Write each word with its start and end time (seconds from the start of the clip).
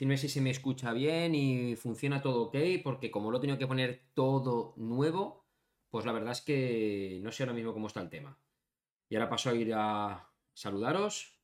Ahora 0.00 0.16
se 0.16 0.16
me 0.16 0.16
tiene 0.16 0.16
que 0.16 0.16
oír. 0.16 0.16
Decidme 0.16 0.16
si 0.16 0.28
se 0.28 0.40
me 0.40 0.50
escucha 0.50 0.92
bien 0.92 1.34
y 1.34 1.76
funciona 1.76 2.22
todo 2.22 2.44
ok, 2.44 2.56
porque 2.82 3.10
como 3.10 3.30
lo 3.30 3.38
he 3.38 3.40
tenido 3.40 3.58
que 3.58 3.66
poner 3.66 4.02
todo 4.14 4.74
nuevo, 4.76 5.44
pues 5.90 6.06
la 6.06 6.12
verdad 6.12 6.32
es 6.32 6.42
que 6.42 7.20
no 7.22 7.32
sé 7.32 7.42
ahora 7.42 7.54
mismo 7.54 7.72
cómo 7.72 7.88
está 7.88 8.00
el 8.00 8.10
tema. 8.10 8.38
Y 9.08 9.16
ahora 9.16 9.28
paso 9.28 9.50
a 9.50 9.54
ir 9.54 9.72
a 9.74 10.30
saludaros. 10.54 11.36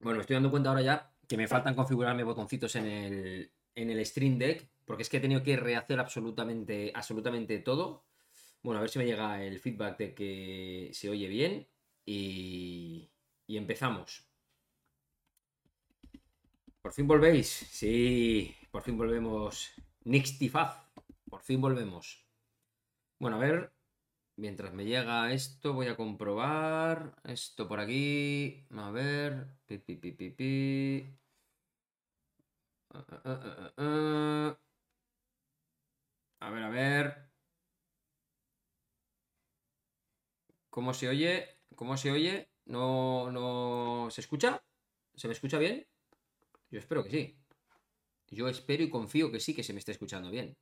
Bueno, 0.00 0.16
me 0.16 0.20
estoy 0.22 0.34
dando 0.34 0.50
cuenta 0.50 0.70
ahora 0.70 0.82
ya 0.82 1.14
que 1.28 1.36
me 1.36 1.48
faltan 1.48 1.74
configurarme 1.74 2.24
botoncitos 2.24 2.76
en 2.76 2.86
el, 2.86 3.52
en 3.74 3.90
el 3.90 4.06
Stream 4.06 4.38
Deck, 4.38 4.68
porque 4.84 5.02
es 5.02 5.08
que 5.08 5.18
he 5.18 5.20
tenido 5.20 5.42
que 5.42 5.56
rehacer 5.56 6.00
absolutamente, 6.00 6.92
absolutamente 6.94 7.58
todo. 7.60 8.04
Bueno, 8.62 8.78
a 8.78 8.82
ver 8.82 8.90
si 8.90 8.98
me 8.98 9.06
llega 9.06 9.42
el 9.42 9.60
feedback 9.60 9.98
de 9.98 10.14
que 10.14 10.90
se 10.92 11.08
oye 11.10 11.28
bien. 11.28 11.68
Y, 12.04 13.11
y 13.52 13.58
empezamos. 13.58 14.10
¿Por 16.80 16.92
fin 16.96 17.06
volvéis? 17.06 17.48
Sí, 17.78 18.56
por 18.70 18.82
fin 18.82 18.96
volvemos. 18.96 19.52
Nixtifaz, 20.04 20.72
por 21.30 21.42
fin 21.42 21.60
volvemos. 21.60 22.06
Bueno, 23.18 23.36
a 23.36 23.40
ver, 23.40 23.72
mientras 24.36 24.72
me 24.72 24.84
llega 24.86 25.32
esto, 25.32 25.74
voy 25.74 25.88
a 25.88 25.96
comprobar. 25.96 27.14
Esto 27.24 27.68
por 27.68 27.80
aquí. 27.80 28.66
A 28.70 28.90
ver. 28.90 29.48
Pi, 29.66 29.78
pi. 29.78 31.06
Ah, 32.94 33.04
ah, 33.24 33.72
ah, 33.76 34.58
a 36.40 36.50
ver, 36.50 36.62
a 36.62 36.68
ver. 36.70 37.32
¿Cómo 40.70 40.92
se 40.94 41.08
oye? 41.08 41.60
¿Cómo 41.76 41.96
se 41.96 42.10
oye? 42.10 42.51
¿No, 42.72 43.30
no 43.30 44.08
se 44.10 44.20
escucha? 44.22 44.62
¿Se 45.14 45.28
me 45.28 45.34
escucha 45.34 45.58
bien? 45.58 45.86
Yo 46.70 46.78
espero 46.80 47.04
que 47.04 47.10
sí. 47.10 47.38
Yo 48.30 48.48
espero 48.48 48.82
y 48.84 48.90
confío 48.90 49.30
que 49.32 49.40
sí 49.40 49.54
que 49.54 49.64
se 49.64 49.72
me 49.74 49.80
esté 49.80 49.92
escuchando 49.92 50.30
bien. 50.30 50.56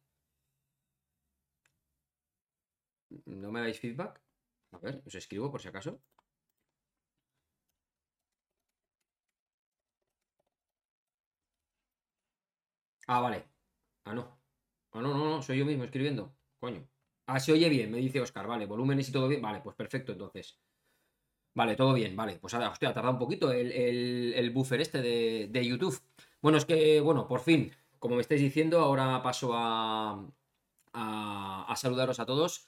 ¿No 3.43 3.49
me 3.52 3.61
dais 3.64 3.81
feedback? 3.85 4.14
A 4.76 4.79
ver, 4.85 4.95
os 5.09 5.14
escribo 5.21 5.50
por 5.52 5.61
si 5.62 5.69
acaso. 5.69 5.93
Ah, 13.07 13.21
vale. 13.21 13.45
Ah, 14.05 14.14
no. 14.14 14.25
Ah, 14.93 15.02
no, 15.02 15.14
no, 15.17 15.25
no, 15.31 15.43
soy 15.43 15.59
yo 15.59 15.67
mismo 15.67 15.85
escribiendo. 15.85 16.37
Coño. 16.61 16.88
Ah, 17.26 17.40
se 17.40 17.52
oye 17.52 17.69
bien, 17.69 17.90
me 17.90 17.99
dice 17.99 18.21
Oscar. 18.21 18.47
Vale, 18.47 18.67
volúmenes 18.67 19.09
y 19.09 19.12
todo 19.12 19.29
bien. 19.29 19.43
Vale, 19.43 19.61
pues 19.62 19.76
perfecto, 19.76 20.12
entonces. 20.12 20.59
Vale, 21.61 21.76
todo 21.76 21.93
bien, 21.93 22.17
vale. 22.17 22.38
Pues 22.40 22.55
ahora, 22.55 22.71
hostia, 22.71 22.88
ha 22.88 22.95
tardado 22.95 23.12
un 23.12 23.19
poquito 23.19 23.52
el, 23.52 24.50
buffer 24.55 24.81
este 24.81 25.02
de, 25.02 25.67
YouTube. 25.67 26.00
Bueno, 26.40 26.57
es 26.57 26.64
que, 26.64 27.02
bueno, 27.02 27.29
por 27.29 27.40
fin, 27.40 27.71
como 27.99 28.14
me 28.14 28.23
estáis 28.23 28.40
diciendo, 28.40 28.81
ahora 28.81 29.23
paso 29.23 29.50
a, 29.52 30.26
a, 30.95 31.75
saludaros 31.76 32.19
a 32.19 32.25
todos. 32.25 32.67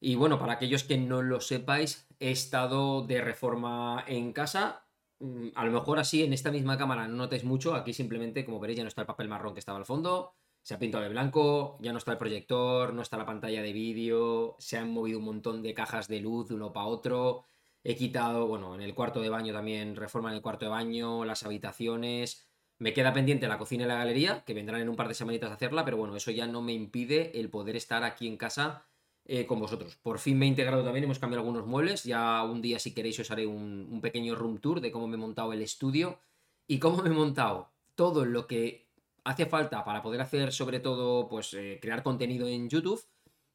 Y 0.00 0.16
bueno, 0.16 0.38
para 0.38 0.52
aquellos 0.52 0.84
que 0.84 0.98
no 0.98 1.22
lo 1.22 1.40
sepáis, 1.40 2.06
he 2.20 2.30
estado 2.30 3.06
de 3.06 3.22
reforma 3.22 4.04
en 4.06 4.34
casa. 4.34 4.84
Mm, 5.18 5.48
a 5.54 5.64
lo 5.64 5.72
mejor 5.72 5.98
así 5.98 6.22
en 6.22 6.34
esta 6.34 6.50
misma 6.50 6.76
cámara 6.76 7.08
no 7.08 7.16
notéis 7.16 7.44
mucho. 7.44 7.74
Aquí 7.74 7.94
simplemente, 7.94 8.44
como 8.44 8.60
veréis, 8.60 8.76
ya 8.76 8.84
no 8.84 8.88
está 8.88 9.00
el 9.00 9.06
papel 9.06 9.28
marrón 9.28 9.54
que 9.54 9.60
estaba 9.60 9.78
al 9.78 9.86
fondo. 9.86 10.34
Se 10.62 10.74
ha 10.74 10.78
pintado 10.78 11.04
de 11.04 11.08
blanco, 11.10 11.78
ya 11.80 11.92
no 11.92 11.98
está 11.98 12.12
el 12.12 12.18
proyector, 12.18 12.92
no 12.92 13.00
está 13.00 13.16
la 13.16 13.24
pantalla 13.24 13.62
de 13.62 13.72
vídeo, 13.72 14.56
se 14.58 14.76
han 14.76 14.92
movido 14.92 15.20
un 15.20 15.24
montón 15.24 15.62
de 15.62 15.72
cajas 15.72 16.06
de 16.06 16.20
luz 16.20 16.48
de 16.48 16.54
uno 16.56 16.74
para 16.74 16.86
otro 16.86 17.46
He 17.88 17.94
quitado, 17.94 18.48
bueno, 18.48 18.74
en 18.74 18.80
el 18.80 18.96
cuarto 18.96 19.20
de 19.20 19.28
baño 19.28 19.52
también, 19.52 19.94
reforma 19.94 20.30
en 20.30 20.34
el 20.34 20.42
cuarto 20.42 20.64
de 20.64 20.72
baño, 20.72 21.24
las 21.24 21.44
habitaciones. 21.44 22.48
Me 22.80 22.92
queda 22.92 23.12
pendiente 23.12 23.46
la 23.46 23.58
cocina 23.58 23.84
y 23.84 23.86
la 23.86 23.94
galería, 23.94 24.42
que 24.44 24.54
vendrán 24.54 24.80
en 24.80 24.88
un 24.88 24.96
par 24.96 25.06
de 25.06 25.14
semanitas 25.14 25.52
a 25.52 25.54
hacerla, 25.54 25.84
pero 25.84 25.96
bueno, 25.96 26.16
eso 26.16 26.32
ya 26.32 26.48
no 26.48 26.62
me 26.62 26.72
impide 26.72 27.38
el 27.38 27.48
poder 27.48 27.76
estar 27.76 28.02
aquí 28.02 28.26
en 28.26 28.38
casa 28.38 28.88
eh, 29.24 29.46
con 29.46 29.60
vosotros. 29.60 29.94
Por 30.02 30.18
fin 30.18 30.36
me 30.36 30.46
he 30.46 30.48
integrado 30.48 30.82
también, 30.82 31.04
hemos 31.04 31.20
cambiado 31.20 31.42
algunos 31.42 31.64
muebles. 31.64 32.02
Ya 32.02 32.42
un 32.42 32.60
día, 32.60 32.80
si 32.80 32.92
queréis, 32.92 33.20
os 33.20 33.30
haré 33.30 33.46
un, 33.46 34.00
pequeño 34.02 34.34
room 34.34 34.58
tour 34.58 34.80
de 34.80 34.90
cómo 34.90 35.06
me 35.06 35.14
he 35.14 35.20
montado 35.20 35.52
el 35.52 35.62
estudio 35.62 36.18
y 36.66 36.80
cómo 36.80 37.04
me 37.04 37.10
he 37.10 37.12
montado 37.12 37.70
todo 37.94 38.24
lo 38.24 38.48
que 38.48 38.88
hace 39.22 39.46
falta 39.46 39.84
para 39.84 40.02
poder 40.02 40.22
hacer, 40.22 40.52
sobre 40.52 40.80
todo, 40.80 41.28
pues 41.28 41.54
eh, 41.54 41.78
crear 41.80 42.02
contenido 42.02 42.48
en 42.48 42.68
YouTube 42.68 43.00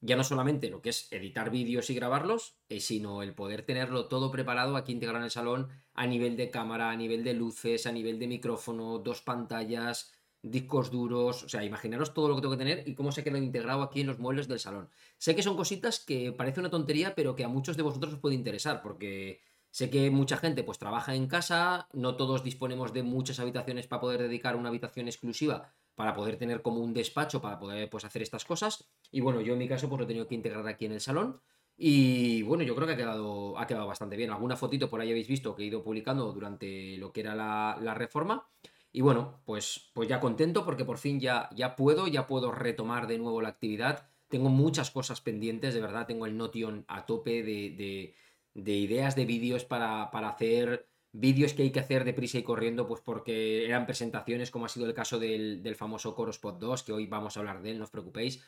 ya 0.02 0.16
no 0.16 0.24
solamente 0.24 0.70
lo 0.70 0.82
que 0.82 0.90
es 0.90 1.08
editar 1.12 1.52
vídeos 1.52 1.90
y 1.90 1.96
grabarlos, 1.96 2.56
eh, 2.70 2.80
sino 2.80 3.22
el 3.22 3.34
poder 3.34 3.62
tenerlo 3.62 4.08
todo 4.08 4.32
preparado 4.32 4.76
aquí 4.76 4.92
integrado 4.92 5.20
en 5.20 5.26
el 5.26 5.32
salón 5.32 5.70
a 5.94 6.08
nivel 6.08 6.36
de 6.36 6.50
cámara, 6.50 6.90
a 6.90 6.96
nivel 6.96 7.24
de 7.24 7.36
luces, 7.36 7.86
a 7.86 7.92
nivel 7.92 8.18
de 8.20 8.28
micrófono, 8.28 8.98
dos 8.98 9.22
pantallas, 9.22 10.12
discos 10.42 10.90
duros, 10.90 11.44
o 11.44 11.50
sea, 11.50 11.64
imaginaros 11.64 12.16
todo 12.16 12.28
lo 12.30 12.36
que 12.36 12.42
tengo 12.42 12.58
que 12.58 12.64
tener 12.66 12.88
y 12.88 12.96
cómo 12.96 13.12
se 13.12 13.24
queda 13.24 13.38
integrado 13.38 13.84
aquí 13.84 14.02
en 14.02 14.08
los 14.08 14.18
muebles 14.18 14.48
del 14.48 14.60
salón. 14.60 14.90
Sé 15.20 15.36
que 15.36 15.44
son 15.44 15.56
cositas 15.56 16.00
que 16.00 16.32
parece 16.32 16.60
una 16.60 16.72
tontería, 16.72 17.14
pero 17.14 17.36
que 17.36 17.44
a 17.44 17.48
muchos 17.48 17.78
de 17.78 17.84
vosotros 17.84 18.14
os 18.14 18.20
puede 18.20 18.36
interesar, 18.36 18.82
porque 18.82 19.42
sé 19.70 19.92
que 19.92 20.10
mucha 20.10 20.38
gente 20.38 20.64
pues 20.64 20.80
trabaja 20.80 21.14
en 21.14 21.28
casa, 21.28 21.88
no 21.94 22.16
todos 22.16 22.44
disponemos 22.44 22.92
de 22.92 23.04
muchas 23.04 23.40
habitaciones 23.40 23.86
para 23.86 24.02
poder 24.02 24.24
dedicar 24.24 24.56
una 24.56 24.70
habitación 24.70 25.08
exclusiva 25.08 25.72
para 25.96 26.14
poder 26.14 26.38
tener 26.38 26.62
como 26.62 26.80
un 26.80 26.94
despacho 26.94 27.42
para 27.42 27.60
poder 27.60 27.90
pues, 27.90 28.06
hacer 28.06 28.22
estas 28.22 28.46
cosas. 28.46 28.90
Y 29.12 29.22
bueno, 29.22 29.42
yo 29.42 29.54
en 29.54 29.60
mi 29.60 29.68
caso 29.68 29.90
pues 29.90 30.00
lo 30.00 30.06
he 30.06 30.08
tenido 30.08 30.28
que 30.28 30.36
integrar 30.36 30.68
aquí 30.68 30.86
en 30.86 30.94
el 30.94 31.02
salón. 31.02 31.42
Y 31.78 32.44
bueno, 32.44 32.64
yo 32.64 32.76
creo 32.76 32.88
que 32.88 32.94
ha 32.94 32.98
quedado, 32.98 33.58
ha 33.58 33.66
quedado 33.66 33.88
bastante 33.88 34.16
bien. 34.16 34.30
Alguna 34.30 34.56
fotito 34.56 34.90
por 34.90 35.02
ahí 35.02 35.10
habéis 35.10 35.28
visto 35.28 35.56
que 35.56 35.64
he 35.64 35.66
ido 35.66 35.84
publicando 35.84 36.32
durante 36.32 36.98
lo 36.98 37.12
que 37.12 37.22
era 37.22 37.36
la, 37.36 37.94
reforma. 37.96 38.48
Y 38.92 39.02
bueno, 39.02 39.42
pues, 39.46 39.90
pues 39.94 40.08
ya 40.08 40.20
contento 40.20 40.66
porque 40.66 40.86
por 40.86 40.98
fin 40.98 41.20
ya, 41.20 41.50
ya 41.56 41.76
puedo, 41.76 42.08
ya 42.08 42.28
puedo 42.28 42.52
retomar 42.52 43.08
de 43.08 43.18
nuevo 43.18 43.42
la 43.42 43.50
actividad. 43.50 44.10
Tengo 44.28 44.50
muchas 44.50 44.92
cosas 44.92 45.22
pendientes, 45.22 45.74
de 45.74 45.82
verdad. 45.82 46.06
Tengo 46.06 46.26
el 46.26 46.38
Notion 46.38 46.86
a 46.88 47.06
tope 47.06 47.42
de, 47.42 48.14
de, 48.54 48.72
ideas 48.74 49.16
de 49.16 49.26
vídeos 49.26 49.66
para, 49.66 50.12
para 50.12 50.30
hacer 50.30 50.91
vídeos 51.12 51.54
que 51.54 51.64
hay 51.64 51.72
que 51.72 51.80
hacer 51.80 52.04
deprisa 52.04 52.38
y 52.38 52.44
corriendo, 52.44 52.88
pues 52.88 53.02
porque 53.02 53.66
eran 53.66 53.86
presentaciones, 53.86 54.52
como 54.52 54.66
ha 54.66 54.70
sido 54.70 54.86
el 54.86 54.94
caso 54.94 55.20
del, 55.20 55.62
del 55.62 55.76
famoso 55.76 56.16
Corospot 56.16 56.60
2, 56.60 56.84
que 56.84 56.94
hoy 56.94 57.08
vamos 57.08 57.36
a 57.36 57.40
hablar 57.42 57.62
de 57.62 57.72
él, 57.72 57.78
no 57.78 57.84
os 57.84 57.92
preocupéis. 57.92 58.44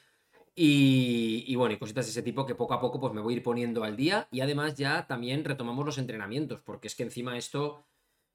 Y, 0.56 1.56
bueno, 1.56 1.74
y 1.74 1.78
cositas 1.78 2.06
de 2.06 2.12
ese 2.12 2.22
tipo 2.22 2.46
que 2.46 2.54
poco 2.56 2.76
a 2.76 2.80
poco 2.80 3.00
pues 3.00 3.14
me 3.14 3.22
voy 3.22 3.34
a 3.34 3.38
ir 3.38 3.44
poniendo 3.44 3.84
al 3.84 3.96
día. 3.96 4.28
Y 4.32 4.42
además 4.42 4.76
ya 4.76 5.08
también 5.08 5.44
retomamos 5.44 5.86
los 5.86 5.98
entrenamientos, 5.98 6.62
porque 6.62 6.88
es 6.88 6.96
que 6.96 7.04
encima 7.04 7.38
esto 7.38 7.86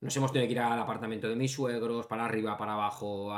nos 0.00 0.16
hemos 0.16 0.32
tenido 0.32 0.48
que 0.48 0.52
ir 0.52 0.60
al 0.60 0.78
apartamento 0.78 1.28
de 1.28 1.36
mis 1.36 1.52
suegros, 1.52 2.06
para 2.06 2.24
arriba, 2.24 2.56
para 2.56 2.74
abajo. 2.74 3.32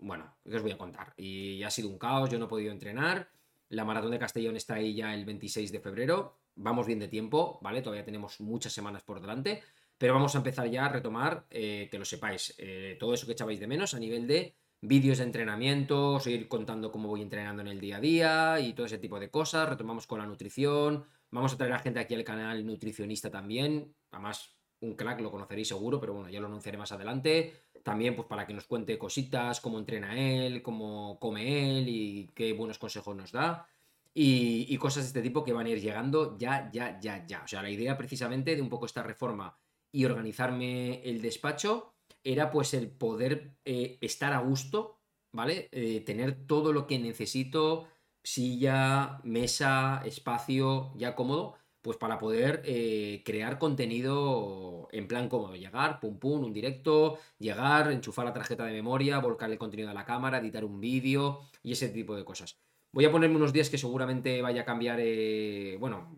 Bueno, 0.00 0.36
¿qué 0.44 0.56
os 0.56 0.62
voy 0.62 0.72
a 0.72 0.78
contar? 0.78 1.12
Y 1.16 1.62
ha 1.62 1.70
sido 1.70 1.88
un 1.88 1.98
caos, 1.98 2.30
yo 2.30 2.38
no 2.38 2.46
he 2.46 2.48
podido 2.48 2.72
entrenar. 2.72 3.30
La 3.68 3.84
maratón 3.84 4.10
de 4.12 4.18
Castellón 4.18 4.56
está 4.56 4.74
ahí 4.74 4.94
ya 4.94 5.14
el 5.14 5.24
26 5.24 5.72
de 5.72 5.80
febrero. 5.80 6.38
Vamos 6.56 6.86
bien 6.86 6.98
de 6.98 7.08
tiempo, 7.08 7.58
¿vale? 7.62 7.82
Todavía 7.82 8.04
tenemos 8.04 8.40
muchas 8.40 8.72
semanas 8.72 9.02
por 9.02 9.20
delante. 9.20 9.62
Pero 10.00 10.14
vamos 10.14 10.34
a 10.34 10.38
empezar 10.38 10.66
ya 10.70 10.86
a 10.86 10.88
retomar, 10.88 11.44
eh, 11.50 11.86
que 11.90 11.98
lo 11.98 12.06
sepáis, 12.06 12.54
eh, 12.56 12.96
todo 12.98 13.12
eso 13.12 13.26
que 13.26 13.32
echabais 13.32 13.60
de 13.60 13.66
menos 13.66 13.92
a 13.92 13.98
nivel 13.98 14.26
de 14.26 14.54
vídeos 14.80 15.18
de 15.18 15.24
entrenamiento, 15.24 16.18
seguir 16.20 16.48
contando 16.48 16.90
cómo 16.90 17.10
voy 17.10 17.20
entrenando 17.20 17.60
en 17.60 17.68
el 17.68 17.80
día 17.80 17.98
a 17.98 18.00
día 18.00 18.60
y 18.60 18.72
todo 18.72 18.86
ese 18.86 18.96
tipo 18.96 19.20
de 19.20 19.30
cosas. 19.30 19.68
Retomamos 19.68 20.06
con 20.06 20.18
la 20.18 20.24
nutrición. 20.24 21.04
Vamos 21.30 21.52
a 21.52 21.58
traer 21.58 21.74
a 21.74 21.80
gente 21.80 22.00
aquí 22.00 22.14
al 22.14 22.24
canal 22.24 22.64
nutricionista 22.64 23.30
también. 23.30 23.94
Además, 24.10 24.56
un 24.80 24.94
crack 24.94 25.20
lo 25.20 25.30
conoceréis 25.30 25.68
seguro, 25.68 26.00
pero 26.00 26.14
bueno, 26.14 26.30
ya 26.30 26.40
lo 26.40 26.46
anunciaré 26.46 26.78
más 26.78 26.92
adelante. 26.92 27.52
También, 27.82 28.16
pues 28.16 28.26
para 28.26 28.46
que 28.46 28.54
nos 28.54 28.64
cuente 28.64 28.96
cositas, 28.96 29.60
cómo 29.60 29.78
entrena 29.78 30.18
él, 30.18 30.62
cómo 30.62 31.18
come 31.20 31.78
él 31.78 31.84
y 31.90 32.30
qué 32.34 32.54
buenos 32.54 32.78
consejos 32.78 33.14
nos 33.14 33.32
da. 33.32 33.68
Y, 34.14 34.64
y 34.66 34.78
cosas 34.78 35.02
de 35.02 35.08
este 35.08 35.20
tipo 35.20 35.44
que 35.44 35.52
van 35.52 35.66
a 35.66 35.70
ir 35.70 35.80
llegando 35.82 36.38
ya, 36.38 36.70
ya, 36.72 36.98
ya, 36.98 37.26
ya. 37.26 37.42
O 37.44 37.48
sea, 37.48 37.62
la 37.62 37.68
idea 37.68 37.98
precisamente 37.98 38.56
de 38.56 38.62
un 38.62 38.70
poco 38.70 38.86
esta 38.86 39.02
reforma 39.02 39.54
y 39.92 40.04
organizarme 40.04 41.02
el 41.02 41.20
despacho 41.22 41.94
era 42.24 42.50
pues 42.50 42.74
el 42.74 42.90
poder 42.90 43.56
eh, 43.64 43.98
estar 44.00 44.32
a 44.32 44.40
gusto, 44.40 44.98
¿vale? 45.32 45.68
Eh, 45.72 46.00
tener 46.00 46.46
todo 46.46 46.72
lo 46.72 46.86
que 46.86 46.98
necesito, 46.98 47.88
silla, 48.22 49.20
mesa, 49.24 50.02
espacio, 50.04 50.92
ya 50.96 51.14
cómodo, 51.14 51.56
pues 51.82 51.96
para 51.96 52.18
poder 52.18 52.62
eh, 52.64 53.22
crear 53.24 53.58
contenido 53.58 54.88
en 54.92 55.08
plan 55.08 55.28
cómodo, 55.28 55.56
llegar, 55.56 56.00
pum 56.00 56.18
pum, 56.18 56.44
un 56.44 56.52
directo, 56.52 57.18
llegar, 57.38 57.90
enchufar 57.90 58.26
la 58.26 58.34
tarjeta 58.34 58.64
de 58.66 58.72
memoria, 58.72 59.18
volcar 59.18 59.50
el 59.50 59.58
contenido 59.58 59.90
a 59.90 59.94
la 59.94 60.04
cámara, 60.04 60.38
editar 60.38 60.64
un 60.64 60.80
vídeo 60.80 61.40
y 61.62 61.72
ese 61.72 61.88
tipo 61.88 62.14
de 62.16 62.24
cosas. 62.24 62.58
Voy 62.92 63.04
a 63.04 63.12
ponerme 63.12 63.36
unos 63.36 63.52
días 63.52 63.70
que 63.70 63.78
seguramente 63.78 64.42
vaya 64.42 64.62
a 64.62 64.64
cambiar. 64.64 64.98
Eh, 65.00 65.76
bueno, 65.78 66.16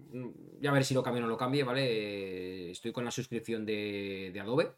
ya 0.60 0.72
ver 0.72 0.84
si 0.84 0.94
lo 0.94 1.02
cambio 1.02 1.22
o 1.22 1.26
no 1.26 1.28
lo 1.28 1.36
cambie, 1.36 1.64
¿vale? 1.64 1.84
Eh, 1.84 2.70
estoy 2.70 2.92
con 2.92 3.04
la 3.04 3.10
suscripción 3.10 3.66
de, 3.66 4.34
Adobe. 4.40 4.72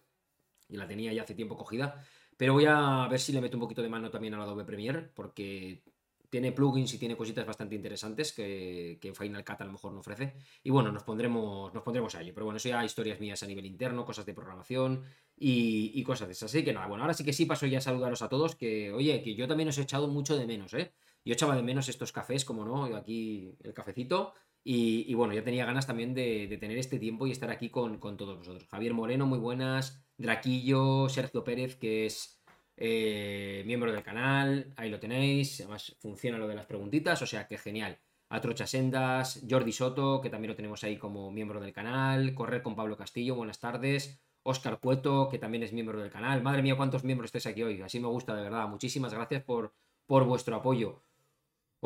Y 0.68 0.76
la 0.76 0.88
tenía 0.88 1.12
ya 1.12 1.22
hace 1.22 1.34
tiempo 1.34 1.56
cogida. 1.56 2.04
Pero 2.36 2.54
voy 2.54 2.64
a 2.66 3.06
ver 3.08 3.20
si 3.20 3.32
le 3.32 3.40
meto 3.40 3.56
un 3.56 3.60
poquito 3.60 3.82
de 3.82 3.88
mano 3.88 4.10
también 4.10 4.34
al 4.34 4.42
Adobe 4.42 4.64
Premiere. 4.64 5.02
Porque 5.14 5.84
tiene 6.30 6.50
plugins 6.50 6.92
y 6.94 6.98
tiene 6.98 7.16
cositas 7.16 7.46
bastante 7.46 7.76
interesantes 7.76 8.32
que, 8.32 8.98
que 9.00 9.14
Final 9.14 9.44
Cut 9.44 9.60
a 9.60 9.64
lo 9.64 9.72
mejor 9.72 9.92
no 9.92 10.00
ofrece. 10.00 10.34
Y 10.64 10.70
bueno, 10.70 10.90
nos 10.90 11.04
pondremos, 11.04 11.72
nos 11.72 11.84
pondremos 11.84 12.12
a 12.16 12.22
ello. 12.22 12.32
Pero 12.34 12.46
bueno, 12.46 12.56
eso 12.56 12.68
ya 12.68 12.84
historias 12.84 13.20
mías 13.20 13.40
a 13.44 13.46
nivel 13.46 13.66
interno, 13.66 14.04
cosas 14.04 14.26
de 14.26 14.34
programación 14.34 15.04
y, 15.36 15.92
y 15.94 16.02
cosas 16.02 16.26
de 16.26 16.32
esas. 16.32 16.50
Así 16.50 16.64
que 16.64 16.72
nada, 16.72 16.88
bueno, 16.88 17.04
ahora 17.04 17.14
sí 17.14 17.24
que 17.24 17.32
sí 17.32 17.46
paso 17.46 17.66
ya 17.66 17.78
a 17.78 17.80
saludaros 17.80 18.20
a 18.22 18.28
todos, 18.28 18.56
que 18.56 18.90
oye, 18.90 19.22
que 19.22 19.36
yo 19.36 19.46
también 19.46 19.68
os 19.68 19.78
he 19.78 19.82
echado 19.82 20.08
mucho 20.08 20.36
de 20.36 20.46
menos, 20.46 20.74
¿eh? 20.74 20.92
Yo 21.24 21.32
echaba 21.32 21.56
de 21.56 21.62
menos 21.62 21.88
estos 21.88 22.12
cafés, 22.12 22.44
como 22.44 22.64
no, 22.64 22.84
aquí 22.96 23.56
el 23.62 23.74
cafecito. 23.74 24.34
Y, 24.66 25.12
bueno, 25.14 25.34
ya 25.34 25.44
tenía 25.44 25.66
ganas 25.66 25.86
también 25.86 26.14
de, 26.14 26.56
tener 26.58 26.78
este 26.78 26.98
tiempo 26.98 27.26
y 27.26 27.30
estar 27.30 27.50
aquí 27.50 27.68
con, 27.68 27.98
con 27.98 28.16
todos 28.16 28.38
vosotros. 28.38 28.66
Javier 28.70 28.94
Moreno, 28.94 29.26
muy 29.26 29.38
buenas. 29.38 30.02
Draquillo, 30.16 31.08
Sergio 31.08 31.44
Pérez, 31.44 31.76
que 31.76 32.06
es 32.06 32.42
eh, 32.76 33.62
miembro 33.66 33.92
del 33.92 34.02
canal, 34.02 34.72
ahí 34.76 34.90
lo 34.90 34.98
tenéis, 34.98 35.60
además 35.60 35.96
funciona 36.00 36.38
lo 36.38 36.48
de 36.48 36.56
las 36.56 36.66
preguntitas, 36.66 37.20
o 37.22 37.26
sea 37.26 37.46
que 37.46 37.58
genial. 37.58 37.98
Atrocha 38.30 38.66
Sendas, 38.66 39.44
Jordi 39.48 39.72
Soto, 39.72 40.20
que 40.20 40.30
también 40.30 40.50
lo 40.50 40.56
tenemos 40.56 40.82
ahí 40.82 40.96
como 40.96 41.30
miembro 41.30 41.60
del 41.60 41.72
canal, 41.72 42.34
Correr 42.34 42.62
con 42.62 42.74
Pablo 42.74 42.96
Castillo, 42.96 43.36
buenas 43.36 43.60
tardes. 43.60 44.20
Oscar 44.46 44.78
Cueto, 44.78 45.28
que 45.30 45.38
también 45.38 45.62
es 45.62 45.72
miembro 45.72 45.98
del 46.00 46.10
canal. 46.10 46.42
Madre 46.42 46.62
mía, 46.62 46.76
cuántos 46.76 47.02
miembros 47.02 47.28
estáis 47.28 47.46
aquí 47.46 47.62
hoy. 47.62 47.80
Así 47.80 47.98
me 47.98 48.08
gusta, 48.08 48.34
de 48.34 48.42
verdad. 48.42 48.68
Muchísimas 48.68 49.14
gracias 49.14 49.42
por, 49.42 49.72
por 50.06 50.24
vuestro 50.24 50.56
apoyo. 50.56 51.02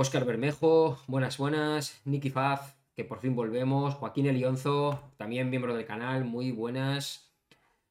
Oscar 0.01 0.25
Bermejo, 0.25 0.97
buenas, 1.09 1.39
buenas. 1.39 2.01
Nicky 2.05 2.31
Faz, 2.31 2.77
que 2.95 3.03
por 3.03 3.19
fin 3.19 3.35
volvemos. 3.35 3.97
Joaquín 3.97 4.27
Elionzo, 4.27 5.01
también 5.17 5.51
miembro 5.51 5.75
del 5.75 5.87
canal, 5.87 6.25
muy 6.25 6.53
buenas. 6.53 7.33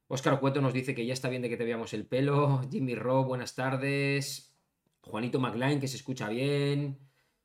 Óscar 0.07 0.39
Cueto 0.39 0.61
nos 0.61 0.71
dice 0.71 0.95
que 0.95 1.05
ya 1.05 1.11
está 1.11 1.27
bien 1.27 1.41
de 1.41 1.49
que 1.49 1.57
te 1.57 1.65
veamos 1.65 1.93
el 1.93 2.05
pelo. 2.05 2.61
Jimmy 2.71 2.95
Rob, 2.95 3.25
buenas 3.25 3.55
tardes. 3.55 4.55
Juanito 5.01 5.41
McLean, 5.41 5.81
que 5.81 5.89
se 5.89 5.97
escucha 5.97 6.29
bien. 6.29 6.97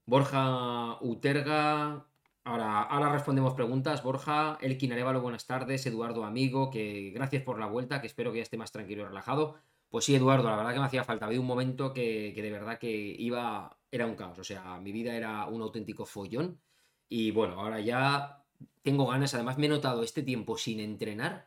Borja 0.07 0.97
Uterga. 1.01 2.07
Ahora, 2.45 2.83
ahora 2.83 3.11
respondemos 3.11 3.55
preguntas. 3.55 4.05
Borja, 4.05 4.59
Elkin 4.61 4.93
Arevalo, 4.93 5.23
buenas 5.23 5.45
tardes. 5.45 5.85
Eduardo 5.87 6.25
Amigo, 6.25 6.71
que 6.71 7.11
gracias 7.11 7.43
por 7.43 7.59
la 7.59 7.67
vuelta, 7.67 8.01
que 8.01 8.07
espero 8.07 8.31
que 8.31 8.39
ya 8.39 8.45
esté 8.45 8.59
más 8.59 8.71
tranquilo 8.71 9.03
y 9.03 9.07
relajado. 9.07 9.57
Pues 9.93 10.07
sí, 10.07 10.17
Eduardo, 10.17 10.49
la 10.51 10.57
verdad 10.57 10.73
que 10.73 10.81
me 10.81 10.87
hacía 10.87 11.05
falta. 11.05 11.27
Había 11.27 11.39
un 11.41 11.47
momento 11.47 11.93
que, 11.93 12.33
que 12.35 12.43
de 12.43 12.51
verdad 12.51 12.81
que 12.81 12.91
iba. 12.91 13.79
Era 13.93 14.07
un 14.07 14.17
caos. 14.17 14.41
O 14.41 14.45
sea, 14.45 14.81
mi 14.81 14.91
vida 14.91 15.15
era 15.15 15.47
un 15.47 15.63
auténtico 15.63 16.05
follón. 16.05 16.61
Y 17.09 17.31
bueno, 17.31 17.61
ahora 17.61 17.79
ya 17.79 18.43
tengo 18.83 19.07
ganas. 19.07 19.35
Además, 19.35 19.59
me 19.59 19.67
he 19.67 19.69
notado 19.69 20.03
este 20.03 20.25
tiempo 20.25 20.59
sin 20.59 20.81
entrenar 20.81 21.47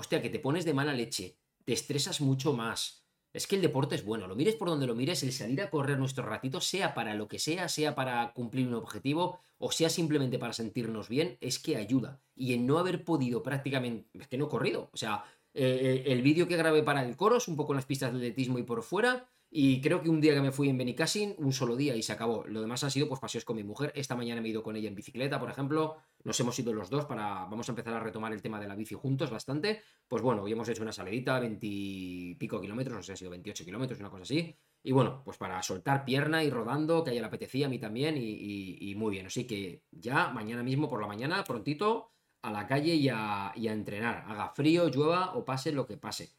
hostia, 0.00 0.22
que 0.22 0.30
te 0.30 0.40
pones 0.40 0.64
de 0.64 0.74
mala 0.74 0.94
leche, 0.94 1.36
te 1.64 1.72
estresas 1.74 2.20
mucho 2.20 2.52
más. 2.54 3.04
Es 3.32 3.46
que 3.46 3.54
el 3.54 3.62
deporte 3.62 3.94
es 3.94 4.04
bueno, 4.04 4.26
lo 4.26 4.34
mires 4.34 4.56
por 4.56 4.68
donde 4.68 4.88
lo 4.88 4.96
mires, 4.96 5.22
el 5.22 5.32
salir 5.32 5.60
a 5.62 5.70
correr 5.70 5.98
nuestro 5.98 6.24
ratito, 6.24 6.60
sea 6.60 6.94
para 6.94 7.14
lo 7.14 7.28
que 7.28 7.38
sea, 7.38 7.68
sea 7.68 7.94
para 7.94 8.32
cumplir 8.32 8.66
un 8.66 8.74
objetivo 8.74 9.38
o 9.58 9.70
sea 9.70 9.88
simplemente 9.90 10.38
para 10.38 10.54
sentirnos 10.54 11.08
bien, 11.08 11.36
es 11.40 11.58
que 11.58 11.76
ayuda. 11.76 12.20
Y 12.34 12.54
en 12.54 12.66
no 12.66 12.78
haber 12.78 13.04
podido 13.04 13.42
prácticamente, 13.42 14.08
es 14.18 14.26
que 14.26 14.38
no 14.38 14.46
he 14.46 14.48
corrido, 14.48 14.88
o 14.92 14.96
sea, 14.96 15.22
eh, 15.54 16.04
el 16.06 16.22
vídeo 16.22 16.46
que 16.48 16.56
grabé 16.56 16.82
para 16.82 17.04
el 17.04 17.16
coro 17.16 17.36
es 17.36 17.48
un 17.48 17.56
poco 17.56 17.74
las 17.74 17.86
pistas 17.86 18.12
de 18.12 18.18
atletismo 18.18 18.58
y 18.58 18.62
por 18.62 18.82
fuera, 18.82 19.28
y 19.52 19.80
creo 19.80 20.00
que 20.00 20.08
un 20.08 20.20
día 20.20 20.32
que 20.32 20.40
me 20.40 20.52
fui 20.52 20.68
en 20.68 20.78
Benicassin, 20.78 21.34
un 21.38 21.52
solo 21.52 21.74
día 21.74 21.96
y 21.96 22.02
se 22.04 22.12
acabó. 22.12 22.44
Lo 22.46 22.60
demás 22.60 22.84
ha 22.84 22.90
sido 22.90 23.08
pues 23.08 23.20
paseos 23.20 23.44
con 23.44 23.56
mi 23.56 23.64
mujer. 23.64 23.92
Esta 23.96 24.14
mañana 24.14 24.40
me 24.40 24.46
he 24.46 24.52
ido 24.52 24.62
con 24.62 24.76
ella 24.76 24.88
en 24.88 24.94
bicicleta, 24.94 25.40
por 25.40 25.50
ejemplo. 25.50 25.96
Nos 26.22 26.38
hemos 26.38 26.56
ido 26.60 26.72
los 26.72 26.88
dos 26.88 27.04
para. 27.06 27.46
Vamos 27.46 27.68
a 27.68 27.72
empezar 27.72 27.92
a 27.94 27.98
retomar 27.98 28.32
el 28.32 28.42
tema 28.42 28.60
de 28.60 28.68
la 28.68 28.76
bici 28.76 28.94
juntos 28.94 29.28
bastante. 29.28 29.82
Pues 30.06 30.22
bueno, 30.22 30.44
hoy 30.44 30.52
hemos 30.52 30.68
hecho 30.68 30.82
una 30.82 30.92
salidita, 30.92 31.40
20 31.40 31.66
y 31.68 32.34
pico 32.36 32.60
kilómetros, 32.60 32.96
no 32.96 33.02
sé, 33.02 33.14
ha 33.14 33.16
sido 33.16 33.32
28 33.32 33.64
kilómetros, 33.64 33.98
una 33.98 34.10
cosa 34.10 34.22
así. 34.22 34.56
Y 34.84 34.92
bueno, 34.92 35.22
pues 35.24 35.36
para 35.36 35.60
soltar 35.64 36.04
pierna 36.04 36.44
y 36.44 36.50
rodando, 36.50 37.02
que 37.02 37.10
a 37.10 37.12
ella 37.12 37.22
le 37.22 37.26
apetecía, 37.26 37.66
a 37.66 37.68
mí 37.68 37.80
también, 37.80 38.16
y, 38.16 38.78
y, 38.80 38.94
muy 38.94 39.10
bien. 39.10 39.26
Así 39.26 39.48
que 39.48 39.82
ya 39.90 40.28
mañana 40.28 40.62
mismo 40.62 40.88
por 40.88 41.00
la 41.00 41.08
mañana, 41.08 41.42
prontito, 41.42 42.12
a 42.42 42.50
la 42.50 42.66
calle 42.66 42.94
y 42.94 43.08
a, 43.08 43.52
y 43.56 43.68
a 43.68 43.72
entrenar. 43.72 44.24
Haga 44.26 44.50
frío, 44.50 44.88
llueva 44.88 45.34
o 45.34 45.44
pase 45.44 45.72
lo 45.72 45.86
que 45.86 45.96
pase. 45.96 46.30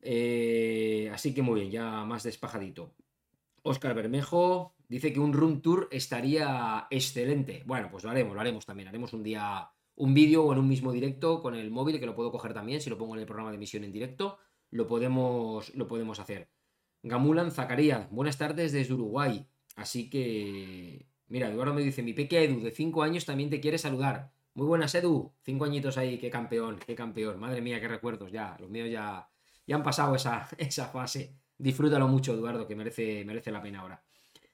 Eh, 0.00 1.10
así 1.12 1.34
que 1.34 1.42
muy 1.42 1.60
bien, 1.60 1.72
ya 1.72 2.04
más 2.04 2.22
despajadito. 2.22 2.94
Oscar 3.62 3.94
Bermejo 3.94 4.74
dice 4.88 5.12
que 5.12 5.20
un 5.20 5.32
room 5.32 5.60
tour 5.60 5.88
estaría 5.90 6.86
excelente. 6.90 7.62
Bueno, 7.66 7.88
pues 7.90 8.04
lo 8.04 8.10
haremos, 8.10 8.34
lo 8.34 8.40
haremos 8.40 8.64
también. 8.64 8.88
Haremos 8.88 9.12
un 9.12 9.22
día 9.22 9.70
un 9.98 10.14
vídeo 10.14 10.44
o 10.44 10.52
en 10.52 10.58
un 10.60 10.68
mismo 10.68 10.92
directo 10.92 11.42
con 11.42 11.54
el 11.54 11.70
móvil, 11.70 11.98
que 11.98 12.06
lo 12.06 12.14
puedo 12.14 12.30
coger 12.30 12.54
también, 12.54 12.80
si 12.80 12.88
lo 12.88 12.96
pongo 12.96 13.14
en 13.14 13.20
el 13.20 13.26
programa 13.26 13.50
de 13.50 13.56
emisión 13.56 13.84
en 13.84 13.92
directo, 13.92 14.38
lo 14.70 14.86
podemos, 14.86 15.74
lo 15.74 15.88
podemos 15.88 16.20
hacer. 16.20 16.48
Gamulan 17.02 17.50
Zacarías, 17.50 18.08
buenas 18.10 18.38
tardes 18.38 18.72
desde 18.72 18.94
Uruguay. 18.94 19.46
Así 19.76 20.08
que, 20.08 21.06
mira, 21.28 21.48
Eduardo 21.48 21.74
me 21.74 21.82
dice, 21.82 22.02
mi 22.02 22.12
pequeña 22.12 22.42
Edu 22.42 22.60
de 22.60 22.70
5 22.70 23.02
años 23.02 23.24
también 23.24 23.50
te 23.50 23.60
quiere 23.60 23.78
saludar. 23.78 24.32
Muy 24.58 24.66
buenas, 24.66 24.92
Edu. 24.96 25.32
5 25.44 25.64
añitos 25.66 25.98
ahí, 25.98 26.18
qué 26.18 26.30
campeón, 26.30 26.80
qué 26.84 26.96
campeón. 26.96 27.38
Madre 27.38 27.60
mía, 27.60 27.80
qué 27.80 27.86
recuerdos 27.86 28.32
ya. 28.32 28.56
Los 28.58 28.68
míos 28.68 28.90
ya, 28.90 29.30
ya 29.64 29.76
han 29.76 29.84
pasado 29.84 30.16
esa, 30.16 30.48
esa 30.58 30.88
fase. 30.88 31.36
Disfrútalo 31.56 32.08
mucho, 32.08 32.34
Eduardo, 32.34 32.66
que 32.66 32.74
merece, 32.74 33.24
merece 33.24 33.52
la 33.52 33.62
pena 33.62 33.82
ahora. 33.82 34.02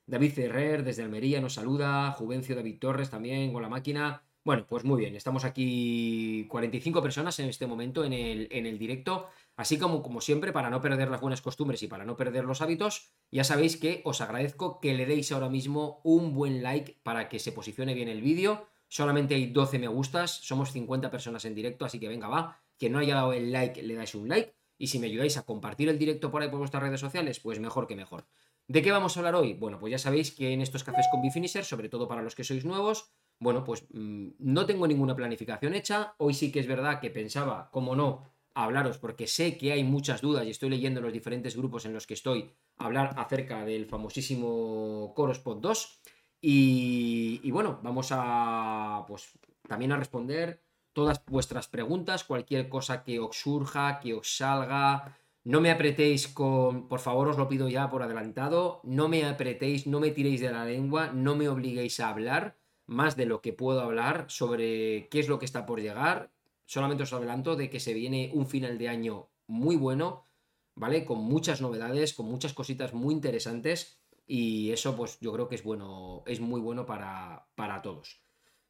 David 0.04 0.32
Ferrer, 0.32 0.84
desde 0.84 1.04
Almería, 1.04 1.40
nos 1.40 1.54
saluda. 1.54 2.12
Juvencio 2.12 2.54
David 2.54 2.78
Torres 2.78 3.08
también, 3.08 3.50
con 3.50 3.62
la 3.62 3.70
máquina. 3.70 4.22
Bueno, 4.44 4.66
pues 4.68 4.84
muy 4.84 5.00
bien, 5.00 5.16
estamos 5.16 5.42
aquí 5.46 6.46
45 6.50 7.02
personas 7.02 7.38
en 7.38 7.48
este 7.48 7.66
momento 7.66 8.04
en 8.04 8.12
el, 8.12 8.48
en 8.50 8.66
el 8.66 8.78
directo. 8.78 9.30
Así 9.56 9.78
como, 9.78 10.02
como 10.02 10.20
siempre, 10.20 10.52
para 10.52 10.68
no 10.68 10.82
perder 10.82 11.08
las 11.08 11.22
buenas 11.22 11.40
costumbres 11.40 11.82
y 11.82 11.86
para 11.86 12.04
no 12.04 12.14
perder 12.14 12.44
los 12.44 12.60
hábitos, 12.60 13.14
ya 13.30 13.42
sabéis 13.42 13.78
que 13.78 14.02
os 14.04 14.20
agradezco 14.20 14.80
que 14.80 14.92
le 14.92 15.06
deis 15.06 15.32
ahora 15.32 15.48
mismo 15.48 16.02
un 16.04 16.34
buen 16.34 16.62
like 16.62 17.00
para 17.02 17.30
que 17.30 17.38
se 17.38 17.52
posicione 17.52 17.94
bien 17.94 18.08
el 18.08 18.20
vídeo. 18.20 18.66
Solamente 18.94 19.34
hay 19.34 19.46
12 19.46 19.80
me 19.80 19.88
gustas, 19.88 20.30
somos 20.30 20.70
50 20.70 21.10
personas 21.10 21.44
en 21.46 21.56
directo, 21.56 21.84
así 21.84 21.98
que 21.98 22.06
venga, 22.06 22.28
va. 22.28 22.60
Quien 22.78 22.92
no 22.92 23.00
haya 23.00 23.16
dado 23.16 23.32
el 23.32 23.50
like, 23.50 23.82
le 23.82 23.96
dais 23.96 24.14
un 24.14 24.28
like. 24.28 24.54
Y 24.78 24.86
si 24.86 25.00
me 25.00 25.08
ayudáis 25.08 25.36
a 25.36 25.42
compartir 25.42 25.88
el 25.88 25.98
directo 25.98 26.30
por 26.30 26.42
ahí 26.42 26.48
por 26.48 26.60
vuestras 26.60 26.80
redes 26.80 27.00
sociales, 27.00 27.40
pues 27.40 27.58
mejor 27.58 27.88
que 27.88 27.96
mejor. 27.96 28.28
¿De 28.68 28.82
qué 28.82 28.92
vamos 28.92 29.16
a 29.16 29.18
hablar 29.18 29.34
hoy? 29.34 29.54
Bueno, 29.54 29.80
pues 29.80 29.90
ya 29.90 29.98
sabéis 29.98 30.30
que 30.30 30.52
en 30.52 30.60
estos 30.60 30.84
cafés 30.84 31.06
con 31.10 31.22
Bifinisher, 31.22 31.64
sobre 31.64 31.88
todo 31.88 32.06
para 32.06 32.22
los 32.22 32.36
que 32.36 32.44
sois 32.44 32.64
nuevos, 32.64 33.10
bueno, 33.40 33.64
pues 33.64 33.84
mmm, 33.90 34.28
no 34.38 34.64
tengo 34.64 34.86
ninguna 34.86 35.16
planificación 35.16 35.74
hecha. 35.74 36.14
Hoy 36.18 36.32
sí 36.32 36.52
que 36.52 36.60
es 36.60 36.68
verdad 36.68 37.00
que 37.00 37.10
pensaba, 37.10 37.70
como 37.72 37.96
no, 37.96 38.30
hablaros, 38.54 38.98
porque 38.98 39.26
sé 39.26 39.58
que 39.58 39.72
hay 39.72 39.82
muchas 39.82 40.20
dudas 40.20 40.46
y 40.46 40.50
estoy 40.50 40.70
leyendo 40.70 41.00
los 41.00 41.12
diferentes 41.12 41.56
grupos 41.56 41.84
en 41.84 41.94
los 41.94 42.06
que 42.06 42.14
estoy, 42.14 42.52
hablar 42.76 43.14
acerca 43.16 43.64
del 43.64 43.86
famosísimo 43.86 45.12
Corospot 45.16 45.60
2. 45.60 46.00
Y, 46.46 47.50
bueno, 47.52 47.80
vamos 47.82 48.08
a, 48.10 49.06
pues, 49.08 49.32
también 49.66 49.92
a 49.92 49.96
responder 49.96 50.60
todas 50.92 51.24
vuestras 51.24 51.68
preguntas, 51.68 52.22
cualquier 52.22 52.68
cosa 52.68 53.02
que 53.02 53.18
os 53.18 53.40
surja, 53.40 53.98
que 53.98 54.12
os 54.12 54.36
salga. 54.36 55.16
No 55.42 55.62
me 55.62 55.70
apretéis 55.70 56.28
con, 56.28 56.86
por 56.86 57.00
favor 57.00 57.28
os 57.28 57.38
lo 57.38 57.48
pido 57.48 57.70
ya 57.70 57.88
por 57.88 58.02
adelantado, 58.02 58.82
no 58.84 59.08
me 59.08 59.24
apretéis, 59.24 59.86
no 59.86 60.00
me 60.00 60.10
tiréis 60.10 60.42
de 60.42 60.52
la 60.52 60.66
lengua, 60.66 61.12
no 61.14 61.34
me 61.34 61.48
obliguéis 61.48 61.98
a 62.00 62.10
hablar 62.10 62.58
más 62.86 63.16
de 63.16 63.24
lo 63.24 63.40
que 63.40 63.54
puedo 63.54 63.80
hablar 63.80 64.26
sobre 64.28 65.08
qué 65.08 65.20
es 65.20 65.28
lo 65.28 65.38
que 65.38 65.46
está 65.46 65.64
por 65.64 65.80
llegar. 65.80 66.30
Solamente 66.66 67.04
os 67.04 67.12
adelanto 67.14 67.56
de 67.56 67.70
que 67.70 67.80
se 67.80 67.94
viene 67.94 68.30
un 68.34 68.46
final 68.46 68.76
de 68.76 68.90
año 68.90 69.30
muy 69.46 69.76
bueno, 69.76 70.26
¿vale? 70.74 71.06
Con 71.06 71.20
muchas 71.20 71.62
novedades, 71.62 72.12
con 72.12 72.26
muchas 72.26 72.52
cositas 72.52 72.92
muy 72.92 73.14
interesantes 73.14 74.03
y 74.26 74.70
eso 74.72 74.96
pues 74.96 75.18
yo 75.20 75.32
creo 75.32 75.48
que 75.48 75.56
es 75.56 75.62
bueno, 75.62 76.22
es 76.26 76.40
muy 76.40 76.60
bueno 76.60 76.86
para, 76.86 77.46
para 77.54 77.82
todos. 77.82 78.22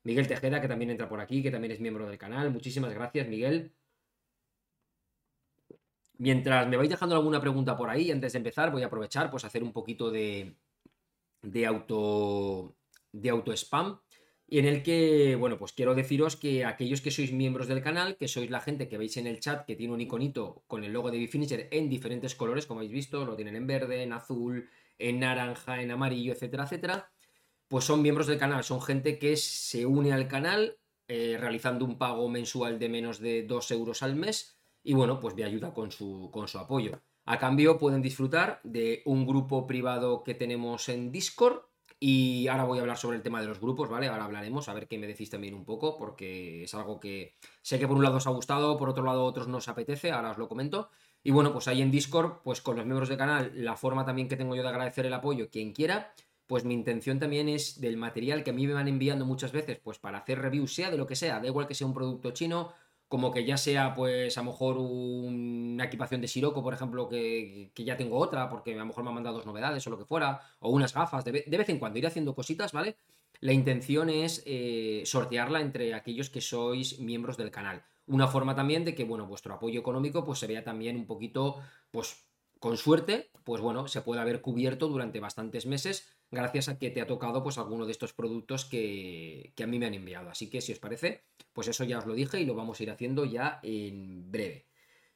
Miguel 0.03 0.27
Tejeda, 0.29 0.61
que 0.61 0.69
también 0.69 0.91
entra 0.91 1.09
por 1.09 1.21
aquí, 1.21 1.43
que 1.43 1.51
también 1.51 1.73
es 1.73 1.81
miembro 1.81 2.07
del 2.07 2.19
canal. 2.19 2.51
Muchísimas 2.51 2.93
gracias, 2.93 3.27
Miguel. 3.29 3.73
Mientras 6.19 6.69
me 6.69 6.77
vais 6.77 6.89
dejando 6.91 7.17
alguna 7.17 7.41
pregunta 7.41 7.77
por 7.77 7.89
ahí, 7.91 8.11
antes 8.11 8.33
de 8.33 8.39
empezar, 8.39 8.71
voy 8.71 8.83
a 8.83 8.87
aprovechar, 8.87 9.31
pues, 9.31 9.45
hacer 9.45 9.63
un 9.63 9.73
poquito 9.73 10.11
de, 10.11 10.57
de 11.43 11.67
auto. 11.67 12.77
de 13.13 13.31
auto 13.31 13.53
spam. 13.53 14.01
Y 14.47 14.59
en 14.59 14.67
el 14.67 14.83
que, 14.83 15.37
bueno, 15.37 15.57
pues 15.59 15.73
quiero 15.73 15.95
deciros 15.95 16.37
que 16.37 16.65
aquellos 16.67 17.01
que 17.01 17.11
sois 17.11 17.33
miembros 17.33 17.67
del 17.67 17.83
canal, 17.83 18.17
que 18.19 18.29
sois 18.29 18.51
la 18.51 18.61
gente 18.61 18.89
que 18.89 18.99
veis 18.99 19.17
en 19.17 19.27
el 19.27 19.41
chat, 19.41 19.65
que 19.65 19.75
tiene 19.75 19.95
un 19.95 20.01
iconito 20.03 20.63
con 20.67 20.85
el 20.85 20.93
logo 20.93 21.11
de 21.11 21.19
Bifinisher 21.19 21.69
en 21.71 21.89
diferentes 21.89 22.35
colores, 22.35 22.67
como 22.67 22.81
habéis 22.81 22.93
visto, 22.93 23.25
lo 23.25 23.37
tienen 23.37 23.57
en 23.57 23.67
verde, 23.67 24.03
en 24.03 24.13
azul, 24.13 24.69
en 24.99 25.21
naranja, 25.21 25.83
en 25.83 25.91
amarillo, 25.91 26.33
etcétera, 26.33 26.65
etcétera 26.65 27.11
pues 27.69 27.85
son 27.85 28.03
miembros 28.03 28.27
del 28.27 28.39
canal, 28.39 28.63
son 28.65 28.81
gente 28.81 29.19
que 29.19 29.37
se 29.37 29.87
une 29.87 30.13
al 30.13 30.29
canal 30.29 30.79
eh, 31.09 31.37
realizando 31.41 31.85
un 31.85 31.99
pago 31.99 32.29
mensual 32.29 32.79
de 32.79 32.89
menos 32.89 33.19
de 33.19 33.43
2 33.43 33.71
euros 33.73 34.03
al 34.03 34.17
mes 34.17 34.59
y 34.83 34.95
bueno, 34.95 35.19
pues 35.19 35.35
me 35.35 35.45
ayuda 35.45 35.73
con 35.73 35.91
su, 35.91 36.31
con 36.33 36.47
su 36.47 36.59
apoyo. 36.59 37.03
A 37.25 37.39
cambio 37.39 37.79
pueden 37.79 38.03
disfrutar 38.03 38.61
de 38.65 39.03
un 39.07 39.27
grupo 39.27 39.67
privado 39.67 40.25
que 40.25 40.35
tenemos 40.35 40.89
en 40.89 41.11
Discord 41.11 41.63
y 41.99 42.49
ahora 42.49 42.65
voy 42.65 42.79
a 42.79 42.83
hablar 42.83 42.99
sobre 42.99 43.17
el 43.17 43.23
tema 43.23 43.41
de 43.41 43.49
los 43.49 43.61
grupos, 43.61 43.89
¿vale? 43.89 44.09
Ahora 44.09 44.27
hablaremos, 44.27 44.69
a 44.69 44.75
ver 44.75 44.87
qué 44.87 44.99
me 44.99 45.07
decís 45.07 45.31
también 45.31 45.55
un 45.55 45.65
poco, 45.65 45.97
porque 45.97 46.65
es 46.65 46.75
algo 46.75 47.01
que 47.01 47.35
sé 47.63 47.79
que 47.79 47.89
por 47.89 47.97
un 47.97 48.03
lado 48.03 48.19
os 48.19 48.27
ha 48.27 48.31
gustado, 48.31 48.77
por 48.77 48.91
otro 48.91 49.05
lado 49.05 49.25
otros 49.25 49.49
no 49.49 49.57
os 49.57 49.69
apetece, 49.69 50.13
ahora 50.13 50.33
os 50.33 50.39
lo 50.39 50.49
comento. 50.49 50.91
Y 51.27 51.31
bueno, 51.31 51.53
pues 51.55 51.67
ahí 51.69 51.81
en 51.81 51.91
Discord, 51.91 52.43
pues 52.45 52.61
con 52.61 52.77
los 52.77 52.85
miembros 52.85 53.09
del 53.09 53.17
canal, 53.17 53.51
la 53.55 53.77
forma 53.77 54.05
también 54.05 54.29
que 54.29 54.37
tengo 54.37 54.55
yo 54.55 54.63
de 54.63 54.69
agradecer 54.69 55.07
el 55.07 55.15
apoyo, 55.15 55.49
quien 55.51 55.73
quiera, 55.73 56.13
pues 56.47 56.65
mi 56.65 56.75
intención 56.75 57.19
también 57.19 57.49
es 57.49 57.81
del 57.81 57.97
material 57.97 58.45
que 58.45 58.51
a 58.51 58.53
mí 58.53 58.67
me 58.67 58.75
van 58.75 58.89
enviando 58.89 59.25
muchas 59.25 59.51
veces, 59.51 59.79
pues 59.83 59.99
para 59.99 60.19
hacer 60.19 60.39
reviews, 60.39 60.75
sea 60.75 60.91
de 60.91 60.99
lo 60.99 61.07
que 61.07 61.17
sea, 61.17 61.41
da 61.41 61.47
igual 61.47 61.67
que 61.67 61.75
sea 61.75 61.87
un 61.87 61.95
producto 61.95 62.33
chino, 62.33 62.75
como 63.09 63.33
que 63.33 63.45
ya 63.47 63.57
sea, 63.57 63.95
pues, 63.95 64.37
a 64.37 64.43
lo 64.43 64.51
mejor 64.51 64.77
una 64.77 65.85
equipación 65.85 66.21
de 66.21 66.29
Siroco, 66.29 66.63
por 66.63 66.75
ejemplo, 66.75 67.09
que, 67.09 67.71
ya 67.75 67.97
tengo 67.97 68.19
otra, 68.19 68.51
porque 68.51 68.75
a 68.75 68.79
lo 68.79 68.87
mejor 68.87 69.05
me 69.05 69.09
han 69.09 69.15
mandado 69.15 69.37
dos 69.37 69.47
novedades 69.47 69.87
o 69.87 69.91
lo 69.91 69.99
que 69.99 70.05
fuera, 70.05 70.43
o 70.61 70.71
unas 70.71 70.93
gafas, 70.93 71.25
de, 71.25 71.33
vez 71.33 71.69
en 71.71 71.79
cuando 71.79 71.99
ir 71.99 72.07
haciendo 72.07 72.35
cositas, 72.35 72.73
¿vale? 72.73 72.97
La 73.41 73.53
intención 73.53 74.11
es 74.11 74.43
eh, 74.47 75.03
sortearla 75.07 75.61
entre 75.61 75.95
aquellos 75.95 76.29
que 76.29 76.41
sois 76.43 76.99
miembros 76.99 77.37
del 77.37 77.51
canal. 77.51 77.83
Una 78.07 78.29
forma 78.29 78.55
también 78.55 78.85
de 78.85 78.95
que, 78.95 79.05
bueno, 79.05 79.27
vuestro 79.27 79.55
apoyo 79.55 79.81
económico, 79.81 80.25
pues 80.25 80.39
se 80.39 80.47
vea 80.47 80.63
también 80.63 80.97
un 80.97 81.07
poquito, 81.07 81.61
pues, 81.91 82.29
con 82.59 82.77
suerte, 82.77 83.31
pues 83.45 83.61
bueno, 83.61 83.89
se 83.89 84.03
puede 84.03 84.21
haber 84.21 84.41
cubierto 84.41 84.89
durante 84.89 85.21
bastantes 85.21 85.67
meses 85.67 86.09
gracias 86.31 86.69
a 86.69 86.79
que 86.79 86.91
te 86.91 87.01
ha 87.01 87.07
tocado 87.07 87.43
pues 87.43 87.59
alguno 87.59 87.87
de 87.87 87.93
estos 87.93 88.13
productos 88.13 88.65
que, 88.65 89.53
que, 89.55 89.65
a 89.65 89.67
mí 89.67 89.79
me 89.79 89.87
han 89.87 89.95
enviado. 89.95 90.31
Así 90.31 90.51
que 90.51 90.61
si 90.61 90.73
os 90.73 90.79
parece, 90.79 91.25
pues 91.53 91.69
eso 91.69 91.85
ya 91.85 91.99
os 91.99 92.07
lo 92.07 92.15
dije 92.15 92.41
y 92.41 92.47
lo 92.47 92.55
vamos 92.55 92.81
a 92.81 92.83
ir 92.83 92.91
haciendo 92.91 93.25
ya 93.25 93.61
en 93.63 94.31
breve. 94.31 94.67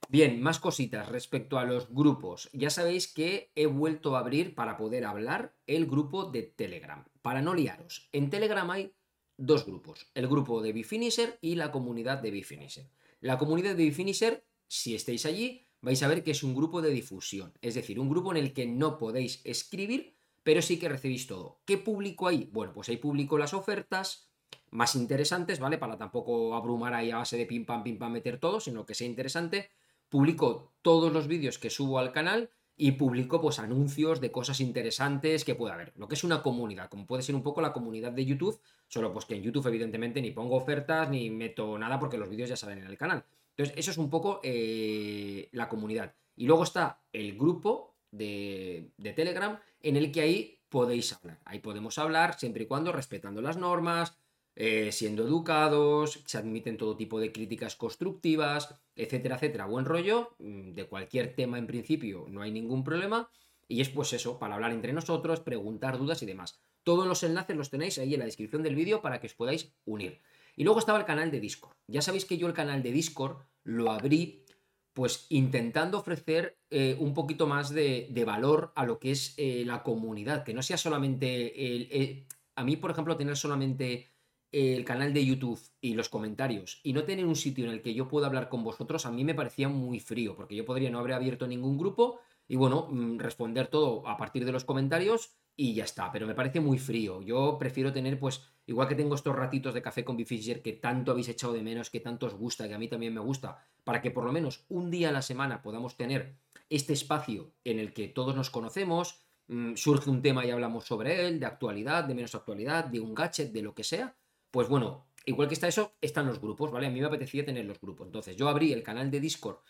Bien, 0.09 0.40
más 0.40 0.59
cositas 0.59 1.09
respecto 1.09 1.59
a 1.59 1.64
los 1.64 1.92
grupos. 1.92 2.48
Ya 2.53 2.70
sabéis 2.70 3.12
que 3.12 3.51
he 3.55 3.66
vuelto 3.66 4.16
a 4.16 4.20
abrir 4.20 4.55
para 4.55 4.77
poder 4.79 5.05
hablar 5.05 5.55
el 5.66 5.87
grupo 5.87 6.24
de 6.24 6.44
Telegram. 6.44 7.05
Para 7.20 7.42
no 7.42 7.55
liaros, 7.55 8.09
en 8.12 8.31
Telegram 8.31 8.70
hay 8.70 8.94
dos 9.38 9.64
grupos, 9.64 10.07
el 10.14 10.29
grupo 10.29 10.61
de 10.61 10.72
Bifinisher 10.72 11.38
y 11.40 11.55
la 11.55 11.70
comunidad 11.70 12.18
de 12.18 12.31
Bifinisher. 12.31 12.90
La 13.20 13.38
comunidad 13.38 13.74
de 13.74 13.85
Bifinisher, 13.85 14.44
si 14.66 14.94
estáis 14.94 15.24
allí, 15.24 15.64
vais 15.81 16.03
a 16.03 16.09
ver 16.09 16.22
que 16.22 16.33
es 16.33 16.42
un 16.42 16.55
grupo 16.55 16.83
de 16.83 16.90
difusión, 16.90 17.53
es 17.62 17.74
decir, 17.74 17.98
un 17.98 18.11
grupo 18.11 18.33
en 18.33 18.37
el 18.37 18.53
que 18.53 18.66
no 18.66 18.98
podéis 18.98 19.40
escribir, 19.44 20.16
pero 20.42 20.61
sí 20.61 20.79
que 20.79 20.88
recibís 20.88 21.27
todo. 21.27 21.61
¿Qué 21.64 21.79
publico 21.79 22.27
ahí? 22.27 22.48
Bueno, 22.53 22.72
pues 22.72 22.88
ahí 22.88 22.96
publico 22.96 23.38
las 23.38 23.55
ofertas 23.55 24.29
más 24.70 24.96
interesantes, 24.96 25.61
¿vale? 25.61 25.79
Para 25.79 25.96
tampoco 25.96 26.55
abrumar 26.55 26.94
ahí 26.94 27.11
a 27.11 27.18
base 27.18 27.37
de 27.37 27.46
pim 27.46 27.64
pam, 27.64 27.83
pim 27.83 27.98
pam, 27.98 28.12
meter 28.12 28.38
todo, 28.38 28.61
sino 28.61 28.85
que 28.85 28.94
sea 28.94 29.07
interesante. 29.07 29.70
Publico 30.09 30.72
todos 30.83 31.12
los 31.12 31.29
vídeos 31.29 31.59
que 31.59 31.70
subo 31.70 31.98
al 31.98 32.12
canal 32.12 32.51
y 32.77 32.92
publico 32.92 33.40
pues 33.40 33.59
anuncios 33.59 34.20
de 34.20 34.31
cosas 34.31 34.61
interesantes 34.61 35.44
que 35.44 35.55
pueda 35.55 35.74
haber. 35.74 35.92
Lo 35.96 36.09
que 36.09 36.14
es 36.14 36.24
una 36.24 36.42
comunidad, 36.42 36.88
como 36.88 37.07
puede 37.07 37.22
ser 37.22 37.35
un 37.35 37.42
poco 37.42 37.61
la 37.61 37.72
comunidad 37.72 38.12
de 38.12 38.24
YouTube, 38.24 38.61
solo 38.88 39.12
pues 39.12 39.27
que 39.27 39.35
en 39.35 39.42
YouTube 39.42 39.66
evidentemente 39.68 40.20
ni 40.20 40.31
pongo 40.31 40.57
ofertas 40.57 41.09
ni 41.11 41.31
meto 41.31 41.79
nada 41.79 41.98
porque 41.98 42.18
los 42.18 42.29
vídeos 42.29 42.48
ya 42.48 42.57
salen 42.57 42.79
en 42.79 42.87
el 42.87 42.98
canal. 42.98 43.24
Entonces, 43.51 43.77
eso 43.77 43.90
es 43.90 43.98
un 43.98 44.09
poco 44.09 44.40
eh, 44.42 45.48
la 45.53 45.68
comunidad. 45.68 46.14
Y 46.37 46.46
luego 46.46 46.62
está 46.62 47.01
el 47.12 47.37
grupo 47.37 47.96
de, 48.12 48.90
Telegram 49.16 49.59
en 49.83 49.96
el 49.96 50.12
que 50.12 50.20
ahí 50.20 50.59
podéis 50.68 51.12
hablar. 51.12 51.40
Ahí 51.44 51.59
podemos 51.59 51.98
hablar 51.98 52.38
siempre 52.38 52.64
y 52.64 52.66
cuando 52.66 52.92
respetando 52.92 53.42
las 53.42 53.57
normas, 53.57 54.16
eh, 54.55 54.92
siendo 54.92 55.24
educados, 55.24 56.22
se 56.24 56.38
admiten 56.38 56.77
todo 56.77 56.96
tipo 56.96 57.20
de 57.20 57.33
críticas 57.33 57.77
constructivas, 57.77 58.74
etcétera, 58.94 59.37
etcétera. 59.37 59.66
Buen 59.66 59.85
rollo, 59.85 60.35
mm, 60.38 60.72
de 60.74 60.87
cualquier 60.87 61.35
tema 61.35 61.59
en 61.59 61.66
principio 61.66 62.27
no 62.29 62.42
hay 62.42 62.53
ningún 62.53 62.85
problema. 62.85 63.29
Y 63.66 63.81
es 63.83 63.90
pues 63.90 64.12
eso, 64.12 64.38
para 64.38 64.55
hablar 64.55 64.72
entre 64.72 64.92
nosotros, 64.92 65.40
preguntar 65.40 65.98
dudas 65.98 66.22
y 66.22 66.27
demás. 66.27 66.61
Todos 66.88 67.07
los 67.07 67.22
enlaces 67.22 67.55
los 67.55 67.68
tenéis 67.68 67.98
ahí 67.98 68.14
en 68.14 68.20
la 68.20 68.24
descripción 68.24 68.62
del 68.62 68.74
vídeo 68.74 69.03
para 69.03 69.20
que 69.20 69.27
os 69.27 69.35
podáis 69.35 69.74
unir. 69.85 70.22
Y 70.57 70.64
luego 70.64 70.79
estaba 70.79 70.98
el 70.98 71.05
canal 71.05 71.31
de 71.31 71.38
Discord. 71.38 71.77
Ya 71.87 72.01
sabéis 72.01 72.24
que 72.24 72.38
yo 72.38 72.46
el 72.46 72.55
canal 72.55 72.83
de 72.83 72.92
Discord 72.92 73.42
lo 73.62 73.92
abrí 73.92 74.46
pues 74.94 75.27
intentando 75.29 75.98
ofrecer 75.98 76.57
eh, 76.70 76.96
un 76.98 77.12
poquito 77.12 77.46
más 77.46 77.68
de, 77.68 78.11
valor 78.24 78.72
a 78.74 78.87
lo 78.87 78.98
que 78.98 79.11
es 79.11 79.35
eh, 79.37 79.64
la 79.66 79.83
comunidad, 79.83 80.44
que 80.44 80.55
no 80.55 80.62
sea 80.62 80.79
solamente 80.79 81.66
el, 81.77 82.24
a 82.57 82.64
mí, 82.64 82.79
por 82.79 82.92
ejemplo, 82.92 83.18
tener 83.18 83.37
solamente 83.37 84.09
el 84.51 84.87
canal 84.87 85.12
de 85.12 85.27
YouTube 85.27 85.61
y 85.83 85.92
los 85.92 86.09
comentarios 86.09 86.81
y 86.85 86.94
no 86.94 87.05
tener 87.05 87.27
un 87.27 87.37
sitio 87.37 87.66
en 87.66 87.72
el 87.72 87.83
que 87.83 87.92
yo 87.92 88.09
pueda 88.09 88.29
hablar 88.29 88.48
con 88.48 88.64
vosotros, 88.64 89.05
a 89.05 89.11
mí 89.11 89.24
me 89.24 89.35
parecía 89.35 89.68
muy 89.68 90.01
frío, 90.01 90.35
porque 90.35 90.57
yo 90.57 90.64
podría 90.64 90.88
no 90.88 91.01
haber 91.01 91.12
abierto 91.12 91.46
ningún 91.46 91.77
grupo 91.77 92.18
y 92.48 92.56
bueno, 92.56 92.88
mm, 92.90 93.18
responder 93.18 93.68
todo 93.68 94.06
a 94.08 94.16
partir 94.16 94.44
de 94.44 94.52
los 94.52 94.64
comentarios 94.64 95.37
y 95.54 95.74
ya 95.74 95.84
está, 95.84 96.11
pero 96.11 96.26
me 96.26 96.34
parece 96.34 96.61
muy 96.61 96.78
frío. 96.78 97.22
Yo 97.22 97.56
prefiero 97.58 97.92
tener 97.92 98.18
pues 98.18 98.42
Igual 98.68 98.87
que 98.87 98.94
tengo 98.94 99.14
estos 99.14 99.34
ratitos 99.34 99.72
de 99.72 99.80
café 99.80 100.04
con 100.04 100.18
Bifisher 100.18 100.61
que 100.61 100.74
tanto 100.74 101.11
habéis 101.11 101.30
echado 101.30 101.54
de 101.54 101.62
menos, 101.62 101.88
que 101.88 102.00
tanto 102.00 102.26
os 102.26 102.34
gusta, 102.34 102.68
que 102.68 102.74
a 102.74 102.78
mí 102.78 102.87
también 102.87 103.14
me 103.14 103.20
gusta, 103.20 103.64
para 103.82 104.02
que 104.02 104.11
por 104.11 104.24
lo 104.24 104.30
menos 104.30 104.66
un 104.68 104.90
día 104.90 105.08
a 105.08 105.12
la 105.12 105.22
semana 105.22 105.62
podamos 105.62 105.96
tener 105.96 106.37
este 106.68 106.92
espacio 106.92 107.54
en 107.64 107.78
el 107.78 107.94
que 107.94 108.08
todos 108.08 108.37
nos 108.37 108.50
conocemos, 108.50 109.24
mm, 109.46 109.74
surge 109.74 110.11
un 110.11 110.20
tema 110.20 110.44
y 110.44 110.50
hablamos 110.50 110.84
sobre 110.84 111.26
él, 111.26 111.40
de 111.40 111.46
actualidad, 111.46 112.04
de 112.04 112.14
menos 112.14 112.34
actualidad, 112.34 112.84
de 112.84 113.00
un 113.00 113.14
gadget, 113.14 113.52
de 113.52 113.62
lo 113.62 113.74
que 113.74 113.84
sea, 113.84 114.14
pues 114.50 114.68
bueno, 114.68 115.06
igual 115.24 115.48
que 115.48 115.54
está 115.54 115.66
eso, 115.66 115.94
están 116.02 116.26
los 116.26 116.38
grupos, 116.38 116.70
¿vale? 116.70 116.88
A 116.88 116.90
mí 116.90 117.00
me 117.00 117.06
apetecía 117.06 117.46
tener 117.46 117.64
los 117.64 117.80
grupos. 117.80 118.06
Entonces 118.06 118.37
yo 118.37 118.50
abrí 118.50 118.74
el 118.74 118.82
canal 118.82 119.11
de 119.11 119.20
Discord 119.20 119.61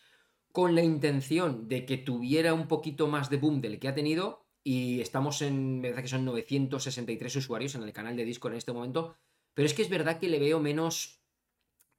con 0.58 0.74
la 0.74 0.82
intención 0.82 1.68
de 1.68 1.86
que 1.86 1.98
tuviera 1.98 2.52
un 2.52 2.66
poquito 2.66 3.06
más 3.06 3.30
de 3.30 3.36
boom 3.36 3.60
del 3.60 3.78
que 3.78 3.86
ha 3.86 3.94
tenido 3.94 4.44
y 4.64 5.00
estamos 5.00 5.40
en, 5.40 5.78
me 5.78 5.90
parece 5.90 6.02
que 6.02 6.08
son 6.08 6.24
963 6.24 7.36
usuarios 7.36 7.76
en 7.76 7.84
el 7.84 7.92
canal 7.92 8.16
de 8.16 8.24
Discord 8.24 8.54
en 8.54 8.58
este 8.58 8.72
momento, 8.72 9.14
pero 9.54 9.66
es 9.66 9.72
que 9.72 9.82
es 9.82 9.88
verdad 9.88 10.18
que 10.18 10.28
le 10.28 10.40
veo 10.40 10.58
menos 10.58 11.22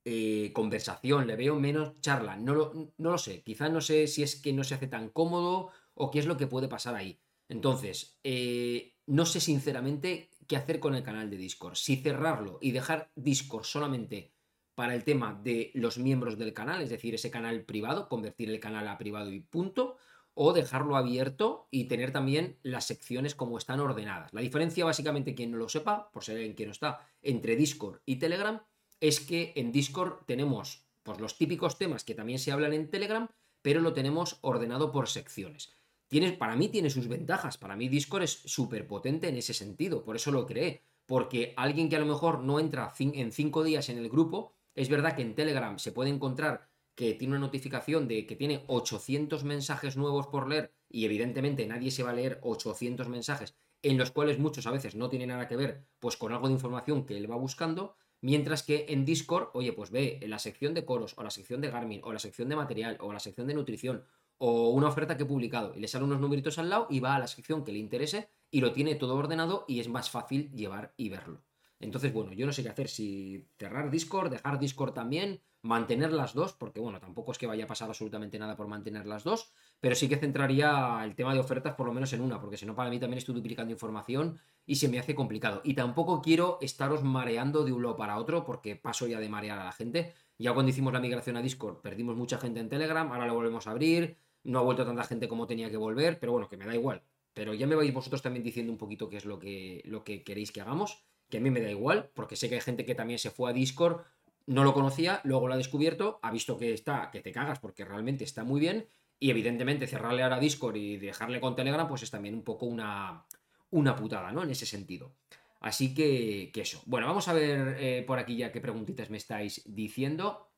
eh, 0.03 0.51
conversación, 0.51 1.25
le 1.25 1.37
veo 1.37 1.57
menos 1.57 2.01
charla, 2.01 2.35
no 2.35 2.53
lo, 2.53 2.73
no 2.97 3.11
lo 3.11 3.17
sé, 3.17 3.43
quizás 3.43 3.71
no 3.71 3.79
sé 3.79 4.07
si 4.07 4.23
es 4.23 4.35
que 4.35 4.51
no 4.51 4.65
se 4.65 4.75
hace 4.75 4.87
tan 4.87 5.07
cómodo 5.07 5.69
o 5.93 6.11
qué 6.11 6.19
es 6.19 6.25
lo 6.25 6.35
que 6.35 6.47
puede 6.47 6.67
pasar 6.67 6.95
ahí. 6.95 7.17
Entonces, 7.47 8.19
eh, 8.25 8.97
no 9.05 9.25
sé 9.25 9.39
sinceramente 9.39 10.31
qué 10.49 10.57
hacer 10.57 10.81
con 10.81 10.95
el 10.95 11.03
canal 11.03 11.29
de 11.29 11.37
Discord, 11.37 11.75
si 11.75 11.95
cerrarlo 11.95 12.57
y 12.59 12.71
dejar 12.71 13.09
Discord 13.15 13.63
solamente 13.63 14.33
para 14.79 14.95
el 14.95 15.03
tema 15.03 15.37
de 15.43 15.71
los 15.73 15.97
miembros 15.97 16.37
del 16.37 16.53
canal, 16.53 16.81
es 16.81 16.89
decir, 16.89 17.13
ese 17.13 17.29
canal 17.29 17.65
privado, 17.65 18.07
convertir 18.07 18.49
el 18.49 18.61
canal 18.61 18.87
a 18.87 18.97
privado 18.97 19.29
y 19.29 19.41
punto, 19.41 19.97
o 20.33 20.53
dejarlo 20.53 20.95
abierto 20.95 21.67
y 21.69 21.89
tener 21.89 22.13
también 22.13 22.57
las 22.63 22.87
secciones 22.87 23.35
como 23.35 23.57
están 23.57 23.81
ordenadas. 23.81 24.33
La 24.33 24.39
diferencia, 24.39 24.85
básicamente, 24.85 25.35
quien 25.35 25.51
no 25.51 25.57
lo 25.57 25.67
sepa, 25.67 26.09
por 26.13 26.23
ser 26.23 26.37
alguien 26.37 26.55
que 26.55 26.65
no 26.65 26.71
está, 26.71 27.05
entre 27.21 27.57
Discord 27.57 27.99
y 28.05 28.19
Telegram, 28.19 28.61
es 29.01 29.19
que 29.19 29.51
en 29.57 29.73
Discord 29.73 30.23
tenemos 30.25 30.85
pues, 31.03 31.19
los 31.19 31.37
típicos 31.37 31.77
temas 31.77 32.05
que 32.05 32.15
también 32.15 32.39
se 32.39 32.53
hablan 32.53 32.71
en 32.71 32.89
Telegram, 32.89 33.27
pero 33.61 33.81
lo 33.81 33.91
tenemos 33.91 34.37
ordenado 34.39 34.93
por 34.93 35.09
secciones. 35.09 35.73
Tiene, 36.07 36.31
para 36.31 36.55
mí 36.55 36.69
tiene 36.69 36.89
sus 36.89 37.09
ventajas, 37.09 37.57
para 37.57 37.75
mí 37.75 37.89
Discord 37.89 38.23
es 38.23 38.31
súper 38.45 38.87
potente 38.87 39.27
en 39.27 39.35
ese 39.35 39.53
sentido, 39.53 40.05
por 40.05 40.15
eso 40.15 40.31
lo 40.31 40.45
creé, 40.45 40.83
porque 41.05 41.53
alguien 41.57 41.89
que 41.89 41.97
a 41.97 41.99
lo 41.99 42.05
mejor 42.05 42.39
no 42.39 42.61
entra 42.61 42.93
en 42.97 43.33
cinco 43.33 43.65
días 43.65 43.89
en 43.89 43.97
el 43.97 44.07
grupo, 44.07 44.55
es 44.79 44.87
verdad 44.87 45.13
que 45.13 45.21
en 45.21 45.35
Telegram 45.35 45.77
se 45.77 45.91
puede 45.91 46.09
encontrar 46.09 46.69
que 46.95 47.13
tiene 47.13 47.33
una 47.33 47.45
notificación 47.45 48.07
de 48.07 48.25
que 48.25 48.37
tiene 48.37 48.63
800 48.67 49.43
mensajes 49.43 49.97
nuevos 49.97 50.27
por 50.27 50.47
leer 50.47 50.73
y 50.87 51.03
evidentemente 51.03 51.67
nadie 51.67 51.91
se 51.91 52.01
va 52.01 52.11
a 52.11 52.13
leer 52.13 52.39
800 52.43 53.09
mensajes 53.09 53.57
en 53.81 53.97
los 53.97 54.11
cuales 54.11 54.39
muchos 54.39 54.67
a 54.67 54.71
veces 54.71 54.95
no 54.95 55.09
tienen 55.09 55.29
nada 55.29 55.49
que 55.49 55.57
ver 55.57 55.83
pues 55.99 56.15
con 56.15 56.31
algo 56.31 56.47
de 56.47 56.53
información 56.53 57.05
que 57.05 57.17
él 57.17 57.29
va 57.29 57.35
buscando, 57.35 57.97
mientras 58.21 58.63
que 58.63 58.85
en 58.87 59.03
Discord, 59.03 59.49
oye, 59.53 59.73
pues 59.73 59.91
ve 59.91 60.17
en 60.21 60.29
la 60.29 60.39
sección 60.39 60.73
de 60.73 60.85
coros 60.85 61.13
o 61.17 61.23
la 61.23 61.29
sección 61.29 61.59
de 61.59 61.71
Garmin 61.71 61.99
o 62.05 62.13
la 62.13 62.19
sección 62.19 62.47
de 62.47 62.55
material 62.55 62.95
o 63.01 63.11
la 63.11 63.19
sección 63.19 63.47
de 63.47 63.55
nutrición 63.55 64.05
o 64.37 64.69
una 64.69 64.87
oferta 64.87 65.17
que 65.17 65.23
he 65.23 65.25
publicado 65.25 65.73
y 65.75 65.81
le 65.81 65.89
salen 65.89 66.07
unos 66.07 66.21
numeritos 66.21 66.57
al 66.57 66.69
lado 66.69 66.87
y 66.89 67.01
va 67.01 67.15
a 67.15 67.19
la 67.19 67.27
sección 67.27 67.65
que 67.65 67.73
le 67.73 67.79
interese 67.79 68.29
y 68.49 68.61
lo 68.61 68.71
tiene 68.71 68.95
todo 68.95 69.15
ordenado 69.15 69.65
y 69.67 69.81
es 69.81 69.89
más 69.89 70.09
fácil 70.09 70.49
llevar 70.53 70.93
y 70.95 71.09
verlo. 71.09 71.43
Entonces, 71.79 72.11
bueno, 72.11 72.33
yo 72.33 72.45
no 72.45 72.51
sé 72.51 72.61
qué 72.61 72.69
hacer, 72.69 72.89
si 72.89 73.47
cerrar 73.57 73.89
Discord, 73.89 74.31
dejar 74.31 74.59
Discord 74.59 74.93
también, 74.93 75.41
mantener 75.61 76.11
las 76.11 76.33
dos, 76.33 76.53
porque 76.53 76.79
bueno, 76.79 76.99
tampoco 76.99 77.31
es 77.31 77.37
que 77.37 77.47
vaya 77.47 77.65
a 77.65 77.67
pasar 77.67 77.87
absolutamente 77.89 78.37
nada 78.37 78.55
por 78.55 78.67
mantener 78.67 79.05
las 79.05 79.23
dos, 79.23 79.51
pero 79.79 79.95
sí 79.95 80.07
que 80.07 80.17
centraría 80.17 81.01
el 81.03 81.15
tema 81.15 81.33
de 81.33 81.39
ofertas 81.39 81.75
por 81.75 81.85
lo 81.87 81.93
menos 81.93 82.11
en 82.13 82.21
una, 82.21 82.39
porque 82.39 82.57
si 82.57 82.65
no 82.65 82.75
para 82.75 82.89
mí 82.89 82.99
también 82.99 83.17
estoy 83.17 83.35
duplicando 83.35 83.71
información 83.71 84.39
y 84.65 84.75
se 84.75 84.89
me 84.89 84.99
hace 84.99 85.15
complicado. 85.15 85.61
Y 85.63 85.73
tampoco 85.73 86.21
quiero 86.21 86.57
estaros 86.61 87.03
mareando 87.03 87.63
de 87.63 87.71
un 87.71 87.83
lado 87.83 87.97
para 87.97 88.17
otro, 88.17 88.45
porque 88.45 88.75
paso 88.75 89.07
ya 89.07 89.19
de 89.19 89.29
marear 89.29 89.59
a 89.59 89.65
la 89.65 89.71
gente. 89.71 90.13
Ya 90.37 90.53
cuando 90.53 90.69
hicimos 90.69 90.93
la 90.93 90.99
migración 90.99 91.37
a 91.37 91.41
Discord 91.41 91.77
perdimos 91.81 92.15
mucha 92.15 92.37
gente 92.37 92.59
en 92.59 92.69
Telegram, 92.69 93.09
ahora 93.11 93.25
lo 93.25 93.33
volvemos 93.33 93.67
a 93.67 93.71
abrir, 93.71 94.17
no 94.43 94.59
ha 94.59 94.61
vuelto 94.61 94.85
tanta 94.85 95.03
gente 95.03 95.27
como 95.27 95.47
tenía 95.47 95.69
que 95.69 95.77
volver, 95.77 96.19
pero 96.19 96.33
bueno, 96.33 96.47
que 96.47 96.57
me 96.57 96.65
da 96.65 96.75
igual. 96.75 97.03
Pero 97.33 97.53
ya 97.53 97.67
me 97.67 97.75
vais 97.75 97.93
vosotros 97.93 98.21
también 98.21 98.43
diciendo 98.43 98.71
un 98.71 98.77
poquito 98.77 99.09
qué 99.09 99.17
es 99.17 99.25
lo 99.25 99.39
que, 99.39 99.81
lo 99.85 100.03
que 100.03 100.23
queréis 100.23 100.51
que 100.51 100.61
hagamos 100.61 101.03
que 101.29 101.37
a 101.37 101.41
mí 101.41 101.49
me 101.51 101.61
da 101.61 101.69
igual, 101.69 102.09
porque 102.13 102.35
sé 102.35 102.49
que 102.49 102.55
hay 102.55 102.61
gente 102.61 102.85
que 102.85 102.95
también 102.95 103.19
se 103.19 103.31
fue 103.31 103.49
a 103.49 103.53
Discord, 103.53 104.01
no 104.47 104.63
lo 104.63 104.73
conocía, 104.73 105.21
luego 105.23 105.47
lo 105.47 105.53
ha 105.53 105.57
descubierto, 105.57 106.19
ha 106.23 106.31
visto 106.31 106.57
que 106.57 106.73
está, 106.73 107.11
que 107.11 107.21
te 107.21 107.31
cagas 107.31 107.59
porque 107.59 107.85
realmente 107.85 108.23
está 108.23 108.43
muy 108.43 108.59
bien, 108.59 108.87
y 109.19 109.29
evidentemente 109.29 109.85
cerrarle 109.85 110.23
ahora 110.23 110.39
Discord 110.39 110.77
y 110.77 110.97
dejarle 110.97 111.39
con 111.39 111.55
Telegram, 111.55 111.87
pues 111.87 112.03
es 112.03 112.11
también 112.11 112.33
un 112.33 112.43
poco 112.43 112.65
una, 112.65 113.25
una 113.71 113.95
putada, 113.95 114.31
¿no? 114.31 114.43
En 114.43 114.49
ese 114.49 114.65
sentido. 114.65 115.13
Así 115.59 115.93
que, 115.93 116.51
que 116.53 116.61
eso. 116.61 116.81
Bueno, 116.85 117.05
vamos 117.05 117.27
a 117.27 117.33
ver 117.33 117.75
eh, 117.79 118.03
por 118.07 118.17
aquí 118.17 118.37
ya 118.37 118.51
qué 118.51 118.61
preguntitas 118.61 119.09
me 119.09 119.17
estáis 119.17 119.61
diciendo 119.65 120.49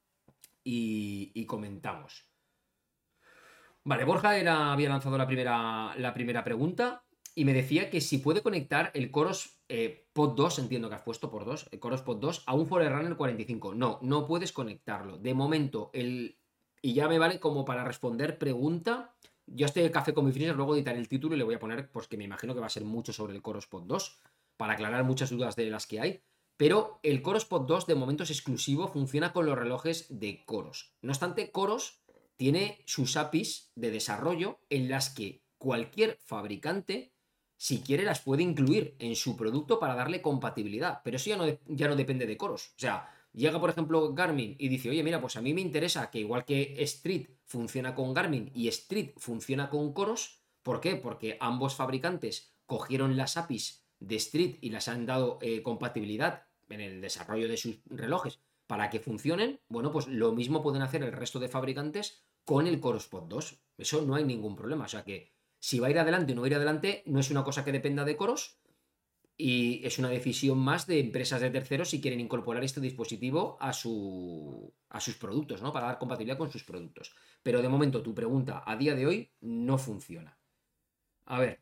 y, 0.63 1.45
comentamos. 1.45 2.29
Vale, 3.83 4.05
Borja 4.05 4.29
había 4.29 4.89
lanzado 4.89 5.17
la 5.17 5.25
primera, 5.25 5.95
la 5.97 6.13
primera 6.13 6.43
pregunta 6.43 7.03
y 7.35 7.45
me 7.45 7.53
decía 7.53 7.89
que 7.89 8.01
si 8.01 8.17
puede 8.17 8.41
conectar 8.41 8.91
el 8.93 9.11
Coros 9.11 9.61
eh, 9.69 10.07
Pod 10.13 10.35
2, 10.35 10.59
entiendo 10.59 10.89
que 10.89 10.95
has 10.95 11.01
puesto 11.01 11.31
por 11.31 11.45
2, 11.45 11.69
el 11.71 11.79
Coros 11.79 12.01
Pod 12.01 12.17
2, 12.17 12.43
a 12.45 12.53
un 12.53 12.67
Forerunner 12.67 13.15
45. 13.15 13.73
No, 13.73 13.99
no 14.01 14.27
puedes 14.27 14.51
conectarlo. 14.51 15.17
De 15.17 15.33
momento, 15.33 15.89
el. 15.93 16.37
Y 16.81 16.93
ya 16.93 17.07
me 17.07 17.19
vale 17.19 17.39
como 17.39 17.63
para 17.63 17.83
responder 17.83 18.37
pregunta. 18.37 19.15
Yo 19.45 19.65
este 19.65 19.89
café 19.91 20.13
con 20.13 20.25
mi 20.25 20.31
finisher, 20.31 20.55
luego 20.55 20.75
editaré 20.75 20.97
el 20.97 21.07
título 21.07 21.35
y 21.35 21.37
le 21.37 21.43
voy 21.43 21.55
a 21.55 21.59
poner, 21.59 21.89
pues 21.91 22.07
que 22.07 22.17
me 22.17 22.23
imagino 22.23 22.53
que 22.53 22.59
va 22.59 22.67
a 22.67 22.69
ser 22.69 22.83
mucho 22.83 23.13
sobre 23.13 23.33
el 23.33 23.41
Coros 23.41 23.67
Pod 23.67 23.83
2, 23.83 24.19
para 24.57 24.73
aclarar 24.73 25.03
muchas 25.03 25.29
dudas 25.29 25.55
de 25.55 25.69
las 25.69 25.87
que 25.87 25.99
hay. 25.99 26.21
Pero 26.57 26.99
el 27.03 27.21
Coros 27.21 27.45
Pod 27.45 27.65
2 27.65 27.87
de 27.87 27.95
momento 27.95 28.23
es 28.23 28.29
exclusivo, 28.29 28.87
funciona 28.87 29.33
con 29.33 29.45
los 29.45 29.57
relojes 29.57 30.07
de 30.09 30.43
Coros. 30.45 30.93
No 31.01 31.11
obstante, 31.11 31.51
Coros 31.51 32.01
tiene 32.35 32.81
sus 32.85 33.17
APIs 33.17 33.71
de 33.75 33.91
desarrollo 33.91 34.59
en 34.69 34.89
las 34.89 35.09
que 35.09 35.43
cualquier 35.57 36.17
fabricante 36.23 37.10
si 37.61 37.81
quiere, 37.81 38.03
las 38.03 38.21
puede 38.21 38.41
incluir 38.41 38.95
en 38.97 39.15
su 39.15 39.37
producto 39.37 39.79
para 39.79 39.93
darle 39.93 40.19
compatibilidad. 40.19 41.01
Pero 41.03 41.17
eso 41.17 41.29
ya 41.29 41.37
no, 41.37 41.45
ya 41.67 41.87
no 41.87 41.95
depende 41.95 42.25
de 42.25 42.35
coros. 42.35 42.69
O 42.69 42.79
sea, 42.79 43.07
llega, 43.33 43.59
por 43.59 43.69
ejemplo, 43.69 44.15
Garmin 44.15 44.55
y 44.57 44.67
dice, 44.67 44.89
oye, 44.89 45.03
mira, 45.03 45.21
pues 45.21 45.35
a 45.37 45.43
mí 45.43 45.53
me 45.53 45.61
interesa 45.61 46.09
que 46.09 46.17
igual 46.17 46.43
que 46.43 46.73
Street 46.79 47.27
funciona 47.45 47.93
con 47.93 48.15
Garmin 48.15 48.51
y 48.55 48.67
Street 48.69 49.11
funciona 49.17 49.69
con 49.69 49.93
coros. 49.93 50.41
¿Por 50.63 50.81
qué? 50.81 50.95
Porque 50.95 51.37
ambos 51.39 51.75
fabricantes 51.75 52.51
cogieron 52.65 53.15
las 53.15 53.37
APIs 53.37 53.85
de 53.99 54.15
Street 54.15 54.55
y 54.61 54.71
las 54.71 54.87
han 54.87 55.05
dado 55.05 55.37
eh, 55.39 55.61
compatibilidad 55.61 56.47
en 56.67 56.81
el 56.81 56.99
desarrollo 56.99 57.47
de 57.47 57.57
sus 57.57 57.77
relojes 57.85 58.39
para 58.65 58.89
que 58.89 58.99
funcionen. 58.99 59.59
Bueno, 59.69 59.91
pues 59.91 60.07
lo 60.07 60.31
mismo 60.31 60.63
pueden 60.63 60.81
hacer 60.81 61.03
el 61.03 61.11
resto 61.11 61.39
de 61.39 61.47
fabricantes 61.47 62.23
con 62.43 62.65
el 62.65 62.79
Coros 62.79 63.07
Pod 63.07 63.25
2. 63.27 63.59
Eso 63.77 64.01
no 64.01 64.15
hay 64.15 64.23
ningún 64.23 64.55
problema. 64.55 64.85
O 64.85 64.89
sea 64.89 65.03
que 65.03 65.31
si 65.61 65.79
va 65.79 65.87
a 65.87 65.91
ir 65.91 65.99
adelante 65.99 66.33
o 66.33 66.35
no 66.35 66.41
va 66.41 66.47
a 66.47 66.49
ir 66.49 66.55
adelante, 66.55 67.03
no 67.05 67.19
es 67.19 67.29
una 67.29 67.43
cosa 67.43 67.63
que 67.63 67.71
dependa 67.71 68.03
de 68.03 68.17
coros 68.17 68.59
y 69.37 69.85
es 69.85 69.99
una 69.99 70.09
decisión 70.09 70.57
más 70.57 70.87
de 70.87 70.99
empresas 70.99 71.39
de 71.39 71.51
terceros 71.51 71.91
si 71.91 72.01
quieren 72.01 72.19
incorporar 72.19 72.63
este 72.63 72.81
dispositivo 72.81 73.57
a, 73.61 73.71
su, 73.71 74.73
a 74.89 74.99
sus 74.99 75.15
productos, 75.17 75.61
¿no? 75.61 75.71
Para 75.71 75.87
dar 75.87 75.99
compatibilidad 75.99 76.37
con 76.37 76.51
sus 76.51 76.63
productos. 76.63 77.15
Pero 77.43 77.61
de 77.61 77.69
momento, 77.69 78.01
tu 78.01 78.13
pregunta 78.13 78.63
a 78.65 78.75
día 78.75 78.95
de 78.95 79.05
hoy 79.05 79.31
no 79.41 79.77
funciona. 79.77 80.37
A 81.25 81.39
ver. 81.39 81.61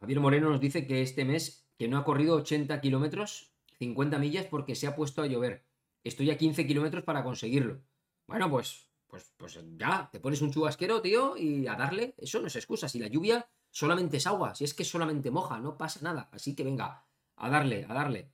Javier 0.00 0.20
Moreno 0.20 0.50
nos 0.50 0.60
dice 0.60 0.86
que 0.86 1.02
este 1.02 1.24
mes 1.24 1.66
que 1.78 1.88
no 1.88 1.98
ha 1.98 2.04
corrido 2.04 2.36
80 2.36 2.80
kilómetros, 2.80 3.52
50 3.78 4.18
millas 4.18 4.46
porque 4.46 4.74
se 4.74 4.86
ha 4.86 4.96
puesto 4.96 5.22
a 5.22 5.26
llover. 5.26 5.66
Estoy 6.02 6.30
a 6.30 6.38
15 6.38 6.66
kilómetros 6.66 7.04
para 7.04 7.24
conseguirlo. 7.24 7.82
Bueno, 8.26 8.50
pues 8.50 8.85
pues, 9.06 9.32
pues 9.36 9.58
ya, 9.76 10.08
te 10.10 10.20
pones 10.20 10.42
un 10.42 10.52
chubasquero, 10.52 11.00
tío, 11.00 11.36
y 11.36 11.66
a 11.66 11.74
darle. 11.74 12.14
Eso 12.18 12.40
no 12.40 12.48
es 12.48 12.56
excusa. 12.56 12.88
Si 12.88 12.98
la 12.98 13.08
lluvia 13.08 13.48
solamente 13.70 14.16
es 14.16 14.26
agua, 14.26 14.54
si 14.54 14.64
es 14.64 14.74
que 14.74 14.84
solamente 14.84 15.30
moja, 15.30 15.58
no 15.58 15.76
pasa 15.76 16.00
nada. 16.02 16.28
Así 16.32 16.54
que 16.54 16.64
venga, 16.64 17.06
a 17.36 17.50
darle, 17.50 17.86
a 17.88 17.94
darle. 17.94 18.32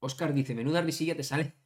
Oscar 0.00 0.32
dice, 0.32 0.54
menuda 0.54 0.82
risilla 0.82 1.16
te 1.16 1.24
sale. 1.24 1.54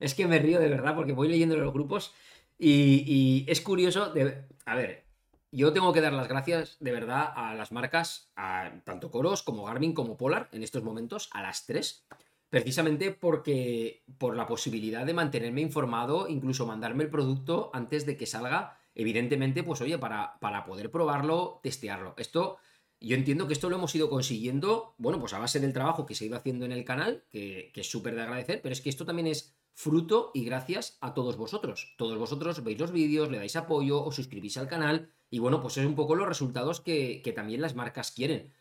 Es 0.00 0.16
que 0.16 0.26
me 0.26 0.40
río 0.40 0.58
de 0.58 0.68
verdad 0.68 0.96
porque 0.96 1.12
voy 1.12 1.28
leyendo 1.28 1.56
los 1.56 1.72
grupos 1.72 2.12
y, 2.58 3.44
es 3.46 3.60
curioso. 3.60 4.12
De, 4.12 4.48
a 4.64 4.74
ver, 4.74 5.04
yo 5.52 5.72
tengo 5.72 5.92
que 5.92 6.00
dar 6.00 6.12
las 6.12 6.26
gracias 6.26 6.76
de 6.80 6.90
verdad 6.90 7.32
a 7.36 7.54
las 7.54 7.70
marcas, 7.70 8.32
a 8.34 8.72
tanto 8.84 9.12
Coros 9.12 9.44
como 9.44 9.64
Garmin 9.64 9.94
como 9.94 10.16
Polar 10.16 10.48
en 10.50 10.64
estos 10.64 10.82
momentos, 10.82 11.30
a 11.32 11.42
las 11.42 11.66
tres, 11.66 12.04
precisamente 12.52 13.12
porque 13.12 14.04
por 14.18 14.36
la 14.36 14.46
posibilidad 14.46 15.06
de 15.06 15.14
mantenerme 15.14 15.62
informado, 15.62 16.28
incluso 16.28 16.66
mandarme 16.66 17.04
el 17.04 17.08
producto 17.08 17.70
antes 17.72 18.04
de 18.04 18.18
que 18.18 18.26
salga, 18.26 18.78
evidentemente, 18.94 19.62
pues 19.62 19.80
oye, 19.80 19.96
para, 19.96 20.38
para 20.38 20.66
poder 20.66 20.90
probarlo, 20.90 21.60
testearlo. 21.62 22.12
Esto, 22.18 22.58
yo 23.00 23.16
entiendo 23.16 23.46
que 23.46 23.54
esto 23.54 23.70
lo 23.70 23.76
hemos 23.76 23.94
ido 23.94 24.10
consiguiendo, 24.10 24.94
bueno, 24.98 25.18
pues 25.18 25.32
a 25.32 25.38
base 25.38 25.60
del 25.60 25.72
trabajo 25.72 26.04
que 26.04 26.14
se 26.14 26.24
ha 26.24 26.26
ido 26.26 26.36
haciendo 26.36 26.66
en 26.66 26.72
el 26.72 26.84
canal, 26.84 27.24
que, 27.30 27.72
es 27.74 27.90
súper 27.90 28.14
de 28.14 28.20
agradecer, 28.20 28.60
pero 28.60 28.74
es 28.74 28.82
que 28.82 28.90
esto 28.90 29.06
también 29.06 29.28
es 29.28 29.56
fruto 29.72 30.30
y 30.34 30.44
gracias 30.44 30.98
a 31.00 31.14
todos 31.14 31.38
vosotros. 31.38 31.94
Todos 31.96 32.18
vosotros 32.18 32.62
veis 32.62 32.78
los 32.78 32.92
vídeos, 32.92 33.30
le 33.30 33.38
dais 33.38 33.56
apoyo, 33.56 34.04
os 34.04 34.14
suscribís 34.14 34.58
al 34.58 34.68
canal 34.68 35.08
y 35.30 35.38
bueno, 35.38 35.62
pues 35.62 35.78
es 35.78 35.86
un 35.86 35.94
poco 35.94 36.16
los 36.16 36.28
resultados 36.28 36.82
que, 36.82 37.22
que 37.24 37.32
también 37.32 37.62
las 37.62 37.74
marcas 37.74 38.10
quieren. 38.10 38.52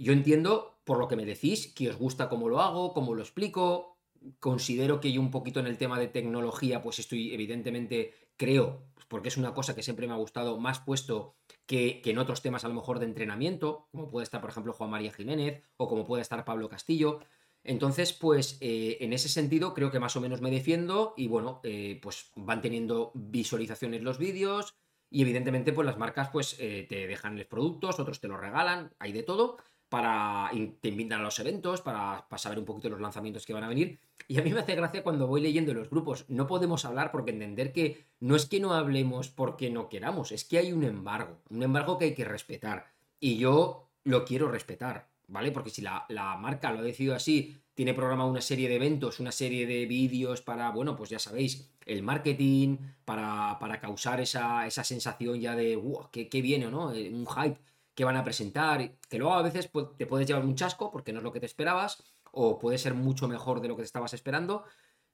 Yo 0.00 0.14
entiendo, 0.14 0.80
por 0.84 0.98
lo 0.98 1.08
que 1.08 1.16
me 1.16 1.26
decís, 1.26 1.72
que 1.74 1.90
os 1.90 1.96
gusta 1.96 2.30
cómo 2.30 2.48
lo 2.48 2.60
hago, 2.62 2.94
cómo 2.94 3.14
lo 3.14 3.20
explico. 3.20 3.98
Considero 4.38 4.98
que 4.98 5.12
yo 5.12 5.20
un 5.20 5.30
poquito 5.30 5.60
en 5.60 5.66
el 5.66 5.76
tema 5.76 5.98
de 5.98 6.08
tecnología, 6.08 6.82
pues 6.82 6.98
estoy 6.98 7.34
evidentemente, 7.34 8.14
creo, 8.38 8.82
porque 9.08 9.28
es 9.28 9.36
una 9.36 9.52
cosa 9.52 9.74
que 9.74 9.82
siempre 9.82 10.06
me 10.06 10.14
ha 10.14 10.16
gustado, 10.16 10.58
más 10.58 10.80
puesto 10.80 11.36
que, 11.66 12.00
en 12.04 12.18
otros 12.18 12.40
temas 12.40 12.64
a 12.64 12.68
lo 12.68 12.74
mejor 12.74 12.98
de 12.98 13.06
entrenamiento, 13.06 13.88
como 13.92 14.08
puede 14.08 14.24
estar, 14.24 14.40
por 14.40 14.50
ejemplo, 14.50 14.72
Juan 14.72 14.90
María 14.90 15.12
Jiménez 15.12 15.62
o 15.76 15.86
como 15.86 16.06
puede 16.06 16.22
estar 16.22 16.44
Pablo 16.46 16.70
Castillo. 16.70 17.20
Entonces, 17.62 18.14
pues 18.14 18.56
eh, 18.62 18.96
en 19.00 19.12
ese 19.12 19.28
sentido 19.28 19.74
creo 19.74 19.90
que 19.90 20.00
más 20.00 20.16
o 20.16 20.20
menos 20.22 20.40
me 20.40 20.50
defiendo 20.50 21.12
y 21.18 21.28
bueno, 21.28 21.60
eh, 21.62 21.98
pues 22.02 22.30
van 22.36 22.62
teniendo 22.62 23.12
visualizaciones 23.14 24.02
los 24.02 24.16
vídeos 24.16 24.74
y 25.10 25.22
evidentemente 25.22 25.72
pues 25.74 25.84
las 25.84 25.98
marcas 25.98 26.30
pues 26.30 26.56
eh, 26.58 26.86
te 26.88 27.06
dejan 27.06 27.36
los 27.36 27.46
productos, 27.46 28.00
otros 28.00 28.20
te 28.20 28.28
los 28.28 28.40
regalan, 28.40 28.94
hay 28.98 29.12
de 29.12 29.24
todo 29.24 29.58
para 29.90 30.50
te 30.80 30.88
invitan 30.88 31.20
a 31.20 31.24
los 31.24 31.38
eventos, 31.40 31.82
para, 31.82 32.24
saber 32.36 32.60
un 32.60 32.64
poquito 32.64 32.88
los 32.88 33.00
lanzamientos 33.00 33.44
que 33.44 33.52
van 33.52 33.64
a 33.64 33.68
venir. 33.68 33.98
Y 34.28 34.38
a 34.38 34.42
mí 34.42 34.52
me 34.52 34.60
hace 34.60 34.76
gracia 34.76 35.02
cuando 35.02 35.26
voy 35.26 35.40
leyendo 35.40 35.74
los 35.74 35.90
grupos. 35.90 36.24
No 36.28 36.46
podemos 36.46 36.84
hablar 36.84 37.10
porque 37.10 37.32
entender 37.32 37.72
que 37.72 38.06
no 38.20 38.36
es 38.36 38.46
que 38.46 38.60
no 38.60 38.72
hablemos 38.72 39.28
porque 39.28 39.68
no 39.68 39.88
queramos, 39.88 40.30
es 40.30 40.44
que 40.44 40.58
hay 40.58 40.72
un 40.72 40.84
embargo, 40.84 41.38
un 41.50 41.64
embargo 41.64 41.98
que 41.98 42.06
hay 42.06 42.14
que 42.14 42.24
respetar. 42.24 42.92
Y 43.18 43.36
yo 43.36 43.88
lo 44.04 44.24
quiero 44.24 44.48
respetar, 44.48 45.08
¿vale? 45.26 45.50
Porque 45.50 45.70
si 45.70 45.82
la, 45.82 46.06
marca 46.38 46.72
lo 46.72 46.78
ha 46.78 46.82
decidido 46.82 47.16
así, 47.16 47.60
tiene 47.74 47.92
programado 47.92 48.30
una 48.30 48.40
serie 48.40 48.68
de 48.68 48.76
eventos, 48.76 49.18
una 49.18 49.32
serie 49.32 49.66
de 49.66 49.86
vídeos 49.86 50.40
para, 50.40 50.70
bueno, 50.70 50.94
pues 50.94 51.10
ya 51.10 51.18
sabéis, 51.18 51.68
el 51.84 52.04
marketing, 52.04 52.76
para, 53.04 53.58
para 53.58 53.80
causar 53.80 54.20
esa, 54.20 54.68
esa 54.68 54.84
sensación 54.84 55.40
ya 55.40 55.56
de, 55.56 55.74
wow, 55.74 56.08
qué, 56.12 56.28
qué 56.28 56.40
viene, 56.40 56.70
¿no? 56.70 56.92
Eh, 56.92 57.10
un 57.12 57.26
hype 57.26 57.58
que 57.94 58.04
van 58.04 58.16
a 58.16 58.24
presentar, 58.24 58.96
que 59.08 59.18
luego 59.18 59.34
a 59.34 59.42
veces 59.42 59.70
te 59.96 60.06
puedes 60.06 60.26
llevar 60.26 60.44
un 60.44 60.54
chasco 60.54 60.90
porque 60.90 61.12
no 61.12 61.18
es 61.18 61.24
lo 61.24 61.32
que 61.32 61.40
te 61.40 61.46
esperabas, 61.46 62.02
o 62.32 62.58
puede 62.58 62.78
ser 62.78 62.94
mucho 62.94 63.28
mejor 63.28 63.60
de 63.60 63.68
lo 63.68 63.76
que 63.76 63.82
te 63.82 63.86
estabas 63.86 64.14
esperando. 64.14 64.64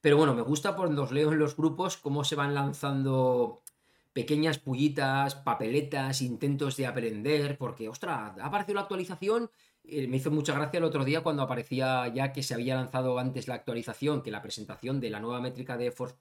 Pero 0.01 0.17
bueno, 0.17 0.35
me 0.35 0.41
gusta 0.41 0.75
por 0.75 0.91
los 0.91 1.11
leo 1.11 1.31
en 1.31 1.39
los 1.39 1.55
grupos 1.57 1.97
cómo 1.97 2.23
se 2.23 2.35
van 2.35 2.53
lanzando 2.53 3.63
pequeñas 4.13 4.57
pullitas, 4.57 5.35
papeletas, 5.35 6.21
intentos 6.21 6.75
de 6.77 6.87
aprender, 6.87 7.57
porque, 7.57 7.89
ostras, 7.89 8.37
ha 8.39 8.45
aparecido 8.45 8.75
la 8.75 8.81
actualización. 8.81 9.51
me 9.83 10.17
hizo 10.17 10.31
mucha 10.31 10.53
gracia 10.53 10.79
el 10.79 10.83
otro 10.83 11.05
día 11.05 11.21
cuando 11.21 11.43
aparecía 11.43 12.07
ya 12.07 12.31
que 12.31 12.43
se 12.43 12.53
había 12.53 12.75
lanzado 12.75 13.19
antes 13.19 13.47
la 13.47 13.55
actualización 13.55 14.21
que 14.23 14.31
la 14.31 14.41
presentación 14.41 14.99
de 14.99 15.09
la 15.09 15.19
nueva 15.19 15.39
métrica 15.39 15.77
de 15.77 15.91
Force 15.91 16.15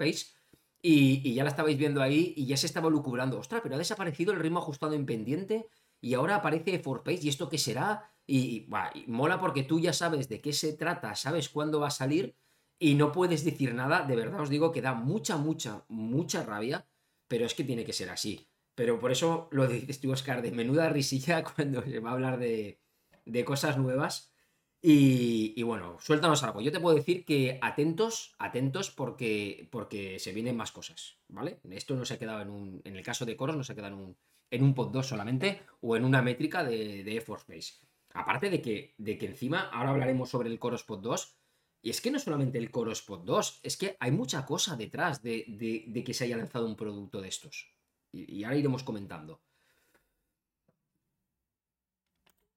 y, 0.82 1.22
y 1.28 1.34
ya 1.34 1.42
la 1.42 1.50
estabais 1.50 1.78
viendo 1.78 2.02
ahí 2.02 2.34
y 2.36 2.46
ya 2.46 2.56
se 2.56 2.66
estaba 2.66 2.90
lucubrando. 2.90 3.38
Ostras, 3.38 3.60
pero 3.62 3.74
ha 3.74 3.78
desaparecido 3.78 4.32
el 4.32 4.40
ritmo 4.40 4.58
ajustado 4.58 4.92
en 4.92 5.06
pendiente 5.06 5.66
y 6.06 6.14
ahora 6.14 6.36
aparece 6.36 6.78
Forpace, 6.78 7.24
¿y 7.24 7.28
esto 7.28 7.48
qué 7.48 7.58
será? 7.58 8.12
Y, 8.28 8.68
mola 9.08 9.40
porque 9.40 9.64
tú 9.64 9.80
ya 9.80 9.92
sabes 9.92 10.28
de 10.28 10.40
qué 10.40 10.52
se 10.52 10.72
trata, 10.74 11.16
sabes 11.16 11.48
cuándo 11.48 11.80
va 11.80 11.88
a 11.88 11.90
salir 11.90 12.36
y 12.78 12.94
no 12.94 13.10
puedes 13.10 13.44
decir 13.44 13.74
nada. 13.74 14.02
De 14.02 14.14
verdad 14.14 14.42
os 14.42 14.48
digo 14.48 14.70
que 14.70 14.82
da 14.82 14.94
mucha, 14.94 15.36
mucha, 15.36 15.84
mucha 15.88 16.44
rabia, 16.44 16.86
pero 17.26 17.44
es 17.44 17.54
que 17.54 17.64
tiene 17.64 17.84
que 17.84 17.92
ser 17.92 18.10
así. 18.10 18.48
Pero 18.76 19.00
por 19.00 19.10
eso 19.10 19.48
lo 19.50 19.66
dices 19.66 20.00
tú, 20.00 20.12
Oscar, 20.12 20.42
de 20.42 20.52
menuda 20.52 20.88
risilla 20.90 21.42
cuando 21.56 21.82
se 21.82 21.98
va 21.98 22.10
a 22.10 22.12
hablar 22.12 22.38
de, 22.38 22.78
de 23.24 23.44
cosas 23.44 23.76
nuevas. 23.76 24.32
Y, 24.80 25.54
y, 25.56 25.64
bueno, 25.64 25.96
suéltanos 25.98 26.44
algo. 26.44 26.60
Yo 26.60 26.70
te 26.70 26.78
puedo 26.78 26.94
decir 26.94 27.24
que 27.24 27.58
atentos, 27.60 28.36
atentos 28.38 28.92
porque, 28.92 29.68
porque 29.72 30.20
se 30.20 30.32
vienen 30.32 30.56
más 30.56 30.70
cosas, 30.70 31.18
¿vale? 31.26 31.58
Esto 31.70 31.96
no 31.96 32.04
se 32.04 32.14
ha 32.14 32.18
quedado 32.20 32.42
en 32.42 32.50
un. 32.50 32.80
En 32.84 32.94
el 32.94 33.02
caso 33.02 33.26
de 33.26 33.36
Coros, 33.36 33.56
no 33.56 33.64
se 33.64 33.72
ha 33.72 33.74
quedado 33.74 33.94
en 33.94 34.00
un, 34.00 34.16
en 34.50 34.62
un 34.62 34.74
pod 34.74 34.92
2 34.92 35.06
solamente 35.06 35.62
o 35.80 35.96
en 35.96 36.04
una 36.04 36.22
métrica 36.22 36.64
de, 36.64 37.04
de 37.04 37.20
Force 37.20 37.46
Base. 37.48 37.74
Aparte 38.14 38.48
de 38.50 38.62
que, 38.62 38.94
de 38.96 39.18
que 39.18 39.26
encima, 39.26 39.68
ahora 39.70 39.90
hablaremos 39.90 40.30
sobre 40.30 40.48
el 40.48 40.58
Coros 40.58 40.84
Pod 40.84 41.00
2, 41.00 41.36
y 41.82 41.90
es 41.90 42.00
que 42.00 42.10
no 42.10 42.18
solamente 42.18 42.58
el 42.58 42.70
Coros 42.70 43.02
Pod 43.02 43.24
2, 43.24 43.60
es 43.62 43.76
que 43.76 43.96
hay 44.00 44.10
mucha 44.10 44.46
cosa 44.46 44.76
detrás 44.76 45.22
de, 45.22 45.44
de, 45.46 46.04
que 46.04 46.14
se 46.14 46.24
haya 46.24 46.38
lanzado 46.38 46.66
un 46.66 46.76
producto 46.76 47.20
de 47.20 47.28
estos. 47.28 47.74
y 48.12 48.42
ahora 48.44 48.56
iremos 48.56 48.82
comentando. 48.82 49.45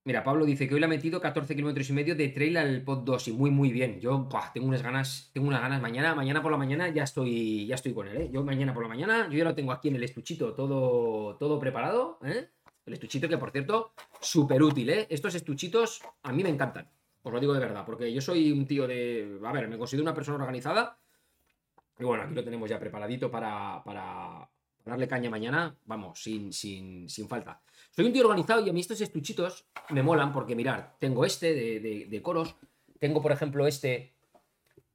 Mira, 0.06 0.24
Pablo 0.24 0.46
dice 0.46 0.68
que 0.68 0.74
hoy 0.74 0.80
le 0.80 0.86
ha 0.86 0.90
metido 0.90 1.20
14 1.20 1.56
kilómetros 1.56 1.90
y 1.90 1.94
medio 1.94 2.16
de 2.16 2.30
trail 2.30 2.58
al 2.58 2.82
pod 2.84 3.00
2 3.00 3.28
y 3.28 3.34
muy 3.34 3.52
muy 3.52 3.72
bien. 3.72 4.00
Yo 4.00 4.30
tengo 4.54 4.68
unas 4.68 4.82
ganas, 4.82 5.30
tengo 5.34 5.48
unas 5.48 5.62
ganas 5.62 5.82
mañana, 5.82 6.16
mañana 6.16 6.42
por 6.42 6.52
la 6.52 6.58
mañana 6.58 6.90
ya 6.90 7.04
estoy, 7.04 7.68
ya 7.68 7.76
estoy 7.76 7.94
con 7.94 8.08
él, 8.08 8.18
¿eh? 8.18 8.30
Yo 8.32 8.44
mañana 8.44 8.74
por 8.74 8.84
la 8.84 8.90
mañana, 8.90 9.28
yo 9.30 9.38
ya 9.38 9.44
lo 9.44 9.56
tengo 9.56 9.72
aquí 9.74 9.90
en 9.90 9.98
el 9.98 10.04
estuchito 10.04 10.54
todo, 10.54 11.36
todo 11.36 11.60
preparado, 11.60 12.18
¿eh? 12.24 12.50
El 12.86 12.94
estuchito 12.94 13.28
que 13.28 13.38
por 13.38 13.52
cierto, 13.52 13.94
súper 14.22 14.64
útil, 14.64 14.90
¿eh? 14.90 15.08
Estos 15.10 15.36
estuchitos 15.36 16.02
a 16.24 16.32
mí 16.32 16.44
me 16.44 16.50
encantan. 16.50 16.90
Os 17.22 17.34
lo 17.34 17.40
digo 17.40 17.54
de 17.54 17.60
verdad, 17.60 17.86
porque 17.86 18.12
yo 18.14 18.22
soy 18.22 18.52
un 18.52 18.66
tío 18.66 18.88
de, 18.88 19.38
a 19.44 19.52
ver, 19.52 19.68
me 19.68 19.78
considero 19.78 20.04
una 20.04 20.14
persona 20.14 20.38
organizada. 20.38 20.98
Y 22.00 22.06
bueno, 22.06 22.24
aquí 22.24 22.34
lo 22.34 22.44
tenemos 22.44 22.70
ya 22.70 22.80
preparadito 22.80 23.30
para, 23.30 23.84
para, 23.84 24.50
darle 24.86 25.08
caña 25.08 25.30
mañana, 25.30 25.76
vamos, 25.86 26.22
sin, 26.22 26.52
sin, 26.54 27.10
sin 27.10 27.28
falta. 27.28 27.62
Soy 27.92 28.06
un 28.06 28.14
tío 28.14 28.24
organizado 28.24 28.66
y 28.66 28.70
a 28.70 28.74
mí 28.74 28.80
estos 28.80 29.02
estuchitos 29.02 29.66
me 29.90 30.04
molan 30.04 30.34
porque, 30.34 30.56
mirar, 30.56 30.96
tengo 31.00 31.26
este 31.26 31.54
de, 31.54 32.08
de, 32.10 32.22
coros, 32.22 32.56
tengo, 33.00 33.22
por 33.22 33.32
ejemplo, 33.32 33.68
este, 33.68 34.14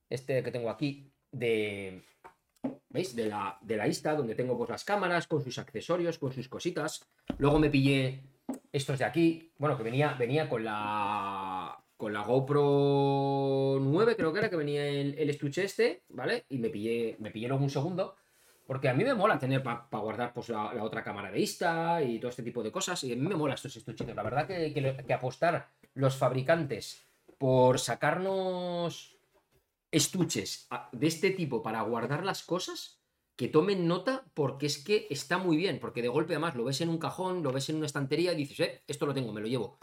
este 0.09 0.43
que 0.43 0.51
tengo 0.51 0.71
aquí, 0.71 1.11
de, 1.31 2.05
¿veis? 2.89 3.15
De 3.15 3.27
la, 3.27 3.59
de 3.61 3.77
la 3.77 3.87
Insta, 3.87 4.15
donde 4.15 4.35
tengo 4.35 4.57
pues 4.57 4.71
las 4.71 4.85
cámaras, 4.85 5.27
con 5.27 5.43
sus 5.43 5.59
accesorios, 5.59 6.19
con 6.19 6.33
sus 6.33 6.49
cositas. 6.49 7.05
Luego 7.39 7.59
me 7.59 7.71
pillé 7.71 8.23
estos 8.73 8.99
de 8.99 9.05
aquí, 9.05 9.53
bueno, 9.59 9.77
que 9.77 9.83
venía, 9.83 10.15
venía 10.15 10.49
con 10.49 10.65
la 10.65 11.79
con 11.97 12.13
la 12.13 12.23
GoPro 12.23 13.79
9, 13.81 14.17
creo 14.17 14.33
que 14.33 14.41
era, 14.41 14.51
que 14.51 14.57
venía 14.57 14.85
el, 14.85 15.17
el 15.17 15.31
estuche 15.31 15.65
este, 15.65 16.03
¿vale? 16.09 16.45
Y 16.49 16.59
me 16.59 16.69
pillé, 16.69 17.17
me 17.21 17.31
pillé 17.31 17.47
luego 17.47 17.63
un 17.63 17.71
segundo 17.71 18.17
porque 18.67 18.89
a 18.89 18.95
mí 18.95 19.05
me 19.05 19.15
mola 19.15 19.39
tener 19.39 19.63
para 19.63 19.87
guardar 19.91 20.33
pues, 20.33 20.49
la, 20.49 20.83
otra 20.83 21.05
cámara 21.05 21.31
de 21.31 21.41
Insta 21.41 22.03
y 22.03 22.19
todo 22.19 22.31
este 22.31 22.43
tipo 22.43 22.63
de 22.63 22.73
cosas. 22.73 23.03
Y 23.05 23.13
a 23.13 23.17
mí 23.17 23.23
me 23.23 23.37
mola 23.37 23.55
estos 23.55 23.77
estuchitos. 23.77 24.15
La 24.15 24.23
verdad 24.23 24.47
que, 24.47 24.73
que, 24.73 25.13
apostar 25.13 25.71
los 25.95 26.17
fabricantes 26.17 27.05
por 27.37 27.79
sacarnos 27.79 29.17
estuches 29.91 30.67
de 30.93 31.07
este 31.07 31.31
tipo 31.31 31.63
para 31.63 31.83
guardar 31.83 32.25
las 32.25 32.43
cosas, 32.43 33.01
que 33.37 33.49
tomen 33.49 33.87
nota 33.87 34.25
porque 34.33 34.67
es 34.67 34.83
que 34.83 35.09
está 35.11 35.37
muy 35.37 35.57
bien. 35.57 35.79
Porque 35.79 36.01
de 36.01 36.09
golpe 36.09 36.33
además 36.33 36.55
lo 36.55 36.65
ves 36.65 36.81
en 36.81 36.89
un 36.89 36.99
cajón, 36.99 37.43
lo 37.43 37.53
ves 37.53 37.69
en 37.69 37.77
una 37.77 37.87
estantería 37.87 38.33
y 38.33 38.37
dices, 38.37 38.61
eh, 38.61 38.83
esto 38.87 39.05
lo 39.05 39.13
tengo, 39.13 39.33
me 39.33 39.43
lo 39.43 39.47
llevo. 39.47 39.79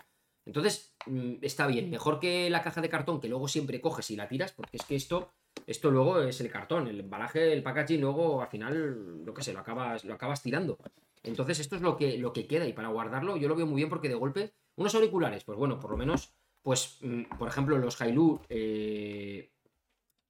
Entonces, 0.46 0.96
mm, 1.06 1.36
está 1.44 1.68
bien. 1.68 1.92
Mejor 1.92 2.20
que 2.20 2.50
la 2.50 2.64
caja 2.64 2.82
de 2.82 2.90
cartón 2.90 3.22
que 3.22 3.30
luego 3.30 3.48
siempre 3.48 3.80
coges 3.80 4.10
y 4.10 4.16
la 4.16 4.28
tiras, 4.28 4.54
porque 4.54 4.78
es 4.78 4.84
que 4.84 4.96
esto 4.96 5.32
esto 5.68 5.92
luego 5.92 6.22
es 6.22 6.42
el 6.42 6.52
cartón, 6.52 6.88
el 6.88 7.00
embalaje, 7.00 7.54
el 7.54 7.64
packaging, 7.64 8.02
luego 8.02 8.42
al 8.42 8.48
final, 8.48 9.24
lo 9.24 9.34
que 9.34 9.44
sé, 9.44 9.54
lo 9.54 9.60
acabas, 9.60 10.04
lo 10.06 10.14
acabas 10.14 10.42
tirando. 10.42 10.78
Entonces, 11.24 11.60
esto 11.60 11.76
es 11.76 11.82
lo 11.82 11.98
que, 11.98 12.18
lo 12.18 12.34
que 12.34 12.48
queda 12.48 12.66
y 12.66 12.74
para 12.74 12.90
guardarlo 12.90 13.38
yo 13.38 13.48
lo 13.48 13.56
veo 13.56 13.68
muy 13.68 13.78
bien 13.78 13.90
porque 13.90 14.10
de 14.10 14.16
golpe, 14.16 14.54
unos 14.76 14.96
auriculares, 14.96 15.44
pues 15.44 15.58
bueno, 15.58 15.80
por 15.80 15.92
lo 15.92 15.98
menos, 15.98 16.34
pues, 16.62 16.98
mm, 17.02 17.38
por 17.38 17.48
ejemplo, 17.48 17.78
los 17.78 18.02
Hailu 18.02 18.42
eh, 18.50 19.52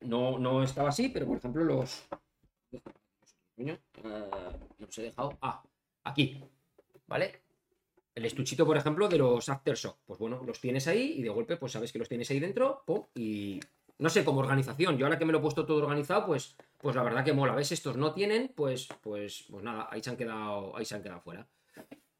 no, 0.01 0.37
no 0.37 0.63
estaba 0.63 0.89
así, 0.89 1.09
pero 1.09 1.25
por 1.25 1.37
ejemplo 1.37 1.63
los... 1.63 2.07
no 3.57 3.77
los 4.79 4.97
he 4.97 5.01
dejado. 5.03 5.37
Ah, 5.41 5.63
aquí, 6.03 6.43
¿vale? 7.07 7.41
El 8.13 8.25
estuchito, 8.25 8.65
por 8.65 8.75
ejemplo, 8.75 9.07
de 9.07 9.17
los 9.17 9.47
Aftershock. 9.47 9.99
Pues 10.05 10.19
bueno, 10.19 10.43
los 10.43 10.59
tienes 10.59 10.87
ahí 10.87 11.13
y 11.17 11.21
de 11.21 11.29
golpe, 11.29 11.57
pues 11.57 11.71
sabes 11.71 11.91
que 11.91 11.99
los 11.99 12.09
tienes 12.09 12.29
ahí 12.31 12.39
dentro, 12.39 12.83
pum, 12.85 13.05
y 13.15 13.59
no 14.01 14.09
sé, 14.09 14.25
como 14.25 14.39
organización. 14.39 14.97
Yo 14.97 15.05
ahora 15.05 15.19
que 15.19 15.25
me 15.25 15.31
lo 15.31 15.37
he 15.37 15.41
puesto 15.41 15.63
todo 15.63 15.77
organizado, 15.77 16.25
pues, 16.25 16.55
pues 16.79 16.95
la 16.95 17.03
verdad 17.03 17.23
que 17.23 17.33
mola. 17.33 17.53
¿Ves? 17.53 17.71
Estos 17.71 17.97
no 17.97 18.13
tienen, 18.13 18.51
pues, 18.55 18.89
pues, 18.99 19.45
pues 19.47 19.63
nada, 19.63 19.87
ahí 19.91 20.01
se 20.01 20.09
han 20.09 20.17
quedado, 20.17 20.75
ahí 20.75 20.85
se 20.85 20.95
han 20.95 21.03
quedado 21.03 21.21
fuera. 21.21 21.47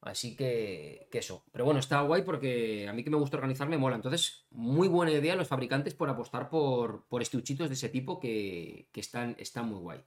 Así 0.00 0.36
que, 0.36 1.08
que 1.10 1.18
eso. 1.18 1.44
Pero 1.50 1.64
bueno, 1.64 1.80
está 1.80 2.00
guay 2.02 2.22
porque 2.22 2.86
a 2.88 2.92
mí 2.92 3.02
que 3.02 3.10
me 3.10 3.16
gusta 3.16 3.36
organizar 3.36 3.68
me 3.68 3.78
mola. 3.78 3.96
Entonces, 3.96 4.46
muy 4.50 4.86
buena 4.86 5.10
idea 5.10 5.34
los 5.34 5.48
fabricantes 5.48 5.94
por 5.94 6.08
apostar 6.08 6.48
por, 6.48 7.04
por 7.08 7.20
estuchitos 7.20 7.68
de 7.68 7.74
ese 7.74 7.88
tipo 7.88 8.20
que, 8.20 8.88
que 8.92 9.00
están, 9.00 9.34
están 9.40 9.68
muy 9.68 9.80
guay. 9.80 10.00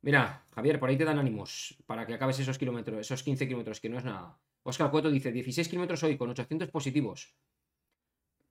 Mira, 0.00 0.42
Javier, 0.54 0.80
por 0.80 0.88
ahí 0.88 0.96
te 0.96 1.04
dan 1.04 1.18
ánimos 1.18 1.76
para 1.86 2.06
que 2.06 2.14
acabes 2.14 2.38
esos 2.38 2.56
kilómetros, 2.56 2.98
esos 2.98 3.22
15 3.22 3.46
kilómetros, 3.46 3.78
que 3.78 3.90
no 3.90 3.98
es 3.98 4.04
nada. 4.04 4.38
Oscar 4.62 4.90
Cueto 4.90 5.10
dice, 5.10 5.32
16 5.32 5.68
kilómetros 5.68 6.02
hoy 6.02 6.16
con 6.16 6.30
800 6.30 6.70
positivos. 6.70 7.34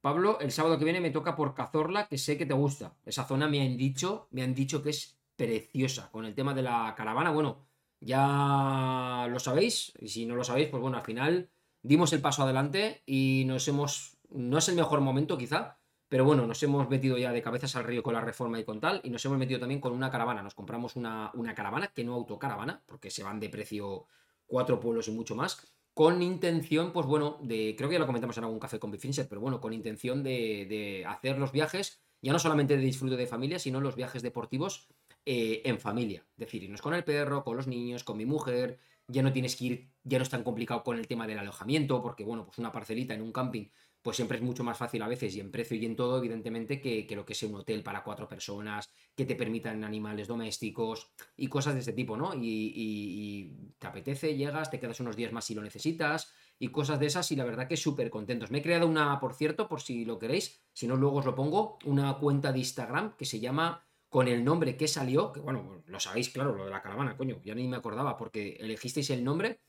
Pablo, 0.02 0.40
el 0.40 0.52
sábado 0.52 0.80
que 0.80 0.84
viene 0.84 1.00
me 1.00 1.12
toca 1.12 1.36
por 1.36 1.54
Cazorla, 1.54 2.08
que 2.08 2.18
sé 2.18 2.36
que 2.38 2.48
te 2.48 2.56
gusta. 2.56 2.96
Esa 3.06 3.24
zona 3.26 3.48
me 3.48 3.62
han 3.62 3.78
dicho, 3.78 4.28
me 4.32 4.42
han 4.42 4.56
dicho 4.56 4.82
que 4.82 4.90
es 4.90 5.20
preciosa. 5.36 6.10
Con 6.12 6.26
el 6.26 6.34
tema 6.34 6.56
de 6.56 6.64
la 6.64 6.94
caravana, 6.98 7.30
bueno, 7.30 7.68
ya 8.00 9.28
lo 9.30 9.40
sabéis. 9.40 9.94
Y 10.00 10.08
si 10.10 10.26
no 10.26 10.36
lo 10.36 10.44
sabéis, 10.44 10.70
pues 10.70 10.82
bueno, 10.82 10.98
al 10.98 11.04
final 11.04 11.52
dimos 11.84 12.14
el 12.14 12.22
paso 12.22 12.42
adelante 12.44 13.04
y 13.06 13.44
nos 13.46 13.68
hemos. 13.68 14.18
No 14.30 14.58
es 14.58 14.70
el 14.70 14.76
mejor 14.76 15.02
momento, 15.02 15.38
quizá, 15.38 15.78
pero 16.10 16.26
bueno, 16.26 16.48
nos 16.48 16.64
hemos 16.64 16.90
metido 16.90 17.18
ya 17.18 17.32
de 17.32 17.42
cabezas 17.44 17.76
al 17.76 17.84
río 17.84 18.02
con 18.02 18.16
la 18.16 18.22
reforma 18.22 18.60
y 18.60 18.64
con 18.64 18.80
tal. 18.80 19.02
Y 19.04 19.12
nos 19.12 19.24
hemos 19.26 19.38
metido 19.38 19.60
también 19.60 19.82
con 19.82 19.94
una 19.94 20.10
caravana. 20.10 20.42
Nos 20.42 20.56
compramos 20.56 20.96
una, 20.96 21.30
una 21.36 21.54
caravana, 21.54 21.88
que 21.94 22.04
no 22.04 22.16
autocaravana, 22.16 22.82
porque 22.88 23.12
se 23.12 23.24
van 23.24 23.40
de 23.40 23.50
precio 23.50 24.08
cuatro 24.48 24.80
pueblos 24.80 25.08
y 25.10 25.12
mucho 25.12 25.36
más 25.36 25.72
con 25.94 26.22
intención, 26.22 26.94
pues 26.94 27.06
bueno, 27.06 27.38
de, 27.42 27.76
creo 27.78 27.90
que 27.90 27.94
ya 27.94 28.00
lo 28.00 28.08
comentamos 28.08 28.38
en 28.38 28.46
algún 28.46 28.60
café 28.60 28.80
con 28.80 28.92
Bifinser, 28.92 29.28
pero 29.28 29.42
bueno, 29.42 29.60
con 29.60 29.74
intención 29.74 30.24
de, 30.24 31.04
hacer 31.08 31.38
los 31.38 31.52
viajes, 31.52 32.02
ya 32.22 32.32
no 32.32 32.40
solamente 32.40 32.78
de 32.78 32.84
disfrute 32.84 33.18
de 33.18 33.28
familia, 33.28 33.60
sino 33.60 33.82
los 33.82 33.96
viajes 33.96 34.22
deportivos 34.22 34.88
eh, 35.26 35.62
en 35.66 35.80
familia. 35.80 36.26
Es 36.38 36.46
decir, 36.46 36.64
irnos 36.64 36.82
con 36.82 36.94
el 36.94 37.04
perro, 37.04 37.44
con 37.44 37.58
los 37.58 37.68
niños, 37.68 38.04
con 38.04 38.18
mi 38.18 38.26
mujer, 38.26 38.80
ya 39.08 39.22
no 39.22 39.34
tienes 39.34 39.56
que 39.56 39.66
ir, 39.66 39.90
ya 40.04 40.18
no 40.18 40.24
es 40.24 40.30
tan 40.30 40.44
complicado 40.44 40.84
con 40.84 40.98
el 40.98 41.08
tema 41.08 41.28
del 41.28 41.40
alojamiento, 41.40 42.02
porque 42.02 42.24
bueno, 42.24 42.46
pues 42.46 42.58
una 42.58 42.72
parcelita 42.72 43.14
en 43.14 43.22
un 43.22 43.32
camping 43.32 43.66
pues 44.02 44.16
siempre 44.16 44.38
es 44.38 44.44
mucho 44.44 44.64
más 44.64 44.78
fácil 44.78 45.02
a 45.04 45.08
veces 45.08 45.36
y 45.36 45.40
en 45.40 45.52
precio 45.52 45.78
y 45.78 45.86
en 45.86 45.96
todo, 45.96 46.18
evidentemente, 46.18 46.82
que, 46.82 47.08
lo 47.16 47.26
que 47.26 47.34
es 47.34 47.44
un 47.44 47.56
hotel 47.56 47.84
para 47.84 48.04
cuatro 48.04 48.28
personas, 48.28 48.90
que 49.16 49.26
te 49.26 49.36
permitan 49.36 49.84
animales 49.84 50.28
domésticos 50.28 51.12
y 51.36 51.48
cosas 51.48 51.76
de 51.76 51.82
este 51.82 51.94
tipo, 51.94 52.18
¿no? 52.18 52.32
Y, 52.34 53.74
te 53.78 53.88
apetece, 53.88 54.36
llegas, 54.36 54.72
te 54.72 54.80
quedas 54.80 55.00
unos 55.00 55.16
días 55.16 55.32
más 55.32 55.46
si 55.46 55.56
lo 55.56 55.62
necesitas 55.62 56.34
y 56.58 56.70
cosas 56.70 57.00
de 57.00 57.08
esas 57.08 57.32
y 57.32 57.36
la 57.36 57.46
verdad 57.46 57.68
que 57.68 57.78
súper 57.78 58.10
contentos. 58.10 58.52
Me 58.52 58.60
he 58.60 58.62
creado 58.62 58.88
una, 58.88 59.20
por 59.20 59.34
cierto, 59.34 59.68
por 59.68 59.82
si 59.82 60.06
lo 60.06 60.20
queréis, 60.20 60.64
si 60.74 60.88
no 60.88 60.96
luego 60.96 61.18
os 61.18 61.26
lo 61.26 61.36
pongo, 61.36 61.80
una 61.86 62.18
cuenta 62.18 62.52
de 62.52 62.60
Instagram 62.60 63.16
que 63.16 63.26
se 63.26 63.40
llama 63.40 63.86
con 64.10 64.28
el 64.28 64.44
nombre 64.44 64.76
que 64.76 64.88
salió, 64.88 65.32
que 65.32 65.40
bueno, 65.40 65.84
lo 65.86 66.00
sabéis, 66.00 66.30
claro, 66.30 66.54
lo 66.54 66.66
de 66.66 66.72
la 66.72 66.82
caravana, 66.82 67.16
coño, 67.16 67.40
ya 67.44 67.56
ni 67.56 67.68
me 67.68 67.78
acordaba 67.78 68.18
porque 68.18 68.58
elegisteis 68.60 69.10
el 69.10 69.24
nombre 69.24 69.62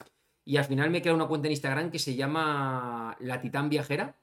y 0.45 0.57
al 0.57 0.65
final 0.65 0.91
me 0.91 0.99
he 0.99 1.01
creado 1.03 1.17
una 1.17 1.29
cuenta 1.29 1.49
en 1.49 1.53
Instagram 1.53 1.91
que 1.91 1.99
se 1.99 2.15
llama 2.15 3.17
La 3.21 3.41
Titán 3.41 3.69
Viajera 3.69 4.17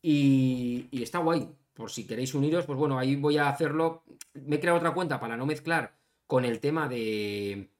y, 0.00 0.88
está 0.92 1.18
guay. 1.18 1.48
Por 1.74 1.90
si 1.90 2.06
queréis 2.06 2.34
uniros, 2.34 2.66
pues 2.66 2.78
bueno, 2.78 2.98
ahí 2.98 3.16
voy 3.16 3.38
a 3.38 3.48
hacerlo. 3.48 4.02
Me 4.34 4.56
he 4.56 4.60
creado 4.60 4.78
otra 4.78 4.92
cuenta 4.92 5.20
para 5.20 5.36
no 5.36 5.46
mezclar 5.46 5.96
con 6.26 6.44
el 6.44 6.60
tema 6.60 6.88
de. 6.88 7.70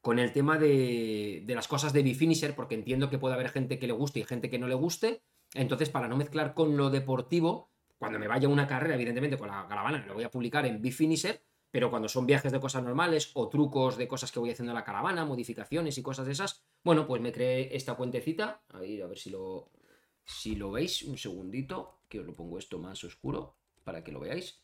Con 0.00 0.18
el 0.18 0.32
tema 0.32 0.58
de, 0.58 1.42
de 1.44 1.54
las 1.54 1.68
cosas 1.68 1.92
de 1.92 2.02
Bifinisher, 2.02 2.54
porque 2.54 2.74
entiendo 2.74 3.10
que 3.10 3.18
puede 3.18 3.34
haber 3.34 3.50
gente 3.50 3.78
que 3.78 3.86
le 3.86 3.92
guste 3.92 4.20
y 4.20 4.24
gente 4.24 4.48
que 4.48 4.58
no 4.58 4.66
le 4.66 4.74
guste. 4.74 5.22
Entonces, 5.52 5.90
para 5.90 6.08
no 6.08 6.16
mezclar 6.16 6.54
con 6.54 6.78
lo 6.78 6.88
deportivo, 6.88 7.70
cuando 7.98 8.18
me 8.18 8.28
vaya 8.28 8.48
una 8.48 8.66
carrera, 8.66 8.94
evidentemente 8.94 9.36
con 9.36 9.48
la 9.48 9.66
caravana, 9.68 10.02
lo 10.06 10.14
voy 10.14 10.24
a 10.24 10.30
publicar 10.30 10.64
en 10.64 10.80
Bifinisher, 10.80 11.42
pero 11.70 11.90
cuando 11.90 12.08
son 12.08 12.26
viajes 12.26 12.52
de 12.52 12.60
cosas 12.60 12.82
normales 12.82 13.30
o 13.34 13.48
trucos 13.48 13.96
de 13.96 14.08
cosas 14.08 14.32
que 14.32 14.40
voy 14.40 14.50
haciendo 14.50 14.72
en 14.72 14.76
la 14.76 14.84
caravana, 14.84 15.24
modificaciones 15.24 15.96
y 15.98 16.02
cosas 16.02 16.26
de 16.26 16.32
esas, 16.32 16.64
bueno, 16.82 17.06
pues 17.06 17.22
me 17.22 17.32
creé 17.32 17.76
esta 17.76 17.94
cuentecita. 17.94 18.62
a 18.72 18.78
ver 18.78 19.18
si 19.18 19.30
lo, 19.30 19.70
si 20.24 20.56
lo 20.56 20.72
veis, 20.72 21.02
un 21.02 21.16
segundito, 21.16 22.00
que 22.08 22.20
os 22.20 22.26
lo 22.26 22.34
pongo 22.34 22.58
esto 22.58 22.78
más 22.78 23.02
oscuro 23.04 23.56
para 23.84 24.02
que 24.02 24.12
lo 24.12 24.20
veáis. 24.20 24.62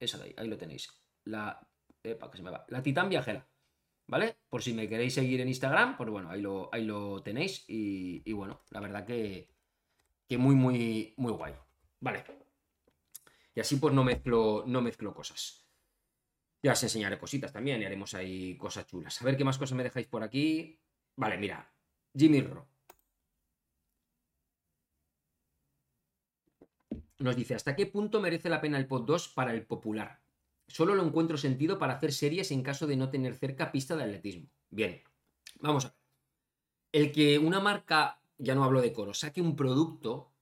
Esa 0.00 0.18
de 0.18 0.24
ahí, 0.24 0.34
ahí 0.36 0.48
lo 0.48 0.58
tenéis. 0.58 0.90
La, 1.24 1.66
epa, 2.02 2.30
que 2.30 2.38
se 2.38 2.42
me 2.42 2.50
va. 2.50 2.64
La 2.68 2.82
Titán 2.82 3.08
Viajera. 3.08 3.48
¿Vale? 4.06 4.36
Por 4.50 4.62
si 4.62 4.74
me 4.74 4.86
queréis 4.86 5.14
seguir 5.14 5.40
en 5.40 5.48
Instagram, 5.48 5.96
pues 5.96 6.10
bueno, 6.10 6.30
ahí 6.30 6.42
lo, 6.42 6.68
ahí 6.72 6.84
lo 6.84 7.22
tenéis. 7.22 7.64
Y, 7.68 8.32
bueno, 8.32 8.60
la 8.70 8.80
verdad 8.80 9.06
que, 9.06 9.48
que 10.28 10.36
muy, 10.36 10.54
muy, 10.54 11.14
muy 11.16 11.32
guay. 11.32 11.54
Vale. 12.00 12.22
Y 13.54 13.60
así 13.60 13.76
pues 13.76 13.94
no 13.94 14.04
mezclo, 14.04 14.64
no 14.66 14.82
mezclo 14.82 15.14
cosas. 15.14 15.63
Ya 16.64 16.72
os 16.72 16.82
enseñaré 16.82 17.18
cositas 17.18 17.52
también 17.52 17.82
y 17.82 17.84
haremos 17.84 18.14
ahí 18.14 18.56
cosas 18.56 18.86
chulas. 18.86 19.20
A 19.20 19.24
ver 19.26 19.36
qué 19.36 19.44
más 19.44 19.58
cosas 19.58 19.76
me 19.76 19.82
dejáis 19.82 20.06
por 20.06 20.22
aquí. 20.22 20.80
Vale, 21.14 21.36
mira. 21.36 21.70
Jimmy 22.16 22.40
Ro. 22.40 22.66
Nos 27.18 27.36
dice, 27.36 27.54
¿hasta 27.54 27.76
qué 27.76 27.84
punto 27.84 28.18
merece 28.18 28.48
la 28.48 28.62
pena 28.62 28.78
el 28.78 28.86
Pod 28.86 29.04
2 29.04 29.28
para 29.28 29.52
el 29.52 29.66
popular? 29.66 30.22
Solo 30.66 30.94
lo 30.94 31.04
encuentro 31.04 31.36
sentido 31.36 31.78
para 31.78 31.94
hacer 31.96 32.14
series 32.14 32.50
en 32.50 32.62
caso 32.62 32.86
de 32.86 32.96
no 32.96 33.10
tener 33.10 33.34
cerca 33.34 33.70
pista 33.70 33.94
de 33.94 34.04
atletismo. 34.04 34.48
Bien, 34.70 35.02
vamos 35.60 35.84
a 35.84 35.88
ver. 35.88 35.98
El 36.92 37.12
que 37.12 37.38
una 37.38 37.60
marca, 37.60 38.22
ya 38.38 38.54
no 38.54 38.64
hablo 38.64 38.80
de 38.80 38.94
coro, 38.94 39.12
saque 39.12 39.42
un 39.42 39.54
producto, 39.54 40.32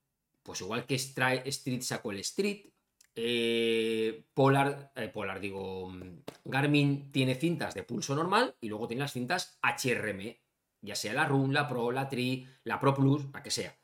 pues 0.44 0.60
igual 0.60 0.86
que 0.86 0.94
Street 0.94 1.82
sacó 1.82 2.12
el 2.12 2.20
Street, 2.20 2.71
eh, 3.14 4.24
Polar, 4.34 4.92
eh, 4.96 5.08
Polar 5.08 5.40
digo, 5.40 5.92
Garmin 6.44 7.12
tiene 7.12 7.34
cintas 7.34 7.74
de 7.74 7.82
pulso 7.82 8.14
normal 8.14 8.56
y 8.60 8.68
luego 8.68 8.88
tiene 8.88 9.02
las 9.02 9.12
cintas 9.12 9.58
HRM, 9.62 10.36
ya 10.80 10.94
sea 10.94 11.12
la 11.14 11.26
Run, 11.26 11.52
la 11.52 11.68
Pro, 11.68 11.90
la 11.92 12.08
Tri, 12.08 12.46
la 12.64 12.80
Pro 12.80 12.94
Plus, 12.94 13.26
la 13.32 13.42
que 13.42 13.50
sea. 13.50 13.78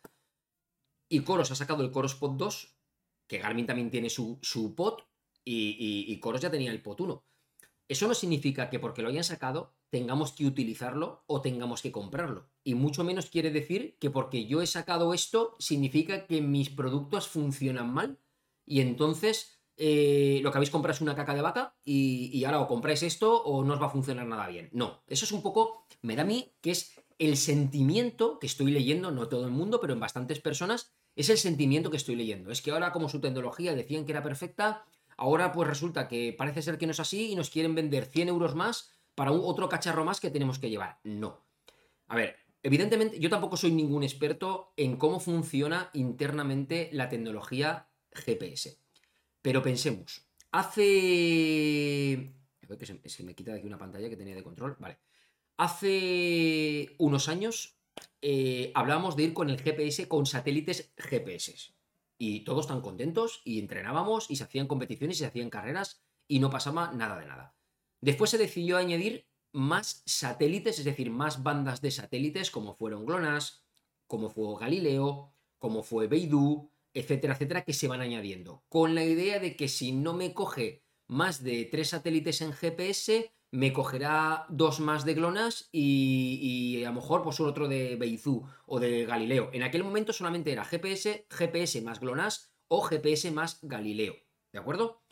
Y 1.11 1.21
Coros 1.21 1.51
ha 1.51 1.55
sacado 1.55 1.83
el 1.83 1.91
Coros 1.91 2.15
Pod 2.15 2.37
2 2.37 2.79
que 3.29 3.39
Garmin 3.39 3.67
también 3.67 3.91
tiene 3.91 4.11
su, 4.11 4.39
su 4.43 4.75
pot 4.75 5.07
y, 5.45 6.05
y, 6.09 6.21
Coros 6.21 6.41
ya 6.41 6.51
tenía 6.51 6.73
el 6.73 6.83
pot 6.83 7.01
1. 7.01 7.25
Eso 7.89 8.09
no 8.09 8.15
significa 8.15 8.69
que 8.69 8.79
porque 8.79 9.03
lo 9.03 9.09
hayan 9.09 9.25
sacado 9.25 9.75
tengamos 9.91 10.33
que 10.33 10.47
utilizarlo 10.47 11.25
o 11.27 11.41
tengamos 11.41 11.81
que 11.81 11.93
comprarlo. 11.93 12.51
Y 12.65 12.75
mucho 12.75 13.05
menos 13.05 13.31
quiere 13.31 13.51
decir 13.51 13.97
que 13.99 14.11
porque 14.11 14.47
yo 14.47 14.61
he 14.61 14.67
sacado 14.67 15.15
esto 15.15 15.57
significa 15.59 16.27
que 16.27 16.43
mis 16.43 16.69
productos 16.69 17.29
funcionan 17.29 17.93
mal 17.93 18.19
y 18.69 18.81
entonces 18.81 19.59
eh, 19.77 20.41
lo 20.43 20.51
que 20.51 20.59
habéis 20.59 20.71
comprado 20.71 20.95
es 20.95 21.01
una 21.01 21.15
caca 21.15 21.35
de 21.35 21.41
vaca 21.41 21.77
y, 21.85 22.45
ahora 22.45 22.61
o 22.61 22.67
compráis 22.67 23.03
esto 23.05 23.43
o 23.43 23.65
no 23.65 23.75
os 23.75 23.81
va 23.81 23.87
a 23.87 23.91
funcionar 23.91 24.27
nada 24.27 24.49
bien. 24.49 24.69
No, 24.73 25.03
eso 25.07 25.25
es 25.25 25.33
un 25.33 25.41
poco, 25.41 25.87
me 26.03 26.17
da 26.17 26.23
a 26.23 26.27
mí 26.27 26.53
que 26.61 26.73
es 26.73 27.01
el 27.19 27.37
sentimiento 27.37 28.39
que 28.39 28.47
estoy 28.47 28.73
leyendo, 28.73 29.11
no 29.11 29.29
todo 29.29 29.45
el 29.45 29.53
mundo, 29.53 29.81
pero 29.81 29.93
en 29.93 30.01
bastantes 30.01 30.41
personas, 30.41 30.93
es 31.17 31.31
el 31.31 31.39
sentimiento 31.39 31.91
que 31.91 31.97
estoy 31.97 32.17
leyendo. 32.17 32.51
Es 32.51 32.61
que 32.61 32.71
ahora 32.71 32.93
como 32.93 33.09
su 33.09 33.21
tecnología 33.21 33.75
decían 33.75 34.05
que 34.05 34.13
era 34.13 34.23
perfecta, 34.23 34.85
ahora 35.17 35.53
pues 35.53 35.69
resulta 35.69 36.09
que 36.09 36.35
parece 36.37 36.63
ser 36.63 36.77
que 36.79 36.87
no 36.87 36.93
es 36.93 37.01
así 37.01 37.31
y 37.31 37.37
nos 37.37 37.51
quieren 37.51 37.75
vender 37.75 38.07
100 38.07 38.29
euros 38.29 38.55
más 38.55 38.93
para 39.15 39.33
un 39.33 39.41
otro 39.43 39.69
cacharro 39.69 40.05
más 40.05 40.21
que 40.21 40.31
tenemos 40.31 40.59
que 40.59 40.71
llevar. 40.71 40.99
No. 41.05 41.45
A 42.09 42.17
ver, 42.17 42.37
evidentemente 42.63 43.19
yo 43.19 43.31
tampoco 43.31 43.57
soy 43.57 43.73
ningún 43.73 44.03
experto 44.03 44.73
en 44.77 44.97
cómo 44.97 45.21
funciona 45.21 45.91
internamente 45.93 46.89
la 46.93 47.09
tecnología 47.09 47.88
GPS. 48.19 48.79
Pero 49.43 49.63
pensemos, 49.63 50.27
hace... 50.53 52.35
Que 52.79 52.87
se, 52.87 53.01
se 53.09 53.23
me 53.25 53.35
quita 53.35 53.53
de 53.53 53.59
aquí 53.59 53.67
una 53.67 53.79
pantalla 53.79 54.11
que 54.11 54.17
tenía 54.17 54.35
de 54.35 54.43
control. 54.43 54.77
Vale. 54.79 54.99
Hace 55.57 56.95
unos 56.99 57.29
años 57.29 57.79
eh, 58.21 58.73
hablábamos 58.75 59.17
de 59.17 59.25
ir 59.25 59.35
con 59.35 59.51
el 59.51 59.61
GPS, 59.61 60.07
con 60.09 60.27
satélites 60.27 60.93
GPS. 60.97 61.75
Y 62.19 62.41
todos 62.41 62.67
tan 62.67 62.81
contentos 62.81 63.43
y 63.45 63.59
entrenábamos 63.59 64.31
y 64.31 64.37
se 64.37 64.45
hacían 64.45 64.67
competiciones 64.67 65.17
y 65.17 65.21
se 65.21 65.27
hacían 65.27 65.51
carreras 65.51 66.03
y 66.27 66.41
no 66.41 66.51
pasaba 66.51 66.93
nada 66.93 67.19
de 67.19 67.27
nada. 67.27 67.57
Después 68.01 68.31
se 68.31 68.39
decidió 68.39 68.77
añadir 68.77 69.27
más 69.53 70.03
satélites, 70.05 70.79
es 70.79 70.85
decir, 70.85 71.11
más 71.11 71.43
bandas 71.43 71.81
de 71.81 71.91
satélites 71.91 72.51
como 72.51 72.75
fueron 72.75 73.07
GLONASS, 73.07 73.65
como 74.07 74.31
fue 74.31 74.59
Galileo, 74.61 75.35
como 75.59 75.83
fue 75.83 76.07
Beidou, 76.07 76.71
etcétera, 76.99 77.35
etcétera, 77.35 77.65
que 77.65 77.73
se 77.73 77.89
van 77.89 78.01
añadiendo. 78.01 78.65
Con 78.69 78.95
la 78.95 79.05
idea 79.05 79.39
de 79.39 79.57
que 79.57 79.69
si 79.69 79.93
no 79.93 80.15
me 80.15 80.35
coge 80.35 80.85
más 81.07 81.43
de 81.43 81.65
tres 81.65 81.91
satélites 81.91 82.41
en 82.41 82.53
GPS, 82.53 83.33
me 83.51 83.73
cogerá 83.73 84.47
dos 84.51 84.81
más 84.81 85.05
de 85.05 85.15
GLONASS 85.15 85.71
y, 85.73 86.83
a 86.85 86.89
lo 86.89 86.97
mejor 86.97 87.23
pues 87.23 87.41
otro 87.41 87.67
de 87.69 87.97
Beizú 87.97 88.47
o 88.67 88.79
de 88.79 89.07
Galileo. 89.07 89.51
En 89.53 89.63
aquel 89.63 89.85
momento 89.85 90.13
solamente 90.13 90.53
era 90.53 90.65
GPS, 90.65 91.27
GPS 91.31 91.81
más 91.83 92.01
GLONASS 92.01 92.53
o 92.69 92.83
GPS 92.83 93.31
más 93.31 93.59
Galileo. 93.63 94.17
¿De 94.53 94.59
acuerdo? 94.59 95.03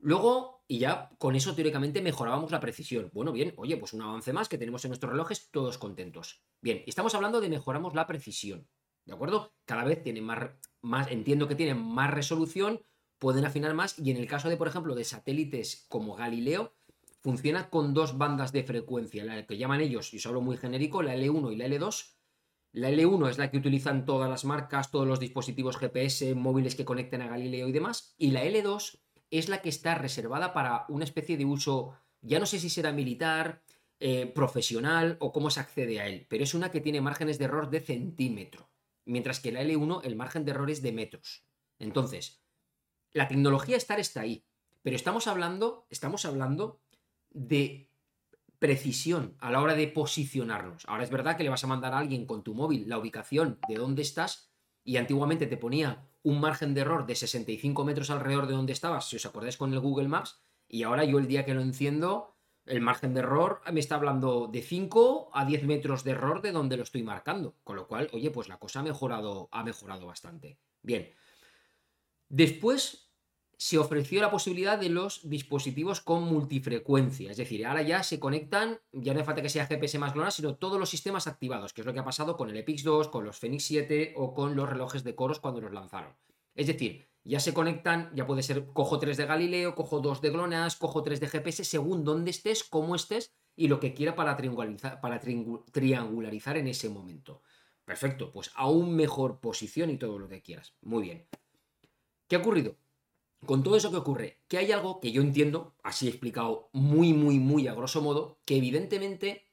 Luego, 0.00 0.64
y 0.68 0.78
ya 0.78 1.10
con 1.18 1.34
eso 1.34 1.54
teóricamente 1.54 2.02
mejorábamos 2.02 2.50
la 2.50 2.60
precisión. 2.60 3.10
Bueno, 3.12 3.32
bien, 3.32 3.52
oye, 3.56 3.76
pues 3.76 3.92
un 3.92 4.02
avance 4.02 4.32
más 4.32 4.48
que 4.48 4.58
tenemos 4.58 4.84
en 4.84 4.90
nuestros 4.90 5.10
relojes, 5.10 5.50
todos 5.50 5.78
contentos. 5.78 6.44
Bien, 6.60 6.84
estamos 6.86 7.14
hablando 7.14 7.40
de 7.40 7.48
mejoramos 7.48 7.94
la 7.94 8.06
precisión. 8.06 8.68
¿De 9.08 9.14
acuerdo? 9.14 9.54
Cada 9.64 9.84
vez 9.84 10.02
tienen 10.02 10.24
más, 10.24 11.10
entiendo 11.10 11.48
que 11.48 11.54
tienen 11.54 11.78
más 11.78 12.10
resolución, 12.10 12.82
pueden 13.18 13.46
afinar 13.46 13.72
más, 13.72 13.98
y 13.98 14.10
en 14.10 14.18
el 14.18 14.26
caso 14.26 14.50
de, 14.50 14.58
por 14.58 14.68
ejemplo, 14.68 14.94
de 14.94 15.02
satélites 15.02 15.86
como 15.88 16.14
Galileo, 16.14 16.74
funciona 17.22 17.70
con 17.70 17.94
dos 17.94 18.18
bandas 18.18 18.52
de 18.52 18.64
frecuencia, 18.64 19.24
la 19.24 19.46
que 19.46 19.56
llaman 19.56 19.80
ellos, 19.80 20.12
y 20.12 20.18
os 20.18 20.26
hablo 20.26 20.42
muy 20.42 20.58
genérico, 20.58 21.02
la 21.02 21.16
L1 21.16 21.54
y 21.54 21.56
la 21.56 21.66
L2. 21.68 22.16
La 22.72 22.90
L1 22.90 23.30
es 23.30 23.38
la 23.38 23.50
que 23.50 23.56
utilizan 23.56 24.04
todas 24.04 24.28
las 24.28 24.44
marcas, 24.44 24.90
todos 24.90 25.06
los 25.06 25.20
dispositivos 25.20 25.78
GPS, 25.78 26.34
móviles 26.34 26.74
que 26.74 26.84
conecten 26.84 27.22
a 27.22 27.28
Galileo 27.28 27.66
y 27.66 27.72
demás, 27.72 28.14
y 28.18 28.32
la 28.32 28.44
L2 28.44 29.00
es 29.30 29.48
la 29.48 29.62
que 29.62 29.70
está 29.70 29.94
reservada 29.94 30.52
para 30.52 30.84
una 30.90 31.04
especie 31.04 31.38
de 31.38 31.46
uso, 31.46 31.94
ya 32.20 32.38
no 32.38 32.44
sé 32.44 32.58
si 32.58 32.68
será 32.68 32.92
militar, 32.92 33.62
eh, 34.00 34.26
profesional 34.26 35.16
o 35.18 35.32
cómo 35.32 35.48
se 35.48 35.60
accede 35.60 35.98
a 35.98 36.06
él, 36.06 36.26
pero 36.28 36.44
es 36.44 36.52
una 36.52 36.70
que 36.70 36.82
tiene 36.82 37.00
márgenes 37.00 37.38
de 37.38 37.46
error 37.46 37.70
de 37.70 37.80
centímetro, 37.80 38.68
mientras 39.08 39.40
que 39.40 39.52
la 39.52 39.62
L1 39.62 40.00
el 40.04 40.16
margen 40.16 40.44
de 40.44 40.52
error 40.52 40.70
es 40.70 40.82
de 40.82 40.92
metros. 40.92 41.44
Entonces, 41.78 42.42
la 43.12 43.28
tecnología 43.28 43.76
estar 43.76 43.98
está 43.98 44.20
ahí, 44.20 44.44
pero 44.82 44.96
estamos 44.96 45.26
hablando, 45.26 45.86
estamos 45.90 46.24
hablando 46.24 46.80
de 47.30 47.90
precisión 48.58 49.36
a 49.38 49.50
la 49.50 49.60
hora 49.60 49.74
de 49.74 49.88
posicionarnos. 49.88 50.84
Ahora 50.86 51.04
es 51.04 51.10
verdad 51.10 51.36
que 51.36 51.44
le 51.44 51.50
vas 51.50 51.64
a 51.64 51.68
mandar 51.68 51.94
a 51.94 51.98
alguien 51.98 52.26
con 52.26 52.42
tu 52.42 52.54
móvil 52.54 52.88
la 52.88 52.98
ubicación 52.98 53.58
de 53.68 53.76
dónde 53.76 54.02
estás 54.02 54.50
y 54.84 54.96
antiguamente 54.96 55.46
te 55.46 55.56
ponía 55.56 56.08
un 56.22 56.40
margen 56.40 56.74
de 56.74 56.80
error 56.80 57.06
de 57.06 57.14
65 57.14 57.84
metros 57.84 58.10
alrededor 58.10 58.46
de 58.46 58.54
donde 58.54 58.72
estabas, 58.72 59.08
si 59.08 59.16
os 59.16 59.26
acordáis 59.26 59.56
con 59.56 59.72
el 59.72 59.80
Google 59.80 60.08
Maps, 60.08 60.40
y 60.68 60.82
ahora 60.82 61.04
yo 61.04 61.18
el 61.18 61.28
día 61.28 61.44
que 61.44 61.54
lo 61.54 61.62
enciendo, 61.62 62.36
el 62.68 62.80
margen 62.80 63.14
de 63.14 63.20
error 63.20 63.60
me 63.72 63.80
está 63.80 63.96
hablando 63.96 64.46
de 64.46 64.62
5 64.62 65.30
a 65.32 65.44
10 65.44 65.64
metros 65.64 66.04
de 66.04 66.12
error 66.12 66.42
de 66.42 66.52
donde 66.52 66.76
lo 66.76 66.82
estoy 66.82 67.02
marcando. 67.02 67.54
Con 67.64 67.76
lo 67.76 67.86
cual, 67.86 68.08
oye, 68.12 68.30
pues 68.30 68.48
la 68.48 68.58
cosa 68.58 68.80
ha 68.80 68.82
mejorado, 68.82 69.48
ha 69.52 69.64
mejorado 69.64 70.06
bastante. 70.06 70.58
Bien. 70.82 71.10
Después 72.28 73.08
se 73.56 73.76
ofreció 73.76 74.20
la 74.20 74.30
posibilidad 74.30 74.78
de 74.78 74.88
los 74.88 75.28
dispositivos 75.28 76.00
con 76.00 76.22
multifrecuencia. 76.22 77.32
Es 77.32 77.36
decir, 77.36 77.66
ahora 77.66 77.82
ya 77.82 78.04
se 78.04 78.20
conectan, 78.20 78.78
ya 78.92 79.12
no 79.12 79.18
hace 79.18 79.26
falta 79.26 79.42
que 79.42 79.48
sea 79.48 79.66
GPS 79.66 79.98
más 79.98 80.14
GLONASS, 80.14 80.36
sino 80.36 80.54
todos 80.54 80.78
los 80.78 80.88
sistemas 80.88 81.26
activados, 81.26 81.72
que 81.72 81.80
es 81.80 81.86
lo 81.86 81.92
que 81.92 81.98
ha 81.98 82.04
pasado 82.04 82.36
con 82.36 82.50
el 82.50 82.56
Epix 82.56 82.84
2, 82.84 83.08
con 83.08 83.24
los 83.24 83.36
Fenix 83.36 83.64
7 83.64 84.14
o 84.16 84.32
con 84.32 84.54
los 84.54 84.68
relojes 84.68 85.02
de 85.02 85.16
coros 85.16 85.40
cuando 85.40 85.60
los 85.60 85.72
lanzaron. 85.72 86.14
Es 86.54 86.68
decir, 86.68 87.07
ya 87.24 87.40
se 87.40 87.54
conectan, 87.54 88.10
ya 88.14 88.26
puede 88.26 88.42
ser, 88.42 88.66
cojo 88.72 88.98
3 88.98 89.16
de 89.16 89.26
Galileo, 89.26 89.74
cojo 89.74 90.00
2 90.00 90.20
de 90.20 90.30
GLONASS, 90.30 90.76
cojo 90.76 91.02
3 91.02 91.20
de 91.20 91.28
GPS, 91.28 91.64
según 91.64 92.04
dónde 92.04 92.30
estés, 92.30 92.64
cómo 92.64 92.94
estés 92.94 93.34
y 93.56 93.68
lo 93.68 93.80
que 93.80 93.94
quiera 93.94 94.14
para 94.14 94.36
triangularizar, 94.36 95.00
para 95.00 95.20
triangularizar 95.20 96.56
en 96.56 96.68
ese 96.68 96.88
momento. 96.88 97.42
Perfecto, 97.84 98.32
pues 98.32 98.50
aún 98.54 98.94
mejor 98.94 99.40
posición 99.40 99.90
y 99.90 99.98
todo 99.98 100.18
lo 100.18 100.28
que 100.28 100.42
quieras. 100.42 100.74
Muy 100.82 101.02
bien. 101.02 101.26
¿Qué 102.28 102.36
ha 102.36 102.40
ocurrido? 102.40 102.76
con 103.46 103.62
todo 103.62 103.76
eso 103.76 103.90
que 103.90 103.96
ocurre, 103.98 104.40
que 104.48 104.58
hay 104.58 104.72
algo 104.72 105.00
que 105.00 105.12
yo 105.12 105.22
entiendo, 105.22 105.74
así 105.82 106.08
explicado 106.08 106.70
muy, 106.72 107.12
muy, 107.12 107.38
muy 107.38 107.68
a 107.68 107.74
grosso 107.74 108.02
modo, 108.02 108.40
que 108.44 108.56
evidentemente 108.56 109.47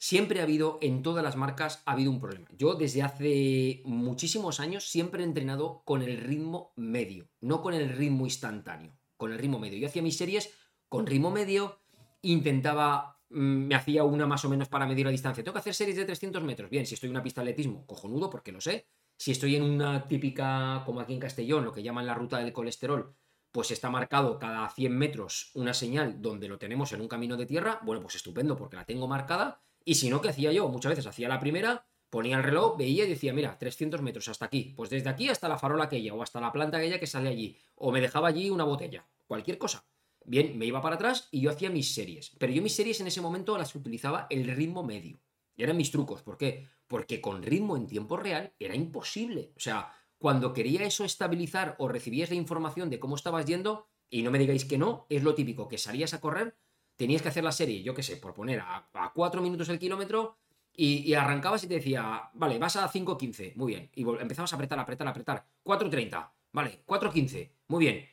siempre 0.00 0.40
ha 0.40 0.44
habido, 0.44 0.78
en 0.80 1.02
todas 1.02 1.22
las 1.22 1.36
marcas, 1.36 1.82
ha 1.84 1.92
habido 1.92 2.10
un 2.10 2.20
problema. 2.20 2.48
Yo 2.56 2.74
desde 2.74 3.02
hace 3.02 3.82
muchísimos 3.84 4.58
años 4.58 4.84
siempre 4.84 5.22
he 5.22 5.26
entrenado 5.26 5.82
con 5.84 6.02
el 6.02 6.16
ritmo 6.16 6.72
medio, 6.74 7.28
no 7.40 7.60
con 7.60 7.74
el 7.74 7.90
ritmo 7.90 8.24
instantáneo, 8.24 8.98
con 9.18 9.30
el 9.30 9.38
ritmo 9.38 9.58
medio. 9.58 9.78
Yo 9.78 9.86
hacía 9.86 10.02
mis 10.02 10.16
series 10.16 10.52
con 10.88 11.06
ritmo 11.06 11.30
medio, 11.30 11.82
intentaba, 12.22 13.20
mm, 13.28 13.66
me 13.68 13.74
hacía 13.74 14.02
una 14.04 14.26
más 14.26 14.42
o 14.46 14.48
menos 14.48 14.68
para 14.68 14.86
medir 14.86 15.04
la 15.04 15.12
distancia. 15.12 15.44
Tengo 15.44 15.52
que 15.52 15.60
hacer 15.60 15.74
series 15.74 15.98
de 15.98 16.06
300 16.06 16.42
metros. 16.42 16.70
Bien, 16.70 16.86
si 16.86 16.94
estoy 16.94 17.08
en 17.08 17.16
una 17.16 17.22
pista 17.22 17.42
de 17.42 17.50
atletismo, 17.50 17.86
cojonudo, 17.86 18.30
porque 18.30 18.52
lo 18.52 18.60
sé. 18.62 18.86
Si 19.18 19.32
estoy 19.32 19.56
en 19.56 19.62
una 19.62 20.08
típica, 20.08 20.82
como 20.86 21.00
aquí 21.00 21.12
en 21.12 21.20
Castellón, 21.20 21.64
lo 21.64 21.72
que 21.72 21.82
llaman 21.82 22.06
la 22.06 22.14
ruta 22.14 22.38
del 22.38 22.54
colesterol, 22.54 23.14
pues 23.52 23.70
está 23.70 23.90
marcado 23.90 24.38
cada 24.38 24.66
100 24.70 24.96
metros 24.96 25.50
una 25.54 25.74
señal 25.74 26.22
donde 26.22 26.48
lo 26.48 26.58
tenemos 26.58 26.92
en 26.92 27.02
un 27.02 27.08
camino 27.08 27.36
de 27.36 27.44
tierra, 27.44 27.80
bueno, 27.82 28.00
pues 28.00 28.14
estupendo 28.14 28.56
porque 28.56 28.76
la 28.76 28.86
tengo 28.86 29.06
marcada. 29.06 29.60
Y 29.90 29.96
si 29.96 30.08
no, 30.08 30.20
¿qué 30.20 30.28
hacía 30.28 30.52
yo? 30.52 30.68
Muchas 30.68 30.90
veces 30.90 31.06
hacía 31.08 31.28
la 31.28 31.40
primera, 31.40 31.84
ponía 32.10 32.36
el 32.36 32.44
reloj, 32.44 32.76
veía 32.76 33.06
y 33.06 33.08
decía, 33.08 33.32
mira, 33.32 33.58
300 33.58 34.00
metros 34.02 34.28
hasta 34.28 34.44
aquí. 34.44 34.72
Pues 34.76 34.88
desde 34.88 35.08
aquí 35.08 35.28
hasta 35.28 35.48
la 35.48 35.58
farola 35.58 35.86
aquella 35.86 36.14
o 36.14 36.22
hasta 36.22 36.40
la 36.40 36.52
planta 36.52 36.76
aquella 36.76 37.00
que 37.00 37.08
sale 37.08 37.28
allí. 37.28 37.56
O 37.74 37.90
me 37.90 38.00
dejaba 38.00 38.28
allí 38.28 38.50
una 38.50 38.62
botella, 38.62 39.04
cualquier 39.26 39.58
cosa. 39.58 39.84
Bien, 40.24 40.56
me 40.56 40.64
iba 40.64 40.80
para 40.80 40.94
atrás 40.94 41.26
y 41.32 41.40
yo 41.40 41.50
hacía 41.50 41.70
mis 41.70 41.92
series. 41.92 42.30
Pero 42.38 42.52
yo 42.52 42.62
mis 42.62 42.76
series 42.76 43.00
en 43.00 43.08
ese 43.08 43.20
momento 43.20 43.58
las 43.58 43.74
utilizaba 43.74 44.28
el 44.30 44.46
ritmo 44.46 44.84
medio. 44.84 45.18
Eran 45.56 45.76
mis 45.76 45.90
trucos. 45.90 46.22
¿Por 46.22 46.38
qué? 46.38 46.68
Porque 46.86 47.20
con 47.20 47.42
ritmo 47.42 47.76
en 47.76 47.88
tiempo 47.88 48.16
real 48.16 48.54
era 48.60 48.76
imposible. 48.76 49.50
O 49.56 49.60
sea, 49.60 49.92
cuando 50.18 50.52
quería 50.52 50.84
eso 50.84 51.04
estabilizar 51.04 51.74
o 51.80 51.88
recibías 51.88 52.30
la 52.30 52.36
información 52.36 52.90
de 52.90 53.00
cómo 53.00 53.16
estabas 53.16 53.44
yendo, 53.44 53.88
y 54.08 54.22
no 54.22 54.30
me 54.30 54.38
digáis 54.38 54.64
que 54.64 54.78
no, 54.78 55.06
es 55.08 55.24
lo 55.24 55.34
típico, 55.34 55.66
que 55.66 55.78
salías 55.78 56.14
a 56.14 56.20
correr, 56.20 56.54
tenías 57.00 57.22
que 57.22 57.28
hacer 57.28 57.42
la 57.42 57.50
serie, 57.50 57.82
yo 57.82 57.94
qué 57.94 58.02
sé, 58.02 58.18
por 58.18 58.34
poner 58.34 58.60
a, 58.60 58.90
a 58.92 59.12
4 59.14 59.40
minutos 59.40 59.70
el 59.70 59.78
kilómetro, 59.78 60.36
y, 60.76 61.14
arrancabas 61.14 61.64
y 61.64 61.66
te 61.66 61.74
decía, 61.74 62.30
vale, 62.34 62.58
vas 62.58 62.76
a 62.76 62.90
5.15, 62.90 63.54
muy 63.56 63.72
bien, 63.72 63.90
y 63.94 64.02
empezabas 64.02 64.52
a 64.52 64.56
apretar, 64.56 64.78
apretar, 64.78 65.08
apretar, 65.08 65.46
4.30, 65.64 66.30
vale, 66.52 66.82
4.15, 66.86 67.50
muy 67.68 67.80
bien, 67.80 68.06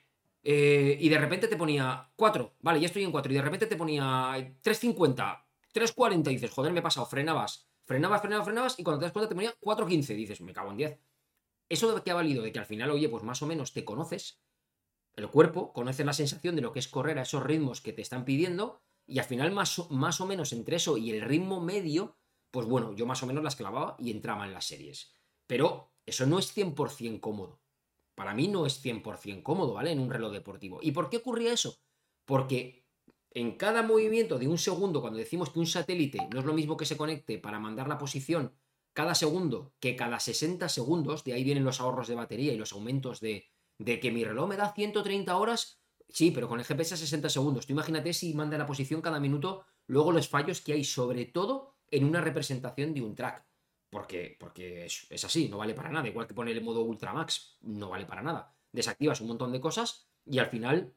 eh, 0.43 0.97
y 0.99 1.09
de 1.09 1.17
repente 1.17 1.49
te 1.49 1.57
ponía 1.57 2.09
4, 2.15 2.55
vale, 2.61 2.79
ya 2.79 2.87
estoy 2.87 3.03
en 3.03 3.11
4, 3.11 3.31
y 3.31 3.35
de 3.35 3.41
repente 3.41 3.67
te 3.67 3.75
ponía 3.75 4.03
3.50, 4.63 5.43
3.40, 5.73 6.31
y 6.31 6.33
dices, 6.35 6.51
joder, 6.51 6.71
me 6.71 6.79
he 6.79 6.83
pasado, 6.83 7.05
frenabas, 7.05 7.67
frenabas, 7.83 8.21
frenabas, 8.21 8.45
frenabas, 8.45 8.79
y 8.79 8.83
cuando 8.83 8.99
te 8.99 9.05
das 9.05 9.11
cuenta 9.11 9.27
te 9.27 9.35
ponía 9.35 9.53
4.15, 9.59 10.15
dices, 10.15 10.41
me 10.41 10.53
cago 10.53 10.71
en 10.71 10.77
10. 10.77 10.99
¿Eso 11.69 12.01
qué 12.01 12.11
ha 12.11 12.15
valido? 12.15 12.43
De 12.43 12.53
que 12.53 12.59
al 12.59 12.65
final, 12.65 12.89
oye, 12.91 13.09
pues 13.09 13.23
más 13.23 13.41
o 13.41 13.45
menos 13.45 13.73
te 13.73 13.83
conoces, 13.83 14.39
el 15.17 15.29
cuerpo, 15.29 15.73
conoces 15.73 16.05
la 16.05 16.13
sensación 16.13 16.55
de 16.55 16.61
lo 16.61 16.71
que 16.71 16.79
es 16.79 16.87
correr 16.87 17.19
a 17.19 17.23
esos 17.23 17.43
ritmos 17.43 17.81
que 17.81 17.91
te 17.91 18.01
están 18.01 18.23
pidiendo, 18.23 18.81
y 19.05 19.19
al 19.19 19.25
final, 19.25 19.51
más, 19.51 19.89
más 19.89 20.21
o 20.21 20.27
menos 20.27 20.53
entre 20.53 20.75
eso 20.75 20.97
y 20.97 21.11
el 21.11 21.21
ritmo 21.21 21.59
medio, 21.59 22.17
pues 22.51 22.67
bueno, 22.67 22.93
yo 22.93 23.05
más 23.05 23.23
o 23.23 23.25
menos 23.25 23.43
las 23.43 23.55
clavaba 23.55 23.95
y 23.99 24.11
entraba 24.11 24.45
en 24.45 24.53
las 24.53 24.65
series. 24.65 25.11
Pero 25.47 25.91
eso 26.05 26.25
no 26.25 26.39
es 26.39 26.55
100% 26.55 27.19
cómodo. 27.19 27.61
Para 28.15 28.33
mí 28.33 28.47
no 28.47 28.65
es 28.65 28.83
100% 28.83 29.43
cómodo, 29.43 29.73
¿vale? 29.73 29.91
En 29.91 29.99
un 29.99 30.09
reloj 30.09 30.33
deportivo. 30.33 30.79
¿Y 30.81 30.91
por 30.91 31.09
qué 31.09 31.17
ocurría 31.17 31.53
eso? 31.53 31.79
Porque 32.25 32.85
en 33.31 33.57
cada 33.57 33.81
movimiento 33.81 34.37
de 34.37 34.47
un 34.47 34.57
segundo, 34.57 35.01
cuando 35.01 35.19
decimos 35.19 35.49
que 35.49 35.59
un 35.59 35.67
satélite 35.67 36.27
no 36.31 36.39
es 36.39 36.45
lo 36.45 36.53
mismo 36.53 36.75
que 36.75 36.85
se 36.85 36.97
conecte 36.97 37.37
para 37.37 37.59
mandar 37.59 37.87
la 37.87 37.97
posición 37.97 38.53
cada 38.93 39.13
segundo 39.13 39.73
que 39.79 39.95
cada 39.95 40.19
60 40.19 40.67
segundos, 40.69 41.23
de 41.23 41.33
ahí 41.33 41.43
vienen 41.43 41.63
los 41.63 41.79
ahorros 41.79 42.07
de 42.07 42.15
batería 42.15 42.51
y 42.51 42.57
los 42.57 42.73
aumentos 42.73 43.19
de, 43.19 43.47
de 43.77 43.99
que 43.99 44.11
mi 44.11 44.23
reloj 44.23 44.49
me 44.49 44.57
da 44.57 44.73
130 44.73 45.35
horas 45.37 45.77
Sí, 46.09 46.31
pero 46.31 46.47
con 46.47 46.59
el 46.59 46.65
GPS 46.65 46.93
a 46.93 46.97
60 46.97 47.29
segundos. 47.29 47.65
Tú 47.67 47.73
imagínate 47.73 48.13
si 48.13 48.33
manda 48.33 48.57
la 48.57 48.65
posición 48.65 49.01
cada 49.01 49.19
minuto, 49.19 49.65
luego 49.87 50.11
los 50.11 50.29
fallos 50.29 50.61
que 50.61 50.73
hay, 50.73 50.83
sobre 50.83 51.25
todo 51.25 51.75
en 51.91 52.05
una 52.05 52.21
representación 52.21 52.93
de 52.93 53.01
un 53.01 53.15
track. 53.15 53.45
Porque, 53.89 54.35
porque 54.39 54.85
es, 54.85 55.07
es 55.09 55.23
así, 55.23 55.47
no 55.47 55.57
vale 55.57 55.73
para 55.73 55.89
nada. 55.89 56.07
Igual 56.07 56.27
que 56.27 56.33
poner 56.33 56.57
el 56.57 56.63
modo 56.63 56.81
Ultramax, 56.83 57.57
no 57.61 57.89
vale 57.89 58.05
para 58.05 58.21
nada. 58.21 58.53
Desactivas 58.71 59.21
un 59.21 59.27
montón 59.27 59.51
de 59.51 59.61
cosas 59.61 60.09
y 60.25 60.39
al 60.39 60.47
final 60.47 60.93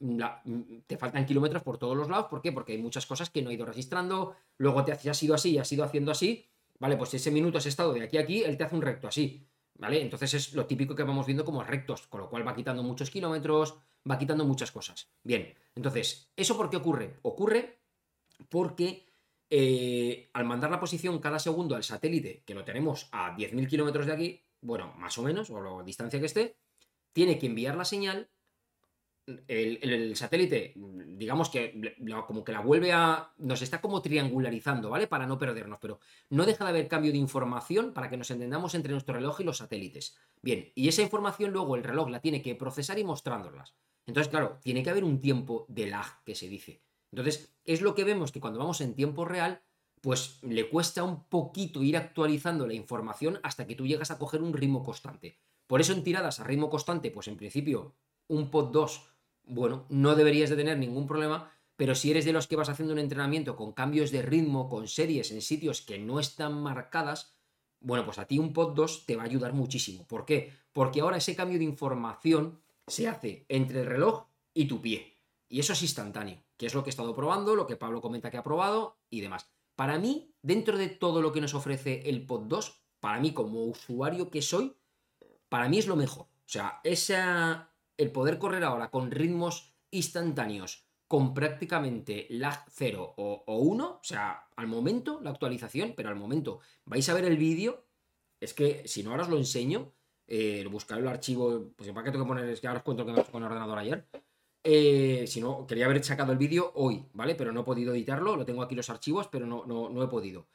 te 0.86 0.96
faltan 0.96 1.24
kilómetros 1.24 1.62
por 1.62 1.78
todos 1.78 1.96
los 1.96 2.08
lados. 2.08 2.26
¿Por 2.26 2.42
qué? 2.42 2.50
Porque 2.50 2.72
hay 2.72 2.78
muchas 2.78 3.06
cosas 3.06 3.30
que 3.30 3.42
no 3.42 3.50
he 3.50 3.54
ido 3.54 3.64
registrando. 3.64 4.34
Luego 4.56 4.84
te 4.84 4.92
has 4.92 5.22
ido 5.22 5.34
así 5.34 5.52
y 5.52 5.58
has 5.58 5.70
ido 5.70 5.84
haciendo 5.84 6.10
así. 6.10 6.46
Vale, 6.80 6.96
pues 6.96 7.14
ese 7.14 7.30
minuto 7.30 7.58
has 7.58 7.66
estado 7.66 7.92
de 7.92 8.02
aquí 8.02 8.16
a 8.16 8.22
aquí, 8.22 8.42
él 8.42 8.56
te 8.56 8.64
hace 8.64 8.74
un 8.74 8.82
recto 8.82 9.06
así. 9.06 9.46
¿Vale? 9.80 10.02
Entonces 10.02 10.34
es 10.34 10.52
lo 10.52 10.66
típico 10.66 10.94
que 10.94 11.04
vamos 11.04 11.24
viendo 11.24 11.42
como 11.42 11.64
rectos, 11.64 12.06
con 12.06 12.20
lo 12.20 12.28
cual 12.28 12.46
va 12.46 12.54
quitando 12.54 12.82
muchos 12.82 13.10
kilómetros, 13.10 13.78
va 14.08 14.18
quitando 14.18 14.44
muchas 14.44 14.70
cosas. 14.70 15.10
Bien, 15.24 15.54
entonces, 15.74 16.30
¿eso 16.36 16.54
por 16.54 16.68
qué 16.68 16.76
ocurre? 16.76 17.18
Ocurre 17.22 17.80
porque 18.50 19.06
eh, 19.48 20.28
al 20.34 20.44
mandar 20.44 20.70
la 20.70 20.78
posición 20.78 21.18
cada 21.18 21.38
segundo 21.38 21.76
al 21.76 21.82
satélite, 21.82 22.42
que 22.44 22.54
lo 22.54 22.62
tenemos 22.62 23.08
a 23.10 23.34
10.000 23.34 23.66
kilómetros 23.68 24.04
de 24.04 24.12
aquí, 24.12 24.44
bueno, 24.60 24.92
más 24.98 25.16
o 25.16 25.22
menos, 25.22 25.48
o 25.48 25.62
la 25.62 25.82
distancia 25.82 26.20
que 26.20 26.26
esté, 26.26 26.58
tiene 27.14 27.38
que 27.38 27.46
enviar 27.46 27.74
la 27.74 27.86
señal 27.86 28.28
el, 29.48 30.16
satélite, 30.16 30.74
digamos 30.76 31.50
que 31.50 31.96
como 32.26 32.44
que 32.44 32.52
la 32.52 32.60
vuelve 32.60 32.92
a. 32.92 33.32
nos 33.38 33.62
está 33.62 33.80
como 33.80 34.02
triangularizando, 34.02 34.90
¿vale? 34.90 35.06
Para 35.06 35.26
no 35.26 35.38
perdernos, 35.38 35.78
pero 35.80 36.00
no 36.30 36.46
deja 36.46 36.64
de 36.64 36.70
haber 36.70 36.88
cambio 36.88 37.12
de 37.12 37.18
información 37.18 37.92
para 37.92 38.08
que 38.08 38.16
nos 38.16 38.30
entendamos 38.30 38.74
entre 38.74 38.92
nuestro 38.92 39.14
reloj 39.14 39.40
y 39.40 39.44
los 39.44 39.58
satélites. 39.58 40.16
Bien, 40.42 40.72
y 40.74 40.88
esa 40.88 41.02
información 41.02 41.52
luego 41.52 41.76
el 41.76 41.84
reloj 41.84 42.08
la 42.10 42.20
tiene 42.20 42.42
que 42.42 42.54
procesar 42.54 42.98
y 42.98 43.04
mostrándolas. 43.04 43.74
Entonces, 44.06 44.30
claro, 44.30 44.58
tiene 44.62 44.82
que 44.82 44.90
haber 44.90 45.04
un 45.04 45.20
tiempo 45.20 45.66
de 45.68 45.86
lag 45.86 46.22
que 46.24 46.34
se 46.34 46.48
dice. 46.48 46.82
Entonces, 47.12 47.54
es 47.64 47.82
lo 47.82 47.94
que 47.94 48.04
vemos 48.04 48.32
que 48.32 48.40
cuando 48.40 48.58
vamos 48.58 48.80
en 48.80 48.94
tiempo 48.94 49.24
real, 49.24 49.62
pues 50.00 50.38
le 50.42 50.68
cuesta 50.68 51.02
un 51.02 51.24
poquito 51.24 51.82
ir 51.82 51.96
actualizando 51.96 52.66
la 52.66 52.74
información 52.74 53.38
hasta 53.42 53.66
que 53.66 53.74
tú 53.74 53.86
llegas 53.86 54.10
a 54.10 54.18
coger 54.18 54.42
un 54.42 54.52
ritmo 54.52 54.82
constante. 54.82 55.38
Por 55.66 55.80
eso 55.80 55.92
en 55.92 56.02
tiradas 56.02 56.40
a 56.40 56.44
ritmo 56.44 56.70
constante, 56.70 57.10
pues 57.10 57.28
en 57.28 57.36
principio 57.36 57.94
un 58.28 58.50
pod 58.50 58.72
2 58.72 59.06
bueno, 59.50 59.86
no 59.88 60.14
deberías 60.14 60.50
de 60.50 60.56
tener 60.56 60.78
ningún 60.78 61.06
problema, 61.06 61.52
pero 61.76 61.94
si 61.94 62.10
eres 62.10 62.24
de 62.24 62.32
los 62.32 62.46
que 62.46 62.56
vas 62.56 62.68
haciendo 62.68 62.92
un 62.92 62.98
entrenamiento 62.98 63.56
con 63.56 63.72
cambios 63.72 64.10
de 64.10 64.22
ritmo, 64.22 64.68
con 64.68 64.86
series 64.86 65.30
en 65.30 65.42
sitios 65.42 65.82
que 65.82 65.98
no 65.98 66.20
están 66.20 66.62
marcadas, 66.62 67.34
bueno, 67.80 68.04
pues 68.04 68.18
a 68.18 68.26
ti 68.26 68.38
un 68.38 68.52
pod 68.52 68.74
2 68.74 69.06
te 69.06 69.16
va 69.16 69.22
a 69.22 69.26
ayudar 69.26 69.54
muchísimo. 69.54 70.06
¿Por 70.06 70.26
qué? 70.26 70.52
Porque 70.72 71.00
ahora 71.00 71.16
ese 71.16 71.34
cambio 71.34 71.58
de 71.58 71.64
información 71.64 72.60
se 72.86 73.08
hace 73.08 73.46
entre 73.48 73.80
el 73.80 73.86
reloj 73.86 74.26
y 74.52 74.66
tu 74.66 74.80
pie. 74.80 75.16
Y 75.48 75.60
eso 75.60 75.72
es 75.72 75.82
instantáneo, 75.82 76.42
que 76.56 76.66
es 76.66 76.74
lo 76.74 76.84
que 76.84 76.90
he 76.90 76.92
estado 76.92 77.14
probando, 77.14 77.56
lo 77.56 77.66
que 77.66 77.76
Pablo 77.76 78.00
comenta 78.00 78.30
que 78.30 78.36
ha 78.36 78.42
probado 78.42 78.98
y 79.08 79.20
demás. 79.20 79.50
Para 79.74 79.98
mí, 79.98 80.34
dentro 80.42 80.76
de 80.76 80.88
todo 80.88 81.22
lo 81.22 81.32
que 81.32 81.40
nos 81.40 81.54
ofrece 81.54 82.08
el 82.08 82.26
pod 82.26 82.42
2, 82.42 82.82
para 83.00 83.18
mí 83.18 83.32
como 83.32 83.64
usuario 83.64 84.30
que 84.30 84.42
soy, 84.42 84.76
para 85.48 85.68
mí 85.68 85.78
es 85.78 85.86
lo 85.86 85.96
mejor. 85.96 86.26
O 86.26 86.52
sea, 86.52 86.80
esa, 86.84 87.69
el 88.00 88.10
poder 88.12 88.38
correr 88.38 88.64
ahora 88.64 88.90
con 88.90 89.10
ritmos 89.10 89.74
instantáneos, 89.90 90.86
con 91.06 91.34
prácticamente 91.34 92.26
lag 92.30 92.64
0 92.70 93.14
o 93.16 93.56
1, 93.58 93.86
o, 93.86 94.00
sea, 94.02 94.48
al 94.56 94.66
momento 94.68 95.20
la 95.20 95.30
actualización, 95.30 95.92
pero 95.94 96.08
al 96.08 96.16
momento 96.16 96.60
vais 96.86 97.06
a 97.10 97.14
ver 97.14 97.26
el 97.26 97.36
vídeo, 97.36 97.84
es 98.40 98.54
que 98.54 98.88
si 98.88 99.02
no 99.02 99.10
ahora 99.10 99.24
os 99.24 99.28
lo 99.28 99.36
enseño, 99.36 99.92
eh, 100.26 100.66
buscar 100.70 100.98
el 100.98 101.08
archivo, 101.08 101.72
pues 101.76 101.90
para 101.90 102.04
qué 102.04 102.12
tengo 102.12 102.24
que 102.24 102.28
poner, 102.28 102.48
es 102.48 102.60
que 102.60 102.68
ahora 102.68 102.78
os 102.78 102.84
cuento 102.84 103.04
que 103.04 103.12
me 103.12 103.22
con 103.24 103.42
el 103.42 103.48
ordenador 103.48 103.78
ayer. 103.78 104.06
Eh, 104.62 105.24
si 105.26 105.40
no, 105.40 105.66
quería 105.66 105.86
haber 105.86 106.02
sacado 106.02 106.32
el 106.32 106.38
vídeo 106.38 106.72
hoy, 106.76 107.04
¿vale? 107.12 107.34
Pero 107.34 107.52
no 107.52 107.60
he 107.60 107.64
podido 107.64 107.92
editarlo, 107.92 108.36
lo 108.36 108.46
tengo 108.46 108.62
aquí 108.62 108.74
los 108.74 108.88
archivos, 108.88 109.28
pero 109.28 109.44
no, 109.44 109.66
no, 109.66 109.90
no 109.90 110.02
he 110.02 110.08
podido. 110.08 110.46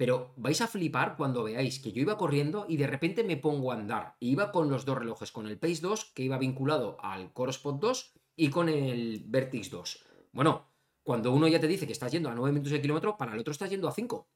Pero 0.00 0.32
vais 0.36 0.58
a 0.62 0.66
flipar 0.66 1.14
cuando 1.14 1.44
veáis 1.44 1.78
que 1.78 1.92
yo 1.92 2.00
iba 2.00 2.16
corriendo 2.16 2.64
y 2.66 2.78
de 2.78 2.86
repente 2.86 3.22
me 3.22 3.36
pongo 3.36 3.70
a 3.70 3.74
andar. 3.74 4.16
iba 4.18 4.50
con 4.50 4.70
los 4.70 4.86
dos 4.86 4.96
relojes, 4.96 5.30
con 5.30 5.46
el 5.46 5.58
Pace 5.58 5.82
2, 5.82 6.12
que 6.14 6.22
iba 6.22 6.38
vinculado 6.38 6.96
al 7.02 7.34
Corospot 7.34 7.78
2, 7.78 8.14
y 8.34 8.48
con 8.48 8.70
el 8.70 9.22
Vertix 9.26 9.68
2. 9.68 10.06
Bueno, 10.32 10.72
cuando 11.02 11.34
uno 11.34 11.48
ya 11.48 11.60
te 11.60 11.68
dice 11.68 11.86
que 11.86 11.92
estás 11.92 12.12
yendo 12.12 12.30
a 12.30 12.34
9 12.34 12.50
minutos 12.50 12.72
de 12.72 12.80
kilómetro, 12.80 13.18
para 13.18 13.34
el 13.34 13.40
otro 13.40 13.52
estás 13.52 13.68
yendo 13.68 13.88
a 13.88 13.92
5. 13.92 14.26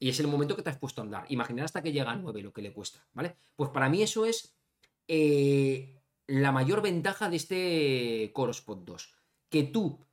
Y 0.00 0.08
es 0.08 0.18
el 0.18 0.26
momento 0.26 0.56
que 0.56 0.62
te 0.62 0.70
has 0.70 0.78
puesto 0.78 1.02
a 1.02 1.04
andar. 1.04 1.24
Imaginar 1.28 1.66
hasta 1.66 1.80
que 1.80 1.92
llega 1.92 2.10
a 2.10 2.16
9 2.16 2.42
lo 2.42 2.52
que 2.52 2.62
le 2.62 2.72
cuesta, 2.72 3.06
¿vale? 3.12 3.36
Pues 3.54 3.70
para 3.70 3.88
mí 3.88 4.02
eso 4.02 4.26
es 4.26 4.58
eh, 5.06 6.02
la 6.26 6.50
mayor 6.50 6.82
ventaja 6.82 7.30
de 7.30 7.36
este 7.36 8.32
Corospot 8.34 8.84
2. 8.84 9.14
Que 9.48 9.62
tú 9.62 10.04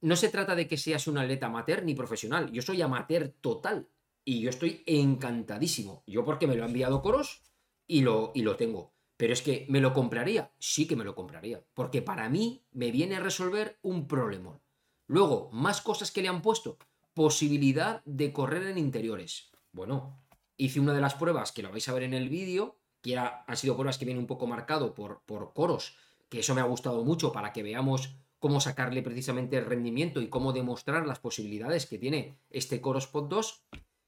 no 0.00 0.16
se 0.16 0.28
trata 0.28 0.54
de 0.54 0.68
que 0.68 0.76
seas 0.76 1.06
un 1.06 1.18
atleta 1.18 1.46
amateur 1.46 1.82
ni 1.82 1.94
profesional. 1.94 2.50
Yo 2.52 2.62
soy 2.62 2.82
amateur 2.82 3.34
total. 3.40 3.88
Y 4.24 4.40
yo 4.40 4.50
estoy 4.50 4.82
encantadísimo. 4.86 6.02
Yo 6.06 6.24
porque 6.24 6.46
me 6.46 6.56
lo 6.56 6.64
ha 6.64 6.66
enviado 6.66 7.00
Coros 7.00 7.42
y 7.86 8.00
lo, 8.02 8.32
y 8.34 8.42
lo 8.42 8.56
tengo. 8.56 8.92
Pero 9.16 9.32
es 9.32 9.40
que 9.40 9.66
me 9.68 9.80
lo 9.80 9.94
compraría. 9.94 10.52
Sí 10.58 10.86
que 10.86 10.96
me 10.96 11.04
lo 11.04 11.14
compraría. 11.14 11.64
Porque 11.74 12.02
para 12.02 12.28
mí 12.28 12.64
me 12.72 12.90
viene 12.90 13.16
a 13.16 13.20
resolver 13.20 13.78
un 13.82 14.08
problema. 14.08 14.60
Luego, 15.06 15.48
más 15.52 15.80
cosas 15.80 16.10
que 16.10 16.22
le 16.22 16.28
han 16.28 16.42
puesto. 16.42 16.76
Posibilidad 17.14 18.02
de 18.04 18.32
correr 18.32 18.66
en 18.66 18.78
interiores. 18.78 19.50
Bueno, 19.72 20.20
hice 20.56 20.80
una 20.80 20.92
de 20.92 21.00
las 21.00 21.14
pruebas 21.14 21.52
que 21.52 21.62
lo 21.62 21.70
vais 21.70 21.88
a 21.88 21.94
ver 21.94 22.02
en 22.02 22.14
el 22.14 22.28
vídeo. 22.28 22.78
Que 23.00 23.16
han 23.16 23.56
sido 23.56 23.76
pruebas 23.76 23.96
que 23.96 24.04
vienen 24.04 24.22
un 24.22 24.26
poco 24.26 24.48
marcado 24.48 24.92
por, 24.92 25.22
por 25.24 25.54
coros. 25.54 25.96
Que 26.28 26.40
eso 26.40 26.54
me 26.54 26.60
ha 26.60 26.64
gustado 26.64 27.04
mucho 27.04 27.32
para 27.32 27.52
que 27.52 27.62
veamos 27.62 28.16
cómo 28.46 28.60
sacarle 28.60 29.02
precisamente 29.02 29.56
el 29.56 29.64
rendimiento 29.64 30.22
y 30.22 30.28
cómo 30.28 30.52
demostrar 30.52 31.04
las 31.04 31.18
posibilidades 31.18 31.84
que 31.84 31.98
tiene 31.98 32.38
este 32.48 32.80
Corospot 32.80 33.28
2, 33.28 33.64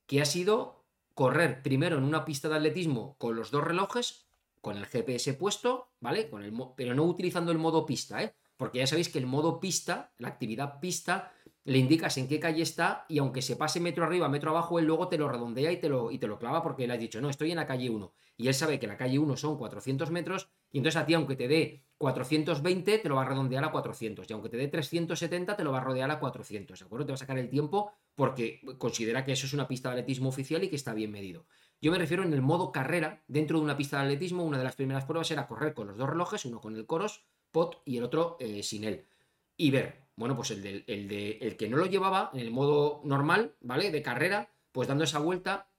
que 0.07 0.21
ha 0.21 0.25
sido 0.25 0.85
correr 1.13 1.61
primero 1.61 1.99
en 1.99 2.05
una 2.05 2.25
pista 2.25 2.49
de 2.49 2.55
atletismo 2.55 3.17
con 3.19 3.35
los 3.35 3.51
dos 3.51 3.65
relojes, 3.65 4.29
con 4.61 4.77
el 4.77 4.87
GPS 4.87 5.35
puesto, 5.35 5.89
¿vale? 5.99 6.31
Con 6.31 6.45
el 6.45 6.53
pero 6.77 6.95
no 6.95 7.03
utilizando 7.03 7.51
el 7.51 7.59
modo 7.59 7.85
pista, 7.85 8.23
¿eh? 8.23 8.33
Porque 8.57 8.79
ya 8.79 8.87
sabéis 8.87 9.09
que 9.09 9.19
el 9.19 9.27
modo 9.27 9.59
pista, 9.59 10.13
la 10.19 10.29
actividad 10.29 10.79
pista, 10.79 11.33
le 11.65 11.79
indicas 11.79 12.17
en 12.17 12.29
qué 12.29 12.39
calle 12.39 12.63
está 12.63 13.07
y 13.09 13.19
aunque 13.19 13.43
se 13.43 13.57
pase 13.57 13.81
metro 13.81 14.05
arriba, 14.05 14.29
metro 14.29 14.51
abajo, 14.51 14.79
él 14.79 14.85
luego 14.85 15.09
te 15.09 15.19
lo 15.19 15.29
redondea 15.29 15.73
y 15.73 15.81
te 15.81 15.89
lo, 15.89 16.13
y 16.13 16.19
te 16.19 16.29
lo 16.29 16.39
clava 16.39 16.63
porque 16.63 16.87
le 16.87 16.93
has 16.93 17.01
dicho, 17.01 17.21
no, 17.21 17.29
estoy 17.29 17.51
en 17.51 17.57
la 17.57 17.67
calle 17.67 17.91
1. 17.91 18.13
Y 18.37 18.47
él 18.47 18.55
sabe 18.55 18.79
que 18.79 18.87
la 18.87 18.97
calle 18.97 19.19
1 19.19 19.37
son 19.37 19.59
400 19.59 20.13
metros 20.13 20.49
y 20.71 20.79
entonces 20.79 21.01
a 21.01 21.07
ti, 21.07 21.15
aunque 21.15 21.37
te 21.37 21.49
dé 21.49 21.85
420, 21.99 22.99
te 22.99 23.09
lo 23.09 23.17
va 23.17 23.23
a 23.23 23.25
redondear 23.25 23.65
a 23.65 23.73
400. 23.73 24.29
Y 24.29 24.33
aunque 24.33 24.49
te 24.49 24.57
dé 24.57 24.69
370, 24.69 25.57
te 25.57 25.65
lo 25.65 25.73
va 25.73 25.79
a 25.79 25.85
rodear 25.85 26.11
a 26.11 26.21
400. 26.21 26.79
¿De 26.79 26.85
acuerdo? 26.85 27.07
Te 27.07 27.13
va 27.13 27.15
a 27.15 27.19
sacar 27.19 27.39
el 27.39 27.49
tiempo 27.49 27.93
porque 28.15 28.61
considera 28.79 29.25
que 29.25 29.33
eso 29.33 29.47
es 29.47 29.53
una 29.53 29.67
pista 29.67 29.89
de 29.89 29.95
atletismo 30.01 30.29
oficial 30.29 30.63
y 30.63 30.69
que 30.69 30.77
está 30.77 30.95
bien 30.95 31.11
medido. 31.11 31.47
Yo 31.81 31.91
me 31.91 31.99
refiero 31.99 32.23
en 32.23 32.33
el 32.33 32.43
modo 32.43 32.73
carrera. 32.73 33.25
Dentro 33.27 33.59
de 33.59 33.65
una 33.65 33.77
pista 33.77 33.99
de 33.99 34.05
atletismo, 34.05 34.45
una 34.45 34.59
de 34.59 34.65
las 34.65 34.77
primeras 34.77 35.05
pruebas 35.05 35.31
era 35.31 35.47
correr 35.47 35.75
con 35.75 35.89
los 35.89 35.97
dos 35.97 36.09
relojes, 36.09 36.45
uno 36.45 36.61
con 36.61 36.77
el 36.77 36.87
Coros, 36.87 37.25
POT 37.51 37.83
y 37.85 37.97
el 37.97 38.05
otro 38.05 38.37
eh, 38.41 38.63
sin 38.63 38.85
él. 38.85 39.07
Y 39.57 39.71
ver 39.71 40.09
bueno, 40.19 40.35
pues 40.35 40.51
el, 40.51 40.85
el, 40.89 41.07
de, 41.07 41.39
el 41.41 41.57
que 41.57 41.69
no 41.69 41.77
lo 41.77 41.87
llevaba 41.87 42.31
en 42.35 42.41
el 42.41 42.51
modo 42.51 43.01
normal, 43.05 43.55
¿vale? 43.61 43.93
De 43.93 44.03
carrera, 44.03 44.51
pues 44.73 44.89
dando 44.89 45.05
esa 45.05 45.21
vuelta, 45.21 45.71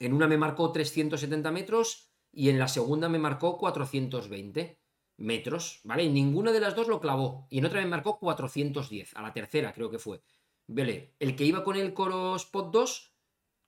en 0.00 0.12
una 0.12 0.26
me 0.26 0.36
marcó 0.36 0.72
370 0.72 1.52
metros 1.52 2.10
y 2.36 2.50
en 2.50 2.58
la 2.58 2.68
segunda 2.68 3.08
me 3.08 3.18
marcó 3.18 3.56
420 3.56 4.78
metros, 5.16 5.80
¿vale? 5.84 6.04
Y 6.04 6.10
ninguna 6.10 6.52
de 6.52 6.60
las 6.60 6.76
dos 6.76 6.86
lo 6.86 7.00
clavó. 7.00 7.46
Y 7.48 7.58
en 7.58 7.64
otra 7.64 7.80
me 7.80 7.86
marcó 7.86 8.18
410, 8.18 9.16
a 9.16 9.22
la 9.22 9.32
tercera 9.32 9.72
creo 9.72 9.90
que 9.90 9.98
fue. 9.98 10.20
Vale, 10.66 11.14
el 11.18 11.34
que 11.34 11.46
iba 11.46 11.64
con 11.64 11.76
el 11.76 11.94
Coros 11.94 12.44
Pod 12.44 12.70
2, 12.72 13.14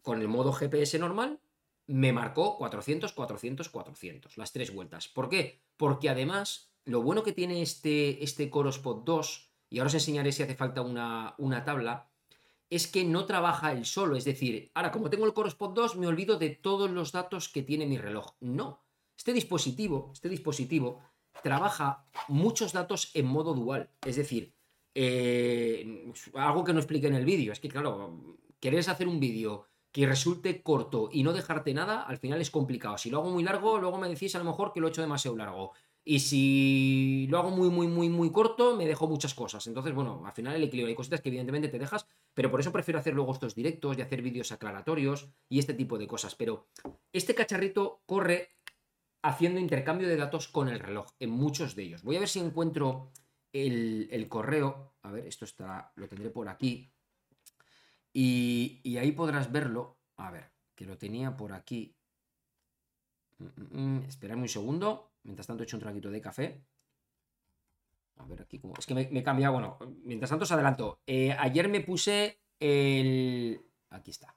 con 0.03 0.21
el 0.21 0.29
modo 0.29 0.53
GPS 0.53 0.99
normal, 0.99 1.41
me 1.87 2.12
marcó 2.12 2.59
400, 2.59 3.12
400, 3.12 3.71
400, 3.71 4.37
las 4.37 4.53
tres 4.53 4.75
vueltas. 4.75 5.09
¿Por 5.09 5.31
qué? 5.31 5.62
Porque 5.79 6.11
además, 6.11 6.75
lo 6.85 7.01
bueno 7.01 7.23
que 7.23 7.33
tiene 7.33 7.62
este, 7.62 8.23
este 8.23 8.51
Coros 8.51 8.79
Pod 8.79 9.05
2 9.05 9.51
y 9.71 9.79
ahora 9.79 9.89
os 9.89 9.95
enseñaré 9.95 10.31
si 10.33 10.43
hace 10.43 10.55
falta 10.55 10.83
una, 10.83 11.64
tabla, 11.64 12.07
es 12.71 12.87
que 12.87 13.05
no 13.05 13.25
trabaja 13.25 13.73
él 13.73 13.85
solo. 13.85 14.16
Es 14.16 14.25
decir, 14.25 14.71
ahora 14.75 14.91
como 14.91 15.11
tengo 15.11 15.27
el 15.27 15.33
Corospot 15.33 15.75
2, 15.75 15.97
me 15.97 16.07
olvido 16.07 16.39
de 16.39 16.51
todos 16.51 16.91
los 16.91 17.12
datos 17.12 17.49
que 17.49 17.62
tiene 17.62 17.87
mi 17.87 17.99
reloj. 17.99 18.35
No. 18.41 18.83
Este 19.16 19.33
dispositivo, 19.33 20.11
este 20.12 20.29
dispositivo 20.29 21.01
trabaja 21.43 22.07
muchos 22.29 22.73
datos 22.73 23.11
en 23.14 23.27
modo 23.27 23.55
dual. 23.55 23.91
Es 24.05 24.16
decir, 24.16 24.55
eh, 24.95 26.12
algo 26.35 26.64
que 26.64 26.73
no 26.73 26.81
expliqué 26.81 27.07
en 27.07 27.14
el 27.14 27.25
vídeo. 27.25 27.53
Es 27.53 27.61
que, 27.61 27.69
claro, 27.69 28.21
querés 28.61 28.89
hacer 28.89 29.09
un 29.09 29.21
vídeo 29.21 29.66
que 29.93 30.07
resulte 30.07 30.62
corto 30.62 31.09
y 31.12 31.23
no 31.23 31.33
dejarte 31.33 31.73
nada, 31.73 32.03
al 32.03 32.19
final 32.19 32.41
es 32.41 32.51
complicado. 32.51 32.99
Si 32.99 33.11
lo 33.11 33.19
hago 33.19 33.31
muy 33.31 33.43
largo, 33.43 33.79
luego 33.79 33.99
me 33.99 34.09
decís 34.09 34.35
a 34.35 34.39
lo 34.39 34.45
mejor 34.45 34.73
que 34.73 34.81
lo 34.81 34.87
he 34.87 34.91
hecho 34.91 35.01
demasiado 35.01 35.37
largo. 35.37 35.73
Y 36.11 36.20
si 36.20 37.26
lo 37.28 37.38
hago 37.38 37.50
muy, 37.50 37.68
muy, 37.68 37.86
muy, 37.86 38.09
muy 38.09 38.32
corto, 38.32 38.74
me 38.74 38.86
dejo 38.86 39.06
muchas 39.06 39.34
cosas. 39.34 39.66
Entonces, 39.66 39.92
bueno, 39.92 40.22
al 40.24 40.32
final 40.32 40.56
el 40.56 40.64
equilibrio 40.64 40.88
hay 40.88 40.94
cositas 40.94 41.20
que 41.20 41.28
evidentemente 41.28 41.68
te 41.68 41.78
dejas, 41.78 42.06
pero 42.32 42.50
por 42.50 42.61
eso 42.61 42.72
prefiero 42.72 42.98
hacer 42.98 43.12
luego 43.12 43.34
estos 43.34 43.54
directos 43.54 43.98
y 43.98 44.00
hacer 44.00 44.22
vídeos 44.22 44.50
aclaratorios 44.50 45.28
y 45.50 45.59
este 45.59 45.74
tipo 45.74 45.98
de 45.98 46.06
cosas. 46.06 46.34
Pero 46.34 46.68
este 47.12 47.34
cacharrito 47.34 48.00
corre 48.06 48.56
haciendo 49.20 49.61
intercambio 49.61 50.09
de 50.09 50.16
datos 50.16 50.48
con 50.48 50.70
el 50.70 50.80
reloj 50.80 51.11
en 51.18 51.28
muchos 51.28 51.74
de 51.74 51.82
ellos. 51.82 52.02
Voy 52.02 52.16
a 52.16 52.20
ver 52.20 52.30
si 52.30 52.38
encuentro 52.38 53.12
el, 53.52 54.26
correo. 54.30 54.94
A 55.02 55.11
ver, 55.11 55.26
esto 55.26 55.44
está, 55.44 55.92
lo 55.96 56.09
tendré 56.09 56.30
por 56.30 56.48
aquí. 56.48 56.90
Y, 58.14 58.96
ahí 58.96 59.12
podrás 59.12 59.52
verlo. 59.52 59.98
A 60.16 60.30
ver, 60.30 60.52
que 60.74 60.86
lo 60.86 60.96
tenía 60.96 61.36
por 61.36 61.52
aquí. 61.52 61.94
Mm, 63.36 63.44
mm, 63.78 64.06
mm 64.06 64.40
un 64.40 64.48
segundo. 64.48 65.07
Mientras 65.29 65.47
tanto 65.47 65.62
he 65.62 65.66
hecho 65.66 65.76
un 65.76 65.83
traguito 65.83 66.11
de 66.11 66.22
café. 66.22 66.62
A 68.16 68.24
ver 68.24 68.41
aquí 68.41 68.59
como... 68.59 68.74
Es 68.79 68.87
que 68.87 68.95
me, 68.95 69.03
he 69.12 69.22
cambiado, 69.22 69.53
bueno, 69.53 69.79
mientras 70.05 70.31
tanto 70.31 70.45
os 70.45 70.53
adelanto. 70.53 71.03
Eh, 71.07 71.37
ayer 71.39 71.68
me 71.68 71.83
puse 71.83 72.41
el... 72.59 73.61
Aquí 73.91 74.11
está. 74.11 74.35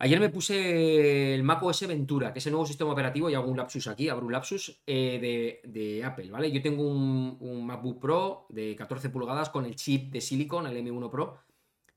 Ayer 0.00 0.20
me 0.20 0.28
puse 0.28 1.34
el 1.34 1.42
macOS 1.42 1.86
Ventura, 1.88 2.32
que 2.32 2.38
es 2.38 2.46
el 2.46 2.52
nuevo 2.52 2.66
sistema 2.66 2.92
operativo, 2.92 3.30
y 3.30 3.34
hago 3.34 3.50
un 3.50 3.56
lapsus 3.56 3.88
aquí, 3.88 4.10
abro 4.10 4.26
un 4.26 4.32
lapsus 4.32 4.80
eh, 4.86 5.60
de, 5.64 6.04
Apple, 6.04 6.30
¿vale? 6.30 6.52
Yo 6.52 6.62
tengo 6.62 6.86
un, 6.86 7.66
MacBook 7.66 7.98
Pro 7.98 8.46
de 8.50 8.76
14 8.76 9.08
pulgadas 9.08 9.48
con 9.48 9.64
el 9.64 9.74
chip 9.74 10.12
de 10.12 10.20
Silicon, 10.20 10.66
el 10.66 10.76
M1 10.76 11.10
Pro, 11.10 11.38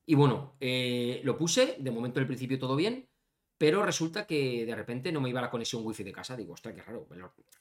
y 0.04 0.16
bueno, 0.16 0.56
eh, 0.58 1.20
lo 1.22 1.36
puse, 1.36 1.76
de 1.78 1.90
momento 1.92 2.18
al 2.18 2.26
principio 2.26 2.58
todo 2.58 2.74
bien, 2.74 3.06
pero 3.62 3.80
resulta 3.84 4.26
que 4.26 4.66
de 4.66 4.74
repente 4.74 5.12
no 5.12 5.20
me 5.20 5.28
iba 5.28 5.40
la 5.40 5.48
conexión 5.48 5.86
wifi 5.86 6.02
de 6.02 6.10
casa. 6.10 6.36
Digo, 6.36 6.54
ostras, 6.54 6.74
qué 6.74 6.82
raro. 6.82 7.06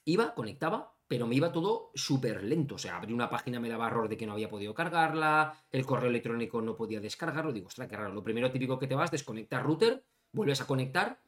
Iba, 0.04 0.34
conectaba, 0.34 0.96
pero 1.08 1.28
me 1.28 1.36
iba 1.36 1.52
todo 1.52 1.92
súper 1.94 2.44
lento. 2.44 2.74
O 2.74 2.78
sea, 2.80 2.98
abrí 2.98 3.14
una 3.14 3.30
página, 3.30 3.60
me 3.60 3.70
daba 3.70 3.86
error 3.86 4.10
de 4.10 4.18
que 4.18 4.26
no 4.26 4.32
había 4.32 4.50
podido 4.50 4.74
cargarla, 4.74 5.64
el 5.70 5.86
correo 5.86 6.10
electrónico 6.10 6.60
no 6.60 6.76
podía 6.76 7.00
descargarlo. 7.00 7.54
Digo, 7.54 7.68
ostras, 7.68 7.88
qué 7.88 7.98
raro. 7.98 8.16
Lo 8.16 8.24
primero 8.24 8.50
típico 8.50 8.80
que 8.80 8.88
te 8.88 8.96
vas, 8.96 9.12
desconectar 9.12 9.62
router, 9.62 10.04
vuelves 10.32 10.60
a 10.62 10.66
conectar 10.66 11.22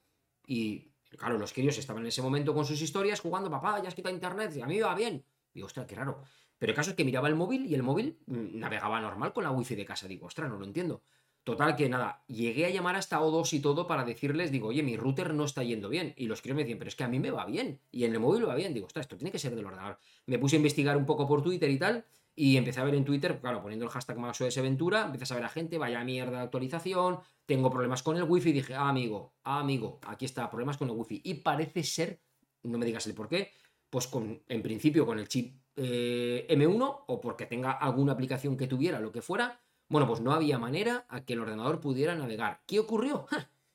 y, 0.47 0.91
claro, 1.19 1.37
los 1.37 1.53
críos 1.53 1.77
estaban 1.77 2.01
en 2.01 2.07
ese 2.07 2.23
momento 2.23 2.55
con 2.55 2.65
sus 2.65 2.81
historias 2.81 3.19
jugando, 3.21 3.51
papá, 3.51 3.79
ya 3.79 3.89
has 3.89 3.93
quitado 3.93 4.15
internet, 4.15 4.55
y 4.55 4.61
a 4.61 4.65
mí 4.65 4.77
iba 4.77 4.95
bien. 4.95 5.23
Digo, 5.53 5.67
ostras, 5.67 5.85
qué 5.85 5.93
raro. 5.93 6.23
Pero 6.57 6.71
el 6.71 6.75
caso 6.75 6.89
es 6.89 6.95
que 6.95 7.05
miraba 7.05 7.27
el 7.27 7.35
móvil 7.35 7.67
y 7.67 7.75
el 7.75 7.83
móvil 7.83 8.17
mm, 8.25 8.57
navegaba 8.57 8.99
normal 8.99 9.33
con 9.33 9.43
la 9.43 9.51
wifi 9.51 9.75
de 9.75 9.85
casa. 9.85 10.07
Digo, 10.07 10.25
ostras, 10.25 10.49
no 10.49 10.57
lo 10.57 10.65
entiendo. 10.65 11.03
Total 11.43 11.75
que 11.75 11.89
nada, 11.89 12.23
llegué 12.27 12.65
a 12.65 12.69
llamar 12.69 12.95
hasta 12.95 13.19
O2 13.19 13.51
y 13.53 13.59
todo 13.59 13.85
para 13.85 14.05
decirles, 14.05 14.49
digo, 14.49 14.69
oye, 14.69 14.81
mi 14.81 14.95
router 14.95 15.33
no 15.33 15.43
está 15.43 15.61
yendo 15.61 15.89
bien. 15.89 16.13
Y 16.15 16.27
los 16.27 16.41
críos 16.41 16.55
me 16.55 16.63
decían, 16.63 16.79
pero 16.79 16.87
es 16.87 16.95
que 16.95 17.03
a 17.03 17.09
mí 17.09 17.19
me 17.19 17.31
va 17.31 17.45
bien. 17.45 17.81
Y 17.91 18.05
en 18.05 18.13
el 18.13 18.21
móvil 18.21 18.47
va 18.47 18.55
bien. 18.55 18.73
Digo, 18.73 18.85
ostras, 18.85 19.03
esto 19.03 19.17
tiene 19.17 19.31
que 19.31 19.39
ser 19.39 19.53
del 19.53 19.65
ordenador. 19.65 19.99
Me 20.25 20.39
puse 20.39 20.55
a 20.55 20.57
investigar 20.57 20.95
un 20.95 21.05
poco 21.05 21.27
por 21.27 21.43
Twitter 21.43 21.69
y 21.69 21.77
tal. 21.77 22.05
Y 22.35 22.55
empecé 22.55 22.79
a 22.79 22.85
ver 22.85 22.95
en 22.95 23.03
Twitter, 23.03 23.39
claro, 23.41 23.61
poniendo 23.61 23.85
el 23.85 23.91
hashtag 23.91 24.17
MaxOS 24.17 24.55
Ventura, 24.61 25.03
empiezas 25.05 25.31
a 25.31 25.35
ver 25.35 25.43
a 25.43 25.49
gente, 25.49 25.77
vaya 25.77 26.03
mierda 26.03 26.37
de 26.37 26.43
actualización, 26.43 27.19
tengo 27.45 27.69
problemas 27.69 28.01
con 28.01 28.17
el 28.17 28.23
wifi. 28.23 28.53
Dije, 28.53 28.73
ah, 28.73 28.89
amigo, 28.89 29.33
ah, 29.43 29.59
amigo, 29.59 29.99
aquí 30.07 30.25
está, 30.25 30.49
problemas 30.49 30.77
con 30.77 30.89
el 30.89 30.95
wifi. 30.95 31.21
Y 31.25 31.35
parece 31.35 31.83
ser, 31.83 32.21
no 32.63 32.77
me 32.77 32.85
digas 32.85 33.05
el 33.05 33.13
por 33.13 33.27
qué, 33.27 33.51
pues 33.89 34.07
con, 34.07 34.41
en 34.47 34.63
principio 34.63 35.05
con 35.05 35.19
el 35.19 35.27
chip 35.27 35.57
eh, 35.75 36.47
M1 36.49 37.03
o 37.07 37.21
porque 37.21 37.45
tenga 37.45 37.73
alguna 37.73 38.13
aplicación 38.13 38.57
que 38.57 38.65
tuviera, 38.67 38.99
lo 38.99 39.11
que 39.11 39.21
fuera, 39.21 39.61
bueno, 39.93 40.07
pues 40.07 40.21
no 40.21 40.33
había 40.33 40.57
manera 40.57 41.05
a 41.07 41.23
que 41.23 41.33
el 41.33 41.39
ordenador 41.39 41.79
pudiera 41.79 42.15
navegar. 42.15 42.61
¿Qué 42.65 42.79
ocurrió? 42.79 43.27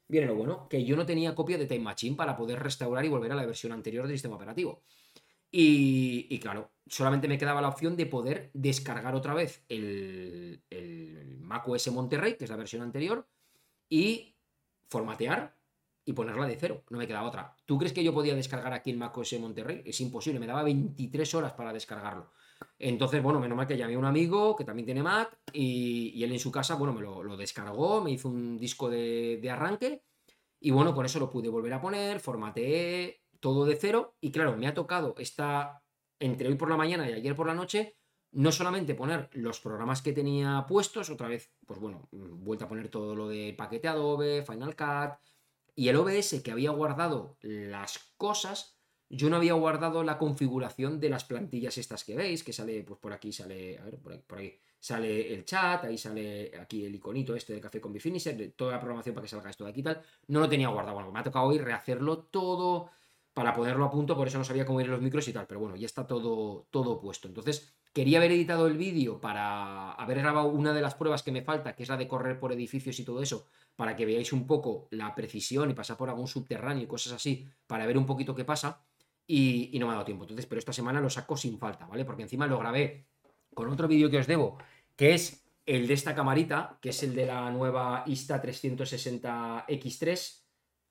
Viene 0.09 0.27
lo 0.27 0.35
bueno, 0.35 0.69
que 0.69 0.85
yo 0.85 0.97
no 0.97 1.07
tenía 1.07 1.37
copia 1.37 1.57
de 1.57 1.66
Time 1.66 1.85
Machine 1.85 2.16
para 2.16 2.37
poder 2.37 2.61
restaurar 2.61 3.05
y 3.05 3.09
volver 3.09 3.31
a 3.31 3.37
la 3.37 3.47
versión 3.47 3.71
anterior 3.71 4.05
del 4.05 4.16
sistema 4.16 4.35
operativo. 4.35 4.83
Y, 5.53 6.37
claro, 6.41 6.73
solamente 6.89 7.29
me 7.29 7.39
quedaba 7.39 7.62
la 7.62 7.69
opción 7.69 7.97
de 7.97 8.07
poder 8.07 8.51
descargar 8.53 9.14
otra 9.14 9.33
vez 9.33 9.64
el, 9.69 10.61
el 10.71 11.39
macOS 11.39 11.93
Monterrey, 11.93 12.35
que 12.37 12.45
es 12.45 12.51
la 12.51 12.57
versión 12.57 12.83
anterior, 12.83 13.25
y 13.89 14.35
formatear 14.89 15.57
y 16.05 16.14
ponerla 16.14 16.49
de 16.49 16.57
cero. 16.57 16.83
No 16.91 16.99
me 16.99 17.07
quedaba 17.07 17.29
otra. 17.29 17.55
¿Tú 17.64 17.79
crees 17.79 17.93
que 17.93 18.03
yo 18.03 18.12
podía 18.12 18.35
descargar 18.35 18.73
aquí 18.73 18.91
el 18.91 18.97
macOS 18.99 19.39
Monterrey? 19.39 19.83
Es 19.85 20.01
imposible, 20.01 20.41
me 20.41 20.49
daba 20.49 20.64
23 20.64 21.33
horas 21.37 21.53
para 21.53 21.73
descargarlo. 21.73 22.33
Entonces, 22.79 23.22
bueno, 23.22 23.41
menos 23.41 23.57
mal 23.57 23.66
que 23.66 23.76
llamé 23.76 23.95
a 23.95 23.99
un 23.99 24.05
amigo 24.05 24.55
que 24.55 24.64
también 24.64 24.87
tiene 24.87 25.03
Mac 25.03 25.37
y, 25.53 26.22
él 26.22 26.33
en 26.33 26.39
su 26.39 26.53
casa, 26.53 26.76
bueno, 26.76 26.95
me 26.95 27.03
lo, 27.03 27.37
descargó, 27.37 28.03
me 28.03 28.12
hizo 28.12 28.29
un 28.29 28.57
disco 28.57 28.89
de, 28.89 29.49
arranque 29.51 30.05
y 30.61 30.70
bueno, 30.70 30.95
con 30.95 31.05
eso 31.05 31.18
lo 31.18 31.31
pude 31.31 31.49
volver 31.49 31.72
a 31.72 31.81
poner, 31.81 32.20
formateé 32.20 33.22
todo 33.41 33.64
de 33.64 33.76
cero 33.76 34.16
y 34.20 34.31
claro, 34.31 34.57
me 34.57 34.68
ha 34.68 34.74
tocado 34.74 35.14
esta, 35.18 35.83
entre 36.20 36.49
hoy 36.49 36.55
por 36.55 36.70
la 36.70 36.76
mañana 36.76 37.09
y 37.09 37.14
ayer 37.14 37.35
por 37.35 37.49
la 37.49 37.55
noche, 37.55 37.97
no 38.31 38.53
solamente 38.53 38.95
poner 38.95 39.29
los 39.33 39.61
programas 39.61 40.03
que 40.03 40.12
tenía 40.12 40.64
puestos, 40.68 41.11
otra 41.11 41.29
vez, 41.29 41.53
pues 41.66 41.81
bueno, 41.81 42.09
vuelta 42.12 42.66
a 42.66 42.68
poner 42.68 42.91
todo 42.91 43.16
lo 43.16 43.29
de 43.29 43.55
paquete 43.57 43.89
Adobe, 43.89 44.45
Final 44.45 44.76
Cut 44.76 45.18
y 45.74 45.89
el 45.89 45.97
OBS 45.97 46.43
que 46.43 46.53
había 46.53 46.70
guardado 46.70 47.39
las 47.41 48.12
cosas, 48.16 48.78
yo 49.11 49.30
no 49.30 49.36
había 49.36 49.54
guardado 49.54 50.02
la 50.02 50.18
configuración 50.18 51.00
de 51.00 51.09
las 51.09 51.24
plantillas 51.24 51.78
estas 51.78 52.04
que 52.04 52.16
veis, 52.16 52.44
que 52.44 52.52
sale, 52.52 52.82
pues 52.82 53.00
por 53.00 53.12
aquí 53.12 53.32
sale, 53.32 53.78
a 53.78 53.84
ver, 53.84 53.98
por 53.98 54.38
ahí, 54.38 54.59
sale 54.78 55.32
el 55.32 55.44
chat, 55.44 55.84
ahí 55.84 55.96
sale 55.96 56.52
aquí 56.61 56.84
el 56.84 56.94
iconito 56.94 57.34
este 57.34 57.54
de 57.54 57.61
Café 57.61 57.80
con 57.80 57.92
Bifinisher, 57.92 58.52
toda 58.54 58.72
la 58.72 58.80
programación 58.80 59.14
para 59.14 59.24
que 59.24 59.30
salga 59.30 59.50
esto 59.50 59.64
de 59.64 59.70
aquí 59.70 59.80
y 59.80 59.84
tal. 59.84 60.02
No 60.28 60.40
lo 60.40 60.48
tenía 60.48 60.68
guardado. 60.68 60.94
Bueno, 60.94 61.11
me 61.11 61.20
ha 61.20 61.22
tocado 61.22 61.46
hoy 61.46 61.59
rehacerlo 61.59 62.18
todo 62.18 62.90
para 63.32 63.54
ponerlo 63.54 63.84
a 63.84 63.90
punto, 63.90 64.16
por 64.16 64.26
eso 64.26 64.36
no 64.38 64.44
sabía 64.44 64.66
cómo 64.66 64.80
ir 64.80 64.88
los 64.88 65.00
micros 65.00 65.26
y 65.28 65.32
tal, 65.32 65.46
pero 65.46 65.61
bueno, 65.61 65.76
ya 65.76 65.86
está 65.86 66.06
todo, 66.06 66.66
todo 66.70 67.00
puesto. 67.00 67.28
Entonces, 67.28 67.72
quería 67.92 68.18
haber 68.18 68.32
editado 68.32 68.66
el 68.66 68.76
vídeo 68.76 69.20
para 69.20 69.92
haber 69.92 70.18
grabado 70.18 70.48
una 70.48 70.72
de 70.72 70.82
las 70.82 70.96
pruebas 70.96 71.22
que 71.22 71.32
me 71.32 71.42
falta, 71.42 71.76
que 71.76 71.84
es 71.84 71.88
la 71.88 71.96
de 71.96 72.09
correr 72.09 72.40
por 72.40 72.52
edificios 72.52 72.98
y 72.98 73.04
todo 73.04 73.22
eso, 73.22 73.46
para 73.76 73.94
que 73.94 74.06
veáis 74.06 74.32
un 74.32 74.46
poco 74.46 74.88
la 74.90 75.14
precisión 75.14 75.70
y 75.70 75.74
pasar 75.74 75.96
por 75.96 76.11
algún 76.11 76.26
subterráneo 76.26 76.82
y 76.82 76.88
cosas 76.88 77.12
así, 77.12 77.46
para 77.68 77.86
ver 77.86 77.96
un 77.96 78.06
poquito 78.06 78.34
qué 78.34 78.44
pasa 78.44 78.82
y, 79.29 79.79
no 79.79 79.87
me 79.87 79.93
ha 79.93 79.97
dado 79.97 80.07
tiempo. 80.07 80.24
Entonces, 80.24 80.47
pero 80.47 80.59
esta 80.59 80.72
semana 80.72 81.01
lo 81.01 81.09
saco 81.11 81.37
sin 81.37 81.59
falta, 81.59 81.87
¿vale? 81.87 82.05
Porque 82.05 82.22
encima 82.22 82.47
lo 82.47 82.59
grabé 82.59 83.07
con 83.55 83.68
otro 83.68 83.87
vídeo 83.87 84.11
que 84.11 84.18
os 84.18 84.26
debo, 84.26 84.59
que 84.97 85.14
es 85.14 85.45
el 85.66 85.87
de 85.87 85.95
esta 85.95 86.14
camarita, 86.14 86.79
que 86.81 86.89
es 86.91 87.03
el 87.03 87.14
de 87.14 87.26
la 87.26 87.51
nueva 87.51 88.05
Insta360X3, 88.07 90.45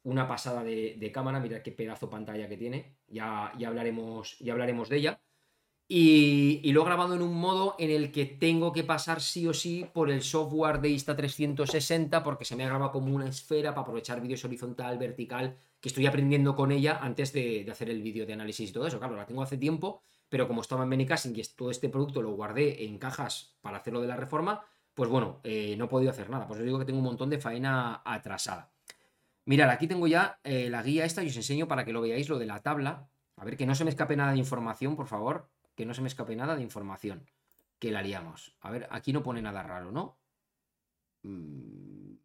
una 0.03 0.27
pasada 0.27 0.63
de, 0.63 1.11
cámara, 1.11 1.39
mirad 1.39 1.63
qué 1.63 1.71
pedazo 1.71 2.07
pantalla 2.09 2.47
que 2.47 2.57
tiene, 2.57 2.97
ya, 3.07 3.51
ya, 3.57 3.69
hablaremos, 3.69 4.37
ya 4.39 4.53
hablaremos 4.53 4.89
de 4.89 4.97
ella. 4.97 5.19
Y, 5.89 6.69
lo 6.73 6.81
he 6.81 6.85
grabado 6.85 7.15
en 7.15 7.21
un 7.21 7.33
modo 7.33 7.75
en 7.79 7.91
el 7.91 8.11
que 8.11 8.25
tengo 8.25 8.73
que 8.73 8.83
pasar 8.83 9.21
sí 9.21 9.47
o 9.47 9.53
sí 9.53 9.89
por 9.93 10.11
el 10.11 10.21
software 10.21 10.81
de 10.81 10.89
Insta360 10.89 12.23
porque 12.23 12.43
se 12.43 12.57
me 12.57 12.65
ha 12.65 12.67
grabado 12.67 12.91
como 12.91 13.15
una 13.15 13.29
esfera 13.29 13.69
para 13.71 13.83
aprovechar 13.83 14.19
vídeos 14.19 14.43
horizontal, 14.43 14.97
vertical, 14.97 15.55
que 15.79 15.87
estoy 15.87 16.05
aprendiendo 16.05 16.57
con 16.57 16.73
ella 16.73 16.99
antes 17.01 17.31
de, 17.31 17.65
hacer 17.71 17.89
el 17.89 18.01
vídeo 18.01 18.25
de 18.25 18.33
análisis 18.33 18.69
y 18.69 18.73
todo 18.73 18.85
eso. 18.85 18.99
Claro, 18.99 19.15
la 19.15 19.25
tengo 19.25 19.41
hace 19.41 19.57
tiempo, 19.57 20.01
pero 20.27 20.45
como 20.45 20.61
estaba 20.61 20.83
en 20.83 20.89
Benicasting 20.89 21.33
y 21.33 21.41
todo 21.55 21.71
este 21.71 21.87
producto 21.87 22.21
lo 22.21 22.31
guardé 22.31 22.83
en 22.83 22.97
cajas 22.97 23.55
para 23.61 23.77
hacerlo 23.77 24.01
de 24.01 24.07
la 24.07 24.17
reforma, 24.17 24.65
pues 24.93 25.09
bueno, 25.09 25.39
eh, 25.45 25.75
no 25.77 25.85
he 25.85 25.87
podido 25.87 26.11
hacer 26.11 26.29
nada. 26.29 26.47
Pues 26.47 26.59
os 26.59 26.65
digo 26.65 26.79
que 26.79 26.85
tengo 26.85 26.99
un 26.99 27.05
montón 27.05 27.29
de 27.29 27.39
faena 27.39 28.01
atrasada. 28.03 28.71
Mirad, 29.45 29.69
aquí 29.69 29.87
tengo 29.87 30.07
ya 30.07 30.39
eh, 30.43 30.69
la 30.69 30.83
guía 30.83 31.05
esta 31.05 31.23
y 31.23 31.29
os 31.29 31.37
enseño 31.37 31.69
para 31.69 31.85
que 31.85 31.93
lo 31.93 32.01
veáis 32.01 32.27
lo 32.27 32.37
de 32.39 32.45
la 32.45 32.61
tabla. 32.61 33.09
A 33.37 33.45
ver, 33.45 33.55
que 33.55 33.65
no 33.65 33.75
se 33.75 33.85
me 33.85 33.89
escape 33.91 34.17
nada 34.17 34.33
de 34.33 34.39
información, 34.39 34.97
por 34.97 35.07
favor 35.07 35.49
que 35.77 35.85
no 35.85 35.93
se 35.93 36.01
me 36.01 36.07
escape 36.07 36.35
nada 36.35 36.55
de 36.55 36.63
información. 36.63 37.29
Que 37.79 37.91
la 37.91 37.99
haríamos. 37.99 38.57
A 38.61 38.71
ver, 38.71 38.87
aquí 38.89 39.13
no 39.13 39.21
pone 39.21 39.43
nada 39.43 39.61
raro, 39.61 39.91
¿no? 39.91 40.17
Mm, 41.21 42.15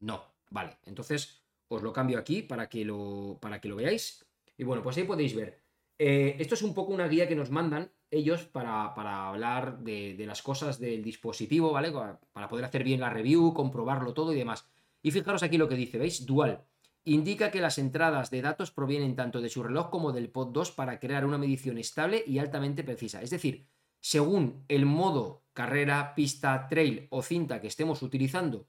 no, 0.00 0.22
vale. 0.50 0.76
Entonces 0.84 1.42
os 1.68 1.82
lo 1.82 1.92
cambio 1.92 2.18
aquí 2.18 2.42
para 2.42 2.68
que 2.68 2.84
lo, 2.84 3.38
para 3.40 3.60
que 3.60 3.68
lo 3.68 3.76
veáis. 3.76 4.26
Y 4.58 4.64
bueno, 4.64 4.82
pues 4.82 4.98
ahí 4.98 5.04
podéis 5.04 5.34
ver. 5.34 5.62
Eh, 5.98 6.36
esto 6.38 6.54
es 6.54 6.62
un 6.62 6.74
poco 6.74 6.92
una 6.92 7.08
guía 7.08 7.26
que 7.26 7.34
nos 7.34 7.50
mandan 7.50 7.90
ellos 8.10 8.44
para, 8.44 8.92
hablar 9.28 9.78
de, 9.78 10.14
de, 10.14 10.26
las 10.26 10.42
cosas 10.42 10.78
del 10.78 11.02
dispositivo, 11.02 11.72
¿vale? 11.72 11.90
Para 12.32 12.48
poder 12.48 12.66
hacer 12.66 12.84
bien 12.84 13.00
la 13.00 13.10
review, 13.10 13.54
comprobarlo 13.54 14.12
todo 14.12 14.34
y 14.34 14.36
demás. 14.36 14.68
Y 15.02 15.10
fijaros 15.10 15.42
aquí 15.42 15.56
lo 15.56 15.68
que 15.68 15.76
dice, 15.76 15.98
¿veis? 15.98 16.26
Dual 16.26 16.67
indica 17.14 17.50
que 17.50 17.60
las 17.60 17.78
entradas 17.78 18.30
de 18.30 18.42
datos 18.42 18.70
provienen 18.70 19.16
tanto 19.16 19.40
de 19.40 19.48
su 19.48 19.62
reloj 19.62 19.90
como 19.90 20.12
del 20.12 20.30
pod 20.30 20.48
2 20.52 20.72
para 20.72 20.98
crear 20.98 21.24
una 21.24 21.38
medición 21.38 21.78
estable 21.78 22.22
y 22.26 22.38
altamente 22.38 22.84
precisa. 22.84 23.22
Es 23.22 23.30
decir, 23.30 23.66
según 24.00 24.64
el 24.68 24.86
modo 24.86 25.44
carrera, 25.52 26.14
pista, 26.14 26.68
trail 26.68 27.08
o 27.10 27.22
cinta 27.22 27.60
que 27.60 27.66
estemos 27.66 28.02
utilizando 28.02 28.68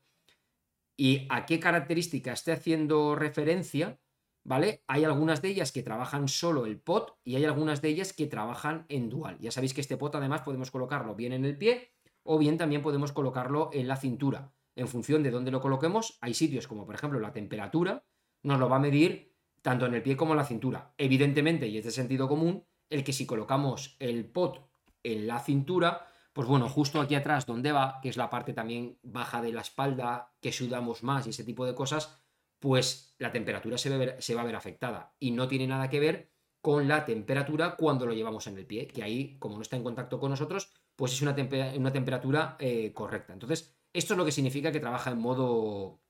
y 0.98 1.28
a 1.30 1.46
qué 1.46 1.60
característica 1.60 2.34
esté 2.34 2.52
haciendo 2.52 3.16
referencia, 3.16 4.00
¿vale? 4.44 4.84
Hay 4.88 5.04
algunas 5.04 5.42
de 5.42 5.50
ellas 5.50 5.72
que 5.72 5.84
trabajan 5.84 6.28
solo 6.28 6.66
el 6.66 6.80
pod 6.80 7.10
y 7.24 7.36
hay 7.36 7.46
algunas 7.46 7.82
de 7.82 7.90
ellas 7.90 8.14
que 8.14 8.28
trabajan 8.28 8.86
en 8.90 9.10
dual. 9.10 9.38
Ya 9.40 9.52
sabéis 9.52 9.74
que 9.74 9.82
este 9.82 9.98
pod 9.98 10.16
además 10.16 10.42
podemos 10.42 10.72
colocarlo 10.72 11.16
bien 11.16 11.34
en 11.34 11.46
el 11.46 11.58
pie 11.58 11.92
o 12.24 12.38
bien 12.38 12.58
también 12.58 12.82
podemos 12.82 13.12
colocarlo 13.12 13.70
en 13.74 13.88
la 13.88 13.98
cintura. 13.98 14.52
En 14.76 14.88
función 14.88 15.24
de 15.24 15.32
dónde 15.32 15.52
lo 15.52 15.62
coloquemos, 15.62 16.18
hay 16.22 16.34
sitios 16.34 16.68
como 16.68 16.86
por 16.86 16.96
ejemplo 16.96 17.20
la 17.20 17.34
temperatura, 17.34 18.06
nos 18.44 18.60
lo 18.60 18.70
va 18.70 18.78
a 18.78 18.80
medir 18.80 19.36
tanto 19.62 19.86
en 19.86 19.94
el 19.94 20.02
pie 20.02 20.16
como 20.16 20.34
en 20.34 20.38
la 20.38 20.46
cintura. 20.46 20.94
Evidentemente, 20.98 21.68
y 21.68 21.78
es 21.78 21.86
de 21.86 21.92
sentido 21.92 22.28
común, 22.28 22.66
el 22.90 23.04
que 23.04 23.14
si 23.14 23.26
colocamos 23.26 23.96
el 24.00 24.26
pot 24.26 24.70
en 25.04 25.28
la 25.28 25.40
cintura, 25.40 26.08
pues 26.34 26.48
bueno, 26.48 26.70
justo 26.70 27.02
aquí 27.02 27.16
atrás 27.16 27.46
donde 27.46 27.72
va, 27.72 28.00
que 28.02 28.10
es 28.10 28.18
la 28.18 28.30
parte 28.30 28.54
también 28.54 28.98
baja 29.04 29.42
de 29.42 29.52
la 29.52 29.62
espalda, 29.62 30.34
que 30.42 30.52
sudamos 30.52 31.04
más 31.04 31.28
y 31.28 31.32
ese 31.32 31.44
tipo 31.44 31.66
de 31.66 31.76
cosas, 31.76 32.22
pues 32.60 33.16
la 33.18 33.32
temperatura 33.32 33.78
se, 33.78 34.22
se 34.22 34.36
va 34.36 34.42
a 34.42 34.46
ver 34.46 34.56
afectada. 34.56 35.16
Y 35.20 35.32
no 35.32 35.48
tiene 35.48 35.68
nada 35.68 35.90
que 35.90 36.00
ver 36.00 36.32
con 36.62 36.88
la 36.88 37.06
temperatura 37.06 37.76
cuando 37.76 38.06
lo 38.06 38.14
llevamos 38.14 38.48
en 38.48 38.58
el 38.58 38.66
pie, 38.66 38.88
que 38.88 39.04
ahí, 39.04 39.38
como 39.40 39.56
no 39.56 39.62
está 39.62 39.76
en 39.78 39.84
contacto 39.84 40.20
con 40.20 40.32
nosotros, 40.32 40.72
pues 40.96 41.14
es 41.14 41.22
una, 41.22 41.36
una 41.78 41.94
temperatura 41.94 42.58
eh, 42.60 42.92
correcta. 42.94 43.34
Entonces, 43.34 43.78
esto 43.94 44.14
es 44.14 44.18
lo 44.18 44.26
que 44.26 44.32
significa 44.32 44.72
que 44.72 44.82
trabaja 44.82 45.12
en 45.12 45.20
modo, 45.20 46.02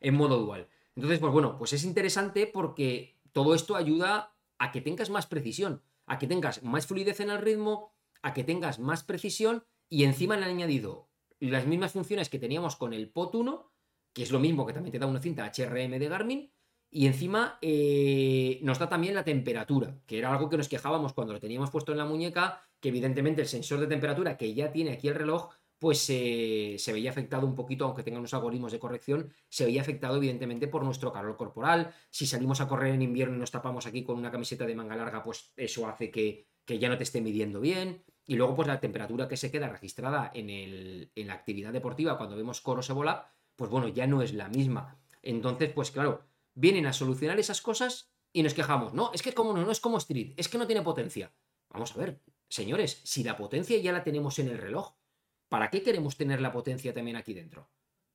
en 0.00 0.14
modo 0.14 0.38
dual. 0.38 0.68
Entonces, 0.96 1.18
pues 1.20 1.32
bueno, 1.32 1.56
pues 1.58 1.72
es 1.72 1.84
interesante 1.84 2.46
porque 2.46 3.16
todo 3.32 3.54
esto 3.54 3.76
ayuda 3.76 4.34
a 4.58 4.72
que 4.72 4.80
tengas 4.80 5.10
más 5.10 5.26
precisión, 5.26 5.82
a 6.06 6.18
que 6.18 6.26
tengas 6.26 6.62
más 6.62 6.86
fluidez 6.86 7.20
en 7.20 7.30
el 7.30 7.38
ritmo, 7.38 7.92
a 8.22 8.32
que 8.32 8.44
tengas 8.44 8.78
más 8.78 9.04
precisión 9.04 9.64
y 9.88 10.04
encima 10.04 10.36
le 10.36 10.44
han 10.44 10.52
añadido 10.52 11.08
las 11.38 11.66
mismas 11.66 11.92
funciones 11.92 12.30
que 12.30 12.38
teníamos 12.38 12.76
con 12.76 12.94
el 12.94 13.10
POT 13.10 13.34
1, 13.34 13.72
que 14.14 14.22
es 14.22 14.30
lo 14.30 14.40
mismo 14.40 14.66
que 14.66 14.72
también 14.72 14.92
te 14.92 14.98
da 14.98 15.06
una 15.06 15.20
cinta 15.20 15.44
HRM 15.44 15.98
de 15.98 16.08
Garmin, 16.08 16.50
y 16.90 17.06
encima 17.06 17.58
eh, 17.60 18.58
nos 18.62 18.78
da 18.78 18.88
también 18.88 19.14
la 19.14 19.24
temperatura, 19.24 19.98
que 20.06 20.18
era 20.18 20.32
algo 20.32 20.48
que 20.48 20.56
nos 20.56 20.68
quejábamos 20.68 21.12
cuando 21.12 21.34
lo 21.34 21.40
teníamos 21.40 21.70
puesto 21.70 21.92
en 21.92 21.98
la 21.98 22.06
muñeca, 22.06 22.62
que 22.80 22.88
evidentemente 22.88 23.42
el 23.42 23.48
sensor 23.48 23.80
de 23.80 23.86
temperatura 23.86 24.36
que 24.38 24.54
ya 24.54 24.72
tiene 24.72 24.92
aquí 24.92 25.08
el 25.08 25.14
reloj, 25.14 25.50
pues 25.78 26.00
se 26.00 26.92
veía 26.92 27.10
afectado 27.10 27.46
un 27.46 27.54
poquito, 27.54 27.84
aunque 27.84 28.02
tenga 28.02 28.18
unos 28.18 28.34
algoritmos 28.34 28.72
de 28.72 28.78
corrección, 28.78 29.32
se 29.48 29.64
veía 29.66 29.82
afectado 29.82 30.16
evidentemente 30.16 30.68
por 30.68 30.82
nuestro 30.84 31.12
calor 31.12 31.36
corporal. 31.36 31.94
Si 32.10 32.26
salimos 32.26 32.60
a 32.60 32.68
correr 32.68 32.94
en 32.94 33.02
invierno 33.02 33.36
y 33.36 33.38
nos 33.38 33.50
tapamos 33.50 33.86
aquí 33.86 34.02
con 34.02 34.16
una 34.16 34.30
camiseta 34.30 34.66
de 34.66 34.74
manga 34.74 34.96
larga, 34.96 35.22
pues 35.22 35.52
eso 35.56 35.86
hace 35.86 36.10
que, 36.10 36.48
que 36.64 36.78
ya 36.78 36.88
no 36.88 36.96
te 36.96 37.04
esté 37.04 37.20
midiendo 37.20 37.60
bien. 37.60 38.02
Y 38.26 38.36
luego, 38.36 38.56
pues 38.56 38.68
la 38.68 38.80
temperatura 38.80 39.28
que 39.28 39.36
se 39.36 39.50
queda 39.50 39.68
registrada 39.68 40.30
en, 40.34 40.50
el, 40.50 41.12
en 41.14 41.26
la 41.28 41.34
actividad 41.34 41.72
deportiva 41.72 42.18
cuando 42.18 42.36
vemos 42.36 42.60
coros 42.60 42.90
Evolab, 42.90 43.26
pues 43.54 43.70
bueno, 43.70 43.88
ya 43.88 44.06
no 44.06 44.22
es 44.22 44.32
la 44.34 44.48
misma. 44.48 44.98
Entonces, 45.22 45.72
pues 45.72 45.90
claro, 45.90 46.24
vienen 46.54 46.86
a 46.86 46.92
solucionar 46.92 47.38
esas 47.38 47.60
cosas 47.60 48.12
y 48.32 48.42
nos 48.42 48.54
quejamos. 48.54 48.94
No, 48.94 49.12
es 49.12 49.22
que 49.22 49.32
como 49.32 49.52
no, 49.52 49.64
no 49.64 49.70
es 49.70 49.80
como 49.80 49.98
Street, 49.98 50.34
es 50.36 50.48
que 50.48 50.58
no 50.58 50.66
tiene 50.66 50.82
potencia. 50.82 51.32
Vamos 51.70 51.94
a 51.94 51.98
ver, 51.98 52.22
señores, 52.48 53.00
si 53.04 53.22
la 53.22 53.36
potencia 53.36 53.78
ya 53.78 53.92
la 53.92 54.02
tenemos 54.02 54.38
en 54.38 54.48
el 54.48 54.58
reloj, 54.58 54.94
¿para 55.48 55.70
qué 55.70 55.82
queremos 55.82 56.16
tener 56.16 56.40
la 56.40 56.52
potencia 56.52 56.94
también 56.94 57.16
aquí 57.16 57.34
dentro? 57.34 57.68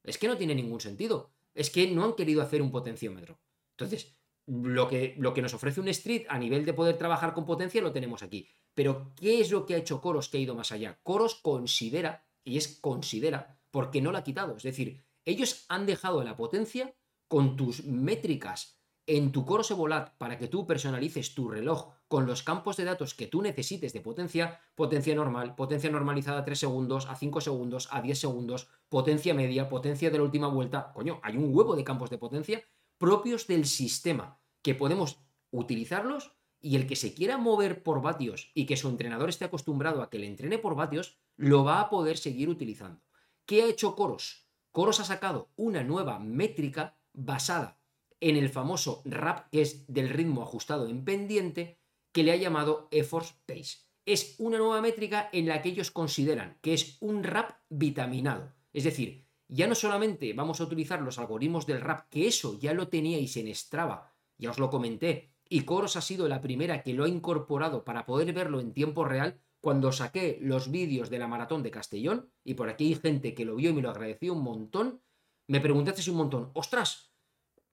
Es 0.03 0.17
que 0.17 0.27
no 0.27 0.37
tiene 0.37 0.55
ningún 0.55 0.81
sentido. 0.81 1.31
Es 1.53 1.69
que 1.69 1.87
no 1.87 2.03
han 2.03 2.13
querido 2.13 2.41
hacer 2.41 2.61
un 2.61 2.71
potenciómetro. 2.71 3.39
Entonces, 3.71 4.15
lo 4.47 4.87
que, 4.87 5.15
lo 5.17 5.33
que 5.33 5.41
nos 5.41 5.53
ofrece 5.53 5.79
un 5.79 5.87
Street 5.89 6.25
a 6.29 6.39
nivel 6.39 6.65
de 6.65 6.73
poder 6.73 6.97
trabajar 6.97 7.33
con 7.33 7.45
potencia 7.45 7.81
lo 7.81 7.91
tenemos 7.91 8.23
aquí. 8.23 8.47
Pero, 8.73 9.13
¿qué 9.15 9.41
es 9.41 9.51
lo 9.51 9.65
que 9.65 9.75
ha 9.75 9.77
hecho 9.77 10.01
Coros 10.01 10.29
que 10.29 10.37
ha 10.37 10.41
ido 10.41 10.55
más 10.55 10.71
allá? 10.71 10.99
Coros 11.03 11.35
considera, 11.35 12.25
y 12.43 12.57
es 12.57 12.79
considera, 12.79 13.59
porque 13.69 14.01
no 14.01 14.11
la 14.11 14.19
ha 14.19 14.23
quitado. 14.23 14.57
Es 14.57 14.63
decir, 14.63 15.03
ellos 15.25 15.65
han 15.69 15.85
dejado 15.85 16.23
la 16.23 16.35
potencia 16.35 16.93
con 17.27 17.55
tus 17.55 17.85
métricas 17.85 18.79
en 19.07 19.31
tu 19.31 19.45
Coros 19.45 19.71
Evolat 19.71 20.17
para 20.17 20.37
que 20.37 20.47
tú 20.47 20.65
personalices 20.65 21.33
tu 21.33 21.49
reloj 21.49 21.93
con 22.11 22.25
los 22.25 22.43
campos 22.43 22.75
de 22.75 22.83
datos 22.83 23.13
que 23.13 23.27
tú 23.27 23.41
necesites 23.41 23.93
de 23.93 24.01
potencia, 24.01 24.59
potencia 24.75 25.15
normal, 25.15 25.55
potencia 25.55 25.89
normalizada 25.89 26.39
a 26.39 26.43
3 26.43 26.59
segundos, 26.59 27.07
a 27.07 27.15
5 27.15 27.39
segundos, 27.39 27.87
a 27.89 28.01
10 28.01 28.19
segundos, 28.19 28.67
potencia 28.89 29.33
media, 29.33 29.69
potencia 29.69 30.11
de 30.11 30.17
la 30.17 30.25
última 30.25 30.49
vuelta. 30.49 30.91
Coño, 30.93 31.21
hay 31.23 31.37
un 31.37 31.55
huevo 31.55 31.73
de 31.73 31.85
campos 31.85 32.09
de 32.09 32.17
potencia 32.17 32.65
propios 32.97 33.47
del 33.47 33.65
sistema 33.65 34.41
que 34.61 34.75
podemos 34.75 35.21
utilizarlos 35.51 36.33
y 36.59 36.75
el 36.75 36.85
que 36.85 36.97
se 36.97 37.13
quiera 37.13 37.37
mover 37.37 37.81
por 37.81 38.01
vatios 38.01 38.51
y 38.53 38.65
que 38.65 38.75
su 38.75 38.89
entrenador 38.89 39.29
esté 39.29 39.45
acostumbrado 39.45 40.01
a 40.01 40.09
que 40.09 40.19
le 40.19 40.27
entrene 40.27 40.57
por 40.57 40.75
vatios, 40.75 41.17
lo 41.37 41.63
va 41.63 41.79
a 41.79 41.89
poder 41.89 42.17
seguir 42.17 42.49
utilizando. 42.49 43.01
¿Qué 43.45 43.63
ha 43.63 43.67
hecho 43.67 43.95
Coros? 43.95 44.49
Coros 44.73 44.99
ha 44.99 45.05
sacado 45.05 45.49
una 45.55 45.81
nueva 45.85 46.19
métrica 46.19 46.97
basada 47.13 47.79
en 48.19 48.35
el 48.35 48.49
famoso 48.49 49.01
RAP, 49.05 49.49
que 49.49 49.61
es 49.61 49.85
del 49.87 50.09
ritmo 50.09 50.43
ajustado 50.43 50.87
en 50.87 51.05
pendiente, 51.05 51.80
que 52.11 52.23
le 52.23 52.31
ha 52.31 52.35
llamado 52.35 52.87
Efforts 52.91 53.35
Pace. 53.45 53.79
Es 54.05 54.35
una 54.39 54.57
nueva 54.57 54.81
métrica 54.81 55.29
en 55.31 55.47
la 55.47 55.61
que 55.61 55.69
ellos 55.69 55.91
consideran 55.91 56.57
que 56.61 56.73
es 56.73 56.97
un 57.01 57.23
RAP 57.23 57.51
vitaminado. 57.69 58.53
Es 58.73 58.83
decir, 58.83 59.27
ya 59.47 59.67
no 59.67 59.75
solamente 59.75 60.33
vamos 60.33 60.61
a 60.61 60.63
utilizar 60.63 61.01
los 61.01 61.19
algoritmos 61.19 61.65
del 61.65 61.81
RAP, 61.81 62.09
que 62.09 62.27
eso 62.27 62.57
ya 62.59 62.73
lo 62.73 62.87
teníais 62.87 63.35
en 63.37 63.53
Strava, 63.53 64.13
ya 64.37 64.49
os 64.49 64.59
lo 64.59 64.69
comenté, 64.69 65.33
y 65.49 65.61
Coros 65.61 65.97
ha 65.97 66.01
sido 66.01 66.29
la 66.29 66.41
primera 66.41 66.83
que 66.83 66.93
lo 66.93 67.03
ha 67.03 67.09
incorporado 67.09 67.83
para 67.83 68.05
poder 68.05 68.31
verlo 68.31 68.61
en 68.61 68.73
tiempo 68.73 69.03
real 69.03 69.41
cuando 69.59 69.91
saqué 69.91 70.39
los 70.41 70.71
vídeos 70.71 71.09
de 71.09 71.19
la 71.19 71.27
maratón 71.27 71.63
de 71.63 71.71
Castellón, 71.71 72.31
y 72.43 72.53
por 72.53 72.69
aquí 72.69 72.87
hay 72.87 72.95
gente 72.95 73.33
que 73.33 73.45
lo 73.45 73.55
vio 73.55 73.69
y 73.69 73.73
me 73.73 73.81
lo 73.81 73.89
agradeció 73.89 74.33
un 74.33 74.41
montón, 74.41 75.01
me 75.47 75.59
preguntaste 75.59 76.09
un 76.09 76.17
montón, 76.17 76.51
ostras, 76.53 77.10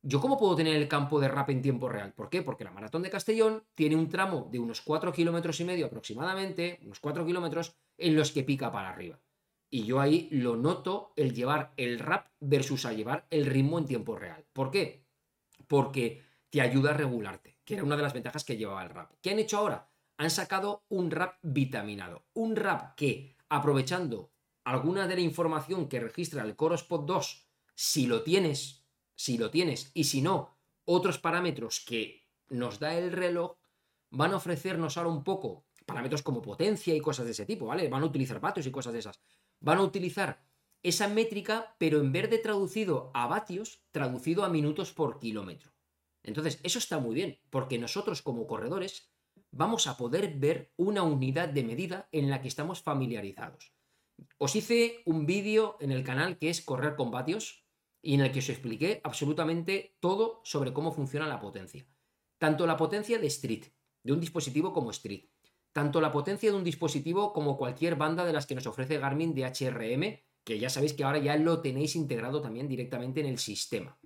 ¿yo 0.02 0.20
cómo 0.20 0.38
puedo 0.38 0.56
tener 0.56 0.76
el 0.76 0.88
campo 0.88 1.20
de 1.20 1.28
rap 1.28 1.50
en 1.50 1.62
tiempo 1.62 1.88
real? 1.88 2.12
¿Por 2.12 2.28
qué? 2.28 2.42
Porque 2.42 2.64
la 2.64 2.70
maratón 2.70 3.02
de 3.02 3.10
Castellón 3.10 3.64
tiene 3.74 3.96
un 3.96 4.08
tramo 4.08 4.48
de 4.50 4.58
unos 4.58 4.80
4 4.80 5.12
kilómetros 5.12 5.60
y 5.60 5.64
medio 5.64 5.86
aproximadamente, 5.86 6.80
unos 6.84 7.00
4 7.00 7.24
kilómetros, 7.26 7.76
en 7.96 8.16
los 8.16 8.32
que 8.32 8.44
pica 8.44 8.70
para 8.72 8.90
arriba. 8.90 9.20
Y 9.70 9.84
yo 9.84 10.00
ahí 10.00 10.28
lo 10.30 10.56
noto 10.56 11.12
el 11.16 11.34
llevar 11.34 11.72
el 11.76 11.98
rap 11.98 12.28
versus 12.40 12.86
a 12.86 12.92
llevar 12.92 13.26
el 13.30 13.46
ritmo 13.46 13.78
en 13.78 13.86
tiempo 13.86 14.16
real. 14.16 14.46
¿Por 14.52 14.70
qué? 14.70 15.04
Porque 15.66 16.22
te 16.48 16.62
ayuda 16.62 16.90
a 16.90 16.94
regularte 16.94 17.58
que 17.68 17.74
era 17.74 17.84
una 17.84 17.98
de 17.98 18.02
las 18.02 18.14
ventajas 18.14 18.44
que 18.44 18.56
llevaba 18.56 18.82
el 18.82 18.88
rap. 18.88 19.12
¿Qué 19.20 19.30
han 19.30 19.38
hecho 19.38 19.58
ahora? 19.58 19.90
Han 20.16 20.30
sacado 20.30 20.86
un 20.88 21.10
rap 21.10 21.36
vitaminado. 21.42 22.24
Un 22.32 22.56
rap 22.56 22.94
que, 22.94 23.36
aprovechando 23.50 24.32
alguna 24.64 25.06
de 25.06 25.16
la 25.16 25.20
información 25.20 25.86
que 25.86 26.00
registra 26.00 26.44
el 26.44 26.56
Core 26.56 26.76
Spot 26.76 27.04
2, 27.04 27.46
si 27.74 28.06
lo 28.06 28.22
tienes, 28.22 28.87
si 29.18 29.36
lo 29.36 29.50
tienes, 29.50 29.90
y 29.94 30.04
si 30.04 30.22
no, 30.22 30.56
otros 30.84 31.18
parámetros 31.18 31.84
que 31.84 32.24
nos 32.50 32.78
da 32.78 32.94
el 32.94 33.10
reloj, 33.10 33.56
van 34.10 34.32
a 34.32 34.36
ofrecernos 34.36 34.96
ahora 34.96 35.10
un 35.10 35.24
poco 35.24 35.66
parámetros 35.84 36.22
como 36.22 36.40
potencia 36.40 36.94
y 36.94 37.00
cosas 37.00 37.26
de 37.26 37.32
ese 37.32 37.44
tipo, 37.44 37.66
¿vale? 37.66 37.88
Van 37.88 38.04
a 38.04 38.06
utilizar 38.06 38.38
vatios 38.38 38.66
y 38.66 38.70
cosas 38.70 38.92
de 38.92 39.00
esas. 39.00 39.20
Van 39.58 39.78
a 39.78 39.82
utilizar 39.82 40.44
esa 40.84 41.08
métrica, 41.08 41.74
pero 41.78 41.98
en 41.98 42.12
vez 42.12 42.30
de 42.30 42.38
traducido 42.38 43.10
a 43.12 43.26
vatios, 43.26 43.82
traducido 43.90 44.44
a 44.44 44.50
minutos 44.50 44.92
por 44.92 45.18
kilómetro. 45.18 45.72
Entonces, 46.22 46.60
eso 46.62 46.78
está 46.78 47.00
muy 47.00 47.16
bien, 47.16 47.40
porque 47.50 47.76
nosotros 47.76 48.22
como 48.22 48.46
corredores 48.46 49.10
vamos 49.50 49.88
a 49.88 49.96
poder 49.96 50.38
ver 50.38 50.72
una 50.76 51.02
unidad 51.02 51.48
de 51.48 51.64
medida 51.64 52.08
en 52.12 52.30
la 52.30 52.40
que 52.40 52.48
estamos 52.48 52.82
familiarizados. 52.82 53.72
Os 54.36 54.54
hice 54.54 55.02
un 55.06 55.26
vídeo 55.26 55.76
en 55.80 55.90
el 55.90 56.04
canal 56.04 56.38
que 56.38 56.50
es 56.50 56.60
Correr 56.60 56.94
con 56.94 57.10
vatios 57.10 57.67
y 58.00 58.14
en 58.14 58.20
el 58.20 58.32
que 58.32 58.38
os 58.38 58.48
expliqué 58.48 59.00
absolutamente 59.04 59.96
todo 60.00 60.40
sobre 60.44 60.72
cómo 60.72 60.92
funciona 60.92 61.26
la 61.26 61.40
potencia. 61.40 61.86
Tanto 62.38 62.66
la 62.66 62.76
potencia 62.76 63.18
de 63.18 63.26
Street, 63.26 63.64
de 64.02 64.12
un 64.12 64.20
dispositivo 64.20 64.72
como 64.72 64.90
Street, 64.90 65.24
tanto 65.72 66.00
la 66.00 66.12
potencia 66.12 66.50
de 66.50 66.56
un 66.56 66.64
dispositivo 66.64 67.32
como 67.32 67.56
cualquier 67.56 67.96
banda 67.96 68.24
de 68.24 68.32
las 68.32 68.46
que 68.46 68.54
nos 68.54 68.66
ofrece 68.66 68.98
Garmin 68.98 69.34
de 69.34 69.44
HRM, 69.44 70.20
que 70.44 70.58
ya 70.58 70.70
sabéis 70.70 70.94
que 70.94 71.04
ahora 71.04 71.18
ya 71.18 71.36
lo 71.36 71.60
tenéis 71.60 71.96
integrado 71.96 72.40
también 72.40 72.68
directamente 72.68 73.20
en 73.20 73.26
el 73.26 73.38
sistema 73.38 73.98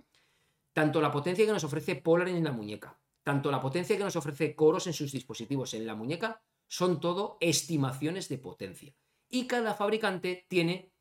tanto 0.73 1.01
la 1.01 1.11
potencia 1.11 1.45
que 1.45 1.53
nos 1.53 1.65
ofrece 1.65 1.97
Polar 1.97 2.29
en 2.29 2.43
la 2.43 2.53
muñeca, 2.53 2.99
tanto 3.23 3.51
la 3.51 3.61
potencia 3.61 3.97
que 3.97 4.05
nos 4.05 4.17
ofrece 4.17 4.55
Coros 4.55 4.87
en 4.87 4.93
sus 4.93 5.13
dispositivos 5.13 5.75
en 5.75 5.87
la 5.87 5.95
muñeca, 5.95 6.43
son 6.67 7.01
todo 7.01 7.37
estimaciones 7.41 8.29
de 8.29 8.39
potencia. 8.39 8.95
Y 9.29 9.47
cada 9.47 9.75
fabricante 9.75 10.47
tiene 10.49 10.93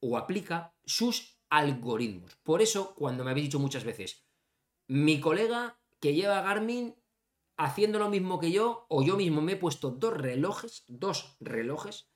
o 0.00 0.16
aplica 0.16 0.74
sus 0.84 1.35
algoritmos. 1.50 2.36
Por 2.36 2.62
eso, 2.62 2.94
cuando 2.94 3.24
me 3.24 3.30
habéis 3.30 3.46
dicho 3.46 3.58
muchas 3.58 3.84
veces, 3.84 4.26
mi 4.88 5.20
colega 5.20 5.80
que 6.00 6.14
lleva 6.14 6.42
Garmin 6.42 6.94
haciendo 7.56 7.98
lo 7.98 8.10
mismo 8.10 8.38
que 8.38 8.52
yo, 8.52 8.86
o 8.88 9.02
yo 9.02 9.16
mismo 9.16 9.40
me 9.40 9.52
he 9.52 9.56
puesto 9.56 9.90
dos 9.90 10.14
relojes, 10.14 10.84
dos 10.88 11.36
relojes, 11.40 12.10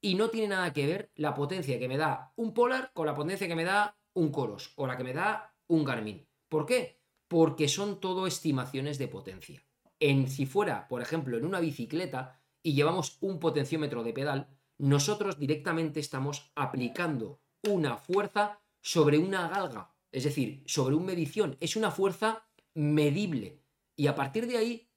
y 0.00 0.16
no 0.16 0.30
tiene 0.30 0.48
nada 0.48 0.72
que 0.72 0.86
ver 0.86 1.12
la 1.14 1.34
potencia 1.34 1.78
que 1.78 1.88
me 1.88 1.96
da 1.96 2.32
un 2.36 2.52
Polar 2.52 2.92
con 2.92 3.06
la 3.06 3.14
potencia 3.14 3.48
que 3.48 3.54
me 3.54 3.64
da 3.64 3.96
un 4.14 4.30
Coros, 4.30 4.72
o 4.76 4.86
la 4.86 4.96
que 4.96 5.04
me 5.04 5.14
da 5.14 5.54
un 5.68 5.84
Garmin. 5.84 6.26
¿Por 6.48 6.66
qué? 6.66 7.00
Porque 7.28 7.68
son 7.68 8.00
todo 8.00 8.26
estimaciones 8.26 8.98
de 8.98 9.08
potencia. 9.08 9.64
En 10.00 10.28
si 10.28 10.44
fuera, 10.44 10.88
por 10.88 11.00
ejemplo, 11.00 11.38
en 11.38 11.46
una 11.46 11.60
bicicleta 11.60 12.42
y 12.62 12.74
llevamos 12.74 13.18
un 13.20 13.38
potenciómetro 13.38 14.02
de 14.02 14.12
pedal, 14.12 14.48
nosotros 14.78 15.38
directamente 15.38 16.00
estamos 16.00 16.50
aplicando 16.56 17.40
una 17.62 17.96
fuerza 17.96 18.61
sobre 18.82 19.16
una 19.16 19.48
galga, 19.48 19.94
es 20.10 20.24
decir, 20.24 20.62
sobre 20.66 20.94
una 20.94 21.06
medición. 21.06 21.56
Es 21.60 21.76
una 21.76 21.90
fuerza 21.90 22.46
medible. 22.74 23.62
Y 23.96 24.08
a 24.08 24.14
partir 24.14 24.46
de 24.46 24.58
ahí 24.58 24.90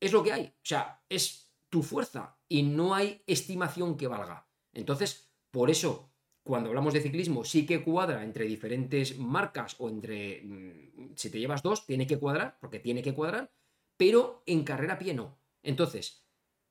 es 0.00 0.12
lo 0.12 0.22
que 0.22 0.32
hay. 0.32 0.46
O 0.46 0.64
sea, 0.64 1.04
es 1.10 1.52
tu 1.68 1.82
fuerza 1.82 2.38
y 2.48 2.62
no 2.62 2.94
hay 2.94 3.22
estimación 3.26 3.98
que 3.98 4.06
valga. 4.06 4.48
Entonces, 4.72 5.30
por 5.50 5.68
eso 5.68 6.12
cuando 6.42 6.70
hablamos 6.70 6.92
de 6.92 7.00
ciclismo, 7.00 7.44
sí 7.44 7.66
que 7.66 7.82
cuadra 7.82 8.24
entre 8.24 8.46
diferentes 8.46 9.16
marcas 9.18 9.76
o 9.78 9.88
entre. 9.88 10.42
Mm, 10.42 11.14
si 11.14 11.30
te 11.30 11.38
llevas 11.38 11.62
dos, 11.62 11.86
tiene 11.86 12.06
que 12.06 12.18
cuadrar, 12.18 12.58
porque 12.60 12.80
tiene 12.80 13.02
que 13.02 13.14
cuadrar, 13.14 13.52
pero 13.96 14.42
en 14.46 14.64
carrera 14.64 14.94
a 14.94 14.98
pie 14.98 15.14
no. 15.14 15.38
Entonces, 15.62 16.24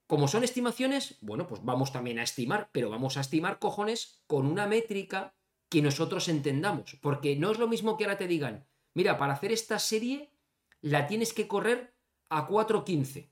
como 0.07 0.27
son 0.27 0.43
estimaciones, 0.43 1.17
bueno, 1.21 1.47
pues 1.47 1.63
vamos 1.63 1.93
también 1.93 2.19
a 2.19 2.23
estimar, 2.23 2.69
pero 2.73 2.89
vamos 2.89 3.15
a 3.15 3.21
estimar 3.21 3.59
cojones 3.59 4.23
con 4.27 4.45
una 4.45 4.67
métrica 4.67 5.35
que 5.71 5.81
nosotros 5.81 6.27
entendamos, 6.27 6.97
porque 7.01 7.37
no 7.37 7.49
es 7.49 7.57
lo 7.57 7.65
mismo 7.65 7.95
que 7.95 8.03
ahora 8.03 8.17
te 8.17 8.27
digan, 8.27 8.67
mira, 8.93 9.17
para 9.17 9.33
hacer 9.33 9.53
esta 9.53 9.79
serie 9.79 10.29
la 10.81 11.07
tienes 11.07 11.33
que 11.33 11.47
correr 11.47 11.95
a 12.29 12.45
4.15. 12.45 13.29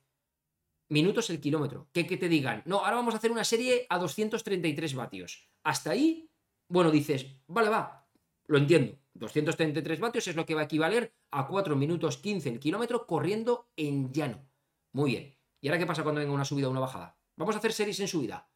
minutos 0.87 1.29
el 1.29 1.41
kilómetro. 1.41 1.89
Que, 1.91 2.05
te 2.05 2.29
digan, 2.29 2.63
no, 2.65 2.77
ahora 2.77 2.95
vamos 2.95 3.13
a 3.13 3.17
hacer 3.17 3.33
una 3.33 3.43
serie 3.43 3.85
a 3.89 3.99
233 3.99 4.95
vatios. 4.95 5.49
Hasta 5.63 5.91
ahí, 5.91 6.31
bueno, 6.69 6.91
dices, 6.91 7.27
vale, 7.47 7.67
va, 7.67 8.09
lo 8.47 8.57
entiendo. 8.57 8.97
233 9.15 9.99
vatios 9.99 10.27
es 10.29 10.37
lo 10.37 10.45
que 10.45 10.55
va 10.55 10.61
a 10.61 10.65
equivaler 10.65 11.13
a 11.31 11.45
4 11.45 11.75
minutos 11.75 12.17
15 12.19 12.47
el 12.47 12.59
kilómetro 12.61 13.05
corriendo 13.05 13.69
en 13.75 14.13
llano. 14.13 14.47
Muy 14.93 15.11
bien. 15.11 15.37
¿Y 15.59 15.67
ahora 15.67 15.79
qué 15.79 15.85
pasa 15.85 16.03
cuando 16.03 16.21
venga 16.21 16.33
una 16.33 16.45
subida 16.45 16.69
o 16.69 16.71
una 16.71 16.79
bajada? 16.79 17.19
Vamos 17.35 17.55
a 17.55 17.57
hacer 17.57 17.73
series 17.73 17.99
en 17.99 18.07
subida. 18.07 18.49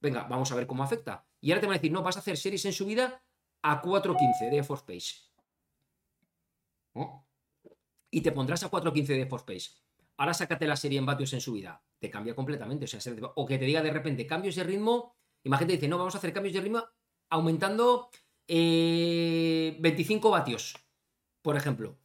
Venga, 0.00 0.24
vamos 0.24 0.50
a 0.50 0.56
ver 0.56 0.66
cómo 0.66 0.82
afecta. 0.82 1.28
Y 1.40 1.52
ahora 1.52 1.60
te 1.60 1.66
van 1.68 1.74
a 1.74 1.78
decir, 1.78 1.92
no, 1.92 2.02
vas 2.02 2.16
a 2.16 2.20
hacer 2.20 2.36
series 2.36 2.64
en 2.64 2.72
subida 2.72 3.22
a 3.62 3.82
4.15 3.82 4.50
de 4.50 4.62
Force 4.62 4.84
Pace. 4.86 5.16
¿Oh? 6.94 7.24
Y 8.10 8.20
te 8.20 8.32
pondrás 8.32 8.62
a 8.64 8.70
4.15 8.70 9.06
de 9.06 9.26
Force 9.26 9.46
Pace. 9.46 9.70
Ahora 10.16 10.34
sácate 10.34 10.66
la 10.66 10.76
serie 10.76 10.98
en 10.98 11.06
vatios 11.06 11.32
en 11.32 11.40
subida. 11.40 11.82
Te 11.98 12.10
cambia 12.10 12.34
completamente. 12.34 12.84
O, 12.84 12.88
sea, 12.88 13.00
o 13.34 13.46
que 13.46 13.58
te 13.58 13.64
diga 13.64 13.82
de 13.82 13.90
repente 13.90 14.26
cambios 14.26 14.56
de 14.56 14.64
ritmo. 14.64 15.16
Imagínate, 15.44 15.74
dice, 15.74 15.88
no, 15.88 15.98
vamos 15.98 16.14
a 16.14 16.18
hacer 16.18 16.32
cambios 16.32 16.54
de 16.54 16.60
ritmo 16.60 16.84
aumentando 17.30 18.10
25 18.48 20.28
eh, 20.28 20.30
vatios, 20.30 20.76
por 21.42 21.56
ejemplo. 21.56 21.98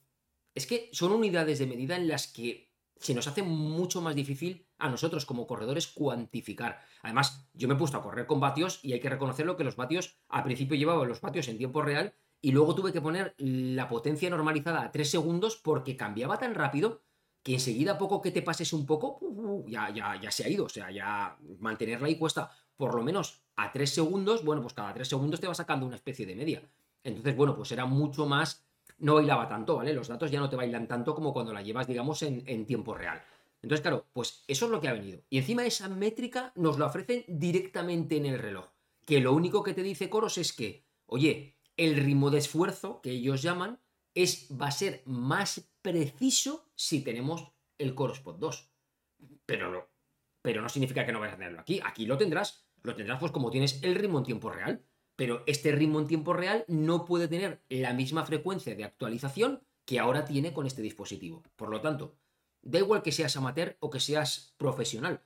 Es 0.53 0.67
que 0.67 0.89
son 0.91 1.11
unidades 1.13 1.59
de 1.59 1.67
medida 1.67 1.95
en 1.95 2.07
las 2.07 2.27
que 2.27 2.71
se 2.97 3.13
nos 3.13 3.27
hace 3.27 3.41
mucho 3.41 4.01
más 4.01 4.15
difícil 4.15 4.67
a 4.83 4.89
nosotros 4.89 5.25
como 5.25 5.47
corredores 5.47 5.87
cuantificar. 5.87 6.81
Además, 7.01 7.47
yo 7.53 7.69
me 7.69 7.73
he 7.73 7.77
puesto 7.77 7.97
a 7.97 8.01
correr 8.01 8.27
con 8.27 8.41
vatios 8.41 8.79
y 8.83 8.91
hay 8.91 8.99
que 8.99 9.09
reconocerlo 9.09 9.55
que 9.55 9.63
los 9.63 9.77
vatios, 9.77 10.17
al 10.27 10.43
principio 10.43 10.75
llevaba 10.75 11.05
los 11.05 11.21
vatios 11.21 11.47
en 11.47 11.57
tiempo 11.57 11.81
real 11.81 12.13
y 12.41 12.51
luego 12.51 12.75
tuve 12.75 12.91
que 12.91 12.99
poner 12.99 13.33
la 13.37 13.87
potencia 13.87 14.29
normalizada 14.29 14.83
a 14.83 14.91
3 14.91 15.09
segundos 15.09 15.55
porque 15.55 15.95
cambiaba 15.95 16.37
tan 16.37 16.53
rápido 16.53 17.01
que 17.43 17.53
enseguida 17.53 17.97
poco 17.97 18.21
que 18.21 18.31
te 18.31 18.41
pases 18.41 18.73
un 18.73 18.85
poco, 18.85 19.19
uh, 19.21 19.65
ya, 19.69 19.89
ya, 19.89 20.19
ya 20.21 20.31
se 20.31 20.43
ha 20.43 20.49
ido. 20.49 20.65
O 20.65 20.69
sea, 20.69 20.91
ya 20.91 21.37
mantenerla 21.59 22.07
ahí 22.07 22.17
cuesta 22.17 22.51
por 22.75 22.93
lo 22.93 23.03
menos 23.03 23.41
a 23.55 23.71
3 23.71 23.89
segundos. 23.89 24.43
Bueno, 24.43 24.61
pues 24.61 24.73
cada 24.73 24.93
3 24.93 25.07
segundos 25.07 25.39
te 25.39 25.47
va 25.47 25.55
sacando 25.55 25.85
una 25.85 25.95
especie 25.95 26.25
de 26.25 26.35
media. 26.35 26.61
Entonces, 27.03 27.37
bueno, 27.37 27.55
pues 27.55 27.71
era 27.71 27.85
mucho 27.85 28.25
más 28.25 28.65
no 28.99 29.15
bailaba 29.15 29.47
tanto, 29.47 29.75
¿vale? 29.75 29.93
Los 29.93 30.07
datos 30.07 30.31
ya 30.31 30.39
no 30.39 30.49
te 30.49 30.55
bailan 30.55 30.87
tanto 30.87 31.13
como 31.13 31.33
cuando 31.33 31.53
la 31.53 31.61
llevas, 31.61 31.87
digamos, 31.87 32.21
en, 32.23 32.65
tiempo 32.65 32.93
real. 32.93 33.21
Entonces, 33.63 33.81
claro, 33.81 34.07
pues 34.11 34.43
eso 34.47 34.65
es 34.65 34.71
lo 34.71 34.81
que 34.81 34.89
ha 34.89 34.93
venido. 34.93 35.23
Y 35.29 35.37
encima 35.37 35.65
esa 35.65 35.87
métrica 35.87 36.51
nos 36.55 36.77
la 36.77 36.85
ofrecen 36.85 37.23
directamente 37.27 38.17
en 38.17 38.25
el 38.25 38.37
reloj. 38.37 38.67
Que 39.05 39.21
lo 39.21 39.33
único 39.33 39.63
que 39.63 39.73
te 39.73 39.83
dice 39.83 40.09
Coros 40.09 40.37
es 40.37 40.51
que, 40.51 40.85
oye, 41.05 41.57
el 41.77 41.95
ritmo 41.95 42.29
de 42.29 42.39
esfuerzo 42.39 43.01
que 43.01 43.11
ellos 43.11 43.41
llaman 43.41 43.79
es, 44.13 44.49
va 44.51 44.67
a 44.67 44.71
ser 44.71 45.01
más 45.05 45.71
preciso 45.81 46.69
si 46.75 47.03
tenemos 47.03 47.51
el 47.77 47.95
Corospot 47.95 48.37
2. 48.37 48.69
Pero 49.45 49.71
no, 49.71 49.87
pero 50.41 50.61
no 50.61 50.67
significa 50.67 51.05
que 51.05 51.13
no 51.13 51.21
vayas 51.21 51.35
a 51.35 51.37
tenerlo 51.37 51.61
aquí. 51.61 51.79
Aquí 51.83 52.05
lo 52.05 52.17
tendrás. 52.17 52.67
Lo 52.83 52.95
tendrás 52.95 53.19
pues 53.19 53.31
como 53.31 53.49
tienes 53.49 53.81
el 53.81 53.95
ritmo 53.95 54.19
en 54.19 54.25
tiempo 54.25 54.49
real. 54.49 54.83
Pero 55.15 55.43
este 55.47 55.71
ritmo 55.71 55.99
en 56.01 56.07
tiempo 56.07 56.33
real 56.33 56.65
no 56.67 57.05
puede 57.05 57.29
tener 57.29 57.63
la 57.69 57.93
misma 57.93 58.25
frecuencia 58.25 58.75
de 58.75 58.83
actualización 58.83 59.63
que 59.85 59.99
ahora 59.99 60.25
tiene 60.25 60.53
con 60.53 60.65
este 60.65 60.81
dispositivo. 60.81 61.43
Por 61.55 61.69
lo 61.69 61.81
tanto, 61.81 62.17
da 62.63 62.79
igual 62.79 63.03
que 63.03 63.11
seas 63.11 63.37
amateur 63.37 63.77
o 63.79 63.89
que 63.89 63.99
seas 63.99 64.55
profesional. 64.57 65.21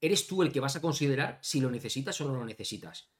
Eres 0.00 0.26
tú 0.26 0.42
el 0.42 0.52
que 0.52 0.60
vas 0.60 0.76
a 0.76 0.80
considerar 0.80 1.38
si 1.42 1.60
lo 1.60 1.70
necesitas 1.70 2.20
o 2.20 2.28
no 2.28 2.34
lo 2.34 2.44
necesitas 2.44 3.10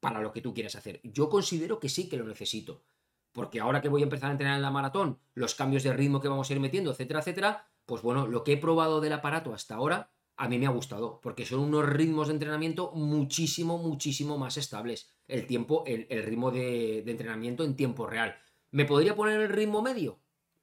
para 0.00 0.20
lo 0.20 0.32
que 0.32 0.40
tú 0.40 0.54
quieras 0.54 0.76
hacer. 0.76 1.00
Yo 1.04 1.28
considero 1.28 1.80
que 1.80 1.88
sí 1.88 2.08
que 2.08 2.16
lo 2.16 2.24
necesito. 2.26 2.84
Porque 3.32 3.60
ahora 3.60 3.80
que 3.80 3.88
voy 3.88 4.02
a 4.02 4.04
empezar 4.04 4.28
a 4.28 4.32
entrenar 4.32 4.56
en 4.56 4.62
la 4.62 4.70
maratón, 4.70 5.18
los 5.34 5.54
cambios 5.54 5.82
de 5.82 5.92
ritmo 5.92 6.20
que 6.20 6.28
vamos 6.28 6.50
a 6.50 6.52
ir 6.52 6.60
metiendo, 6.60 6.90
etcétera, 6.90 7.20
etcétera, 7.20 7.66
pues 7.86 8.02
bueno, 8.02 8.26
lo 8.26 8.44
que 8.44 8.52
he 8.52 8.56
probado 8.58 9.00
del 9.00 9.14
aparato 9.14 9.54
hasta 9.54 9.74
ahora 9.74 10.12
a 10.36 10.48
mí 10.48 10.58
me 10.58 10.66
ha 10.66 10.70
gustado, 10.70 11.20
porque 11.20 11.46
son 11.46 11.60
unos 11.60 11.88
ritmos 11.88 12.28
de 12.28 12.34
entrenamiento 12.34 12.92
muchísimo, 12.92 13.78
muchísimo 13.78 14.38
más 14.38 14.56
estables. 14.56 15.08
El 15.28 15.46
tiempo, 15.46 15.84
el, 15.86 16.06
ritmo 16.24 16.50
de, 16.50 16.98
entrenamiento 17.00 17.64
en 17.64 17.76
tiempo 17.76 18.06
real. 18.06 18.36
¿Me 18.70 18.84
podría 18.84 19.14
poner 19.14 19.40
el 19.40 19.50
ritmo 19.50 19.82
medio? 19.82 20.18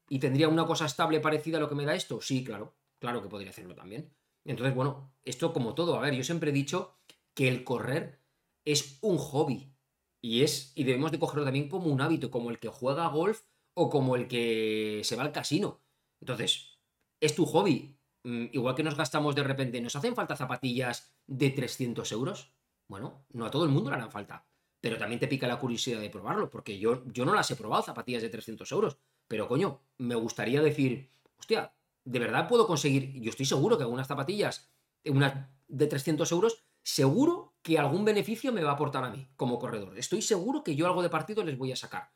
¿Y 0.10 0.20
tendría 0.20 0.48
una 0.50 0.66
cosa 0.66 0.86
estable 0.86 1.20
parecida 1.20 1.58
a 1.58 1.60
lo 1.60 1.70
que 1.70 1.76
me 1.76 1.86
da 1.86 1.96
esto? 1.96 2.22
Sí, 2.22 2.44
claro, 2.44 2.76
claro 3.00 3.22
que 3.22 3.30
podría 3.30 3.52
hacerlo 3.52 3.76
también. 3.76 4.12
Entonces, 4.46 4.76
bueno, 4.76 5.14
esto 5.24 5.54
como 5.54 5.76
todo, 5.76 5.96
a 5.96 6.02
ver, 6.02 6.16
yo 6.16 6.24
siempre 6.24 6.50
he 6.50 6.54
dicho 6.54 6.98
que 7.34 7.48
el 7.48 7.64
correr 7.64 8.20
es 8.66 8.98
un 9.02 9.18
hobby. 9.18 9.74
Y 10.22 10.44
es, 10.44 10.74
y 10.76 10.84
debemos 10.84 11.12
de 11.12 11.20
cogerlo 11.20 11.46
también 11.46 11.70
como 11.70 11.88
un 11.88 12.02
hábito, 12.02 12.30
como 12.32 12.50
el 12.50 12.60
que 12.60 12.68
juega 12.68 13.08
golf 13.08 13.44
o 13.74 13.90
como 13.90 14.16
el 14.16 14.28
que 14.28 15.02
se 15.04 15.16
va 15.16 15.24
al 15.24 15.32
casino. 15.32 15.82
Entonces, 16.20 16.80
es 17.22 17.36
tu 17.36 17.46
hobby, 17.46 18.00
Mm, 18.24 18.48
igual 18.52 18.76
que 18.76 18.84
nos 18.84 18.96
gastamos 18.96 19.36
de 19.36 19.44
repente, 19.44 19.80
¿nos 19.82 19.96
hacen 19.96 20.16
falta 20.16 20.36
zapatillas 20.36 21.14
de 21.28 21.50
300 21.52 22.12
euros? 22.12 22.54
Bueno, 22.88 23.26
no 23.32 23.46
a 23.46 23.52
todo 23.52 23.66
el 23.66 23.72
mundo 23.72 23.90
le 23.90 23.96
harán 23.96 24.12
falta. 24.12 24.46
Pero 24.82 24.98
también 24.98 25.20
te 25.20 25.28
pica 25.28 25.48
la 25.48 25.60
curiosidad 25.60 26.00
de 26.00 26.10
probarlo, 26.10 26.50
porque 26.50 26.80
yo, 26.80 27.04
yo 27.08 27.26
no 27.26 27.34
las 27.34 27.52
he 27.52 27.56
probado, 27.56 27.84
zapatillas 27.84 28.22
de 28.22 28.30
300 28.30 28.72
euros. 28.72 28.98
Pero 29.30 29.48
coño, 29.48 29.80
me 30.00 30.16
gustaría 30.16 30.62
decir, 30.62 31.12
hostia, 31.38 31.74
¿de 32.04 32.20
verdad 32.20 32.50
puedo 32.50 32.66
conseguir? 32.68 33.14
Yo 33.22 33.30
estoy 33.30 33.46
seguro 33.46 33.78
que 33.78 33.84
algunas 33.84 34.08
zapatillas, 34.08 34.74
unas 35.06 35.48
de 35.68 35.88
300 35.88 36.30
euros, 36.32 36.64
seguro 36.82 37.54
que 37.62 37.78
algún 37.78 38.04
beneficio 38.06 38.52
me 38.52 38.64
va 38.64 38.72
a 38.72 38.74
aportar 38.74 39.04
a 39.04 39.12
mí 39.12 39.30
como 39.36 39.60
corredor. 39.60 39.98
Estoy 40.00 40.24
seguro 40.24 40.64
que 40.64 40.76
yo 40.76 40.88
algo 40.88 41.04
de 41.04 41.10
partido 41.10 41.44
les 41.44 41.60
voy 41.60 41.72
a 41.72 41.76
sacar. 41.76 42.12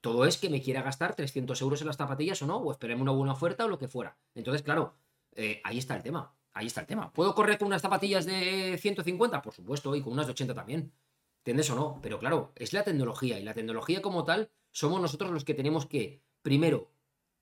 Todo 0.00 0.24
es 0.26 0.38
que 0.38 0.48
me 0.48 0.62
quiera 0.62 0.82
gastar 0.82 1.16
300 1.16 1.60
euros 1.60 1.80
en 1.80 1.88
las 1.88 1.96
zapatillas 1.96 2.40
o 2.42 2.46
no, 2.46 2.58
o 2.58 2.70
esperemos 2.70 3.02
una 3.02 3.10
buena 3.10 3.32
oferta 3.32 3.64
o 3.64 3.68
lo 3.68 3.78
que 3.78 3.88
fuera. 3.88 4.16
Entonces, 4.36 4.62
claro, 4.62 4.94
eh, 5.34 5.60
ahí 5.64 5.78
está 5.78 5.96
el 5.96 6.04
tema. 6.04 6.36
Ahí 6.52 6.68
está 6.68 6.82
el 6.82 6.86
tema. 6.86 7.12
¿Puedo 7.12 7.34
correr 7.34 7.58
con 7.58 7.66
unas 7.66 7.82
zapatillas 7.82 8.26
de 8.26 8.78
150? 8.80 9.42
Por 9.42 9.52
supuesto, 9.52 9.94
y 9.96 10.02
con 10.02 10.12
unas 10.12 10.26
de 10.26 10.32
80 10.32 10.54
también. 10.54 10.92
¿Entiendes 11.38 11.70
o 11.70 11.74
no? 11.74 11.98
Pero 12.00 12.20
claro, 12.20 12.52
es 12.54 12.72
la 12.72 12.84
tecnología 12.84 13.40
y 13.40 13.42
la 13.42 13.54
tecnología 13.54 14.02
como 14.02 14.24
tal 14.24 14.52
somos 14.70 15.00
nosotros 15.00 15.30
los 15.30 15.44
que 15.44 15.54
tenemos 15.54 15.86
que, 15.86 16.22
primero, 16.42 16.90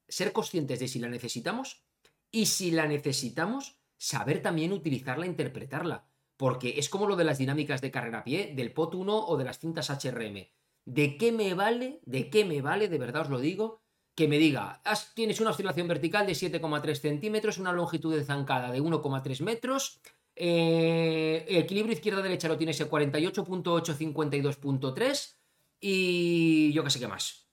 ser 0.09 0.33
conscientes 0.33 0.81
de 0.81 0.89
si 0.89 0.99
la 0.99 1.09
necesitamos 1.09 1.85
y 2.31 2.47
si 2.47 2.71
la 2.71 2.87
necesitamos, 2.87 3.79
saber 3.97 4.43
también 4.43 4.73
utilizarla 4.73 5.27
interpretarla. 5.27 6.09
Porque 6.37 6.79
es 6.79 6.89
como 6.89 7.07
lo 7.07 7.17
de 7.17 7.25
las 7.25 7.39
dinámicas 7.39 7.81
de 7.81 7.91
carrera 7.91 8.19
a 8.19 8.25
pie, 8.25 8.53
del 8.55 8.73
POT 8.73 8.95
1 8.95 9.27
o 9.27 9.37
de 9.37 9.45
las 9.45 9.59
cintas 9.59 9.91
HRM. 9.91 10.49
¿De 10.85 11.17
qué 11.17 11.33
me 11.33 11.55
vale? 11.55 12.01
¿De 12.05 12.29
qué 12.29 12.45
me 12.45 12.61
vale? 12.61 12.89
De 12.89 12.99
verdad 12.99 13.23
os 13.23 13.31
lo 13.31 13.41
digo 13.41 13.81
que 14.17 14.27
me 14.29 14.39
diga, 14.39 14.81
tienes 15.15 15.41
una 15.41 15.51
oscilación 15.51 15.89
vertical 15.89 16.27
de 16.27 16.33
7,3 16.33 16.95
centímetros, 16.95 17.59
una 17.59 17.75
longitud 17.75 18.17
de 18.17 18.25
zancada 18.25 18.73
de 18.73 18.81
1,3 18.81 19.43
metros, 19.43 20.01
eh, 20.35 21.45
equilibrio 21.49 21.93
izquierda-derecha 21.93 22.49
lo 22.49 22.57
tienes 22.57 22.81
en 22.81 22.89
48.852.3 22.89 25.35
y 25.81 26.73
yo 26.73 26.83
qué 26.83 26.91
sé 26.91 26.99
qué 26.99 27.09
más. 27.09 27.46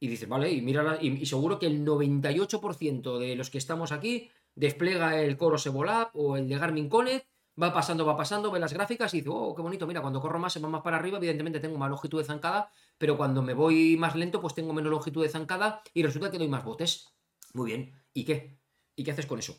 Y 0.00 0.08
dices, 0.08 0.28
vale, 0.28 0.50
y 0.52 0.62
mira, 0.62 0.98
y, 1.00 1.26
seguro 1.26 1.58
que 1.58 1.66
el 1.66 1.84
98% 1.84 3.18
de 3.18 3.34
los 3.34 3.50
que 3.50 3.58
estamos 3.58 3.90
aquí 3.90 4.30
despliega 4.54 5.20
el 5.20 5.36
Coro 5.36 5.58
Sevolab 5.58 6.10
o 6.14 6.36
el 6.36 6.48
de 6.48 6.56
Garmin 6.56 6.88
Connect 6.88 7.26
va 7.60 7.72
pasando, 7.72 8.06
va 8.06 8.16
pasando, 8.16 8.50
ve 8.50 8.60
las 8.60 8.72
gráficas 8.72 9.12
y 9.14 9.18
dice, 9.18 9.30
oh, 9.32 9.54
qué 9.54 9.62
bonito, 9.62 9.86
mira, 9.86 10.00
cuando 10.00 10.20
corro 10.20 10.38
más 10.38 10.52
se 10.52 10.60
va 10.60 10.68
más 10.68 10.82
para 10.82 10.96
arriba, 10.96 11.18
evidentemente 11.18 11.58
tengo 11.58 11.78
más 11.78 11.90
longitud 11.90 12.18
de 12.18 12.24
zancada, 12.24 12.70
pero 12.96 13.16
cuando 13.16 13.42
me 13.42 13.54
voy 13.54 13.96
más 13.96 14.14
lento, 14.14 14.40
pues 14.40 14.54
tengo 14.54 14.72
menos 14.72 14.90
longitud 14.90 15.22
de 15.22 15.28
zancada 15.28 15.82
y 15.92 16.02
resulta 16.02 16.30
que 16.30 16.38
doy 16.38 16.48
más 16.48 16.64
botes. 16.64 17.08
Muy 17.54 17.70
bien, 17.70 17.92
¿y 18.14 18.24
qué? 18.24 18.60
¿Y 18.94 19.02
qué 19.02 19.10
haces 19.10 19.26
con 19.26 19.40
eso? 19.40 19.58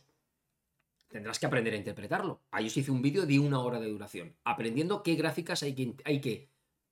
Tendrás 1.10 1.40
que 1.40 1.48
aprender 1.48 1.74
a 1.74 1.78
interpretarlo. 1.78 2.44
Ahí 2.52 2.68
os 2.68 2.78
hice 2.78 2.92
un 2.92 3.02
vídeo 3.02 3.26
de 3.26 3.40
una 3.40 3.60
hora 3.60 3.80
de 3.80 3.90
duración, 3.90 4.38
aprendiendo 4.44 5.04
qué 5.04 5.16
gráficas 5.16 5.64
hay 5.64 5.74
que, 5.74 5.96
hay 6.06 6.22
que 6.22 6.50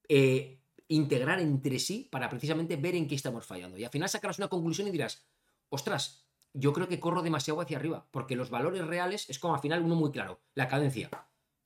eh, 0.09 0.59
integrar 0.87 1.39
entre 1.39 1.79
sí 1.79 2.07
para 2.11 2.29
precisamente 2.29 2.75
ver 2.75 2.95
en 2.95 3.07
qué 3.07 3.15
estamos 3.15 3.45
fallando. 3.45 3.77
Y 3.77 3.83
al 3.83 3.91
final 3.91 4.09
sacarás 4.09 4.37
una 4.37 4.47
conclusión 4.47 4.87
y 4.87 4.91
dirás, 4.91 5.27
ostras, 5.69 6.27
yo 6.53 6.73
creo 6.73 6.87
que 6.87 6.99
corro 6.99 7.21
demasiado 7.21 7.61
hacia 7.61 7.77
arriba, 7.77 8.07
porque 8.11 8.35
los 8.35 8.49
valores 8.49 8.85
reales 8.85 9.29
es 9.29 9.39
como 9.39 9.53
al 9.53 9.61
final 9.61 9.83
uno 9.83 9.95
muy 9.95 10.11
claro, 10.11 10.41
la 10.55 10.67
cadencia. 10.67 11.09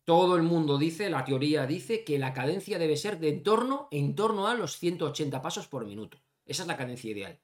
Todo 0.04 0.36
el 0.36 0.44
mundo 0.44 0.78
dice, 0.78 1.10
la 1.10 1.24
teoría 1.24 1.68
dice 1.68 2.04
que 2.04 2.20
la 2.20 2.34
cadencia 2.34 2.80
debe 2.80 2.98
ser 2.98 3.20
de 3.20 3.30
en 3.30 3.44
torno, 3.44 3.88
en 3.92 4.16
torno 4.16 4.48
a 4.48 4.56
los 4.56 4.78
180 4.78 5.42
pasos 5.42 5.68
por 5.68 5.86
minuto. 5.86 6.18
Esa 6.46 6.64
es 6.64 6.68
la 6.68 6.78
cadencia 6.78 7.12
ideal. 7.12 7.40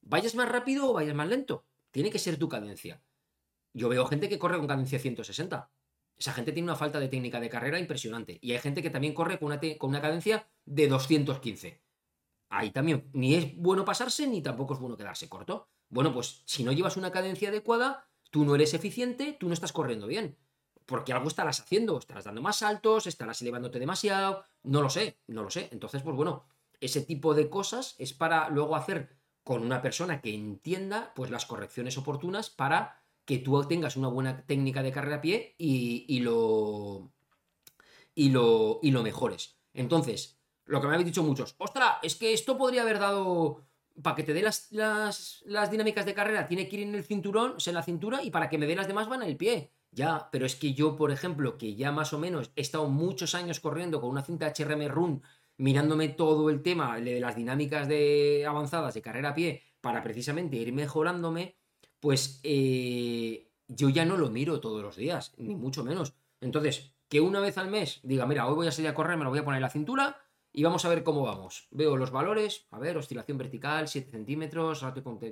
Vayas 0.00 0.34
más 0.34 0.48
rápido 0.48 0.88
o 0.88 0.92
vayas 0.94 1.14
más 1.14 1.28
lento, 1.28 1.66
tiene 1.90 2.10
que 2.10 2.18
ser 2.18 2.38
tu 2.38 2.48
cadencia. 2.48 3.02
Yo 3.74 3.88
veo 3.88 4.06
gente 4.06 4.28
que 4.28 4.38
corre 4.38 4.58
con 4.58 4.66
cadencia 4.66 4.98
160. 4.98 5.70
Esa 6.18 6.32
gente 6.32 6.52
tiene 6.52 6.66
una 6.66 6.76
falta 6.76 6.98
de 6.98 7.08
técnica 7.08 7.40
de 7.40 7.48
carrera 7.48 7.78
impresionante. 7.78 8.38
Y 8.42 8.52
hay 8.52 8.58
gente 8.58 8.82
que 8.82 8.90
también 8.90 9.14
corre 9.14 9.38
con 9.38 9.46
una, 9.46 9.60
con 9.78 9.90
una 9.90 10.00
cadencia 10.00 10.48
de 10.64 10.88
215. 10.88 11.80
Ahí 12.50 12.70
también 12.70 13.08
ni 13.12 13.34
es 13.34 13.56
bueno 13.56 13.84
pasarse 13.84 14.26
ni 14.26 14.42
tampoco 14.42 14.74
es 14.74 14.80
bueno 14.80 14.96
quedarse 14.96 15.28
corto. 15.28 15.68
Bueno, 15.88 16.12
pues 16.12 16.42
si 16.44 16.64
no 16.64 16.72
llevas 16.72 16.96
una 16.96 17.12
cadencia 17.12 17.50
adecuada, 17.50 18.08
tú 18.30 18.44
no 18.44 18.54
eres 18.54 18.74
eficiente, 18.74 19.36
tú 19.38 19.46
no 19.46 19.54
estás 19.54 19.72
corriendo 19.72 20.06
bien. 20.06 20.36
Porque 20.86 21.12
algo 21.12 21.28
estarás 21.28 21.60
haciendo, 21.60 21.98
estarás 21.98 22.24
dando 22.24 22.42
más 22.42 22.56
saltos, 22.56 23.06
estarás 23.06 23.40
elevándote 23.42 23.78
demasiado, 23.78 24.44
no 24.62 24.82
lo 24.82 24.90
sé, 24.90 25.18
no 25.26 25.42
lo 25.42 25.50
sé. 25.50 25.68
Entonces, 25.72 26.02
pues 26.02 26.16
bueno, 26.16 26.46
ese 26.80 27.02
tipo 27.02 27.34
de 27.34 27.50
cosas 27.50 27.94
es 27.98 28.12
para 28.14 28.48
luego 28.48 28.74
hacer 28.74 29.16
con 29.44 29.62
una 29.62 29.82
persona 29.82 30.20
que 30.20 30.34
entienda 30.34 31.12
pues 31.14 31.30
las 31.30 31.46
correcciones 31.46 31.96
oportunas 31.96 32.50
para 32.50 32.97
que 33.28 33.36
tú 33.36 33.62
tengas 33.64 33.98
una 33.98 34.08
buena 34.08 34.46
técnica 34.46 34.82
de 34.82 34.90
carrera 34.90 35.16
a 35.16 35.20
pie 35.20 35.54
y, 35.58 36.06
y 36.08 36.20
lo, 36.20 37.12
y, 38.14 38.30
lo, 38.30 38.80
y 38.82 38.90
lo 38.90 39.02
mejores. 39.02 39.58
Entonces, 39.74 40.40
lo 40.64 40.80
que 40.80 40.86
me 40.86 40.94
habéis 40.94 41.08
dicho 41.08 41.22
muchos, 41.22 41.54
ostras, 41.58 41.96
es 42.02 42.16
que 42.16 42.32
esto 42.32 42.56
podría 42.56 42.80
haber 42.80 42.98
dado 42.98 43.66
para 44.02 44.16
que 44.16 44.22
te 44.22 44.32
dé 44.32 44.40
las, 44.40 44.72
las, 44.72 45.42
las, 45.44 45.70
dinámicas 45.70 46.06
de 46.06 46.14
carrera, 46.14 46.48
tiene 46.48 46.70
que 46.70 46.76
ir 46.76 46.88
en 46.88 46.94
el 46.94 47.04
cinturón, 47.04 47.56
en 47.66 47.74
la 47.74 47.82
cintura, 47.82 48.22
y 48.22 48.30
para 48.30 48.48
que 48.48 48.56
me 48.56 48.66
dé 48.66 48.74
las 48.74 48.88
demás 48.88 49.10
van 49.10 49.22
en 49.22 49.28
el 49.28 49.36
pie. 49.36 49.72
Ya, 49.90 50.30
pero 50.32 50.46
es 50.46 50.56
que 50.56 50.72
yo, 50.72 50.96
por 50.96 51.10
ejemplo, 51.10 51.58
que 51.58 51.74
ya 51.74 51.92
más 51.92 52.14
o 52.14 52.18
menos 52.18 52.50
he 52.56 52.62
estado 52.62 52.88
muchos 52.88 53.34
años 53.34 53.60
corriendo 53.60 54.00
con 54.00 54.08
una 54.08 54.22
cinta 54.22 54.50
HRM 54.56 54.88
Run, 54.88 55.22
mirándome 55.58 56.08
todo 56.08 56.48
el 56.48 56.62
tema 56.62 56.98
de 56.98 57.20
las 57.20 57.36
dinámicas 57.36 57.88
de 57.88 58.46
avanzadas 58.48 58.94
de 58.94 59.02
carrera 59.02 59.30
a 59.30 59.34
pie, 59.34 59.64
para 59.82 60.02
precisamente 60.02 60.56
ir 60.56 60.72
mejorándome, 60.72 61.57
pues 62.00 62.40
eh, 62.42 63.50
yo 63.66 63.88
ya 63.88 64.04
no 64.04 64.16
lo 64.16 64.30
miro 64.30 64.60
todos 64.60 64.82
los 64.82 64.96
días, 64.96 65.34
ni 65.36 65.54
mucho 65.54 65.84
menos. 65.84 66.14
Entonces, 66.40 66.92
que 67.08 67.20
una 67.20 67.40
vez 67.40 67.58
al 67.58 67.68
mes 67.68 68.00
diga, 68.02 68.26
mira, 68.26 68.46
hoy 68.46 68.54
voy 68.54 68.66
a 68.66 68.72
salir 68.72 68.90
a 68.90 68.94
correr, 68.94 69.16
me 69.16 69.24
lo 69.24 69.30
voy 69.30 69.38
a 69.38 69.44
poner 69.44 69.58
en 69.58 69.62
la 69.62 69.70
cintura 69.70 70.20
y 70.52 70.62
vamos 70.62 70.84
a 70.84 70.88
ver 70.88 71.02
cómo 71.02 71.22
vamos. 71.22 71.68
Veo 71.70 71.96
los 71.96 72.10
valores, 72.10 72.66
a 72.70 72.78
ver, 72.78 72.96
oscilación 72.96 73.38
vertical, 73.38 73.88
7 73.88 74.10
centímetros, 74.10 74.84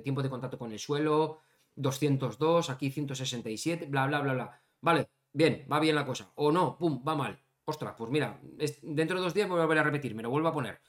tiempo 0.03 0.23
de 0.23 0.29
contacto 0.29 0.57
con 0.57 0.71
el 0.71 0.79
suelo, 0.79 1.39
202, 1.75 2.69
aquí 2.69 2.91
167, 2.91 3.85
bla, 3.87 4.07
bla, 4.07 4.21
bla, 4.21 4.33
bla. 4.33 4.61
Vale, 4.81 5.09
bien, 5.33 5.65
va 5.71 5.79
bien 5.79 5.95
la 5.95 6.05
cosa. 6.05 6.31
O 6.35 6.51
no, 6.51 6.77
pum, 6.77 7.03
va 7.07 7.15
mal. 7.15 7.39
Ostras, 7.65 7.95
pues 7.97 8.09
mira, 8.09 8.39
dentro 8.81 9.17
de 9.17 9.23
dos 9.23 9.33
días 9.33 9.49
voy 9.49 9.59
a 9.59 9.63
volver 9.63 9.79
a 9.79 9.83
repetir, 9.83 10.15
me 10.15 10.23
lo 10.23 10.29
vuelvo 10.29 10.47
a 10.47 10.53
poner. 10.53 10.79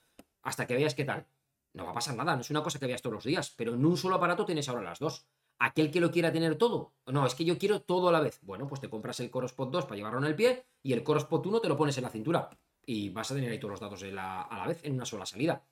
Hasta 0.42 0.66
que 0.66 0.74
veas 0.74 0.94
qué 0.94 1.04
tal. 1.04 1.26
No 1.74 1.84
va 1.84 1.90
a 1.90 1.94
pasar 1.94 2.16
nada, 2.16 2.34
no 2.34 2.40
es 2.40 2.50
una 2.50 2.62
cosa 2.62 2.78
que 2.78 2.86
veas 2.86 3.02
todos 3.02 3.14
los 3.14 3.24
días, 3.24 3.52
pero 3.56 3.74
en 3.74 3.84
un 3.84 3.96
solo 3.96 4.16
aparato 4.16 4.44
tienes 4.44 4.68
ahora 4.68 4.82
las 4.82 4.98
dos. 4.98 5.26
Aquel 5.60 5.90
que 5.90 6.00
lo 6.00 6.12
quiera 6.12 6.30
tener 6.30 6.56
todo, 6.56 6.92
no, 7.06 7.26
es 7.26 7.34
que 7.34 7.44
yo 7.44 7.58
quiero 7.58 7.82
todo 7.82 8.08
a 8.08 8.12
la 8.12 8.20
vez. 8.20 8.38
Bueno, 8.42 8.68
pues 8.68 8.80
te 8.80 8.88
compras 8.88 9.18
el 9.20 9.30
Corospot 9.30 9.70
2 9.70 9.84
para 9.84 9.96
llevarlo 9.96 10.18
en 10.18 10.26
el 10.26 10.36
pie 10.36 10.66
y 10.82 10.92
el 10.92 11.02
Corospot 11.02 11.44
1 11.44 11.60
te 11.60 11.68
lo 11.68 11.76
pones 11.76 11.96
en 11.98 12.04
la 12.04 12.10
cintura. 12.10 12.48
Y 12.86 13.10
vas 13.10 13.30
a 13.30 13.34
tener 13.34 13.50
ahí 13.50 13.58
todos 13.58 13.72
los 13.72 13.80
datos 13.80 14.02
a 14.02 14.56
la 14.56 14.66
vez 14.66 14.80
en 14.84 14.94
una 14.94 15.04
sola 15.04 15.26
salida. 15.26 15.62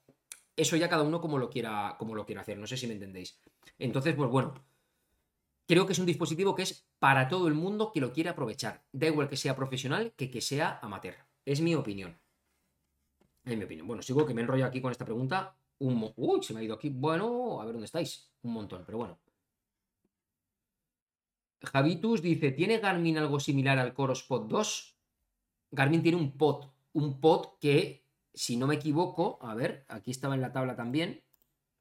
Eso 0.57 0.77
ya 0.77 0.89
cada 0.89 1.03
uno 1.03 1.21
como 1.21 1.39
lo 1.39 1.49
quiera, 1.51 1.95
como 1.99 2.15
lo 2.15 2.27
quiera 2.27 2.41
hacer, 2.41 2.59
no 2.59 2.67
sé 2.67 2.77
si 2.77 2.87
me 2.87 2.95
entendéis. 2.95 3.39
Entonces, 3.79 4.15
pues 4.15 4.29
bueno, 4.31 4.55
creo 5.69 5.87
que 5.87 5.93
es 5.93 5.99
un 5.99 6.07
dispositivo 6.07 6.55
que 6.55 6.63
es 6.63 6.87
para 6.99 7.29
todo 7.29 7.47
el 7.47 7.55
mundo 7.55 7.93
que 7.93 8.01
lo 8.01 8.13
quiera 8.13 8.33
aprovechar. 8.33 8.83
Da 8.93 9.07
igual 9.07 9.29
que 9.29 9.37
sea 9.37 9.55
profesional 9.55 10.13
que 10.17 10.31
que 10.31 10.41
sea 10.41 10.79
amateur. 10.83 11.15
Es 11.45 11.61
mi 11.61 11.75
opinión. 11.75 12.19
Es 13.45 13.57
mi 13.57 13.65
opinión. 13.65 13.87
Bueno, 13.87 14.03
sigo 14.03 14.27
que 14.27 14.35
me 14.35 14.43
enrollo 14.43 14.67
aquí 14.67 14.81
con 14.81 14.91
esta 14.91 15.05
pregunta. 15.05 15.55
Un 15.79 16.13
Uy, 16.17 16.43
se 16.43 16.55
me 16.55 16.61
ha 16.61 16.63
ido 16.63 16.75
aquí. 16.75 16.89
Bueno, 16.89 17.61
a 17.61 17.65
ver 17.65 17.75
dónde 17.75 17.87
estáis. 17.87 18.31
Un 18.43 18.55
montón, 18.55 18.83
pero 18.85 18.99
bueno. 18.99 19.19
Javitus 21.67 22.23
dice: 22.23 22.53
¿Tiene 22.53 22.79
Garmin 22.79 23.19
algo 23.19 23.41
similar 23.41 23.79
al 23.79 23.95
Core 23.95 24.15
Spot 24.15 24.47
2? 24.49 24.99
Garmin 25.71 26.03
tiene 26.03 26.19
un 26.19 26.37
pod. 26.37 26.67
Un 26.93 27.21
pod 27.21 27.59
que, 27.61 28.07
si 28.33 28.57
no 28.57 28.67
me 28.67 28.77
equivoco, 28.77 29.39
a 29.43 29.55
ver, 29.55 29.85
aquí 29.89 30.11
estaba 30.11 30.35
en 30.35 30.41
la 30.41 30.53
tabla 30.53 30.77
también. 30.77 31.23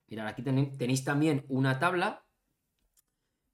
Mirad, 0.07 0.27
aquí 0.27 0.43
tenéis 0.43 1.03
también 1.03 1.45
una 1.47 1.79
tabla 1.79 2.25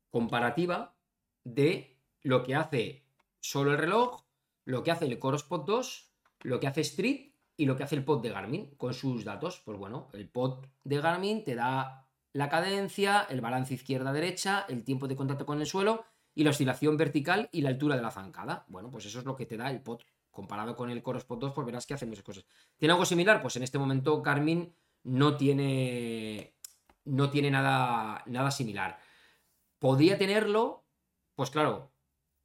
comparativa 0.09 0.95
de 1.43 1.97
lo 2.21 2.43
que 2.43 2.55
hace 2.55 3.05
solo 3.39 3.71
el 3.71 3.77
reloj, 3.77 4.23
lo 4.65 4.83
que 4.83 4.91
hace 4.91 5.05
el 5.05 5.19
Core 5.19 5.37
Spot 5.37 5.65
2, 5.65 6.11
lo 6.41 6.59
que 6.59 6.67
hace 6.67 6.81
Street 6.81 7.31
y 7.57 7.65
lo 7.65 7.75
que 7.75 7.83
hace 7.83 7.95
el 7.95 8.03
pod 8.03 8.21
de 8.21 8.29
Garmin 8.29 8.75
con 8.75 8.93
sus 8.93 9.23
datos. 9.23 9.61
Pues 9.63 9.77
bueno, 9.77 10.09
el 10.13 10.29
pod 10.29 10.65
de 10.83 10.99
Garmin 10.99 11.43
te 11.43 11.55
da 11.55 12.09
la 12.33 12.49
cadencia, 12.49 13.27
el 13.29 13.41
balance 13.41 13.73
izquierda-derecha, 13.73 14.65
el 14.67 14.83
tiempo 14.83 15.07
de 15.07 15.15
contacto 15.15 15.45
con 15.45 15.59
el 15.59 15.67
suelo 15.67 16.05
y 16.33 16.43
la 16.43 16.51
oscilación 16.51 16.97
vertical 16.97 17.49
y 17.51 17.61
la 17.61 17.69
altura 17.69 17.95
de 17.95 18.01
la 18.01 18.11
zancada. 18.11 18.65
Bueno, 18.67 18.89
pues 18.89 19.05
eso 19.05 19.19
es 19.19 19.25
lo 19.25 19.35
que 19.35 19.45
te 19.45 19.57
da 19.57 19.69
el 19.69 19.81
pod. 19.81 20.01
Comparado 20.29 20.75
con 20.75 20.89
el 20.89 21.03
Core 21.03 21.19
Spot 21.19 21.39
2, 21.39 21.53
pues 21.53 21.65
verás 21.65 21.85
que 21.85 21.93
hace 21.93 22.05
muchas 22.05 22.23
cosas. 22.23 22.45
¿Tiene 22.77 22.93
algo 22.93 23.05
similar? 23.05 23.41
Pues 23.41 23.57
en 23.57 23.63
este 23.63 23.77
momento 23.77 24.21
Garmin 24.21 24.73
no 25.03 25.35
tiene, 25.35 26.55
no 27.05 27.29
tiene 27.29 27.51
nada, 27.51 28.23
nada 28.27 28.49
similar. 28.51 28.97
Podría 29.77 30.17
tenerlo, 30.17 30.85
pues 31.35 31.49
claro, 31.49 31.91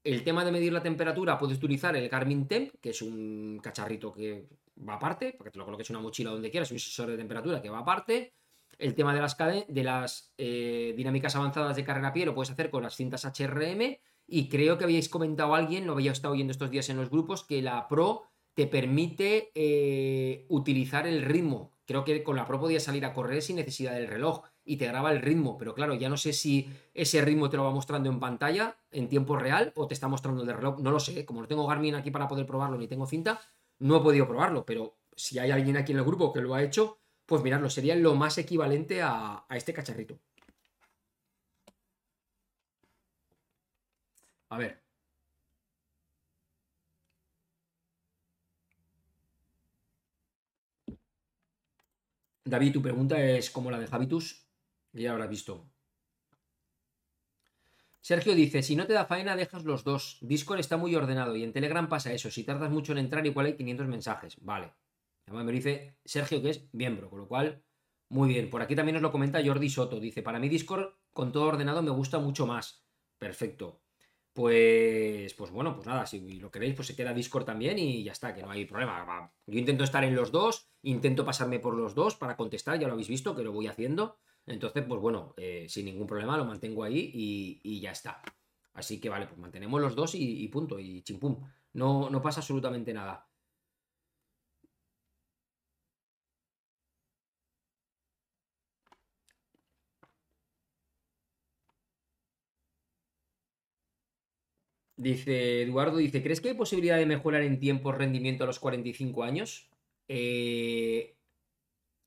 el 0.03 0.25
tema 0.25 0.45
de 0.45 0.53
medir 0.53 0.73
la 0.73 0.83
temperatura, 0.83 1.39
puedes 1.39 1.59
utilizar 1.59 1.97
el 1.97 2.09
Garmin 2.09 2.47
Temp, 2.49 2.75
que 2.81 2.91
es 2.91 3.03
un 3.03 3.61
cacharrito 3.63 4.13
que 4.13 4.49
va 4.89 4.95
aparte, 4.95 5.35
porque 5.37 5.51
te 5.51 5.59
lo 5.59 5.65
coloques 5.65 5.91
en 5.91 5.97
una 5.97 6.03
mochila 6.03 6.31
donde 6.31 6.51
quieras, 6.51 6.71
un 6.71 6.79
sensor 6.79 7.09
de 7.09 7.17
temperatura 7.17 7.61
que 7.61 7.71
va 7.71 7.79
aparte. 7.79 8.35
El 8.79 8.95
tema 8.95 9.15
de 9.15 9.21
las, 9.21 9.37
de 9.39 9.85
las 9.85 10.35
eh, 10.39 10.95
dinámicas 10.97 11.37
avanzadas 11.37 11.77
de 11.77 11.85
carrera 11.85 12.09
a 12.09 12.13
pie 12.13 12.27
lo 12.27 12.35
puedes 12.35 12.51
hacer 12.51 12.71
con 12.71 12.83
las 12.83 12.97
cintas 12.97 13.25
HRM. 13.25 13.99
Y 14.29 14.49
creo 14.49 14.77
que 14.77 14.85
habíais 14.85 15.09
comentado 15.09 15.55
a 15.55 15.59
alguien, 15.59 15.87
lo 15.87 15.93
había 15.93 16.13
estado 16.13 16.35
oyendo 16.35 16.51
estos 16.51 16.71
días 16.71 16.89
en 16.89 16.97
los 16.97 17.11
grupos, 17.11 17.45
que 17.45 17.63
la 17.63 17.87
Pro 17.89 18.25
te 18.55 18.67
permite 18.67 19.53
eh, 19.55 20.47
utilizar 20.49 21.07
el 21.07 21.23
ritmo. 21.23 21.73
Creo 21.87 22.05
que 22.05 22.23
con 22.25 22.37
la 22.37 22.47
Pro 22.47 22.59
podías 22.59 22.83
salir 22.83 23.05
a 23.05 23.13
correr 23.13 23.43
sin 23.43 23.57
necesidad 23.57 23.93
del 23.93 24.09
reloj 24.09 24.43
y 24.65 24.77
te 24.77 24.87
graba 24.87 25.13
el 25.13 25.23
ritmo, 25.23 25.57
pero 25.57 25.75
claro, 25.75 25.95
ya 25.95 26.09
no 26.09 26.17
sé 26.17 26.33
si 26.33 26.69
ese 26.93 27.21
ritmo 27.21 27.49
te 27.49 27.57
lo 27.57 27.65
va 27.65 27.71
mostrando 27.71 28.11
en 28.11 28.19
pantalla 28.19 28.77
en 28.91 29.09
tiempo 29.09 29.37
real 29.37 29.73
o 29.77 29.87
te 29.87 29.95
está 29.95 30.09
mostrando 30.09 30.43
el 30.43 30.53
reloj, 30.53 30.81
no 30.81 30.91
lo 30.91 30.99
sé, 30.99 31.25
como 31.25 31.41
no 31.41 31.47
tengo 31.47 31.67
Garmin 31.67 31.95
aquí 31.95 32.11
para 32.11 32.27
poder 32.27 32.47
probarlo 32.47 32.77
ni 32.77 32.89
tengo 32.89 33.07
cinta, 33.07 33.41
no 33.79 33.99
he 33.99 34.01
podido 34.01 34.27
probarlo, 34.27 34.67
pero 34.67 34.97
si 35.15 35.39
hay 35.39 35.53
alguien 35.53 35.77
aquí 35.77 35.93
en 35.93 35.99
el 35.99 36.05
grupo 36.05 36.33
que 36.33 36.41
lo 36.41 36.55
ha 36.55 36.63
hecho, 36.63 36.99
pues 37.27 37.43
miradlo, 37.43 37.69
sería 37.71 37.97
lo 37.97 38.15
más 38.15 38.39
equivalente 38.39 39.03
a, 39.03 39.45
a 39.49 39.57
este 39.57 39.73
cacharrito. 39.75 40.19
A 44.51 44.59
ver. 44.59 44.83
David, 52.45 52.73
tu 52.73 52.81
pregunta 52.83 53.21
es 53.21 53.51
como 53.51 53.71
la 53.71 53.79
de 53.79 53.89
Habitus. 53.91 54.47
Ya 54.93 55.13
habrás 55.13 55.29
visto. 55.29 55.69
Sergio 58.01 58.35
dice, 58.37 58.63
si 58.63 58.77
no 58.77 58.87
te 58.87 58.93
da 58.93 59.05
faena, 59.05 59.35
dejas 59.35 59.65
los 59.65 59.83
dos. 59.83 60.19
Discord 60.21 60.61
está 60.61 60.77
muy 60.77 60.95
ordenado 60.95 61.35
y 61.35 61.43
en 61.43 61.53
Telegram 61.53 61.89
pasa 61.89 62.13
eso. 62.13 62.31
Si 62.31 62.45
tardas 62.45 62.71
mucho 62.71 62.93
en 62.93 62.99
entrar, 62.99 63.27
igual 63.27 63.47
hay 63.47 63.57
500 63.57 63.89
mensajes. 63.89 64.37
Vale. 64.43 64.73
Además 65.27 65.45
me 65.45 65.53
dice 65.53 65.99
Sergio 66.05 66.41
que 66.41 66.51
es 66.51 66.69
miembro, 66.73 67.11
con 67.11 67.21
lo 67.21 67.29
cual, 67.29 67.65
muy 68.09 68.29
bien. 68.29 68.49
Por 68.51 68.63
aquí 68.63 68.77
también 68.77 68.95
nos 68.95 69.03
lo 69.03 69.13
comenta 69.13 69.45
Jordi 69.45 69.69
Soto. 69.69 69.99
Dice, 70.01 70.23
para 70.23 70.39
mí 70.39 70.49
Discord 70.49 70.95
con 71.13 71.33
todo 71.33 71.45
ordenado 71.45 71.83
me 71.83 71.91
gusta 71.91 72.19
mucho 72.19 72.47
más. 72.47 72.87
Perfecto. 73.19 73.83
Pues, 74.33 75.33
pues 75.33 75.51
bueno, 75.51 75.75
pues 75.75 75.87
nada, 75.87 76.05
si 76.07 76.39
lo 76.39 76.51
queréis, 76.51 76.75
pues 76.75 76.89
se 76.89 76.95
queda 76.95 77.15
Discord 77.15 77.47
también 77.47 77.79
y 77.79 78.05
ya 78.05 78.13
está, 78.13 78.35
que 78.35 78.43
no 78.43 78.51
hay 78.51 78.67
problema. 78.67 79.33
Yo 79.47 79.59
intento 79.59 79.83
estar 79.83 80.05
en 80.05 80.15
los 80.15 80.31
dos, 80.31 80.69
intento 80.83 81.25
pasarme 81.25 81.59
por 81.59 81.75
los 81.75 81.95
dos 81.95 82.17
para 82.17 82.37
contestar, 82.37 82.79
ya 82.79 82.87
lo 82.87 82.93
habéis 82.93 83.09
visto 83.09 83.35
que 83.35 83.43
lo 83.43 83.53
voy 83.53 83.67
haciendo. 83.67 84.19
Entonces, 84.45 84.85
pues 84.87 85.01
bueno, 85.01 85.33
eh, 85.39 85.67
sin 85.71 85.87
ningún 85.87 86.07
problema 86.07 86.37
lo 86.37 86.45
mantengo 86.45 86.85
ahí 86.85 87.11
y, 87.15 87.81
ya 87.81 87.93
está. 87.93 88.21
Así 88.75 89.01
que 89.01 89.09
vale, 89.09 89.27
pues 89.27 89.39
mantenemos 89.39 89.81
los 89.81 89.97
dos 89.97 90.15
y, 90.15 90.47
punto, 90.49 90.79
y 90.79 91.03
chimpum. 91.03 91.41
No, 91.73 92.11
no 92.11 92.21
pasa 92.21 92.41
absolutamente 92.41 92.93
nada. 92.93 93.26
Dice 104.97 105.63
Eduardo, 105.63 105.99
dice, 105.99 106.23
¿crees 106.23 106.41
que 106.41 106.51
hay 106.51 106.55
posibilidad 106.55 106.97
de 106.97 107.07
mejorar 107.07 107.43
en 107.43 107.61
tiempo 107.61 107.93
rendimiento 107.93 108.45
a 108.45 108.47
los 108.47 108.59
45 108.59 109.25
años? 109.25 109.69
Eh, 110.09 111.17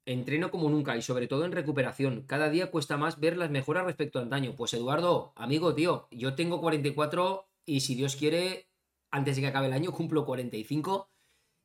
Entreno 0.09 0.49
como 0.49 0.71
nunca 0.71 0.97
y 0.97 1.03
sobre 1.03 1.27
todo 1.27 1.45
en 1.45 1.51
recuperación. 1.51 2.23
Cada 2.25 2.49
día 2.49 2.71
cuesta 2.71 2.97
más 2.97 3.19
ver 3.19 3.37
las 3.37 3.51
mejoras 3.51 3.85
respecto 3.85 4.17
a 4.17 4.23
antaño. 4.23 4.55
Pues 4.55 4.73
Eduardo, 4.73 5.33
amigo, 5.35 5.75
tío, 5.75 6.07
yo 6.09 6.33
tengo 6.33 6.59
44 6.61 7.47
y 7.67 7.81
si 7.81 7.93
Dios 7.93 8.15
quiere, 8.15 8.71
antes 9.11 9.35
de 9.35 9.43
que 9.43 9.47
acabe 9.49 9.67
el 9.67 9.73
año 9.73 9.91
cumplo 9.91 10.25
45. 10.25 11.11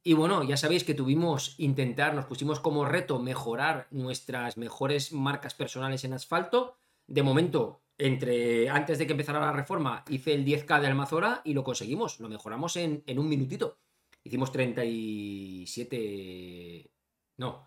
Y 0.02 0.12
bueno, 0.12 0.44
ya 0.44 0.58
sabéis 0.58 0.84
que 0.84 0.92
tuvimos 0.92 1.58
intentar, 1.58 2.14
nos 2.14 2.26
pusimos 2.26 2.60
como 2.60 2.84
reto 2.84 3.18
mejorar 3.18 3.88
nuestras 3.90 4.58
mejores 4.58 5.14
marcas 5.14 5.54
personales 5.54 6.04
en 6.04 6.12
asfalto. 6.12 6.76
De 7.06 7.22
momento, 7.22 7.80
entre 7.98 8.68
antes 8.68 8.98
de 8.98 9.06
que 9.06 9.12
empezara 9.12 9.40
la 9.40 9.52
reforma, 9.52 10.04
hice 10.08 10.34
el 10.34 10.44
10K 10.44 10.80
de 10.80 10.86
Almazora 10.86 11.42
y 11.44 11.54
lo 11.54 11.64
conseguimos. 11.64 12.20
Lo 12.20 12.28
mejoramos 12.28 12.76
en, 12.76 13.02
en 13.06 13.18
un 13.18 13.28
minutito. 13.28 13.78
Hicimos 14.22 14.52
37. 14.52 16.90
No, 17.36 17.66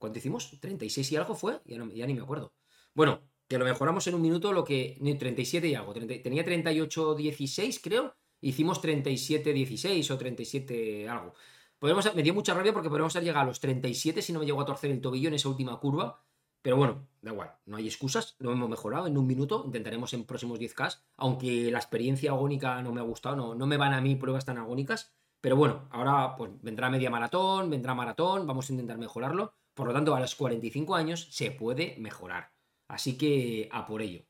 ¿Cuánto 0.00 0.18
hicimos? 0.18 0.58
¿36 0.58 1.12
y 1.12 1.16
algo 1.16 1.34
fue? 1.34 1.60
Ya, 1.66 2.06
ni 2.06 2.14
me 2.14 2.22
acuerdo. 2.22 2.54
Bueno, 2.94 3.20
que 3.46 3.58
lo 3.58 3.66
mejoramos 3.66 4.06
en 4.06 4.14
un 4.14 4.22
minuto 4.22 4.50
lo 4.50 4.64
que... 4.64 4.96
37 4.98 5.68
y 5.68 5.74
algo. 5.74 5.92
tenía 5.92 6.42
38-16 6.42 7.80
creo. 7.82 8.16
Hicimos 8.40 8.82
37-16 8.82 10.10
o 10.10 10.16
37 10.16 11.06
algo. 11.06 11.34
Podemos, 11.78 12.14
me 12.14 12.22
dio 12.22 12.32
mucha 12.32 12.54
rabia 12.54 12.72
porque 12.72 12.88
podemos 12.88 13.14
haber 13.14 13.26
llegado 13.26 13.42
a 13.42 13.48
los 13.48 13.60
37 13.60 14.22
si 14.22 14.32
no 14.32 14.40
me 14.40 14.46
llegó 14.46 14.62
a 14.62 14.64
torcer 14.64 14.90
el 14.90 15.02
tobillo 15.02 15.28
en 15.28 15.34
esa 15.34 15.50
última 15.50 15.78
curva. 15.78 16.24
Pero 16.62 16.76
bueno, 16.76 17.08
da 17.22 17.32
igual, 17.32 17.54
no 17.66 17.76
hay 17.76 17.86
excusas, 17.86 18.36
lo 18.38 18.52
hemos 18.52 18.68
mejorado 18.68 19.06
en 19.06 19.16
un 19.16 19.26
minuto, 19.26 19.62
intentaremos 19.64 20.12
en 20.12 20.24
próximos 20.24 20.58
10K, 20.58 21.02
aunque 21.16 21.70
la 21.70 21.78
experiencia 21.78 22.32
agónica 22.32 22.82
no 22.82 22.92
me 22.92 23.00
ha 23.00 23.04
gustado, 23.04 23.36
no, 23.36 23.54
no 23.54 23.66
me 23.66 23.78
van 23.78 23.94
a 23.94 24.00
mí 24.00 24.16
pruebas 24.16 24.44
tan 24.44 24.58
agónicas, 24.58 25.14
pero 25.40 25.56
bueno, 25.56 25.88
ahora 25.90 26.36
pues 26.36 26.50
vendrá 26.62 26.90
media 26.90 27.10
maratón, 27.10 27.70
vendrá 27.70 27.94
maratón, 27.94 28.46
vamos 28.46 28.68
a 28.68 28.72
intentar 28.72 28.98
mejorarlo, 28.98 29.54
por 29.74 29.86
lo 29.86 29.94
tanto 29.94 30.14
a 30.14 30.20
los 30.20 30.34
45 30.34 30.94
años 30.94 31.28
se 31.30 31.50
puede 31.50 31.96
mejorar, 31.98 32.52
así 32.88 33.16
que 33.16 33.68
a 33.72 33.86
por 33.86 34.02
ello. 34.02 34.24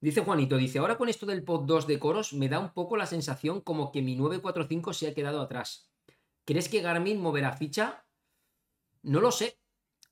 Dice 0.00 0.22
Juanito, 0.22 0.56
dice, 0.56 0.78
ahora 0.80 0.98
con 0.98 1.08
esto 1.08 1.26
del 1.26 1.44
pod 1.44 1.64
2 1.64 1.86
de 1.86 1.98
coros 1.98 2.32
me 2.32 2.48
da 2.48 2.58
un 2.58 2.72
poco 2.72 2.96
la 2.96 3.06
sensación 3.06 3.60
como 3.60 3.92
que 3.92 4.02
mi 4.02 4.16
945 4.16 4.92
se 4.94 5.06
ha 5.08 5.14
quedado 5.14 5.40
atrás. 5.40 5.91
¿Crees 6.44 6.68
que 6.68 6.80
Garmin 6.80 7.20
moverá 7.20 7.52
ficha? 7.52 8.04
No 9.02 9.20
lo 9.20 9.30
sé, 9.32 9.58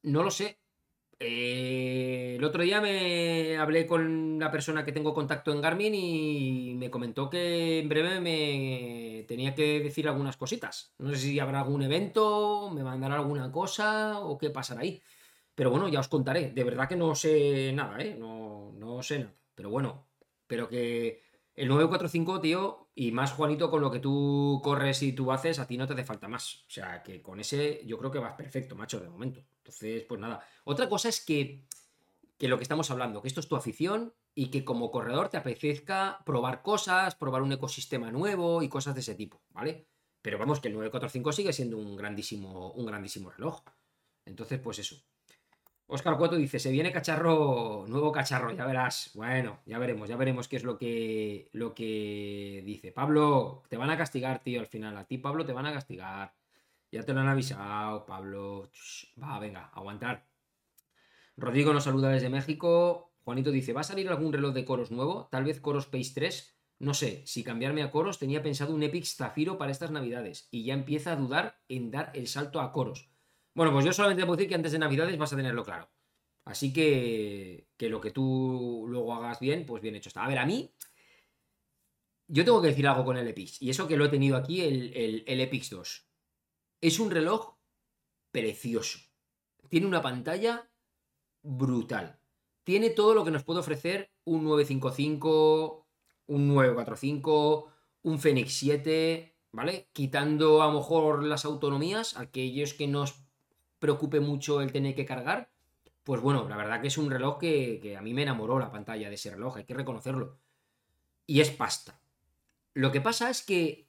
no 0.02 0.22
lo 0.22 0.30
sé. 0.30 0.58
Eh, 1.22 2.36
el 2.38 2.44
otro 2.44 2.62
día 2.62 2.80
me 2.80 3.58
hablé 3.58 3.86
con 3.86 4.38
la 4.38 4.50
persona 4.50 4.84
que 4.84 4.92
tengo 4.92 5.12
contacto 5.12 5.52
en 5.52 5.60
Garmin 5.60 5.94
y 5.94 6.74
me 6.76 6.90
comentó 6.90 7.28
que 7.28 7.80
en 7.80 7.88
breve 7.88 8.20
me 8.20 9.24
tenía 9.28 9.54
que 9.54 9.80
decir 9.80 10.08
algunas 10.08 10.36
cositas. 10.36 10.94
No 10.98 11.10
sé 11.10 11.16
si 11.18 11.38
habrá 11.40 11.60
algún 11.60 11.82
evento, 11.82 12.70
me 12.70 12.82
mandará 12.82 13.16
alguna 13.16 13.52
cosa 13.52 14.20
o 14.20 14.38
qué 14.38 14.50
pasará 14.50 14.80
ahí. 14.80 15.02
Pero 15.54 15.70
bueno, 15.70 15.88
ya 15.88 16.00
os 16.00 16.08
contaré. 16.08 16.52
De 16.52 16.64
verdad 16.64 16.88
que 16.88 16.96
no 16.96 17.14
sé 17.14 17.72
nada, 17.74 18.00
¿eh? 18.00 18.16
No, 18.18 18.72
no 18.72 19.02
sé 19.02 19.18
nada. 19.20 19.34
Pero 19.54 19.70
bueno, 19.70 20.08
pero 20.46 20.68
que 20.68 21.22
el 21.61 21.68
945, 21.68 22.40
tío, 22.40 22.88
y 22.94 23.12
más 23.12 23.32
Juanito 23.32 23.70
con 23.70 23.82
lo 23.82 23.90
que 23.90 23.98
tú 23.98 24.62
corres 24.64 25.02
y 25.02 25.12
tú 25.12 25.30
haces, 25.30 25.58
a 25.58 25.66
ti 25.66 25.76
no 25.76 25.86
te 25.86 25.92
hace 25.92 26.04
falta 26.04 26.26
más. 26.26 26.64
O 26.66 26.70
sea, 26.70 27.02
que 27.02 27.20
con 27.20 27.38
ese 27.38 27.82
yo 27.84 27.98
creo 27.98 28.11
que 28.11 28.18
vas 28.18 28.32
perfecto, 28.32 28.74
macho, 28.74 28.98
de 28.98 29.11
momento. 29.11 29.44
Entonces, 29.58 30.04
pues 30.08 30.18
nada. 30.18 30.42
Otra 30.64 30.88
cosa 30.88 31.11
es 31.11 31.22
que, 31.22 31.66
que 32.38 32.48
lo 32.48 32.56
que 32.56 32.62
estamos 32.62 32.90
hablando, 32.90 33.20
que 33.20 33.28
esto 33.28 33.40
es 33.40 33.48
tu 33.48 33.56
afición 33.56 34.14
y 34.34 34.46
que 34.46 34.64
como 34.64 34.90
corredor 34.90 35.28
te 35.28 35.36
apetezca 35.36 36.22
probar 36.24 36.62
cosas, 36.62 37.14
probar 37.14 37.42
un 37.42 37.52
ecosistema 37.52 38.11
nuevo 38.11 38.62
y 38.62 38.70
cosas 38.70 38.94
de 38.94 39.02
ese 39.02 39.14
tipo, 39.14 39.42
¿vale? 39.50 39.86
Pero 40.22 40.38
vamos, 40.38 40.61
que 40.61 40.68
el 40.68 40.74
945 40.74 41.32
sigue 41.32 41.52
siendo 41.52 41.76
un 41.76 41.94
grandísimo, 41.94 42.72
un 42.72 42.86
grandísimo 42.86 43.28
reloj. 43.28 43.62
Entonces, 44.24 44.58
pues 44.61 44.78
eso. 44.78 44.96
Oscar 45.93 46.16
Cueto 46.16 46.36
dice, 46.36 46.61
se 46.61 46.70
viene 46.70 46.93
cacharro, 46.93 47.84
nuevo 47.88 48.12
cacharro, 48.12 48.53
ya 48.53 48.64
verás. 48.64 49.11
Bueno, 49.14 49.59
ya 49.66 49.76
veremos, 49.78 50.09
ya 50.09 50.16
veremos 50.16 50.47
qué 50.47 50.57
es 50.57 50.62
lo 50.62 50.78
que, 50.78 51.49
lo 51.53 51.74
que 51.74 52.62
dice. 52.64 52.93
Pablo, 52.93 53.64
te 53.68 53.76
van 53.76 53.91
a 53.91 53.99
castigar, 53.99 54.41
tío, 54.41 54.61
al 54.61 54.68
final. 54.68 54.97
A 54.97 55.05
ti, 55.05 55.18
Pablo, 55.18 55.45
te 55.45 55.53
van 55.53 55.66
a 55.66 55.72
castigar. 55.72 56.32
Ya 56.93 57.03
te 57.03 57.12
lo 57.12 57.20
han 57.20 57.28
avisado, 57.28 58.07
Pablo. 58.07 58.70
Va, 59.20 59.41
venga, 59.41 59.70
aguantar. 59.74 60.26
Rodrigo 61.36 61.72
nos 61.72 61.84
saluda 61.84 62.11
desde 62.11 62.30
México. 62.30 63.12
Juanito 63.24 63.51
dice, 63.51 63.72
¿va 63.72 63.80
a 63.80 63.84
salir 63.84 64.09
algún 64.09 64.32
reloj 64.32 64.55
de 64.55 64.64
coros 64.64 64.93
nuevo? 64.93 65.28
Tal 65.32 65.43
vez 65.43 65.61
Coros 65.61 65.86
Pace 65.86 66.12
3. 66.14 66.57
No 66.78 66.95
sé, 66.95 67.22
si 67.26 67.43
cambiarme 67.43 67.82
a 67.82 67.91
coros 67.91 68.18
tenía 68.18 68.43
pensado 68.43 68.74
un 68.74 68.84
Epic 68.84 69.05
Zafiro 69.05 69.59
para 69.59 69.72
estas 69.72 69.91
navidades 69.91 70.49
y 70.53 70.64
ya 70.64 70.74
empieza 70.74 71.12
a 71.12 71.16
dudar 71.16 71.59
en 71.68 71.91
dar 71.91 72.12
el 72.14 72.28
salto 72.28 72.61
a 72.61 72.70
coros. 72.72 73.09
Bueno, 73.61 73.74
pues 73.74 73.84
yo 73.84 73.92
solamente 73.92 74.24
puedo 74.24 74.38
decir 74.38 74.48
que 74.48 74.54
antes 74.54 74.72
de 74.72 74.78
Navidades 74.78 75.18
vas 75.18 75.34
a 75.34 75.36
tenerlo 75.36 75.62
claro. 75.62 75.90
Así 76.46 76.72
que, 76.72 77.68
que 77.76 77.90
lo 77.90 78.00
que 78.00 78.11
tú 78.11 78.86
luego 78.88 79.12
hagas 79.12 79.38
bien, 79.38 79.66
pues 79.66 79.82
bien 79.82 79.94
hecho 79.94 80.08
está. 80.08 80.24
A 80.24 80.28
ver, 80.28 80.38
a 80.38 80.46
mí, 80.46 80.72
yo 82.26 82.42
tengo 82.42 82.62
que 82.62 82.68
decir 82.68 82.88
algo 82.88 83.04
con 83.04 83.18
el 83.18 83.28
Epix. 83.28 83.61
Y 83.61 83.68
eso 83.68 83.86
que 83.86 83.98
lo 83.98 84.06
he 84.06 84.08
tenido 84.08 84.38
aquí, 84.38 84.62
el, 84.62 84.96
el, 84.96 85.24
el 85.26 85.40
Epix 85.42 85.68
2. 85.68 86.08
Es 86.80 86.98
un 87.00 87.11
reloj 87.11 87.58
precioso. 88.32 88.98
Tiene 89.68 89.86
una 89.86 90.00
pantalla 90.00 90.70
brutal. 91.42 92.18
Tiene 92.64 92.88
todo 92.88 93.12
lo 93.12 93.26
que 93.26 93.30
nos 93.30 93.44
puede 93.44 93.61
ofrecer 93.61 94.11
un 94.24 94.42
955, 94.44 95.86
un 96.28 96.48
945, 96.48 97.70
un 98.04 98.18
Fenix 98.20 98.54
7, 98.54 99.36
¿vale? 99.52 99.90
Quitando 99.92 100.62
a 100.62 100.68
lo 100.68 100.78
mejor 100.78 101.24
las 101.24 101.44
autonomías, 101.44 102.16
aquellos 102.16 102.72
que 102.72 102.86
nos 102.86 103.28
preocupe 103.80 104.20
mucho 104.20 104.60
el 104.60 104.70
tener 104.70 104.94
que 104.94 105.04
cargar, 105.04 105.50
pues 106.04 106.20
bueno, 106.20 106.48
la 106.48 106.56
verdad 106.56 106.80
que 106.80 106.88
es 106.88 106.98
un 106.98 107.10
reloj 107.10 107.38
que, 107.38 107.96
a 107.98 108.02
mí 108.02 108.14
me 108.14 108.22
enamoró 108.22 108.58
la 108.60 108.70
pantalla 108.70 109.08
de 109.08 109.16
ese 109.16 109.30
reloj, 109.30 109.56
hay 109.56 109.64
que 109.64 109.74
reconocerlo. 109.74 110.38
Y 111.26 111.40
es 111.40 111.50
pasta. 111.50 112.00
Lo 112.74 112.92
que 112.92 113.00
pasa 113.00 113.30
es 113.30 113.42
que, 113.42 113.88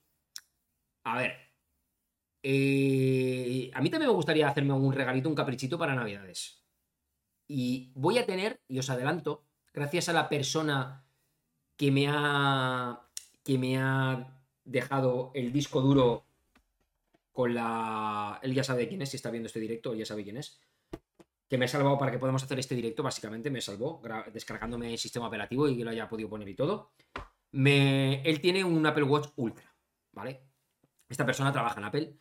a 1.03 1.17
ver, 1.17 1.33
eh, 2.43 3.69
a 3.73 3.81
mí 3.81 3.89
también 3.89 4.09
me 4.09 4.15
gustaría 4.15 4.47
hacerme 4.47 4.73
un 4.73 4.93
regalito, 4.93 5.29
un 5.29 5.35
caprichito 5.35 5.77
para 5.77 5.93
Navidades. 5.93 6.63
Y 7.47 7.91
voy 7.95 8.17
a 8.17 8.25
tener, 8.25 8.61
y 8.67 8.79
os 8.79 8.89
adelanto, 8.89 9.45
gracias 9.73 10.09
a 10.09 10.13
la 10.13 10.29
persona 10.29 11.05
que 11.75 11.91
me 11.91 12.07
ha, 12.09 13.01
que 13.43 13.57
me 13.57 13.77
ha 13.77 14.41
dejado 14.63 15.31
el 15.33 15.51
disco 15.51 15.81
duro 15.81 16.25
con 17.41 17.55
la... 17.55 18.39
Él 18.43 18.53
ya 18.53 18.63
sabe 18.63 18.87
quién 18.87 19.01
es, 19.01 19.09
si 19.09 19.15
está 19.15 19.31
viendo 19.31 19.47
este 19.47 19.59
directo, 19.59 19.93
él 19.93 19.97
ya 19.97 20.05
sabe 20.05 20.23
quién 20.23 20.37
es. 20.37 20.61
Que 21.49 21.57
me 21.57 21.65
ha 21.65 21.67
salvado 21.67 21.97
para 21.97 22.11
que 22.11 22.19
podamos 22.19 22.43
hacer 22.43 22.59
este 22.59 22.75
directo, 22.75 23.01
básicamente 23.01 23.49
me 23.49 23.61
salvó, 23.61 23.99
descargándome 24.31 24.91
el 24.91 24.99
sistema 24.99 25.25
operativo 25.25 25.67
y 25.67 25.75
que 25.75 25.83
lo 25.83 25.89
haya 25.89 26.07
podido 26.07 26.29
poner 26.29 26.47
y 26.47 26.53
todo. 26.53 26.91
Me... 27.53 28.21
Él 28.21 28.39
tiene 28.41 28.63
un 28.63 28.85
Apple 28.85 29.05
Watch 29.05 29.29
Ultra, 29.37 29.75
¿vale? 30.11 30.43
Esta 31.09 31.25
persona 31.25 31.51
trabaja 31.51 31.79
en 31.79 31.85
Apple 31.85 32.15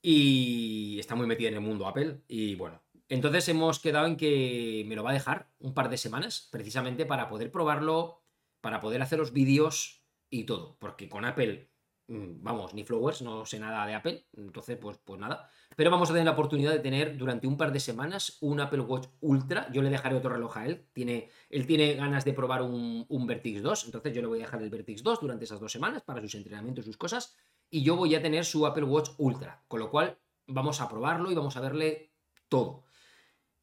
y 0.00 0.96
está 1.00 1.16
muy 1.16 1.26
metida 1.26 1.48
en 1.48 1.54
el 1.54 1.60
mundo 1.60 1.88
Apple 1.88 2.22
y 2.28 2.54
bueno. 2.54 2.84
Entonces 3.08 3.48
hemos 3.48 3.80
quedado 3.80 4.06
en 4.06 4.16
que 4.16 4.84
me 4.86 4.94
lo 4.94 5.02
va 5.02 5.10
a 5.10 5.14
dejar 5.14 5.50
un 5.58 5.74
par 5.74 5.88
de 5.88 5.98
semanas, 5.98 6.48
precisamente 6.52 7.04
para 7.04 7.28
poder 7.28 7.50
probarlo, 7.50 8.22
para 8.60 8.78
poder 8.78 9.02
hacer 9.02 9.18
los 9.18 9.32
vídeos 9.32 10.04
y 10.30 10.44
todo. 10.44 10.78
Porque 10.78 11.08
con 11.08 11.24
Apple 11.24 11.71
vamos, 12.08 12.74
ni 12.74 12.84
Flowers, 12.84 13.22
no 13.22 13.46
sé 13.46 13.58
nada 13.58 13.86
de 13.86 13.94
Apple, 13.94 14.26
entonces 14.36 14.76
pues, 14.76 14.98
pues 14.98 15.20
nada. 15.20 15.50
Pero 15.76 15.90
vamos 15.90 16.10
a 16.10 16.12
tener 16.12 16.26
la 16.26 16.32
oportunidad 16.32 16.72
de 16.72 16.80
tener 16.80 17.16
durante 17.16 17.46
un 17.46 17.56
par 17.56 17.72
de 17.72 17.80
semanas 17.80 18.38
un 18.40 18.60
Apple 18.60 18.80
Watch 18.80 19.08
Ultra. 19.20 19.70
Yo 19.72 19.82
le 19.82 19.90
dejaré 19.90 20.16
otro 20.16 20.30
reloj 20.30 20.56
a 20.56 20.66
él. 20.66 20.86
Tiene, 20.92 21.30
él 21.48 21.66
tiene 21.66 21.94
ganas 21.94 22.24
de 22.24 22.32
probar 22.34 22.62
un, 22.62 23.06
un 23.08 23.26
Vertix 23.26 23.62
2, 23.62 23.86
entonces 23.86 24.12
yo 24.14 24.20
le 24.20 24.26
voy 24.26 24.40
a 24.40 24.42
dejar 24.42 24.62
el 24.62 24.70
Vertix 24.70 25.02
2 25.02 25.20
durante 25.20 25.44
esas 25.44 25.60
dos 25.60 25.72
semanas 25.72 26.02
para 26.02 26.20
sus 26.20 26.34
entrenamientos, 26.34 26.84
sus 26.84 26.96
cosas. 26.96 27.34
Y 27.70 27.82
yo 27.82 27.96
voy 27.96 28.14
a 28.14 28.22
tener 28.22 28.44
su 28.44 28.66
Apple 28.66 28.84
Watch 28.84 29.10
Ultra, 29.16 29.64
con 29.66 29.80
lo 29.80 29.90
cual 29.90 30.18
vamos 30.46 30.80
a 30.80 30.88
probarlo 30.88 31.30
y 31.30 31.34
vamos 31.34 31.56
a 31.56 31.60
verle 31.60 32.12
todo. 32.48 32.84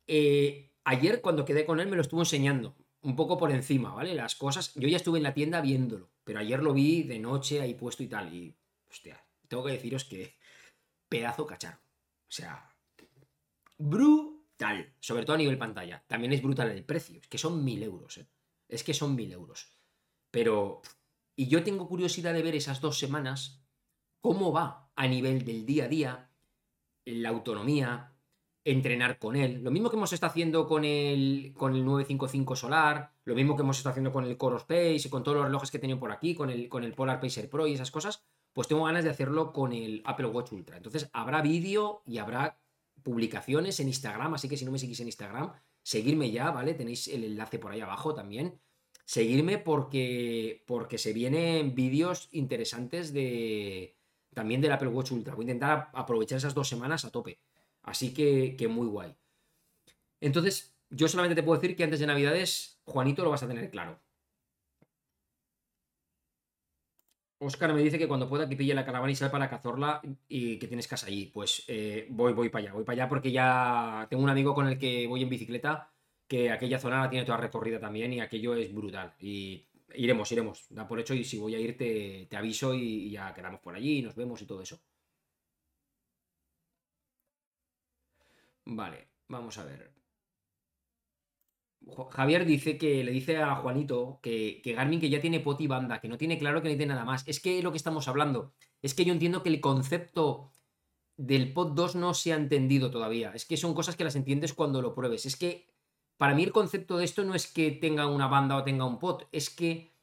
Eh, 0.07 0.71
ayer 0.83 1.21
cuando 1.21 1.45
quedé 1.45 1.65
con 1.65 1.79
él 1.79 1.87
me 1.87 1.95
lo 1.95 2.01
estuvo 2.01 2.21
enseñando, 2.21 2.75
un 3.01 3.15
poco 3.15 3.37
por 3.37 3.51
encima, 3.51 3.93
¿vale? 3.93 4.13
Las 4.13 4.35
cosas, 4.35 4.73
yo 4.75 4.87
ya 4.87 4.97
estuve 4.97 5.19
en 5.19 5.23
la 5.23 5.33
tienda 5.33 5.61
viéndolo 5.61 6.11
pero 6.29 6.41
ayer 6.41 6.61
lo 6.61 6.75
vi 6.75 7.01
de 7.01 7.17
noche 7.17 7.59
ahí 7.59 7.73
puesto 7.73 8.03
y 8.03 8.07
tal. 8.07 8.31
Y, 8.31 8.55
hostia, 8.87 9.19
tengo 9.47 9.63
que 9.63 9.71
deciros 9.71 10.05
que 10.05 10.37
pedazo 11.09 11.43
cacharro. 11.47 11.81
O 11.81 12.31
sea, 12.31 12.71
brutal. 13.79 14.93
Sobre 14.99 15.25
todo 15.25 15.33
a 15.33 15.39
nivel 15.39 15.57
pantalla. 15.57 16.05
También 16.05 16.31
es 16.31 16.43
brutal 16.43 16.69
el 16.69 16.85
precio. 16.85 17.19
Es 17.19 17.27
que 17.27 17.39
son 17.39 17.63
mil 17.63 17.81
euros, 17.81 18.19
¿eh? 18.19 18.27
Es 18.67 18.83
que 18.83 18.93
son 18.93 19.15
mil 19.15 19.31
euros. 19.31 19.75
Pero. 20.29 20.83
Y 21.35 21.47
yo 21.47 21.63
tengo 21.63 21.87
curiosidad 21.87 22.35
de 22.35 22.43
ver 22.43 22.53
esas 22.53 22.79
dos 22.79 22.99
semanas 22.99 23.65
cómo 24.21 24.51
va 24.51 24.91
a 24.95 25.07
nivel 25.07 25.45
del 25.45 25.65
día 25.65 25.85
a 25.85 25.87
día, 25.87 26.31
la 27.05 27.29
autonomía, 27.29 28.18
entrenar 28.65 29.19
con 29.19 29.35
él. 29.35 29.63
Lo 29.63 29.71
mismo 29.71 29.89
que 29.89 29.95
hemos 29.95 30.13
estado 30.13 30.31
haciendo 30.31 30.67
con 30.67 30.83
el, 30.83 31.53
con 31.57 31.75
el 31.75 31.85
955 31.85 32.55
Solar, 32.55 33.13
lo 33.23 33.35
mismo 33.35 33.55
que 33.55 33.61
hemos 33.61 33.77
estado 33.77 33.91
haciendo 33.91 34.11
con 34.11 34.25
el 34.25 34.37
Core 34.37 34.57
Space 34.57 35.07
y 35.07 35.09
con 35.09 35.23
todos 35.23 35.37
los 35.37 35.45
relojes 35.45 35.71
que 35.71 35.77
he 35.77 35.79
tenido 35.79 35.99
por 35.99 36.11
aquí, 36.11 36.35
con 36.35 36.49
el, 36.49 36.69
con 36.69 36.83
el 36.83 36.93
Polar 36.93 37.19
Pacer 37.19 37.49
Pro 37.49 37.67
y 37.67 37.73
esas 37.73 37.91
cosas, 37.91 38.23
pues 38.53 38.67
tengo 38.67 38.83
ganas 38.83 39.03
de 39.03 39.09
hacerlo 39.09 39.53
con 39.53 39.73
el 39.73 40.01
Apple 40.05 40.27
Watch 40.27 40.51
Ultra. 40.51 40.77
Entonces 40.77 41.09
habrá 41.13 41.41
vídeo 41.41 42.03
y 42.05 42.17
habrá 42.17 42.59
publicaciones 43.03 43.79
en 43.79 43.87
Instagram, 43.87 44.33
así 44.33 44.49
que 44.49 44.57
si 44.57 44.65
no 44.65 44.71
me 44.71 44.79
seguís 44.79 44.99
en 44.99 45.07
Instagram, 45.07 45.53
seguirme 45.81 46.31
ya, 46.31 46.51
¿vale? 46.51 46.73
Tenéis 46.73 47.07
el 47.07 47.23
enlace 47.23 47.59
por 47.59 47.71
ahí 47.71 47.81
abajo 47.81 48.13
también. 48.13 48.59
Seguirme 49.05 49.57
porque, 49.57 50.63
porque 50.67 50.97
se 50.97 51.13
vienen 51.13 51.73
vídeos 51.73 52.27
interesantes 52.31 53.11
de 53.13 53.95
también 54.33 54.61
del 54.61 54.71
Apple 54.71 54.89
Watch 54.89 55.11
Ultra. 55.11 55.33
Voy 55.33 55.43
a 55.43 55.47
intentar 55.47 55.89
aprovechar 55.93 56.37
esas 56.37 56.53
dos 56.53 56.67
semanas 56.67 57.05
a 57.05 57.09
tope. 57.09 57.39
Así 57.89 58.13
que, 58.13 58.67
muy 58.67 58.87
guay. 58.87 59.15
Entonces, 60.21 60.75
yo 60.91 61.07
solamente 61.07 61.35
te 61.35 61.43
puedo 61.43 61.59
decir 61.59 61.75
que 61.75 61.83
antes 61.83 61.99
de 61.99 62.05
Navidades, 62.07 62.79
Juanito 62.85 63.23
lo 63.23 63.31
vas 63.31 63.41
a 63.41 63.47
tener 63.47 63.71
claro. 63.71 63.99
Oscar 67.39 67.73
me 67.73 67.81
dice 67.81 67.97
que 67.97 68.07
cuando 68.07 68.29
pueda 68.29 68.47
que 68.47 68.55
pille 68.55 68.73
la 68.75 68.85
caravana 68.85 69.11
y 69.11 69.15
sal 69.15 69.31
para 69.31 69.49
cazorla 69.49 70.01
y 70.27 70.59
que 70.59 70.67
tienes 70.67 70.87
casa 70.87 71.07
allí. 71.07 71.27
Pues 71.33 71.63
eh, 71.67 72.05
voy, 72.09 72.33
voy 72.33 72.49
para 72.49 72.65
allá, 72.65 72.73
voy 72.73 72.83
para 72.83 73.03
allá 73.03 73.09
porque 73.09 73.31
ya 73.31 74.05
tengo 74.09 74.23
un 74.23 74.29
amigo 74.29 74.53
con 74.53 74.67
el 74.67 74.77
que 74.77 75.07
voy 75.07 75.23
en 75.23 75.29
bicicleta 75.29 75.91
que 76.27 76.51
aquella 76.51 76.79
zona 76.79 77.01
la 77.01 77.09
tiene 77.09 77.25
toda 77.25 77.37
recorrida 77.37 77.79
también 77.79 78.13
y 78.13 78.19
aquello 78.19 78.53
es 78.55 78.73
brutal. 78.73 79.15
Y 79.19 79.65
iremos, 79.95 80.31
iremos, 80.31 80.67
da 80.69 80.87
por 80.87 80.99
hecho 80.99 81.15
y 81.15 81.23
si 81.23 81.39
voy 81.39 81.55
a 81.55 81.59
ir 81.59 81.77
te, 81.77 82.27
aviso 82.37 82.75
y 82.75 83.09
ya 83.09 83.33
quedamos 83.33 83.61
por 83.61 83.73
allí 83.75 83.99
y 83.99 84.01
nos 84.03 84.15
vemos 84.15 84.41
y 84.41 84.45
todo 84.45 84.61
eso. 84.61 84.79
Vale, 88.69 89.09
vamos 89.27 89.57
a 89.57 89.65
ver. 89.65 89.93
Javier 92.11 92.45
dice 92.45 92.77
que 92.77 93.03
le 93.03 93.11
dice 93.11 93.37
a 93.37 93.55
Juanito 93.55 94.19
que, 94.21 94.61
que 94.61 94.73
Garmin 94.73 94.99
que 94.99 95.09
ya 95.09 95.21
tiene 95.21 95.39
pot 95.39 95.59
y 95.61 95.67
banda, 95.67 95.99
que 95.99 96.07
no 96.07 96.17
tiene 96.17 96.37
claro 96.37 96.61
que 96.61 96.69
no 96.69 96.77
tiene 96.77 96.93
nada 96.93 97.05
más. 97.05 97.27
Es 97.27 97.39
que 97.39 97.63
lo 97.63 97.71
que 97.71 97.77
estamos 97.77 98.07
hablando. 98.07 98.53
Es 98.81 98.93
que 98.93 99.05
yo 99.05 99.13
entiendo 99.13 99.41
que 99.41 99.49
el 99.49 99.61
concepto 99.61 100.51
del 101.17 101.51
pot 101.51 101.73
2 101.73 101.95
no 101.95 102.13
se 102.13 102.33
ha 102.33 102.35
entendido 102.35 102.91
todavía. 102.91 103.31
Es 103.33 103.45
que 103.45 103.57
son 103.57 103.73
cosas 103.73 103.95
que 103.95 104.03
las 104.03 104.15
entiendes 104.15 104.53
cuando 104.53 104.81
lo 104.81 104.93
pruebes. 104.93 105.25
Es 105.25 105.35
que 105.35 105.67
para 106.17 106.35
mí 106.35 106.43
el 106.43 106.51
concepto 106.51 106.97
de 106.97 107.05
esto 107.05 107.23
no 107.23 107.33
es 107.33 107.47
que 107.47 107.71
tenga 107.71 108.05
una 108.07 108.27
banda 108.27 108.57
o 108.57 108.63
tenga 108.63 108.85
un 108.85 108.99
pot, 108.99 109.27
es 109.31 109.49
que 109.49 109.95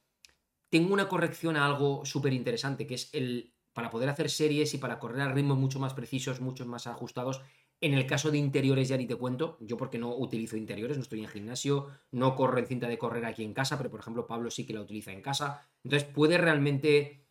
tengo 0.70 0.92
una 0.92 1.08
corrección 1.08 1.56
a 1.56 1.66
algo 1.66 2.04
súper 2.04 2.32
interesante, 2.32 2.86
que 2.86 2.94
es 2.94 3.10
el 3.12 3.52
para 3.74 3.90
poder 3.90 4.08
hacer 4.08 4.30
series 4.30 4.72
y 4.72 4.78
para 4.78 4.98
correr 4.98 5.20
a 5.20 5.32
ritmos 5.32 5.58
mucho 5.58 5.78
más 5.78 5.92
precisos, 5.92 6.40
mucho 6.40 6.64
más 6.64 6.86
ajustados, 6.86 7.42
en 7.80 7.94
el 7.94 8.06
caso 8.06 8.30
de 8.30 8.38
interiores 8.38 8.88
ya 8.88 8.96
ni 8.96 9.06
te 9.06 9.16
cuento, 9.16 9.58
yo 9.60 9.76
porque 9.76 9.98
no 9.98 10.16
utilizo 10.16 10.56
interiores, 10.56 10.96
no 10.96 11.02
estoy 11.02 11.20
en 11.20 11.28
gimnasio, 11.28 11.88
no 12.10 12.34
corro 12.34 12.58
en 12.58 12.66
cinta 12.66 12.88
de 12.88 12.98
correr 12.98 13.24
aquí 13.26 13.44
en 13.44 13.52
casa, 13.52 13.76
pero 13.76 13.90
por 13.90 14.00
ejemplo 14.00 14.26
Pablo 14.26 14.50
sí 14.50 14.66
que 14.66 14.72
la 14.72 14.80
utiliza 14.80 15.12
en 15.12 15.22
casa. 15.22 15.68
Entonces 15.84 16.08
puede 16.08 16.38
realmente 16.38 17.26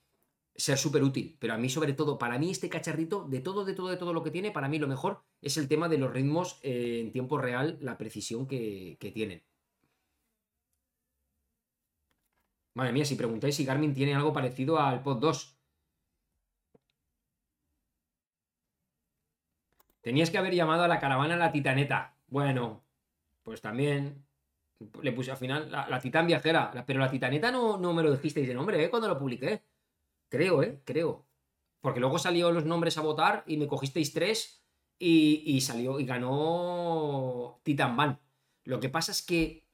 ser 0.55 0.77
súper 0.77 1.03
útil, 1.03 1.35
pero 1.39 1.53
a 1.53 1.57
mí 1.57 1.69
sobre 1.69 1.93
todo, 1.93 2.17
para 2.17 2.39
mí 2.39 2.51
este 2.51 2.69
cacharrito, 2.69 3.27
de 3.27 3.41
todo, 3.41 3.65
de 3.65 3.73
todo, 3.73 3.89
de 3.89 3.97
todo 3.97 4.13
lo 4.13 4.23
que 4.23 4.31
tiene, 4.31 4.51
para 4.51 4.69
mí 4.69 4.79
lo 4.79 4.87
mejor 4.87 5.23
es 5.41 5.57
el 5.57 5.67
tema 5.67 5.89
de 5.89 5.97
los 5.97 6.13
ritmos 6.13 6.59
eh, 6.63 7.01
en 7.01 7.11
tiempo 7.11 7.37
real, 7.37 7.77
la 7.81 7.97
precisión 7.97 8.47
que, 8.47 8.97
que 8.99 9.11
tienen. 9.11 9.43
Madre 12.75 12.91
mía, 12.93 13.05
si 13.05 13.15
preguntáis 13.15 13.55
si 13.55 13.65
Garmin 13.65 13.93
tiene 13.93 14.15
algo 14.15 14.33
parecido 14.33 14.79
al 14.79 15.01
Pod 15.01 15.19
2, 15.19 15.54
Tenías 20.05 20.29
que 20.29 20.37
haber 20.37 20.53
llamado 20.53 20.83
a 20.83 20.87
la 20.87 20.99
caravana 20.99 21.35
la 21.35 21.51
Titaneta. 21.51 22.15
Bueno, 22.27 22.85
pues 23.41 23.59
también. 23.59 24.23
Le 25.01 25.11
puse 25.13 25.31
al 25.31 25.37
final 25.37 25.71
la, 25.71 25.99
Titán 25.99 26.27
Viajera. 26.27 26.85
pero 26.85 26.99
la 26.99 27.09
Titaneta 27.09 27.49
no, 27.49 27.79
no 27.79 27.91
me 27.91 28.03
lo 28.03 28.11
dijisteis 28.11 28.47
de 28.47 28.53
nombre, 28.53 28.83
¿eh? 28.83 28.91
Cuando 28.91 29.07
lo 29.07 29.17
publiqué. 29.17 29.63
Creo, 30.29 30.61
¿eh? 30.61 30.79
Creo. 30.85 31.25
Porque 31.81 31.99
luego 31.99 32.19
salió 32.19 32.51
los 32.51 32.65
nombres 32.65 32.99
a 32.99 33.01
votar 33.01 33.43
y 33.47 33.57
me 33.57 33.65
cogisteis 33.65 34.13
tres 34.13 34.63
y, 34.99 35.59
salió 35.61 35.99
y 35.99 36.05
ganó 36.05 37.59
Titan 37.63 37.97
Van. 37.97 38.19
Lo 38.63 38.79
que 38.79 38.89
pasa 38.89 39.11
es 39.11 39.23
que. 39.23 39.67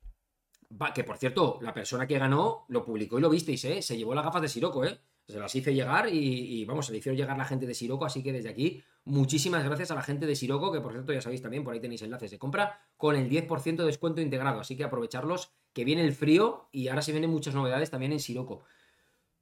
que 0.95 1.03
por 1.03 1.18
cierto, 1.18 1.60
la 1.61 1.73
persona 1.73 2.07
que 2.07 2.18
ganó 2.18 2.64
lo 2.69 2.85
publicó 2.85 3.19
y 3.19 3.22
lo 3.22 3.30
visteis, 3.30 3.65
¿eh? 3.65 3.81
Se 3.81 3.97
llevó 3.97 4.15
las 4.15 4.23
gafas 4.23 4.43
de 4.43 4.47
Siroco, 4.47 4.85
¿eh? 4.85 4.97
Se 5.32 5.40
las 5.40 5.56
hice 5.56 5.74
llegar 5.74 6.10
y, 6.12 6.66
vamos, 6.66 6.86
se 6.86 6.91
le 6.91 6.98
hicieron 6.98 7.18
llegar 7.18 7.38
la 7.38 7.45
gente 7.45 7.66
de 7.66 7.74
Siroco, 7.74 8.06
así 8.06 8.22
que 8.22 8.34
desde 8.34 8.49
aquí, 8.49 8.84
muchísimas 9.06 9.64
gracias 9.64 9.90
a 9.91 9.95
la 9.95 10.02
gente 10.02 10.26
de 10.26 10.36
Siroco, 10.36 10.72
que 10.72 10.82
por 10.82 10.91
cierto 10.91 11.14
ya 11.14 11.22
sabéis 11.22 11.41
también, 11.41 11.64
por 11.64 11.74
ahí 11.74 11.80
tenéis 11.80 12.02
enlaces 12.02 12.32
de 12.32 12.38
compra, 12.38 12.82
con 12.98 13.16
el 13.16 13.30
10% 13.30 13.78
de 13.78 13.86
descuento 13.86 14.20
integrado, 14.20 14.60
así 14.60 14.76
que 14.76 14.84
aprovecharlos, 14.84 15.53
que 15.74 15.86
viene 15.86 16.03
el 16.03 16.14
frío 16.14 16.68
y 16.74 16.90
ahora 16.90 17.02
se 17.02 17.14
vienen 17.14 17.30
muchas 17.30 17.56
novedades 17.56 17.90
también 17.90 18.12
en 18.12 18.20
Siroco. 18.20 18.64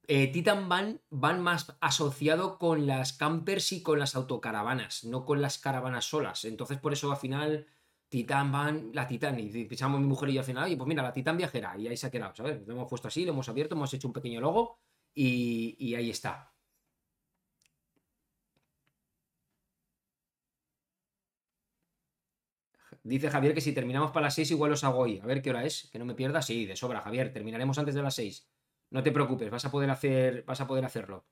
Eh, 0.07 0.28
Titan 0.28 0.70
Van 0.70 1.02
van 1.10 1.41
más 1.41 1.76
asociado 1.82 2.60
con 2.60 2.86
las 2.86 3.14
campers 3.14 3.72
y 3.72 3.82
con 3.82 3.99
las 3.99 4.16
autocaravanas, 4.16 5.03
no 5.06 5.26
con 5.26 5.41
las 5.41 5.57
caravanas 5.57 6.06
solas. 6.06 6.45
Entonces, 6.45 6.78
por 6.78 6.94
eso 6.94 7.11
al 7.11 7.18
final, 7.18 7.68
Titan 8.10 8.52
Van, 8.52 8.91
la 8.94 9.07
Titan, 9.07 9.40
y 9.40 9.66
pisamos 9.66 9.99
mi 9.99 10.07
mujer 10.07 10.30
y 10.30 10.34
yo 10.34 10.41
al 10.41 10.45
final, 10.45 10.72
y 10.72 10.76
pues 10.76 10.88
mira, 10.88 11.02
la 11.02 11.14
Titan 11.14 11.38
viajera, 11.38 11.76
y 11.78 11.88
ahí 11.88 11.98
se 11.98 12.07
ha 12.07 12.11
quedado, 12.11 12.36
¿sabes? 12.36 12.66
Lo 12.68 12.74
hemos 12.74 12.88
puesto 12.88 13.07
así, 13.07 13.26
lo 13.26 13.34
hemos 13.34 13.49
abierto, 13.49 13.76
hemos 13.76 13.94
hecho 13.94 14.07
un 14.07 14.14
pequeño 14.14 14.40
logo 14.41 14.80
y, 15.14 15.95
ahí 15.95 16.10
está. 16.10 16.53
Dice 23.03 23.30
Javier 23.30 23.53
que 23.53 23.61
si 23.61 23.73
terminamos 23.73 24.11
para 24.11 24.26
las 24.27 24.36
6 24.36 24.52
igual 24.52 24.72
os 24.72 24.84
hago 24.84 24.99
hoy. 24.99 25.19
A 25.19 25.26
ver 25.26 25.41
qué 25.41 25.49
hora 25.49 25.65
es, 25.65 25.90
que 25.91 25.99
no 25.99 26.06
me 26.06 26.15
pierda. 26.15 26.41
Sí, 26.41 26.65
de 26.65 26.76
sobra, 26.76 27.02
Javier. 27.02 27.34
Terminaremos 27.34 27.77
antes 27.77 27.95
de 27.95 28.02
las 28.03 28.15
6. 28.15 28.48
No 28.91 29.03
te 29.03 29.11
preocupes, 29.11 29.49
vas 29.52 29.65
a 29.65 29.72
poder 29.72 29.90
hacer, 29.90 30.44
vas 30.45 30.61
a 30.61 30.68
poder 30.68 30.86
hacerlo. 30.86 31.26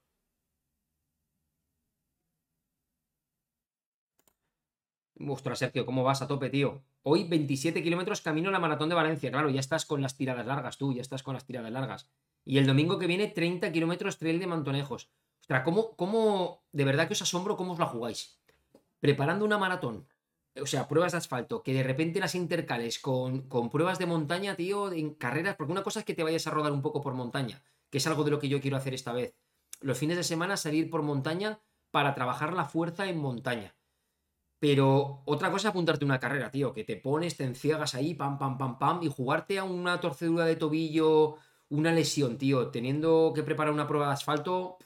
Ostras, 5.19 5.59
Sergio, 5.59 5.85
¿cómo 5.85 6.03
vas 6.03 6.21
a 6.21 6.27
tope, 6.27 6.49
tío? 6.49 6.83
Hoy 7.03 7.23
27 7.27 7.81
kilómetros 7.83 8.21
camino 8.21 8.49
a 8.49 8.51
la 8.51 8.59
maratón 8.59 8.89
de 8.89 8.95
Valencia. 8.95 9.31
Claro, 9.31 9.49
ya 9.49 9.59
estás 9.59 9.85
con 9.85 10.01
las 10.01 10.15
tiradas 10.15 10.45
largas, 10.45 10.77
tú, 10.77 10.93
ya 10.93 11.01
estás 11.01 11.23
con 11.23 11.33
las 11.33 11.45
tiradas 11.45 11.71
largas. 11.71 12.09
Y 12.47 12.59
el 12.59 12.65
domingo 12.65 12.97
que 12.97 13.07
viene, 13.07 13.27
30 13.27 13.73
kilómetros 13.73 14.17
trail 14.17 14.39
de 14.39 14.47
Mantonejos. 14.47 15.09
Ostras, 15.41 15.63
¿cómo, 15.65 15.97
¿cómo, 15.97 16.63
de 16.71 16.85
verdad 16.85 17.05
que 17.07 17.13
os 17.13 17.21
asombro 17.21 17.57
cómo 17.57 17.73
os 17.73 17.79
la 17.79 17.87
jugáis? 17.87 18.39
Preparando 19.01 19.43
una 19.43 19.57
maratón, 19.57 20.07
o 20.59 20.65
sea, 20.65 20.87
pruebas 20.87 21.11
de 21.11 21.17
asfalto, 21.17 21.61
que 21.61 21.73
de 21.73 21.83
repente 21.83 22.21
las 22.21 22.35
intercales 22.35 22.99
con, 22.99 23.49
con 23.49 23.69
pruebas 23.69 23.99
de 23.99 24.05
montaña, 24.05 24.55
tío, 24.55 24.93
en 24.93 25.13
carreras, 25.15 25.57
porque 25.57 25.73
una 25.73 25.83
cosa 25.83 25.99
es 25.99 26.05
que 26.05 26.13
te 26.13 26.23
vayas 26.23 26.47
a 26.47 26.51
rodar 26.51 26.71
un 26.71 26.81
poco 26.81 27.01
por 27.01 27.15
montaña, 27.15 27.61
que 27.89 27.97
es 27.97 28.07
algo 28.07 28.23
de 28.23 28.31
lo 28.31 28.39
que 28.39 28.47
yo 28.47 28.61
quiero 28.61 28.77
hacer 28.77 28.93
esta 28.93 29.11
vez. 29.11 29.35
Los 29.81 29.97
fines 29.97 30.15
de 30.15 30.23
semana 30.23 30.55
salir 30.55 30.89
por 30.89 31.01
montaña 31.01 31.59
para 31.91 32.15
trabajar 32.15 32.53
la 32.53 32.63
fuerza 32.63 33.07
en 33.07 33.17
montaña. 33.17 33.75
Pero 34.59 35.21
otra 35.25 35.51
cosa 35.51 35.67
es 35.67 35.71
apuntarte 35.71 36.05
una 36.05 36.19
carrera, 36.19 36.49
tío, 36.49 36.73
que 36.73 36.85
te 36.85 36.95
pones, 36.95 37.35
te 37.35 37.43
enciegas 37.43 37.93
ahí, 37.93 38.13
pam, 38.13 38.39
pam, 38.39 38.57
pam, 38.57 38.79
pam, 38.79 39.03
y 39.03 39.09
jugarte 39.09 39.59
a 39.59 39.65
una 39.65 39.99
torcedura 39.99 40.45
de 40.45 40.55
tobillo 40.55 41.35
una 41.69 41.91
lesión, 41.91 42.37
tío, 42.37 42.69
teniendo 42.69 43.31
que 43.35 43.43
preparar 43.43 43.73
una 43.73 43.87
prueba 43.87 44.07
de 44.07 44.13
asfalto, 44.13 44.77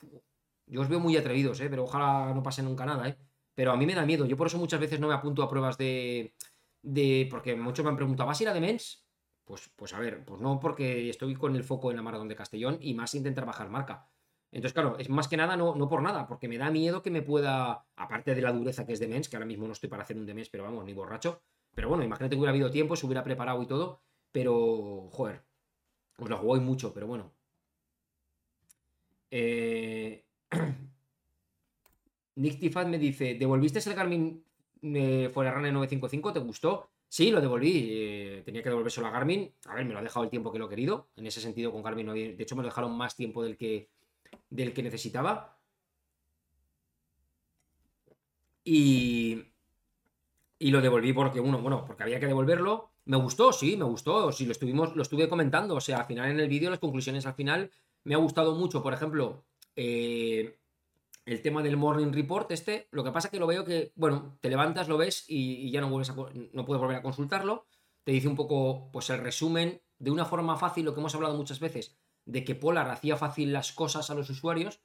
yo 0.65 0.81
os 0.81 0.89
veo 0.89 0.99
muy 0.99 1.15
atrevidos, 1.17 1.59
¿eh? 1.61 1.69
Pero 1.69 1.83
ojalá 1.83 2.33
no 2.33 2.43
pase 2.43 2.63
nunca 2.63 2.85
nada, 2.85 3.09
¿eh? 3.09 3.17
Pero 3.53 3.71
a 3.71 3.77
mí 3.77 3.85
me 3.85 3.95
da 3.95 4.05
miedo. 4.05 4.25
Yo 4.25 4.37
por 4.37 4.47
eso 4.47 4.57
muchas 4.57 4.79
veces 4.79 4.99
no 4.99 5.07
me 5.07 5.13
apunto 5.13 5.43
a 5.43 5.49
pruebas 5.49 5.77
de. 5.77 6.33
de 6.81 7.27
porque 7.29 7.55
muchos 7.55 7.83
me 7.83 7.91
han 7.91 7.97
preguntado, 7.97 8.27
¿vas 8.27 8.39
a 8.39 8.43
ir 8.43 8.49
a 8.49 8.53
Demens? 8.53 9.05
Pues, 9.43 9.69
pues 9.75 9.93
a 9.93 9.99
ver, 9.99 10.23
pues 10.25 10.39
no, 10.41 10.59
porque 10.59 11.09
estoy 11.09 11.35
con 11.35 11.55
el 11.55 11.63
foco 11.63 11.91
en 11.91 11.97
la 11.97 12.03
maratón 12.03 12.29
de 12.29 12.35
Castellón 12.35 12.77
y 12.81 12.93
más 12.93 13.13
intentar 13.15 13.45
bajar 13.45 13.69
marca. 13.69 14.07
Entonces, 14.51 14.73
claro, 14.73 14.97
es 14.97 15.09
más 15.09 15.27
que 15.27 15.37
nada 15.37 15.55
no, 15.57 15.75
no 15.75 15.87
por 15.89 16.01
nada, 16.01 16.27
porque 16.27 16.47
me 16.47 16.57
da 16.57 16.69
miedo 16.71 17.01
que 17.01 17.11
me 17.11 17.21
pueda, 17.21 17.85
aparte 17.95 18.35
de 18.35 18.41
la 18.41 18.51
dureza 18.51 18.85
que 18.85 18.93
es 18.93 18.99
Demens, 18.99 19.29
que 19.29 19.37
ahora 19.37 19.45
mismo 19.45 19.65
no 19.65 19.73
estoy 19.73 19.89
para 19.89 20.03
hacer 20.03 20.17
un 20.17 20.25
Demens, 20.25 20.49
pero 20.49 20.63
vamos, 20.63 20.85
ni 20.85 20.93
borracho. 20.93 21.41
Pero 21.73 21.89
bueno, 21.89 22.03
imagínate 22.03 22.35
que 22.35 22.39
hubiera 22.39 22.51
habido 22.51 22.71
tiempo, 22.71 22.95
se 22.95 23.05
hubiera 23.05 23.23
preparado 23.23 23.61
y 23.61 23.67
todo, 23.67 24.01
pero, 24.31 25.09
joder, 25.11 25.43
os 26.25 26.29
la 26.29 26.37
jugáis 26.37 26.63
mucho, 26.63 26.93
pero 26.93 27.07
bueno. 27.07 27.33
Eh... 29.29 30.25
Nick 32.35 32.59
Tifat 32.59 32.87
me 32.87 32.97
dice, 32.97 33.35
¿devolviste 33.35 33.79
el 33.87 33.95
Garmin 33.95 34.43
eh, 34.81 35.29
Forerunner 35.33 35.73
955? 35.73 36.33
¿Te 36.33 36.39
gustó? 36.39 36.89
Sí, 37.07 37.29
lo 37.29 37.41
devolví. 37.41 37.89
Eh, 37.91 38.41
tenía 38.45 38.63
que 38.63 38.69
devolvérselo 38.69 39.07
a 39.07 39.11
Garmin. 39.11 39.53
A 39.65 39.75
ver, 39.75 39.85
me 39.85 39.93
lo 39.93 39.99
ha 39.99 40.01
dejado 40.01 40.23
el 40.23 40.29
tiempo 40.29 40.51
que 40.51 40.59
lo 40.59 40.65
he 40.67 40.69
querido. 40.69 41.09
En 41.17 41.27
ese 41.27 41.41
sentido, 41.41 41.71
con 41.71 41.83
Garmin, 41.83 42.07
de 42.07 42.35
hecho, 42.39 42.55
me 42.55 42.61
lo 42.61 42.69
dejaron 42.69 42.95
más 42.95 43.15
tiempo 43.15 43.43
del 43.43 43.57
que, 43.57 43.89
del 44.49 44.73
que 44.73 44.83
necesitaba. 44.83 45.59
Y, 48.63 49.50
y 50.61 50.69
lo 50.69 50.79
devolví 50.79 51.11
porque, 51.11 51.39
uno, 51.39 51.59
bueno, 51.59 51.83
porque 51.85 52.03
había 52.03 52.19
que 52.19 52.27
devolverlo. 52.27 52.91
Me 53.05 53.17
gustó, 53.17 53.51
sí, 53.51 53.75
me 53.77 53.85
gustó. 53.85 54.31
Sí, 54.31 54.45
lo 54.45 54.51
estuvimos, 54.51 54.95
lo 54.95 55.01
estuve 55.01 55.27
comentando. 55.27 55.75
O 55.75 55.81
sea, 55.81 55.97
al 55.97 56.05
final 56.05 56.29
en 56.29 56.39
el 56.39 56.47
vídeo, 56.47 56.69
las 56.69 56.77
conclusiones 56.77 57.25
al 57.25 57.33
final, 57.33 57.71
me 58.03 58.13
ha 58.13 58.19
gustado 58.19 58.53
mucho. 58.53 58.83
Por 58.83 58.93
ejemplo, 58.93 59.43
eh, 59.75 60.59
el 61.25 61.41
tema 61.41 61.63
del 61.63 61.77
morning 61.77 62.11
report, 62.13 62.51
este. 62.51 62.87
Lo 62.91 63.03
que 63.03 63.11
pasa 63.11 63.27
es 63.27 63.31
que 63.31 63.39
lo 63.39 63.47
veo 63.47 63.65
que, 63.65 63.91
bueno, 63.95 64.37
te 64.39 64.49
levantas, 64.49 64.87
lo 64.87 64.99
ves 64.99 65.25
y, 65.27 65.71
ya 65.71 65.81
no 65.81 65.89
vuelves 65.89 66.11
a, 66.11 66.15
no 66.15 66.65
puedes 66.65 66.79
volver 66.79 66.97
a 66.97 67.01
consultarlo. 67.01 67.65
Te 68.03 68.11
dice 68.11 68.27
un 68.27 68.35
poco, 68.35 68.91
pues, 68.91 69.09
el 69.09 69.17
resumen 69.17 69.81
de 69.97 70.11
una 70.11 70.25
forma 70.25 70.57
fácil, 70.57 70.85
lo 70.85 70.93
que 70.93 70.99
hemos 70.99 71.15
hablado 71.15 71.35
muchas 71.35 71.59
veces, 71.59 71.97
de 72.25 72.43
que 72.43 72.53
Polar 72.53 72.91
hacía 72.91 73.17
fácil 73.17 73.51
las 73.51 73.71
cosas 73.71 74.11
a 74.11 74.13
los 74.15 74.29
usuarios. 74.29 74.79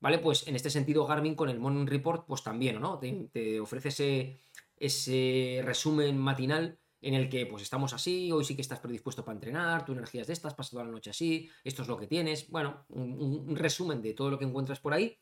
¿Vale? 0.00 0.18
Pues 0.18 0.48
en 0.48 0.56
este 0.56 0.70
sentido, 0.70 1.06
Garmin 1.06 1.34
con 1.34 1.50
el 1.50 1.60
Morning 1.60 1.86
Report, 1.86 2.26
pues 2.26 2.42
también, 2.42 2.80
¿no? 2.80 2.98
Te, 2.98 3.28
te 3.30 3.60
ofrece 3.60 3.90
ese, 3.90 4.40
ese 4.80 5.60
resumen 5.64 6.18
matinal 6.18 6.80
en 7.02 7.14
el 7.14 7.28
que 7.28 7.46
pues 7.46 7.62
estamos 7.62 7.92
así, 7.92 8.30
hoy 8.32 8.44
sí 8.44 8.54
que 8.54 8.62
estás 8.62 8.80
predispuesto 8.80 9.24
para 9.24 9.36
entrenar, 9.36 9.84
tu 9.84 9.92
energía 9.92 10.22
es 10.22 10.26
de 10.26 10.32
estas, 10.32 10.54
pasas 10.54 10.72
toda 10.72 10.84
la 10.84 10.90
noche 10.90 11.10
así, 11.10 11.48
esto 11.64 11.82
es 11.82 11.88
lo 11.88 11.96
que 11.96 12.06
tienes, 12.06 12.50
bueno, 12.50 12.84
un, 12.88 13.56
resumen 13.56 14.02
de 14.02 14.12
todo 14.12 14.30
lo 14.30 14.38
que 14.38 14.44
encuentras 14.44 14.80
por 14.80 14.92
ahí. 14.92 15.18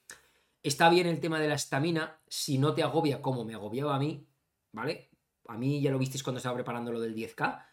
Está 0.63 0.89
bien 0.91 1.07
el 1.07 1.21
tema 1.21 1.39
de 1.39 1.49
la 1.49 1.55
estamina, 1.55 2.21
si 2.27 2.59
no 2.59 2.75
te 2.75 2.83
agobia 2.83 3.23
como 3.23 3.45
me 3.45 3.55
agobiaba 3.55 3.95
a 3.95 3.99
mí, 3.99 4.27
¿vale? 4.73 5.11
A 5.47 5.57
mí 5.57 5.81
ya 5.81 5.93
lo 5.93 5.99
visteis 5.99 6.23
cuando 6.23 6.39
estaba 6.39 6.57
preparando 6.57 6.93
lo 6.93 7.01
del 7.01 7.15
10K. 7.15 7.65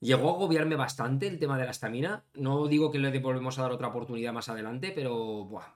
Llegó 0.00 0.30
a 0.30 0.34
agobiarme 0.34 0.76
bastante 0.76 1.26
el 1.26 1.38
tema 1.38 1.58
de 1.58 1.64
la 1.64 1.72
estamina. 1.72 2.24
No 2.34 2.68
digo 2.68 2.90
que 2.90 2.98
le 2.98 3.18
volvemos 3.18 3.58
a 3.58 3.62
dar 3.62 3.72
otra 3.72 3.88
oportunidad 3.88 4.32
más 4.32 4.48
adelante, 4.48 4.92
pero 4.94 5.44
buah, 5.44 5.74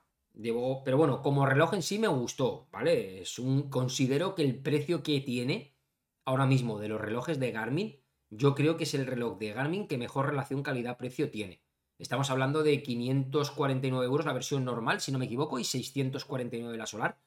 pero 0.84 0.96
bueno, 0.96 1.20
como 1.22 1.46
reloj 1.46 1.74
en 1.74 1.82
sí 1.82 1.98
me 1.98 2.08
gustó, 2.08 2.68
¿vale? 2.70 3.22
Es 3.22 3.38
un, 3.38 3.68
considero 3.68 4.34
que 4.34 4.42
el 4.42 4.56
precio 4.62 5.02
que 5.02 5.20
tiene 5.20 5.76
ahora 6.24 6.46
mismo 6.46 6.78
de 6.78 6.88
los 6.88 7.00
relojes 7.00 7.40
de 7.40 7.50
Garmin, 7.50 8.00
yo 8.30 8.54
creo 8.54 8.76
que 8.76 8.84
es 8.84 8.94
el 8.94 9.06
reloj 9.06 9.38
de 9.38 9.52
Garmin 9.52 9.88
que 9.88 9.98
mejor 9.98 10.26
relación 10.26 10.62
calidad-precio 10.62 11.30
tiene. 11.30 11.62
Estamos 11.98 12.30
hablando 12.30 12.62
de 12.62 12.82
549 12.82 14.06
euros 14.06 14.26
la 14.26 14.32
versión 14.32 14.64
normal, 14.64 15.00
si 15.00 15.10
no 15.10 15.18
me 15.18 15.24
equivoco, 15.24 15.58
y 15.58 15.64
649 15.64 16.76
la 16.76 16.86
solar. 16.86 17.18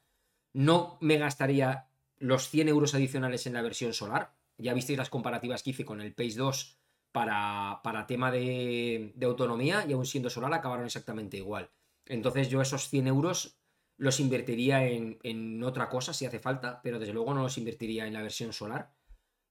No 0.54 0.96
me 1.00 1.18
gastaría 1.18 1.88
los 2.16 2.48
100 2.48 2.68
euros 2.68 2.94
adicionales 2.94 3.46
en 3.46 3.52
la 3.52 3.62
versión 3.62 3.92
solar. 3.92 4.34
Ya 4.56 4.72
visteis 4.72 4.98
las 4.98 5.10
comparativas 5.10 5.62
que 5.62 5.70
hice 5.70 5.84
con 5.84 6.00
el 6.00 6.14
Pace 6.14 6.36
2 6.36 6.78
para, 7.10 7.80
para 7.84 8.06
tema 8.06 8.30
de, 8.30 9.12
de, 9.14 9.26
autonomía 9.26 9.84
y 9.86 9.92
aún 9.92 10.06
siendo 10.06 10.30
solar 10.30 10.54
acabaron 10.54 10.86
exactamente 10.86 11.36
igual. 11.36 11.70
Entonces 12.06 12.48
yo 12.48 12.60
esos 12.60 12.88
100 12.88 13.06
euros 13.06 13.58
los 13.96 14.20
invertiría 14.20 14.86
en, 14.86 15.18
en 15.22 15.62
otra 15.62 15.88
cosa 15.88 16.12
si 16.12 16.26
hace 16.26 16.38
falta, 16.38 16.80
pero 16.82 16.98
desde 16.98 17.12
luego 17.12 17.34
no 17.34 17.42
los 17.42 17.58
invertiría 17.58 18.06
en 18.06 18.14
la 18.14 18.22
versión 18.22 18.52
solar. 18.52 18.94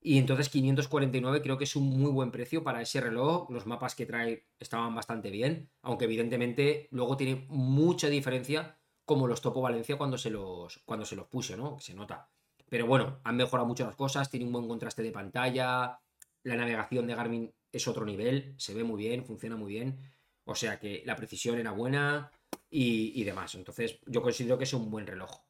Y 0.04 0.18
entonces 0.18 0.48
549 0.48 1.42
creo 1.42 1.56
que 1.56 1.64
es 1.64 1.76
un 1.76 1.88
muy 1.88 2.10
buen 2.10 2.32
precio 2.32 2.64
para 2.64 2.82
ese 2.82 3.00
reloj. 3.00 3.48
Los 3.50 3.66
mapas 3.66 3.94
que 3.94 4.04
trae 4.04 4.48
estaban 4.58 4.94
bastante 4.94 5.30
bien, 5.30 5.70
aunque 5.80 6.06
evidentemente 6.06 6.88
luego 6.90 7.16
tiene 7.16 7.46
mucha 7.48 8.08
diferencia 8.08 8.78
como 9.04 9.28
los 9.28 9.40
topo 9.40 9.60
Valencia 9.60 9.96
cuando 9.96 10.18
se 10.18 10.30
los, 10.30 10.82
cuando 10.84 11.06
se 11.06 11.14
los 11.14 11.28
puse, 11.28 11.56
¿no? 11.56 11.78
Se 11.78 11.94
nota. 11.94 12.28
Pero 12.68 12.86
bueno, 12.86 13.20
han 13.22 13.36
mejorado 13.36 13.68
mucho 13.68 13.84
las 13.84 13.94
cosas, 13.94 14.28
tiene 14.28 14.46
un 14.46 14.52
buen 14.52 14.66
contraste 14.66 15.02
de 15.02 15.12
pantalla, 15.12 16.00
la 16.42 16.56
navegación 16.56 17.06
de 17.06 17.14
Garmin 17.14 17.54
es 17.70 17.86
otro 17.86 18.04
nivel, 18.04 18.54
se 18.56 18.74
ve 18.74 18.82
muy 18.82 18.98
bien, 18.98 19.24
funciona 19.24 19.56
muy 19.56 19.72
bien. 19.72 20.00
O 20.44 20.54
sea 20.54 20.80
que 20.80 21.02
la 21.06 21.14
precisión 21.14 21.58
era 21.58 21.70
buena 21.70 22.32
y, 22.70 23.20
y 23.20 23.24
demás. 23.24 23.54
Entonces 23.54 23.98
yo 24.06 24.22
considero 24.22 24.58
que 24.58 24.64
es 24.64 24.72
un 24.72 24.90
buen 24.90 25.06
reloj. 25.06 25.42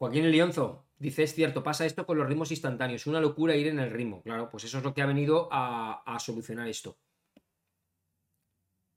Joaquín 0.00 0.30
Lionzo 0.30 0.86
dice, 0.98 1.24
es 1.24 1.34
cierto, 1.34 1.62
pasa 1.62 1.84
esto 1.84 2.06
con 2.06 2.16
los 2.16 2.26
ritmos 2.26 2.50
instantáneos, 2.50 3.06
una 3.06 3.20
locura 3.20 3.54
ir 3.54 3.66
en 3.66 3.80
el 3.80 3.90
ritmo. 3.90 4.22
Claro, 4.22 4.48
pues 4.48 4.64
eso 4.64 4.78
es 4.78 4.84
lo 4.84 4.94
que 4.94 5.02
ha 5.02 5.06
venido 5.06 5.50
a, 5.52 6.16
solucionar 6.18 6.68
esto. 6.68 6.96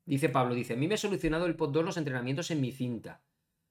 Dice 0.05 0.29
Pablo, 0.29 0.55
dice, 0.55 0.73
a 0.73 0.77
mí 0.77 0.87
me 0.87 0.93
ha 0.93 0.97
solucionado 0.97 1.45
el 1.45 1.57
Pod 1.57 1.71
2 1.71 1.83
los 1.83 1.97
entrenamientos 1.97 2.51
en 2.51 2.61
mi 2.61 2.71
cinta. 2.71 3.21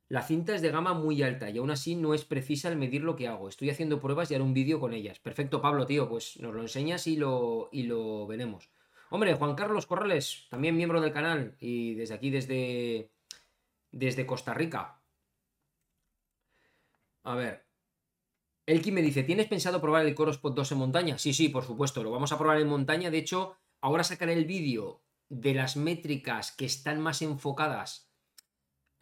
La 0.08 0.20
cinta 0.20 0.54
es 0.54 0.60
de 0.60 0.70
gama 0.70 0.92
muy 0.92 1.22
alta 1.22 1.48
y 1.48 1.56
aún 1.56 1.70
así 1.70 1.94
no 1.94 2.12
es 2.12 2.26
precisa 2.26 2.68
el 2.68 2.76
medir 2.76 3.02
lo 3.02 3.16
que 3.16 3.28
hago. 3.28 3.48
Estoy 3.48 3.70
haciendo 3.70 3.98
pruebas 3.98 4.30
y 4.30 4.34
haré 4.34 4.44
un 4.44 4.52
vídeo 4.52 4.78
con 4.78 4.92
ellas. 4.92 5.18
Perfecto, 5.18 5.62
Pablo, 5.62 5.86
tío, 5.86 6.06
pues 6.10 6.38
nos 6.38 6.54
lo 6.54 6.60
enseñas 6.60 7.06
y 7.06 7.16
lo, 7.16 7.70
y 7.72 7.84
lo 7.84 8.26
veremos. 8.26 8.70
Hombre, 9.14 9.34
Juan 9.34 9.54
Carlos 9.54 9.84
Corrales, 9.84 10.46
también 10.48 10.74
miembro 10.74 10.98
del 10.98 11.12
canal 11.12 11.54
y 11.60 11.92
desde 11.96 12.14
aquí, 12.14 12.30
desde, 12.30 13.12
desde 13.90 14.24
Costa 14.24 14.54
Rica. 14.54 15.02
A 17.22 17.34
ver. 17.34 17.66
Elki 18.64 18.90
me 18.90 19.02
dice, 19.02 19.22
¿tienes 19.22 19.48
pensado 19.48 19.82
probar 19.82 20.06
el 20.06 20.14
Corospot 20.14 20.54
2 20.54 20.72
en 20.72 20.78
montaña? 20.78 21.18
Sí, 21.18 21.34
sí, 21.34 21.50
por 21.50 21.62
supuesto, 21.62 22.02
lo 22.02 22.10
vamos 22.10 22.32
a 22.32 22.38
probar 22.38 22.58
en 22.58 22.68
montaña. 22.68 23.10
De 23.10 23.18
hecho, 23.18 23.58
ahora 23.82 24.02
sacaré 24.02 24.32
el 24.32 24.46
vídeo 24.46 25.02
de 25.28 25.52
las 25.52 25.76
métricas 25.76 26.50
que 26.50 26.64
están 26.64 26.98
más 26.98 27.20
enfocadas. 27.20 28.10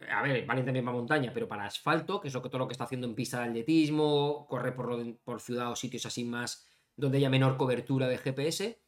A 0.09 0.23
ver, 0.23 0.45
valen 0.45 0.65
también 0.65 0.83
para 0.83 0.97
montaña, 0.97 1.31
pero 1.33 1.47
para 1.47 1.63
asfalto, 1.63 2.19
que 2.19 2.27
es 2.27 2.33
todo 2.33 2.57
lo 2.57 2.67
que 2.67 2.73
está 2.73 2.83
haciendo 2.83 3.07
en 3.07 3.15
pista 3.15 3.39
de 3.39 3.47
atletismo, 3.47 4.45
correr 4.49 4.75
por, 4.75 5.21
por 5.23 5.39
ciudad 5.39 5.71
o 5.71 5.75
sitios 5.77 6.05
así 6.05 6.25
más 6.25 6.67
donde 6.97 7.19
haya 7.19 7.29
menor 7.29 7.55
cobertura 7.55 8.09
de 8.09 8.17
GPS. 8.17 8.81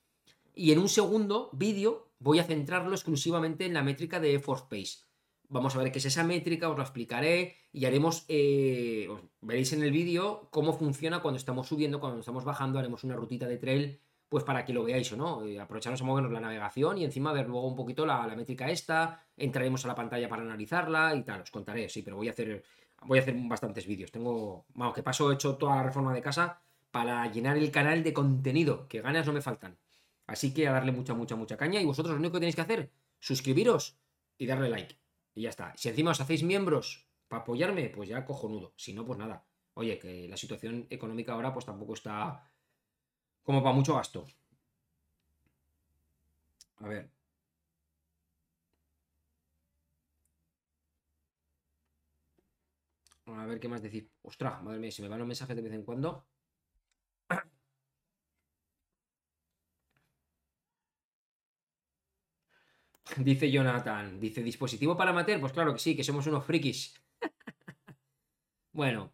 Y 0.55 0.71
en 0.71 0.79
un 0.79 0.89
segundo 0.89 1.49
vídeo 1.53 2.09
voy 2.19 2.39
a 2.39 2.43
centrarlo 2.43 2.91
exclusivamente 2.91 3.65
en 3.65 3.73
la 3.73 3.83
métrica 3.83 4.19
de 4.19 4.39
Force 4.39 4.65
Pace. 4.69 4.99
Vamos 5.49 5.75
a 5.75 5.79
ver 5.79 5.91
qué 5.91 5.99
es 5.99 6.05
esa 6.05 6.23
métrica, 6.23 6.69
os 6.69 6.77
lo 6.77 6.83
explicaré 6.83 7.55
y 7.71 7.85
haremos, 7.85 8.25
eh, 8.27 9.07
veréis 9.41 9.73
en 9.73 9.83
el 9.83 9.91
vídeo 9.91 10.47
cómo 10.51 10.73
funciona 10.73 11.21
cuando 11.21 11.37
estamos 11.37 11.67
subiendo, 11.67 11.99
cuando 11.99 12.19
estamos 12.19 12.43
bajando, 12.43 12.79
haremos 12.79 13.03
una 13.03 13.15
rutita 13.15 13.47
de 13.47 13.57
trail, 13.57 13.99
pues 14.29 14.43
para 14.43 14.63
que 14.65 14.73
lo 14.73 14.83
veáis 14.83 15.11
o 15.11 15.17
no. 15.17 15.45
Eh, 15.45 15.59
aprovecharnos 15.59 16.01
a 16.01 16.05
movernos 16.05 16.31
la 16.31 16.39
navegación 16.39 16.97
y 16.97 17.03
encima 17.03 17.33
ver 17.33 17.47
luego 17.47 17.67
un 17.67 17.75
poquito 17.75 18.05
la, 18.05 18.25
métrica 18.35 18.69
esta, 18.69 19.25
entraremos 19.37 19.83
a 19.85 19.87
la 19.87 19.95
pantalla 19.95 20.29
para 20.29 20.43
analizarla 20.43 21.15
y 21.15 21.23
tal, 21.23 21.41
os 21.41 21.51
contaré, 21.51 21.89
sí, 21.89 22.03
pero 22.03 22.15
voy 22.15 22.29
a 22.29 22.31
hacer, 22.31 22.63
voy 23.03 23.19
a 23.19 23.21
hacer 23.21 23.35
bastantes 23.37 23.85
vídeos. 23.85 24.11
Tengo, 24.11 24.65
vamos, 24.73 24.95
que 24.95 25.03
paso, 25.03 25.31
he 25.31 25.35
hecho 25.35 25.57
toda 25.57 25.75
la 25.75 25.83
reforma 25.83 26.13
de 26.13 26.21
casa 26.21 26.61
para 26.89 27.29
llenar 27.31 27.57
el 27.57 27.71
canal 27.71 28.03
de 28.03 28.13
contenido, 28.13 28.87
que 28.87 29.01
ganas 29.01 29.25
no 29.25 29.33
me 29.33 29.41
faltan. 29.41 29.77
Así 30.25 30.53
que 30.53 30.67
a 30.67 30.71
darle 30.73 30.91
mucha, 30.91 31.13
mucha, 31.13 31.35
mucha 31.35 31.57
caña 31.57 31.81
y 31.81 31.85
vosotros 31.85 32.13
lo 32.13 32.19
único 32.19 32.33
que 32.33 32.39
tenéis 32.39 32.55
que 32.55 32.61
hacer, 32.61 32.91
suscribiros 33.19 33.97
y 34.37 34.45
darle 34.45 34.69
like. 34.69 34.97
Y 35.35 35.43
ya 35.43 35.49
está. 35.49 35.73
Si 35.75 35.89
encima 35.89 36.11
os 36.11 36.21
hacéis 36.21 36.43
miembros 36.43 37.07
para 37.27 37.41
apoyarme, 37.41 37.89
pues 37.89 38.09
ya 38.09 38.25
cojonudo. 38.25 38.73
Si 38.77 38.93
no, 38.93 39.05
pues 39.05 39.19
nada. 39.19 39.45
Oye, 39.75 39.97
que 39.99 40.27
la 40.27 40.37
situación 40.37 40.87
económica 40.89 41.33
ahora 41.33 41.53
pues 41.53 41.65
tampoco 41.65 41.93
está 41.93 42.51
como 43.43 43.61
para 43.63 43.75
mucho 43.75 43.95
gasto. 43.95 44.25
A 46.77 46.87
ver. 46.87 47.09
A 53.25 53.45
ver 53.45 53.59
qué 53.59 53.67
más 53.67 53.81
decir. 53.81 54.09
Ostras, 54.21 54.61
madre 54.63 54.79
mía, 54.79 54.91
si 54.91 55.01
me 55.01 55.07
van 55.09 55.19
los 55.19 55.27
mensajes 55.27 55.55
de 55.55 55.61
vez 55.61 55.73
en 55.73 55.83
cuando. 55.83 56.25
Dice 63.17 63.51
Jonathan, 63.51 64.19
dice, 64.19 64.41
¿dispositivo 64.41 64.97
para 64.97 65.11
amateur? 65.11 65.39
Pues 65.39 65.53
claro 65.53 65.73
que 65.73 65.79
sí, 65.79 65.95
que 65.95 66.03
somos 66.03 66.25
unos 66.27 66.45
frikis. 66.45 66.93
bueno. 68.71 69.11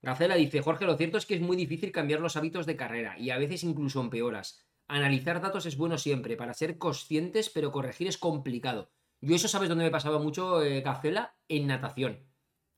Gacela 0.00 0.34
dice, 0.34 0.60
Jorge, 0.62 0.84
lo 0.84 0.96
cierto 0.96 1.18
es 1.18 1.26
que 1.26 1.34
es 1.36 1.40
muy 1.40 1.56
difícil 1.56 1.92
cambiar 1.92 2.18
los 2.18 2.36
hábitos 2.36 2.66
de 2.66 2.76
carrera 2.76 3.16
y 3.18 3.30
a 3.30 3.38
veces 3.38 3.62
incluso 3.62 4.00
empeoras. 4.00 4.66
Analizar 4.88 5.40
datos 5.40 5.66
es 5.66 5.76
bueno 5.76 5.96
siempre, 5.96 6.36
para 6.36 6.54
ser 6.54 6.76
conscientes, 6.76 7.48
pero 7.48 7.70
corregir 7.70 8.08
es 8.08 8.18
complicado. 8.18 8.90
Yo 9.20 9.36
eso 9.36 9.46
sabes 9.46 9.68
dónde 9.68 9.84
me 9.84 9.92
pasaba 9.92 10.18
mucho, 10.18 10.60
eh, 10.62 10.80
Gacela, 10.80 11.36
en 11.48 11.68
natación. 11.68 12.26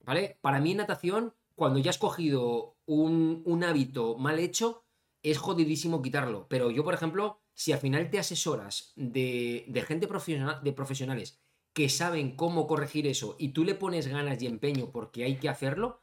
¿Vale? 0.00 0.38
Para 0.42 0.60
mí 0.60 0.72
en 0.72 0.76
natación, 0.76 1.34
cuando 1.54 1.78
ya 1.78 1.88
has 1.88 1.98
cogido 1.98 2.76
un, 2.84 3.42
un 3.46 3.64
hábito 3.64 4.18
mal 4.18 4.38
hecho, 4.38 4.83
es 5.24 5.38
jodidísimo 5.38 6.02
quitarlo. 6.02 6.46
Pero 6.48 6.70
yo, 6.70 6.84
por 6.84 6.94
ejemplo, 6.94 7.40
si 7.54 7.72
al 7.72 7.80
final 7.80 8.10
te 8.10 8.20
asesoras 8.20 8.92
de, 8.94 9.64
de 9.66 9.82
gente 9.82 10.06
profesional, 10.06 10.60
de 10.62 10.72
profesionales 10.72 11.40
que 11.72 11.88
saben 11.88 12.36
cómo 12.36 12.68
corregir 12.68 13.06
eso 13.08 13.34
y 13.36 13.48
tú 13.48 13.64
le 13.64 13.74
pones 13.74 14.06
ganas 14.06 14.40
y 14.40 14.46
empeño 14.46 14.92
porque 14.92 15.24
hay 15.24 15.36
que 15.36 15.48
hacerlo, 15.48 16.02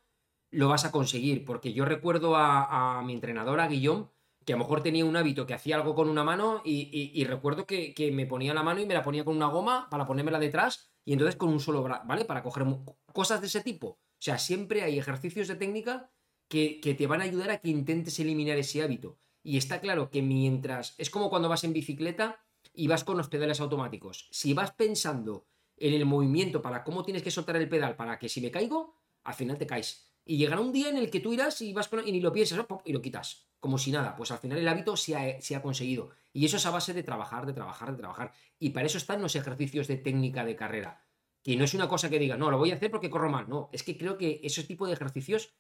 lo 0.51 0.67
vas 0.67 0.85
a 0.85 0.91
conseguir. 0.91 1.45
Porque 1.45 1.73
yo 1.73 1.85
recuerdo 1.85 2.35
a, 2.35 3.01
mi 3.05 3.13
entrenadora, 3.13 3.67
Guillón, 3.67 4.11
que 4.45 4.53
a 4.53 4.57
lo 4.57 4.63
mejor 4.63 4.83
tenía 4.83 5.05
un 5.05 5.15
hábito 5.15 5.47
que 5.47 5.53
hacía 5.53 5.77
algo 5.77 5.95
con 5.95 6.09
una 6.09 6.23
mano 6.23 6.61
y, 6.65 7.23
recuerdo 7.23 7.65
que, 7.65 7.93
que, 7.93 8.11
me 8.11 8.25
ponía 8.25 8.53
la 8.53 8.63
mano 8.63 8.81
y 8.81 8.85
me 8.85 8.93
la 8.93 9.03
ponía 9.03 9.23
con 9.23 9.35
una 9.35 9.47
goma 9.47 9.87
para 9.89 10.05
ponérmela 10.05 10.39
detrás 10.39 10.91
y 11.05 11.13
entonces 11.13 11.37
con 11.37 11.49
un 11.49 11.59
solo 11.59 11.83
brazo, 11.83 12.03
¿vale? 12.05 12.25
Para 12.25 12.43
coger 12.43 12.65
cosas 13.13 13.39
de 13.39 13.47
ese 13.47 13.61
tipo. 13.61 13.87
O 13.87 14.23
sea, 14.23 14.37
siempre 14.37 14.83
hay 14.83 14.99
ejercicios 14.99 15.47
de 15.47 15.55
técnica 15.55 16.11
que, 16.51 16.95
te 16.97 17.07
van 17.07 17.21
a 17.21 17.23
ayudar 17.23 17.49
a 17.49 17.59
que 17.59 17.69
intentes 17.69 18.19
eliminar 18.19 18.57
ese 18.57 18.83
hábito. 18.83 19.17
Y 19.41 19.57
está 19.57 19.79
claro 19.79 20.11
que 20.11 20.21
mientras. 20.21 20.93
Es 20.97 21.09
como 21.09 21.29
cuando 21.29 21.47
vas 21.47 21.63
en 21.63 21.73
bicicleta 21.73 22.43
y 22.73 22.87
vas 22.87 23.05
con 23.05 23.17
los 23.17 23.29
pedales 23.29 23.61
automáticos. 23.61 24.27
Si 24.31 24.53
vas 24.53 24.71
pensando 24.71 25.47
en 25.77 25.93
el 25.93 26.05
movimiento 26.05 26.61
para 26.61 26.83
cómo 26.83 27.03
tienes 27.03 27.23
que 27.23 27.31
soltar 27.31 27.55
el 27.55 27.69
pedal 27.69 27.95
para 27.95 28.19
que 28.19 28.29
si 28.29 28.41
me 28.41 28.51
caigo, 28.51 28.97
al 29.23 29.33
final 29.33 29.57
te 29.57 29.65
caes. 29.65 30.13
Y 30.25 30.37
llegará 30.37 30.61
un 30.61 30.73
día 30.73 30.89
en 30.89 30.97
el 30.97 31.09
que 31.09 31.21
tú 31.21 31.33
irás 31.33 31.61
y 31.61 31.73
vas 31.73 31.87
con, 31.87 32.05
y 32.05 32.11
ni 32.11 32.19
lo 32.19 32.33
piensas 32.33 32.63
y 32.83 32.91
lo 32.91 33.01
quitas. 33.01 33.47
Como 33.61 33.77
si 33.77 33.91
nada. 33.91 34.17
Pues 34.17 34.29
al 34.31 34.39
final 34.39 34.57
el 34.57 34.67
hábito 34.67 34.97
se 34.97 35.15
ha, 35.15 35.41
se 35.41 35.55
ha 35.55 35.61
conseguido. 35.61 36.09
Y 36.33 36.45
eso 36.45 36.57
es 36.57 36.65
a 36.65 36.71
base 36.71 36.93
de 36.93 37.01
trabajar, 37.01 37.45
de 37.45 37.53
trabajar, 37.53 37.91
de 37.91 37.97
trabajar. 37.97 38.33
Y 38.59 38.71
para 38.71 38.87
eso 38.87 38.97
están 38.97 39.21
los 39.21 39.37
ejercicios 39.37 39.87
de 39.87 39.95
técnica 39.95 40.43
de 40.43 40.57
carrera. 40.57 41.05
Que 41.43 41.55
no 41.55 41.63
es 41.63 41.73
una 41.73 41.87
cosa 41.87 42.09
que 42.09 42.19
diga, 42.19 42.35
no, 42.35 42.51
lo 42.51 42.57
voy 42.57 42.71
a 42.71 42.75
hacer 42.75 42.91
porque 42.91 43.09
corro 43.09 43.29
mal. 43.29 43.47
No, 43.47 43.69
es 43.71 43.83
que 43.83 43.97
creo 43.97 44.17
que 44.17 44.41
ese 44.43 44.63
tipo 44.63 44.85
de 44.85 44.93
ejercicios 44.93 45.53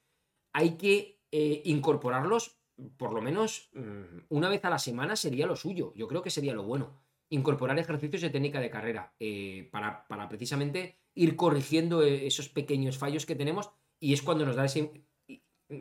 hay 0.53 0.77
que 0.77 1.21
eh, 1.31 1.61
incorporarlos 1.65 2.61
por 2.97 3.13
lo 3.13 3.21
menos 3.21 3.69
mm, 3.73 4.25
una 4.29 4.49
vez 4.49 4.63
a 4.65 4.69
la 4.69 4.79
semana 4.79 5.15
sería 5.15 5.47
lo 5.47 5.55
suyo. 5.55 5.93
Yo 5.95 6.07
creo 6.07 6.21
que 6.21 6.29
sería 6.29 6.53
lo 6.53 6.63
bueno. 6.63 7.01
Incorporar 7.29 7.77
ejercicios 7.79 8.21
de 8.21 8.29
técnica 8.29 8.59
de 8.59 8.69
carrera 8.69 9.13
eh, 9.19 9.69
para, 9.71 10.05
precisamente 10.27 10.99
ir 11.13 11.35
corrigiendo 11.35 12.03
eh, 12.03 12.27
esos 12.27 12.49
pequeños 12.49 12.97
fallos 12.97 13.25
que 13.25 13.35
tenemos 13.35 13.69
y 13.99 14.13
es 14.13 14.21
cuando 14.21 14.45
nos 14.45 14.55
da 14.55 14.65
ese, 14.65 15.05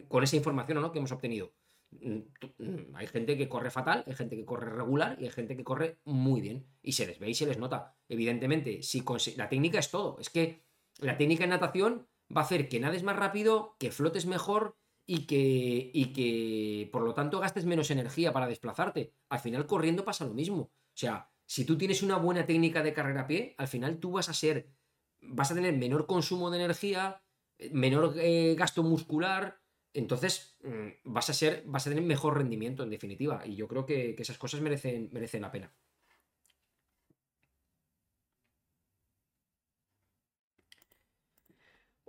con 0.08 0.22
esa 0.22 0.36
información 0.36 0.80
¿no? 0.80 0.92
que 0.92 0.98
hemos 0.98 1.12
obtenido. 1.12 1.52
Mm, 1.90 2.18
mm, 2.58 2.94
hay 2.94 3.06
gente 3.08 3.36
que 3.36 3.48
corre 3.48 3.70
fatal, 3.70 4.04
hay 4.06 4.14
gente 4.14 4.36
que 4.36 4.44
corre 4.44 4.70
regular 4.70 5.16
y 5.20 5.24
hay 5.24 5.30
gente 5.30 5.56
que 5.56 5.64
corre 5.64 5.98
muy 6.04 6.40
bien. 6.40 6.66
Y 6.82 6.92
se 6.92 7.06
les 7.06 7.18
ve 7.18 7.30
y 7.30 7.34
se 7.34 7.46
les 7.46 7.58
nota. 7.58 7.96
Evidentemente, 8.08 8.82
si 8.82 9.02
la 9.36 9.48
técnica 9.48 9.78
es 9.78 9.90
todo. 9.90 10.18
Es 10.20 10.30
que 10.30 10.62
la 10.98 11.16
técnica 11.16 11.44
en 11.44 11.50
natación 11.50 12.06
va 12.34 12.42
a 12.42 12.44
hacer 12.44 12.68
que 12.68 12.80
nades 12.80 13.02
más 13.02 13.16
rápido, 13.16 13.76
que 13.78 13.90
flotes 13.90 14.26
mejor 14.26 14.76
y 15.06 15.26
que, 15.26 15.90
y 15.92 16.12
que 16.12 16.88
por 16.92 17.02
lo 17.02 17.14
tanto 17.14 17.40
gastes 17.40 17.64
menos 17.64 17.90
energía 17.90 18.32
para 18.32 18.46
desplazarte. 18.46 19.12
Al 19.28 19.40
final 19.40 19.66
corriendo 19.66 20.04
pasa 20.04 20.24
lo 20.24 20.34
mismo. 20.34 20.62
O 20.62 20.94
sea, 20.94 21.30
si 21.46 21.64
tú 21.64 21.76
tienes 21.76 22.02
una 22.02 22.16
buena 22.16 22.46
técnica 22.46 22.82
de 22.82 22.94
carrera 22.94 23.22
a 23.22 23.26
pie, 23.26 23.54
al 23.58 23.68
final 23.68 23.98
tú 23.98 24.12
vas 24.12 24.28
a 24.28 24.34
ser, 24.34 24.70
vas 25.20 25.50
a 25.50 25.54
tener 25.54 25.76
menor 25.76 26.06
consumo 26.06 26.50
de 26.50 26.58
energía, 26.58 27.22
menor 27.72 28.14
eh, 28.18 28.54
gasto 28.56 28.82
muscular, 28.82 29.60
entonces 29.92 30.56
mm, 30.62 31.12
vas 31.12 31.28
a 31.30 31.32
ser, 31.32 31.64
vas 31.66 31.86
a 31.86 31.90
tener 31.90 32.04
mejor 32.04 32.38
rendimiento 32.38 32.84
en 32.84 32.90
definitiva. 32.90 33.42
Y 33.44 33.56
yo 33.56 33.66
creo 33.66 33.84
que, 33.84 34.14
que 34.14 34.22
esas 34.22 34.38
cosas 34.38 34.60
merecen, 34.60 35.08
merecen 35.12 35.42
la 35.42 35.50
pena. 35.50 35.74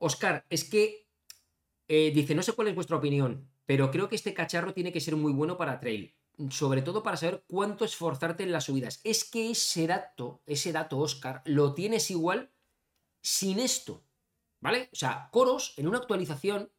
Oscar, 0.01 0.45
es 0.49 0.63
que 0.63 1.07
eh, 1.87 2.11
dice, 2.13 2.33
no 2.35 2.41
sé 2.41 2.53
cuál 2.53 2.69
es 2.69 2.75
vuestra 2.75 2.97
opinión, 2.97 3.49
pero 3.65 3.91
creo 3.91 4.09
que 4.09 4.15
este 4.15 4.33
cacharro 4.33 4.73
tiene 4.73 4.91
que 4.91 4.99
ser 4.99 5.15
muy 5.15 5.31
bueno 5.31 5.57
para 5.57 5.79
trail. 5.79 6.15
Sobre 6.49 6.81
todo 6.81 7.03
para 7.03 7.17
saber 7.17 7.43
cuánto 7.47 7.85
esforzarte 7.85 8.43
en 8.43 8.51
las 8.51 8.63
subidas. 8.65 8.99
Es 9.03 9.23
que 9.23 9.51
ese 9.51 9.85
dato, 9.85 10.41
ese 10.47 10.71
dato, 10.71 10.97
Oscar, 10.97 11.43
lo 11.45 11.75
tienes 11.75 12.09
igual 12.09 12.51
sin 13.21 13.59
esto. 13.59 14.03
¿Vale? 14.59 14.89
O 14.91 14.95
sea, 14.95 15.29
Coros, 15.31 15.73
en 15.77 15.87
una 15.87 15.99
actualización, 15.99 16.71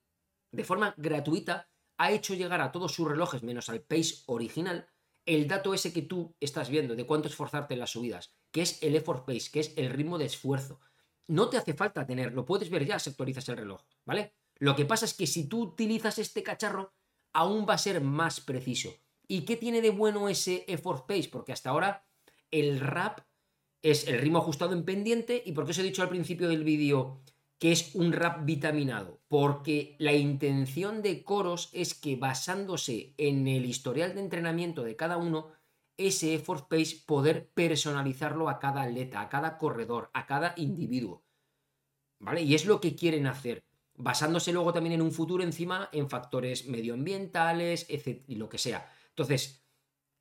de 0.51 0.65
forma 0.65 0.94
gratuita, 0.97 1.70
ha 1.99 2.11
hecho 2.11 2.35
llegar 2.35 2.61
a 2.61 2.73
todos 2.73 2.93
sus 2.93 3.07
relojes, 3.07 3.44
menos 3.44 3.69
al 3.69 3.82
Pace 3.82 4.23
original, 4.27 4.89
el 5.27 5.47
dato 5.47 5.74
ese 5.74 5.93
que 5.93 6.03
tú 6.03 6.35
estás 6.40 6.69
viendo 6.69 6.97
de 6.97 7.07
cuánto 7.07 7.28
esforzarte 7.28 7.74
en 7.74 7.81
las 7.81 7.90
subidas, 7.90 8.35
que 8.51 8.62
es 8.62 8.82
el 8.82 8.97
effort 8.97 9.24
pace, 9.24 9.51
que 9.53 9.61
es 9.61 9.74
el 9.77 9.90
ritmo 9.90 10.19
de 10.19 10.24
esfuerzo. 10.24 10.81
No 11.28 11.49
te 11.49 11.57
hace 11.57 11.74
falta 11.74 12.07
tener, 12.07 12.32
lo 12.32 12.44
puedes 12.44 12.70
ver 12.70 12.85
ya 12.85 12.99
si 12.99 13.11
actualizas 13.11 13.49
el 13.49 13.57
reloj, 13.57 13.82
¿vale? 14.05 14.35
Lo 14.59 14.77
que 14.77 14.85
pasa 14.85 15.05
es 15.05 15.15
que 15.15 15.27
si 15.27 15.49
tú 15.49 15.62
utilizas 15.62 16.19
este 16.19 16.43
cacharro, 16.43 16.93
aún 17.32 17.66
va 17.69 17.74
a 17.74 17.78
ser 17.78 18.01
más 18.01 18.40
preciso. 18.40 18.94
¿Y 19.27 19.43
qué 19.43 19.57
tiene 19.57 19.81
de 19.81 19.90
bueno 19.90 20.28
ese 20.28 20.65
effort 20.69 21.07
pace? 21.07 21.28
Porque 21.31 21.53
hasta 21.53 21.70
ahora 21.70 22.07
el 22.51 22.81
rap 22.81 23.20
es 23.82 24.07
el 24.07 24.19
ritmo 24.19 24.39
ajustado 24.39 24.73
en 24.73 24.85
pendiente 24.85 25.43
y 25.44 25.53
porque 25.53 25.73
os 25.73 25.78
he 25.78 25.82
dicho 25.82 26.03
al 26.03 26.09
principio 26.09 26.49
del 26.49 26.65
vídeo 26.65 27.23
que 27.59 27.70
es 27.73 27.94
un 27.94 28.12
rap 28.12 28.44
vitaminado, 28.44 29.20
porque 29.28 29.94
la 30.01 30.12
intención 30.12 31.01
de 31.01 31.23
Coros 31.23 31.70
es 31.73 31.94
que 31.94 32.16
basándose 32.16 33.15
en 33.19 33.47
el 33.47 33.66
historial 33.66 34.15
de 34.15 34.20
entrenamiento 34.20 34.82
de 34.82 34.97
cada 34.97 35.16
uno, 35.16 35.53
ese 35.97 36.35
effort 36.35 36.69
pace 36.69 37.02
poder 37.06 37.51
personalizarlo 37.51 38.48
a 38.48 38.59
cada 38.59 38.82
atleta, 38.82 39.20
a 39.20 39.28
cada 39.28 39.59
corredor, 39.59 40.10
a 40.14 40.27
cada 40.27 40.55
individuo. 40.56 41.24
¿Vale? 42.19 42.43
Y 42.43 42.55
es 42.55 42.66
lo 42.66 42.81
que 42.81 42.94
quieren 42.94 43.27
hacer, 43.27 43.64
basándose 43.94 44.52
luego 44.52 44.73
también 44.73 44.94
en 44.94 45.02
un 45.02 45.12
futuro 45.12 45.43
encima 45.43 45.89
en 45.93 46.09
factores 46.09 46.66
medioambientales, 46.69 47.86
etc. 47.89 48.23
y 48.28 48.36
lo 48.36 48.48
que 48.48 48.59
sea. 48.59 48.89
Entonces, 49.09 49.66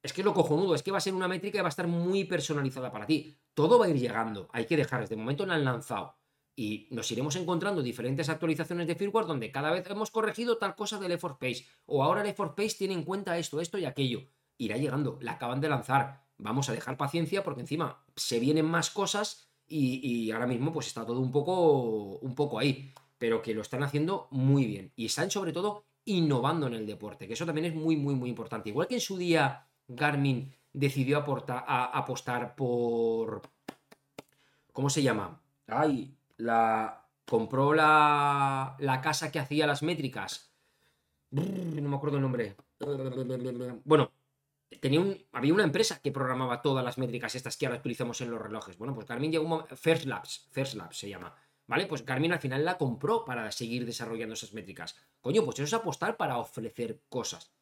es 0.01 0.13
que 0.13 0.21
es 0.21 0.25
lo 0.25 0.33
cojonudo, 0.33 0.73
es 0.73 0.81
que 0.81 0.91
va 0.91 0.97
a 0.97 1.01
ser 1.01 1.13
una 1.13 1.27
métrica 1.27 1.59
que 1.59 1.61
va 1.61 1.67
a 1.67 1.69
estar 1.69 1.87
muy 1.87 2.25
personalizada 2.25 2.91
para 2.91 3.05
ti. 3.05 3.37
Todo 3.53 3.77
va 3.77 3.85
a 3.85 3.89
ir 3.89 3.99
llegando, 3.99 4.49
hay 4.51 4.65
que 4.65 4.77
dejar, 4.77 5.07
de 5.07 5.15
momento 5.15 5.45
no 5.45 5.53
han 5.53 5.63
lanzado 5.63 6.21
y 6.55 6.87
nos 6.91 7.09
iremos 7.11 7.35
encontrando 7.35 7.81
diferentes 7.81 8.29
actualizaciones 8.29 8.87
de 8.87 8.95
firmware 8.95 9.25
donde 9.25 9.51
cada 9.51 9.71
vez 9.71 9.89
hemos 9.89 10.11
corregido 10.11 10.57
tal 10.57 10.75
cosa 10.75 10.99
del 10.99 11.13
effort 11.13 11.39
pace 11.39 11.65
o 11.85 12.03
ahora 12.03 12.21
el 12.21 12.27
effort 12.27 12.55
pace 12.55 12.77
tiene 12.77 12.93
en 12.93 13.03
cuenta 13.03 13.37
esto, 13.37 13.61
esto 13.61 13.77
y 13.77 13.85
aquello. 13.85 14.27
Irá 14.61 14.77
llegando, 14.77 15.17
la 15.21 15.31
acaban 15.31 15.59
de 15.59 15.69
lanzar. 15.69 16.21
Vamos 16.37 16.69
a 16.69 16.73
dejar 16.73 16.95
paciencia 16.95 17.43
porque 17.43 17.61
encima 17.61 18.05
se 18.15 18.39
vienen 18.39 18.67
más 18.67 18.91
cosas 18.91 19.49
y, 19.67 20.29
ahora 20.29 20.45
mismo 20.45 20.71
pues 20.71 20.85
está 20.85 21.03
todo 21.03 21.19
un 21.19 21.31
poco, 21.31 22.19
un 22.19 22.35
poco 22.35 22.59
ahí. 22.59 22.93
Pero 23.17 23.41
que 23.41 23.55
lo 23.55 23.63
están 23.63 23.81
haciendo 23.81 24.27
muy 24.29 24.67
bien 24.67 24.91
y 24.95 25.07
están 25.07 25.31
sobre 25.31 25.51
todo 25.51 25.85
innovando 26.05 26.67
en 26.67 26.75
el 26.75 26.85
deporte, 26.85 27.27
que 27.27 27.33
eso 27.33 27.45
también 27.47 27.65
es 27.65 27.73
muy, 27.73 27.95
muy, 27.97 28.13
muy 28.13 28.29
importante. 28.29 28.69
Igual 28.69 28.87
que 28.87 28.93
en 28.93 29.01
su 29.01 29.17
día 29.17 29.65
Garmin 29.87 30.53
decidió 30.71 31.25
a, 31.47 31.97
apostar 31.97 32.55
por... 32.55 33.41
¿Cómo 34.71 34.91
se 34.91 35.01
llama? 35.01 35.41
Ay, 35.65 36.15
la 36.37 37.03
compró 37.25 37.73
la, 37.73 38.75
la 38.77 39.01
casa 39.01 39.31
que 39.31 39.39
hacía 39.39 39.65
las 39.65 39.81
métricas. 39.81 40.53
No 41.31 41.89
me 41.89 41.95
acuerdo 41.95 42.17
el 42.17 42.21
nombre. 42.21 42.55
Bueno, 43.85 44.11
tenía 44.79 44.99
un, 44.99 45.17
había 45.31 45.53
una 45.53 45.63
empresa 45.63 46.01
que 46.01 46.11
programaba 46.11 46.61
todas 46.61 46.83
las 46.83 46.97
métricas 46.97 47.35
estas 47.35 47.57
que 47.57 47.65
ahora 47.65 47.79
utilizamos 47.79 48.21
en 48.21 48.31
los 48.31 48.41
relojes. 48.41 48.77
Bueno, 48.77 48.93
pues 48.95 49.07
Garmin 49.07 49.31
llegó 49.31 49.55
un 49.55 49.77
First 49.77 50.05
Labs, 50.05 50.47
First 50.51 50.75
Labs 50.75 50.97
se 50.97 51.09
llama. 51.09 51.35
¿Vale? 51.67 51.85
Pues 51.85 52.05
Garmin 52.05 52.33
al 52.33 52.39
final 52.39 52.65
la 52.65 52.77
compró 52.77 53.23
para 53.23 53.49
seguir 53.51 53.85
desarrollando 53.85 54.33
esas 54.33 54.53
métricas. 54.53 54.97
Coño, 55.21 55.43
pues 55.45 55.59
eso 55.59 55.63
es 55.63 55.73
apostar 55.73 56.17
para 56.17 56.37
ofrecer 56.37 57.01
cosas. 57.07 57.53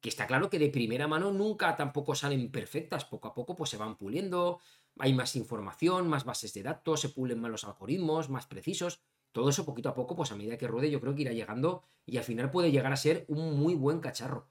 Que 0.00 0.10
está 0.10 0.26
claro 0.26 0.50
que 0.50 0.58
de 0.58 0.68
primera 0.68 1.08
mano 1.08 1.32
nunca 1.32 1.74
tampoco 1.76 2.14
salen 2.14 2.50
perfectas. 2.50 3.06
Poco 3.06 3.28
a 3.28 3.34
poco 3.34 3.56
pues 3.56 3.70
se 3.70 3.78
van 3.78 3.96
puliendo, 3.96 4.60
hay 4.98 5.14
más 5.14 5.34
información, 5.36 6.08
más 6.08 6.24
bases 6.24 6.52
de 6.52 6.62
datos, 6.62 7.00
se 7.00 7.08
pulen 7.08 7.40
más 7.40 7.50
los 7.50 7.64
algoritmos, 7.64 8.28
más 8.28 8.46
precisos. 8.46 9.00
Todo 9.32 9.48
eso 9.48 9.64
poquito 9.64 9.88
a 9.88 9.94
poco, 9.94 10.14
pues 10.14 10.30
a 10.30 10.36
medida 10.36 10.58
que 10.58 10.68
ruede, 10.68 10.90
yo 10.90 11.00
creo 11.00 11.14
que 11.14 11.22
irá 11.22 11.32
llegando 11.32 11.84
y 12.06 12.18
al 12.18 12.24
final 12.24 12.50
puede 12.50 12.70
llegar 12.70 12.92
a 12.92 12.96
ser 12.96 13.24
un 13.28 13.58
muy 13.58 13.74
buen 13.74 14.00
cacharro. 14.00 14.46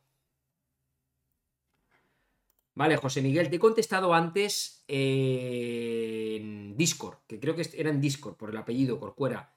Vale, 2.75 2.97
José 2.97 3.21
Miguel, 3.21 3.49
te 3.49 3.57
he 3.57 3.59
contestado 3.59 4.13
antes 4.13 4.83
en 4.87 6.75
Discord, 6.75 7.19
que 7.27 7.39
creo 7.39 7.55
que 7.55 7.69
era 7.75 7.89
en 7.89 8.01
Discord 8.01 8.35
por 8.35 8.49
el 8.49 8.57
apellido 8.57 8.99
Corcuera. 8.99 9.55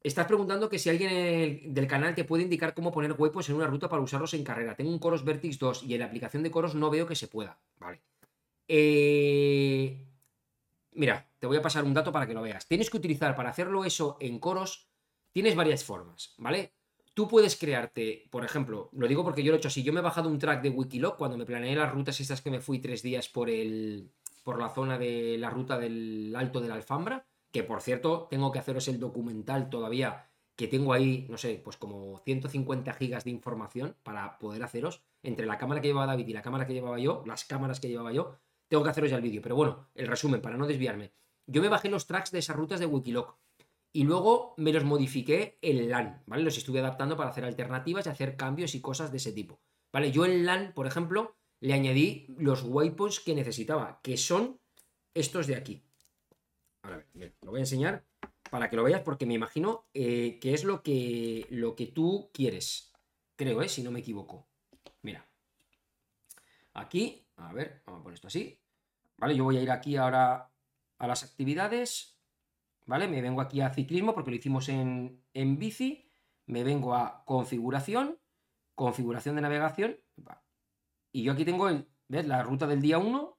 Estás 0.00 0.26
preguntando 0.26 0.68
que 0.68 0.78
si 0.78 0.88
alguien 0.88 1.74
del 1.74 1.88
canal 1.88 2.14
te 2.14 2.22
puede 2.22 2.44
indicar 2.44 2.74
cómo 2.74 2.92
poner 2.92 3.14
huecos 3.18 3.48
en 3.48 3.56
una 3.56 3.66
ruta 3.66 3.88
para 3.88 4.02
usarlos 4.02 4.34
en 4.34 4.44
carrera. 4.44 4.76
Tengo 4.76 4.90
un 4.90 5.00
Coros 5.00 5.24
Vertix 5.24 5.58
2 5.58 5.82
y 5.82 5.94
en 5.94 6.00
la 6.00 6.06
aplicación 6.06 6.44
de 6.44 6.52
Coros 6.52 6.76
no 6.76 6.90
veo 6.90 7.08
que 7.08 7.16
se 7.16 7.26
pueda. 7.26 7.58
Vale. 7.78 8.02
Eh, 8.68 10.06
mira, 10.92 11.28
te 11.40 11.46
voy 11.48 11.56
a 11.56 11.62
pasar 11.62 11.82
un 11.82 11.94
dato 11.94 12.12
para 12.12 12.26
que 12.26 12.34
lo 12.34 12.42
veas. 12.42 12.66
Tienes 12.68 12.90
que 12.90 12.96
utilizar 12.96 13.34
para 13.34 13.50
hacerlo 13.50 13.84
eso 13.84 14.16
en 14.20 14.38
coros, 14.38 14.88
tienes 15.32 15.56
varias 15.56 15.84
formas, 15.84 16.34
¿vale? 16.38 16.72
Tú 17.16 17.28
puedes 17.28 17.56
crearte, 17.56 18.28
por 18.28 18.44
ejemplo, 18.44 18.90
lo 18.92 19.08
digo 19.08 19.24
porque 19.24 19.42
yo 19.42 19.50
lo 19.50 19.56
he 19.56 19.58
hecho 19.58 19.68
así, 19.68 19.82
yo 19.82 19.90
me 19.90 20.00
he 20.00 20.02
bajado 20.02 20.28
un 20.28 20.38
track 20.38 20.60
de 20.60 20.68
Wikiloc 20.68 21.16
cuando 21.16 21.38
me 21.38 21.46
planeé 21.46 21.74
las 21.74 21.90
rutas 21.90 22.20
estas 22.20 22.42
que 22.42 22.50
me 22.50 22.60
fui 22.60 22.78
tres 22.78 23.02
días 23.02 23.30
por, 23.30 23.48
el, 23.48 24.10
por 24.44 24.58
la 24.58 24.68
zona 24.68 24.98
de 24.98 25.38
la 25.38 25.48
ruta 25.48 25.78
del 25.78 26.34
Alto 26.36 26.60
de 26.60 26.68
la 26.68 26.74
Alfambra, 26.74 27.24
que 27.50 27.62
por 27.62 27.80
cierto 27.80 28.26
tengo 28.28 28.52
que 28.52 28.58
haceros 28.58 28.86
el 28.88 29.00
documental 29.00 29.70
todavía, 29.70 30.28
que 30.56 30.68
tengo 30.68 30.92
ahí, 30.92 31.26
no 31.30 31.38
sé, 31.38 31.58
pues 31.64 31.78
como 31.78 32.18
150 32.18 32.92
gigas 32.92 33.24
de 33.24 33.30
información 33.30 33.96
para 34.02 34.38
poder 34.38 34.62
haceros, 34.62 35.00
entre 35.22 35.46
la 35.46 35.56
cámara 35.56 35.80
que 35.80 35.88
llevaba 35.88 36.08
David 36.08 36.28
y 36.28 36.34
la 36.34 36.42
cámara 36.42 36.66
que 36.66 36.74
llevaba 36.74 36.98
yo, 36.98 37.22
las 37.24 37.46
cámaras 37.46 37.80
que 37.80 37.88
llevaba 37.88 38.12
yo, 38.12 38.36
tengo 38.68 38.84
que 38.84 38.90
haceros 38.90 39.08
ya 39.08 39.16
el 39.16 39.22
vídeo. 39.22 39.40
Pero 39.40 39.56
bueno, 39.56 39.88
el 39.94 40.06
resumen, 40.06 40.42
para 40.42 40.58
no 40.58 40.66
desviarme. 40.66 41.12
Yo 41.46 41.62
me 41.62 41.70
bajé 41.70 41.88
los 41.88 42.06
tracks 42.06 42.30
de 42.30 42.40
esas 42.40 42.56
rutas 42.56 42.78
de 42.78 42.84
Wikiloc 42.84 43.38
y 43.96 44.04
luego 44.04 44.52
me 44.58 44.74
los 44.74 44.84
modifiqué 44.84 45.58
en 45.62 45.88
LAN, 45.88 46.22
¿vale? 46.26 46.42
Los 46.42 46.58
estuve 46.58 46.80
adaptando 46.80 47.16
para 47.16 47.30
hacer 47.30 47.46
alternativas 47.46 48.04
y 48.04 48.10
hacer 48.10 48.36
cambios 48.36 48.74
y 48.74 48.82
cosas 48.82 49.10
de 49.10 49.16
ese 49.16 49.32
tipo, 49.32 49.58
¿vale? 49.90 50.12
Yo 50.12 50.26
en 50.26 50.44
LAN, 50.44 50.72
por 50.74 50.86
ejemplo, 50.86 51.34
le 51.60 51.72
añadí 51.72 52.26
los 52.36 52.62
waypoints 52.62 53.20
que 53.20 53.34
necesitaba, 53.34 54.00
que 54.02 54.18
son 54.18 54.60
estos 55.14 55.46
de 55.46 55.56
aquí. 55.56 55.82
Ahora, 56.82 57.06
lo 57.14 57.50
voy 57.50 57.60
a 57.60 57.62
enseñar 57.62 58.04
para 58.50 58.68
que 58.68 58.76
lo 58.76 58.84
veas 58.84 59.00
porque 59.00 59.24
me 59.24 59.32
imagino 59.32 59.86
eh, 59.94 60.38
que 60.42 60.52
es 60.52 60.64
lo 60.64 60.82
que, 60.82 61.46
lo 61.48 61.74
que 61.74 61.86
tú 61.86 62.28
quieres. 62.34 62.92
Creo, 63.34 63.62
¿eh? 63.62 63.68
Si 63.70 63.82
no 63.82 63.90
me 63.90 64.00
equivoco. 64.00 64.46
Mira. 65.00 65.26
Aquí 66.74 67.26
a 67.36 67.52
ver, 67.52 67.82
vamos 67.86 68.00
a 68.00 68.02
poner 68.02 68.14
esto 68.14 68.28
así. 68.28 68.60
¿Vale? 69.16 69.34
Yo 69.34 69.44
voy 69.44 69.56
a 69.56 69.62
ir 69.62 69.70
aquí 69.70 69.96
ahora 69.96 70.50
a 70.98 71.06
las 71.06 71.22
actividades. 71.22 72.15
¿Vale? 72.86 73.08
Me 73.08 73.20
vengo 73.20 73.40
aquí 73.40 73.60
a 73.60 73.74
ciclismo 73.74 74.14
porque 74.14 74.30
lo 74.30 74.36
hicimos 74.36 74.68
en, 74.68 75.22
en 75.34 75.58
bici. 75.58 76.08
Me 76.46 76.64
vengo 76.64 76.94
a 76.94 77.24
configuración. 77.24 78.18
Configuración 78.74 79.36
de 79.36 79.42
navegación. 79.42 79.98
Y 81.12 81.22
yo 81.22 81.32
aquí 81.32 81.44
tengo 81.44 81.68
¿ves? 82.08 82.26
la 82.26 82.42
ruta 82.42 82.66
del 82.66 82.82
día 82.82 82.98
1, 82.98 83.38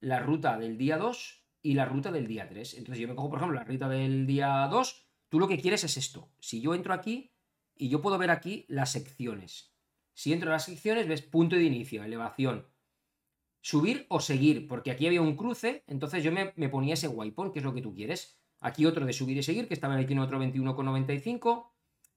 la 0.00 0.20
ruta 0.20 0.56
del 0.58 0.78
día 0.78 0.96
2 0.96 1.44
y 1.62 1.74
la 1.74 1.84
ruta 1.84 2.10
del 2.10 2.26
día 2.26 2.48
3. 2.48 2.74
Entonces 2.74 3.00
yo 3.00 3.08
me 3.08 3.14
cojo, 3.14 3.30
por 3.30 3.38
ejemplo, 3.38 3.58
la 3.58 3.64
ruta 3.64 3.88
del 3.88 4.26
día 4.26 4.66
2. 4.70 5.08
Tú 5.28 5.38
lo 5.38 5.46
que 5.46 5.58
quieres 5.58 5.84
es 5.84 5.96
esto. 5.96 6.32
Si 6.38 6.60
yo 6.60 6.74
entro 6.74 6.94
aquí 6.94 7.32
y 7.76 7.88
yo 7.88 8.00
puedo 8.00 8.18
ver 8.18 8.30
aquí 8.30 8.64
las 8.68 8.92
secciones. 8.92 9.74
Si 10.14 10.32
entro 10.32 10.50
a 10.50 10.54
las 10.54 10.64
secciones, 10.64 11.06
ves 11.06 11.22
punto 11.22 11.54
de 11.54 11.62
inicio, 11.62 12.02
elevación, 12.02 12.66
subir 13.60 14.06
o 14.08 14.20
seguir, 14.20 14.66
porque 14.66 14.90
aquí 14.90 15.06
había 15.06 15.22
un 15.22 15.36
cruce, 15.36 15.84
entonces 15.86 16.24
yo 16.24 16.32
me, 16.32 16.46
ponía 16.68 16.94
ese 16.94 17.08
waypoint, 17.08 17.52
que 17.52 17.60
es 17.60 17.64
lo 17.64 17.74
que 17.74 17.82
tú 17.82 17.94
quieres. 17.94 18.40
Aquí 18.60 18.86
otro 18.86 19.06
de 19.06 19.12
subir 19.12 19.36
y 19.36 19.42
seguir, 19.42 19.68
que 19.68 19.74
estaba 19.74 19.94
en 19.94 20.00
el 20.00 20.06
kilómetro 20.06 20.40
21,95. 20.40 21.70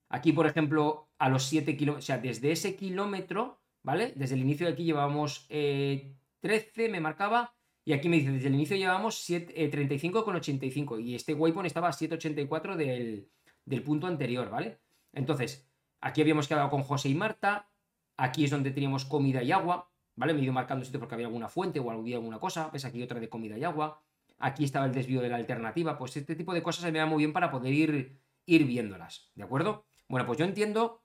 Aquí, 0.09 0.33
por 0.33 0.47
ejemplo, 0.47 1.09
a 1.19 1.29
los 1.29 1.43
7 1.45 1.77
kilómetros, 1.77 2.05
o 2.05 2.07
sea, 2.07 2.17
desde 2.17 2.51
ese 2.51 2.75
kilómetro, 2.75 3.61
¿vale? 3.83 4.13
Desde 4.15 4.35
el 4.35 4.41
inicio 4.41 4.65
de 4.67 4.73
aquí 4.73 4.83
llevábamos 4.83 5.47
13, 5.47 6.15
eh, 6.41 6.89
me 6.89 6.99
marcaba, 6.99 7.53
y 7.85 7.93
aquí 7.93 8.09
me 8.09 8.17
dice, 8.17 8.31
desde 8.31 8.47
el 8.47 8.55
inicio 8.55 8.75
llevábamos 8.75 9.29
35,85, 9.29 10.97
eh, 10.97 11.01
y 11.01 11.15
este 11.15 11.33
waypoint 11.33 11.67
estaba 11.67 11.87
a 11.87 11.93
7,84 11.93 12.75
del, 12.75 13.29
del 13.65 13.83
punto 13.83 14.07
anterior, 14.07 14.49
¿vale? 14.49 14.79
Entonces, 15.13 15.67
aquí 16.01 16.21
habíamos 16.21 16.47
quedado 16.47 16.69
con 16.69 16.83
José 16.83 17.09
y 17.09 17.15
Marta, 17.15 17.69
aquí 18.17 18.43
es 18.43 18.51
donde 18.51 18.71
teníamos 18.71 19.05
comida 19.05 19.43
y 19.43 19.51
agua, 19.51 19.89
¿vale? 20.15 20.33
Me 20.33 20.41
he 20.41 20.43
ido 20.43 20.53
marcando 20.53 20.83
sitio 20.83 20.99
porque 20.99 21.15
había 21.15 21.27
alguna 21.27 21.49
fuente 21.49 21.79
o 21.79 21.89
alguna 21.89 22.39
cosa, 22.39 22.69
ves 22.71 22.85
aquí 22.85 23.01
otra 23.01 23.19
de 23.19 23.29
comida 23.29 23.57
y 23.57 23.63
agua, 23.63 24.01
aquí 24.41 24.63
estaba 24.63 24.85
el 24.85 24.93
desvío 24.93 25.21
de 25.21 25.29
la 25.29 25.37
alternativa, 25.37 25.97
pues 25.97 26.17
este 26.17 26.35
tipo 26.35 26.53
de 26.53 26.63
cosas 26.63 26.83
se 26.83 26.91
me 26.91 26.99
va 26.99 27.05
muy 27.05 27.19
bien 27.19 27.33
para 27.33 27.51
poder 27.51 27.73
ir, 27.73 28.19
ir 28.45 28.65
viéndolas, 28.65 29.31
¿de 29.35 29.43
acuerdo? 29.43 29.85
Bueno, 30.07 30.25
pues 30.25 30.39
yo 30.39 30.45
entiendo 30.45 31.03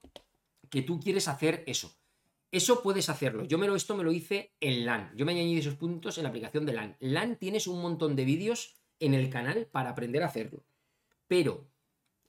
que 0.71 0.83
tú 0.83 1.01
quieres 1.01 1.29
hacer 1.29 1.65
eso. 1.67 1.97
Eso 2.51 2.83
puedes 2.83 3.09
hacerlo. 3.09 3.45
Yo 3.45 3.59
me 3.59 3.67
lo, 3.67 3.77
esto 3.77 3.97
me 3.97 4.05
lo 4.05 4.13
hice 4.13 4.55
en 4.61 4.87
LAN. 4.87 5.13
Yo 5.17 5.27
me 5.27 5.33
añadí 5.33 5.59
esos 5.59 5.75
puntos 5.75 6.17
en 6.17 6.25
la 6.25 6.31
aplicación 6.31 6.65
de 6.65 6.73
LAN. 6.73 6.97
LAN 7.01 7.37
tienes 7.37 7.67
un 7.67 7.81
montón 7.83 8.17
de 8.17 8.25
vídeos 8.25 8.75
en 9.01 9.15
el 9.15 9.29
canal 9.31 9.67
para 9.67 9.91
aprender 9.91 10.23
a 10.23 10.27
hacerlo. 10.27 10.65
Pero 11.29 11.69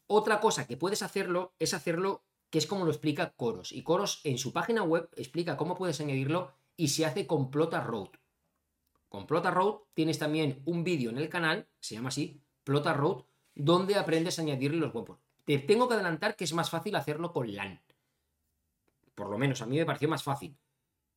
Otra 0.07 0.39
cosa 0.39 0.65
que 0.67 0.77
puedes 0.77 1.01
hacerlo 1.01 1.53
es 1.59 1.73
hacerlo, 1.73 2.23
que 2.49 2.59
es 2.59 2.67
como 2.67 2.85
lo 2.85 2.91
explica 2.91 3.33
Coros. 3.35 3.73
Y 3.73 3.83
Coros 3.83 4.21
en 4.23 4.37
su 4.37 4.53
página 4.53 4.83
web 4.83 5.09
explica 5.17 5.57
cómo 5.57 5.75
puedes 5.75 5.99
añadirlo 5.99 6.53
y 6.77 6.89
se 6.89 7.05
hace 7.05 7.27
con 7.27 7.51
Plota 7.51 7.81
Road. 7.81 8.09
Con 9.09 9.25
Plota 9.25 9.51
Road 9.51 9.81
tienes 9.93 10.19
también 10.19 10.61
un 10.65 10.83
vídeo 10.83 11.09
en 11.09 11.17
el 11.17 11.29
canal, 11.29 11.67
se 11.79 11.95
llama 11.95 12.09
así, 12.09 12.41
Plota 12.63 12.93
Road, 12.93 13.23
donde 13.55 13.95
aprendes 13.95 14.37
a 14.37 14.41
añadirle 14.41 14.79
los 14.79 14.93
webpoints. 14.93 15.23
Te 15.45 15.59
tengo 15.59 15.87
que 15.87 15.93
adelantar 15.93 16.35
que 16.35 16.43
es 16.43 16.53
más 16.53 16.69
fácil 16.69 16.95
hacerlo 16.95 17.31
con 17.31 17.53
LAN. 17.53 17.81
Por 19.15 19.29
lo 19.29 19.37
menos 19.37 19.61
a 19.61 19.65
mí 19.65 19.77
me 19.77 19.85
pareció 19.85 20.09
más 20.09 20.23
fácil. 20.23 20.57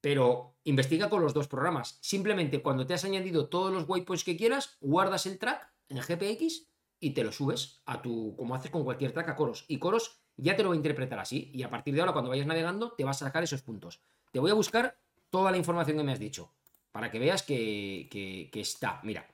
Pero 0.00 0.54
investiga 0.64 1.10
con 1.10 1.20
los 1.20 1.34
dos 1.34 1.48
programas. 1.48 1.98
Simplemente 2.00 2.62
cuando 2.62 2.86
te 2.86 2.94
has 2.94 3.04
añadido 3.04 3.48
todos 3.48 3.72
los 3.72 3.88
waypoints 3.88 4.24
que 4.24 4.36
quieras, 4.36 4.78
guardas 4.80 5.26
el 5.26 5.38
track 5.38 5.70
en 5.88 5.98
GPX 5.98 6.68
y 7.00 7.10
te 7.10 7.24
lo 7.24 7.32
subes 7.32 7.82
a 7.86 8.00
tu, 8.00 8.34
como 8.36 8.54
haces 8.54 8.70
con 8.70 8.84
cualquier 8.84 9.12
track 9.12 9.30
a 9.30 9.36
Coros. 9.36 9.64
Y 9.68 9.78
Coros 9.78 10.22
ya 10.36 10.56
te 10.56 10.62
lo 10.62 10.70
va 10.70 10.74
a 10.74 10.76
interpretar 10.76 11.18
así. 11.18 11.50
Y 11.52 11.62
a 11.62 11.70
partir 11.70 11.94
de 11.94 12.00
ahora, 12.00 12.12
cuando 12.12 12.30
vayas 12.30 12.46
navegando, 12.46 12.92
te 12.92 13.04
vas 13.04 13.20
a 13.20 13.26
sacar 13.26 13.42
esos 13.42 13.62
puntos. 13.62 14.00
Te 14.30 14.38
voy 14.38 14.50
a 14.50 14.54
buscar 14.54 14.98
toda 15.28 15.50
la 15.50 15.56
información 15.56 15.96
que 15.98 16.04
me 16.04 16.12
has 16.12 16.18
dicho. 16.18 16.52
Para 16.92 17.10
que 17.10 17.18
veas 17.18 17.42
que, 17.42 18.08
que 18.10 18.60
está. 18.60 19.00
Mira, 19.04 19.26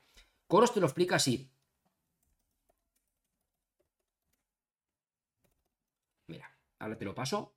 Coros 0.46 0.72
te 0.72 0.80
lo 0.80 0.86
explica 0.86 1.16
así. 1.16 1.50
Mira, 6.28 6.50
ahora 6.78 6.96
te 6.98 7.04
lo 7.04 7.14
paso 7.14 7.56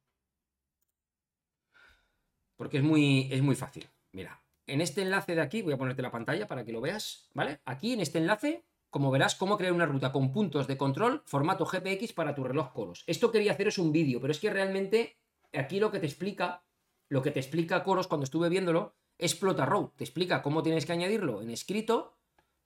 porque 2.60 2.80
es 2.80 2.84
muy, 2.84 3.30
es 3.32 3.42
muy 3.42 3.56
fácil. 3.56 3.88
Mira, 4.12 4.44
en 4.68 4.82
este 4.82 5.02
enlace 5.02 5.34
de 5.34 5.40
aquí, 5.40 5.62
voy 5.62 5.72
a 5.72 5.78
ponerte 5.78 6.02
la 6.02 6.12
pantalla 6.12 6.46
para 6.46 6.66
que 6.66 6.74
lo 6.74 6.82
veas, 6.82 7.30
¿vale? 7.34 7.62
Aquí 7.64 7.94
en 7.94 8.02
este 8.02 8.18
enlace, 8.18 8.66
como 8.90 9.12
verás, 9.12 9.36
cómo 9.36 9.58
crear 9.58 9.72
una 9.72 9.86
ruta 9.86 10.12
con 10.12 10.34
puntos 10.34 10.68
de 10.68 10.76
control, 10.76 11.24
formato 11.26 11.66
GPX 11.66 12.12
para 12.12 12.36
tu 12.36 12.44
reloj 12.44 12.74
Coros. 12.74 13.06
Esto 13.08 13.32
quería 13.32 13.54
hacer 13.54 13.70
es 13.70 13.78
un 13.78 13.94
vídeo, 13.94 14.20
pero 14.20 14.32
es 14.32 14.42
que 14.42 14.50
realmente 14.50 15.16
aquí 15.54 15.80
lo 15.80 15.90
que 15.90 16.00
te 16.00 16.06
explica, 16.06 16.66
lo 17.08 17.22
que 17.22 17.32
te 17.32 17.40
explica 17.40 17.82
Coros 17.82 18.08
cuando 18.08 18.26
estuve 18.26 18.50
viéndolo, 18.50 18.94
es 19.20 19.36
Plota 19.36 19.66
Road. 19.66 19.90
Te 19.98 20.04
explica 20.04 20.42
cómo 20.42 20.64
tienes 20.64 20.86
que 20.86 20.94
añadirlo 20.94 21.42
en 21.42 21.52
escrito, 21.52 22.16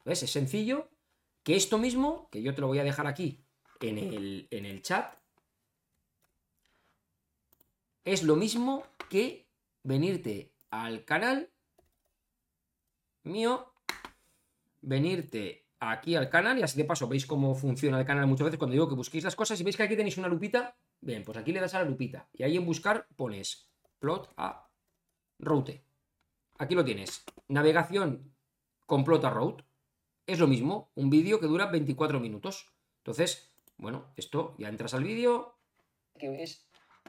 ¿ves? 0.06 0.24
Es 0.24 0.32
sencillo, 0.32 0.90
que 1.44 1.56
esto 1.56 1.78
mismo, 1.78 2.30
que 2.32 2.42
yo 2.42 2.56
te 2.56 2.62
lo 2.62 2.68
voy 2.68 2.80
a 2.80 2.84
dejar 2.84 3.08
aquí 3.08 3.44
en 3.82 3.98
el, 3.98 4.48
en 4.50 4.66
el 4.66 4.82
chat, 4.82 5.18
es 8.06 8.24
lo 8.24 8.36
mismo 8.36 8.86
que 9.10 9.46
venirte 9.84 10.54
al 10.70 11.04
canal 11.04 11.50
mío, 13.24 13.74
venirte 14.82 15.66
aquí 15.80 16.16
al 16.16 16.30
canal 16.30 16.60
y 16.60 16.64
así 16.64 16.78
de 16.78 16.86
paso 16.86 17.08
veis 17.08 17.26
cómo 17.26 17.56
funciona 17.56 18.00
el 18.00 18.06
canal 18.06 18.28
muchas 18.28 18.46
veces 18.46 18.58
cuando 18.58 18.74
digo 18.74 18.88
que 18.88 18.96
busquéis 18.96 19.24
las 19.24 19.36
cosas 19.36 19.60
y 19.60 19.64
veis 19.64 19.76
que 19.76 19.84
aquí 19.84 19.96
tenéis 19.96 20.18
una 20.18 20.28
lupita, 20.28 20.78
bien, 21.02 21.24
pues 21.24 21.38
aquí 21.38 21.52
le 21.52 21.60
das 21.60 21.74
a 21.74 21.80
la 21.80 21.90
lupita 21.90 22.30
y 22.34 22.44
ahí 22.44 22.58
en 22.58 22.66
buscar 22.66 23.08
pones 23.16 23.70
plot 24.00 24.34
a 24.38 24.70
route. 25.40 25.84
Aquí 26.58 26.76
lo 26.76 26.86
tienes. 26.86 27.24
Navegación 27.48 28.34
con 28.86 29.04
plot 29.04 29.26
a 29.26 29.30
route. 29.30 29.64
Es 30.26 30.40
lo 30.40 30.48
mismo, 30.48 30.92
un 30.96 31.10
vídeo 31.10 31.40
que 31.40 31.48
dura 31.48 31.66
24 31.66 32.20
minutos. 32.20 32.72
Entonces, 33.00 33.54
bueno, 33.78 34.14
esto 34.16 34.56
ya 34.58 34.70
entras 34.70 34.94
al 34.94 35.04
vídeo, 35.04 35.58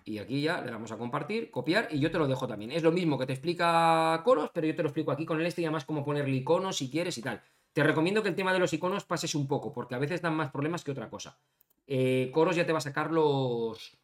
y 0.04 0.18
aquí 0.18 0.42
ya 0.42 0.60
le 0.60 0.70
damos 0.70 0.92
a 0.92 0.98
compartir, 0.98 1.50
copiar 1.50 1.88
y 1.90 1.98
yo 1.98 2.10
te 2.10 2.18
lo 2.18 2.26
dejo 2.26 2.46
también. 2.46 2.72
Es 2.72 2.82
lo 2.82 2.92
mismo 2.92 3.18
que 3.18 3.26
te 3.26 3.32
explica 3.32 4.20
Coros, 4.24 4.50
pero 4.52 4.66
yo 4.66 4.74
te 4.74 4.82
lo 4.82 4.88
explico 4.88 5.10
aquí 5.10 5.24
con 5.24 5.40
el 5.40 5.46
este 5.46 5.62
y 5.62 5.64
además 5.64 5.84
cómo 5.84 6.04
ponerle 6.04 6.36
iconos 6.36 6.76
si 6.76 6.90
quieres 6.90 7.16
y 7.18 7.22
tal. 7.22 7.42
Te 7.72 7.82
recomiendo 7.82 8.22
que 8.22 8.28
el 8.28 8.34
tema 8.34 8.52
de 8.52 8.58
los 8.58 8.72
iconos 8.72 9.04
pases 9.04 9.34
un 9.34 9.48
poco, 9.48 9.72
porque 9.72 9.94
a 9.94 9.98
veces 9.98 10.20
dan 10.20 10.34
más 10.34 10.50
problemas 10.50 10.84
que 10.84 10.90
otra 10.90 11.08
cosa. 11.08 11.38
Eh, 11.86 12.30
Coros 12.32 12.56
ya 12.56 12.66
te 12.66 12.72
va 12.72 12.78
a 12.78 12.82
sacar 12.82 13.10
los, 13.10 13.96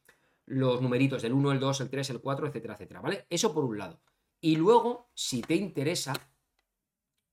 los 0.47 0.81
numeritos 0.81 1.23
del 1.23 1.35
1, 1.35 1.53
el 1.53 1.61
2, 1.61 1.81
el 1.83 1.91
3, 1.91 2.11
el 2.11 2.21
4, 2.21 2.47
etcétera, 2.49 2.75
etcétera, 2.75 3.01
¿vale? 3.01 3.27
Eso 3.29 3.53
por 3.55 3.65
un 3.65 3.79
lado. 3.79 4.01
Y 4.41 4.57
luego, 4.57 5.11
si 5.15 5.43
te 5.43 5.55
interesa 5.55 6.15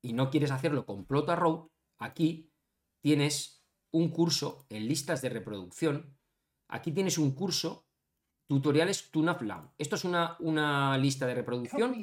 y 0.01 0.13
no 0.13 0.29
quieres 0.29 0.51
hacerlo 0.51 0.85
con 0.85 1.05
Plota 1.05 1.35
Road, 1.35 1.67
aquí 1.97 2.51
tienes 3.01 3.65
un 3.91 4.09
curso 4.09 4.65
en 4.69 4.87
listas 4.87 5.21
de 5.21 5.29
reproducción. 5.29 6.17
Aquí 6.67 6.91
tienes 6.91 7.17
un 7.17 7.31
curso 7.31 7.87
Tutoriales 8.47 9.11
TUNAF 9.11 9.41
LAN. 9.41 9.71
Esto 9.77 9.95
es 9.95 10.05
una, 10.05 10.37
una 10.39 10.97
lista 10.97 11.27
de 11.27 11.35
reproducción 11.35 11.95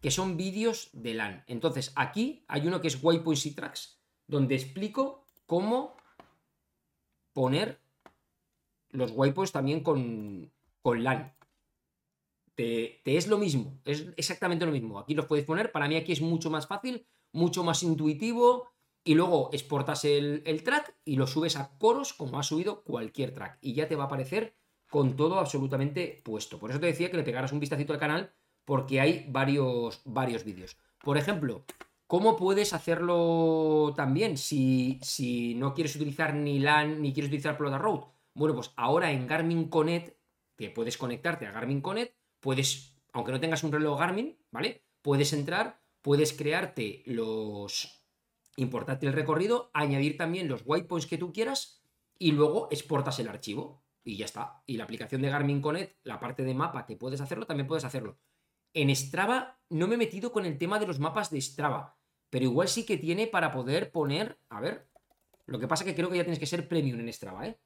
que 0.00 0.10
son 0.10 0.36
vídeos 0.36 0.90
de 0.92 1.14
LAN. 1.14 1.44
Entonces, 1.46 1.92
aquí 1.96 2.44
hay 2.48 2.66
uno 2.66 2.80
que 2.80 2.88
es 2.88 3.02
Waypoints 3.02 3.46
y 3.46 3.54
Tracks, 3.54 4.00
donde 4.26 4.54
explico 4.54 5.26
cómo 5.46 5.96
poner 7.32 7.80
los 8.90 9.12
waypoints 9.12 9.52
también 9.52 9.82
con, 9.82 10.50
con 10.82 11.04
LAN. 11.04 11.34
Te, 12.54 13.00
es 13.04 13.28
lo 13.28 13.38
mismo, 13.38 13.80
es 13.84 14.06
exactamente 14.16 14.66
lo 14.66 14.72
mismo. 14.72 14.98
Aquí 14.98 15.14
los 15.14 15.26
puedes 15.26 15.44
poner, 15.44 15.72
para 15.72 15.88
mí 15.88 15.96
aquí 15.96 16.12
es 16.12 16.20
mucho 16.20 16.50
más 16.50 16.66
fácil, 16.66 17.06
mucho 17.32 17.64
más 17.64 17.82
intuitivo, 17.82 18.68
y 19.04 19.14
luego 19.14 19.50
exportas 19.52 20.04
el, 20.04 20.42
el 20.46 20.62
track 20.62 20.94
y 21.04 21.16
lo 21.16 21.26
subes 21.26 21.56
a 21.56 21.76
coros 21.78 22.12
como 22.12 22.38
ha 22.38 22.42
subido 22.42 22.84
cualquier 22.84 23.34
track. 23.34 23.58
Y 23.60 23.74
ya 23.74 23.88
te 23.88 23.96
va 23.96 24.04
a 24.04 24.06
aparecer 24.06 24.54
con 24.92 25.16
todo 25.16 25.38
absolutamente 25.38 26.20
puesto. 26.22 26.58
Por 26.58 26.70
eso 26.70 26.78
te 26.78 26.86
decía 26.86 27.10
que 27.10 27.16
le 27.16 27.24
pegaras 27.24 27.52
un 27.52 27.60
vistacito 27.60 27.92
al 27.92 27.98
canal 27.98 28.34
porque 28.64 29.00
hay 29.00 29.26
varios, 29.28 30.02
varios 30.04 30.44
vídeos. 30.44 30.76
Por 31.02 31.16
ejemplo, 31.18 31.64
¿cómo 32.06 32.36
puedes 32.36 32.72
hacerlo 32.74 33.92
también 33.96 34.36
si, 34.36 35.00
si 35.02 35.54
no 35.54 35.74
quieres 35.74 35.96
utilizar 35.96 36.34
ni 36.34 36.60
LAN 36.60 37.02
ni 37.02 37.12
quieres 37.12 37.28
utilizar 37.28 37.56
Plota 37.56 37.78
Road? 37.78 38.04
Bueno, 38.34 38.54
pues 38.54 38.72
ahora 38.76 39.10
en 39.10 39.26
Garmin 39.26 39.68
Connect, 39.68 40.16
que 40.56 40.70
puedes 40.70 40.96
conectarte 40.96 41.46
a 41.46 41.52
Garmin 41.52 41.80
Connect, 41.80 42.14
puedes, 42.42 43.00
aunque 43.12 43.32
no 43.32 43.40
tengas 43.40 43.64
un 43.64 43.72
reloj 43.72 43.98
Garmin, 43.98 44.36
¿vale? 44.50 44.84
Puedes 45.00 45.32
entrar, 45.32 45.80
puedes 46.02 46.34
crearte 46.34 47.02
los... 47.06 48.04
importarte 48.56 49.06
el 49.06 49.14
recorrido, 49.14 49.70
añadir 49.72 50.18
también 50.18 50.48
los 50.48 50.62
waypoints 50.66 51.06
que 51.06 51.18
tú 51.18 51.32
quieras 51.32 51.82
y 52.18 52.32
luego 52.32 52.68
exportas 52.70 53.18
el 53.20 53.28
archivo 53.28 53.84
y 54.04 54.16
ya 54.16 54.24
está. 54.24 54.62
Y 54.66 54.76
la 54.76 54.84
aplicación 54.84 55.22
de 55.22 55.30
Garmin 55.30 55.62
Connect, 55.62 55.98
la 56.02 56.20
parte 56.20 56.42
de 56.42 56.52
mapa 56.52 56.84
que 56.84 56.96
puedes 56.96 57.20
hacerlo, 57.20 57.46
también 57.46 57.68
puedes 57.68 57.84
hacerlo. 57.84 58.18
En 58.74 58.94
Strava 58.94 59.60
no 59.70 59.86
me 59.86 59.94
he 59.94 59.98
metido 59.98 60.32
con 60.32 60.44
el 60.44 60.58
tema 60.58 60.78
de 60.78 60.86
los 60.86 60.98
mapas 60.98 61.30
de 61.30 61.40
Strava, 61.40 61.96
pero 62.28 62.44
igual 62.44 62.68
sí 62.68 62.84
que 62.84 62.98
tiene 62.98 63.28
para 63.28 63.52
poder 63.52 63.92
poner, 63.92 64.38
a 64.48 64.60
ver, 64.60 64.88
lo 65.46 65.60
que 65.60 65.68
pasa 65.68 65.84
que 65.84 65.94
creo 65.94 66.10
que 66.10 66.16
ya 66.16 66.24
tienes 66.24 66.40
que 66.40 66.46
ser 66.46 66.66
premium 66.66 66.98
en 67.00 67.12
Strava, 67.12 67.46
¿eh? 67.46 67.58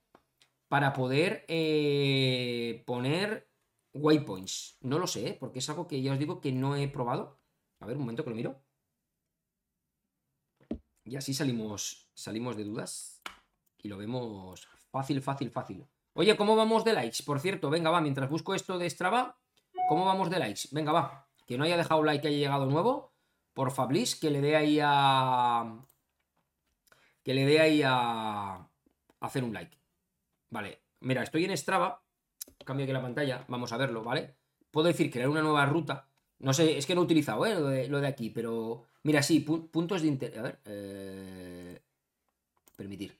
Para 0.68 0.92
poder 0.92 1.44
eh, 1.48 2.82
poner 2.84 3.48
waypoints. 3.96 4.78
No 4.80 4.98
lo 4.98 5.06
sé, 5.06 5.28
¿eh? 5.28 5.36
porque 5.38 5.60
es 5.60 5.68
algo 5.68 5.86
que 5.86 6.00
ya 6.02 6.12
os 6.12 6.18
digo 6.18 6.40
que 6.40 6.52
no 6.52 6.76
he 6.76 6.88
probado. 6.88 7.40
A 7.80 7.86
ver, 7.86 7.96
un 7.96 8.02
momento 8.02 8.24
que 8.24 8.30
lo 8.30 8.36
miro. 8.36 8.62
Y 11.04 11.16
así 11.16 11.34
salimos, 11.34 12.10
salimos 12.14 12.56
de 12.56 12.64
dudas 12.64 13.22
y 13.78 13.88
lo 13.88 13.96
vemos 13.96 14.66
fácil, 14.90 15.22
fácil, 15.22 15.50
fácil. 15.50 15.86
Oye, 16.14 16.36
¿cómo 16.36 16.56
vamos 16.56 16.84
de 16.84 16.94
likes? 16.94 17.22
Por 17.24 17.40
cierto, 17.40 17.70
venga, 17.70 17.90
va, 17.90 18.00
mientras 18.00 18.28
busco 18.28 18.54
esto 18.54 18.78
de 18.78 18.88
Strava, 18.90 19.38
¿cómo 19.88 20.04
vamos 20.04 20.30
de 20.30 20.38
likes? 20.38 20.62
Venga, 20.72 20.92
va. 20.92 21.28
Que 21.46 21.56
no 21.56 21.64
haya 21.64 21.76
dejado 21.76 22.02
like 22.02 22.22
que 22.22 22.28
haya 22.28 22.38
llegado 22.38 22.66
nuevo, 22.66 23.12
por 23.52 23.70
Fablis, 23.70 24.16
que 24.16 24.30
le 24.30 24.40
dé 24.40 24.56
ahí 24.56 24.80
a. 24.82 25.84
Que 27.22 27.34
le 27.34 27.46
dé 27.46 27.60
ahí 27.60 27.82
a. 27.84 28.68
hacer 29.20 29.44
un 29.44 29.52
like. 29.52 29.78
Vale, 30.50 30.82
mira, 31.00 31.22
estoy 31.22 31.44
en 31.44 31.56
Strava. 31.56 32.05
Cambio 32.64 32.84
aquí 32.84 32.92
la 32.92 33.02
pantalla, 33.02 33.44
vamos 33.48 33.72
a 33.72 33.76
verlo, 33.76 34.02
¿vale? 34.02 34.34
Puedo 34.70 34.88
decir 34.88 35.10
crear 35.10 35.28
una 35.28 35.42
nueva 35.42 35.66
ruta. 35.66 36.08
No 36.38 36.52
sé, 36.52 36.76
es 36.76 36.86
que 36.86 36.94
no 36.94 37.00
he 37.00 37.04
utilizado 37.04 37.46
¿eh? 37.46 37.88
lo, 37.88 38.00
de, 38.00 38.06
aquí, 38.06 38.30
pero. 38.30 38.84
Mira, 39.04 39.22
sí, 39.22 39.40
puntos 39.40 40.02
de 40.02 40.08
interés. 40.08 40.38
A 40.38 40.42
ver. 40.42 40.58
Eh, 40.64 41.80
permitir. 42.76 43.16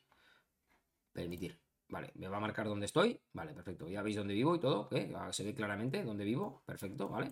Permitir. 1.12 1.59
Vale, 1.89 2.11
me 2.15 2.28
va 2.28 2.36
a 2.39 2.40
marcar 2.40 2.66
dónde 2.66 2.86
estoy. 2.86 3.20
Vale, 3.32 3.55
perfecto. 3.55 3.89
Ya 3.89 4.03
veis 4.03 4.16
dónde 4.16 4.35
vivo 4.35 4.55
y 4.57 4.59
todo. 4.59 4.90
se 5.31 5.44
ve 5.44 5.55
claramente 5.55 6.03
dónde 6.03 6.24
vivo. 6.24 6.62
Perfecto, 6.66 7.09
vale. 7.09 7.28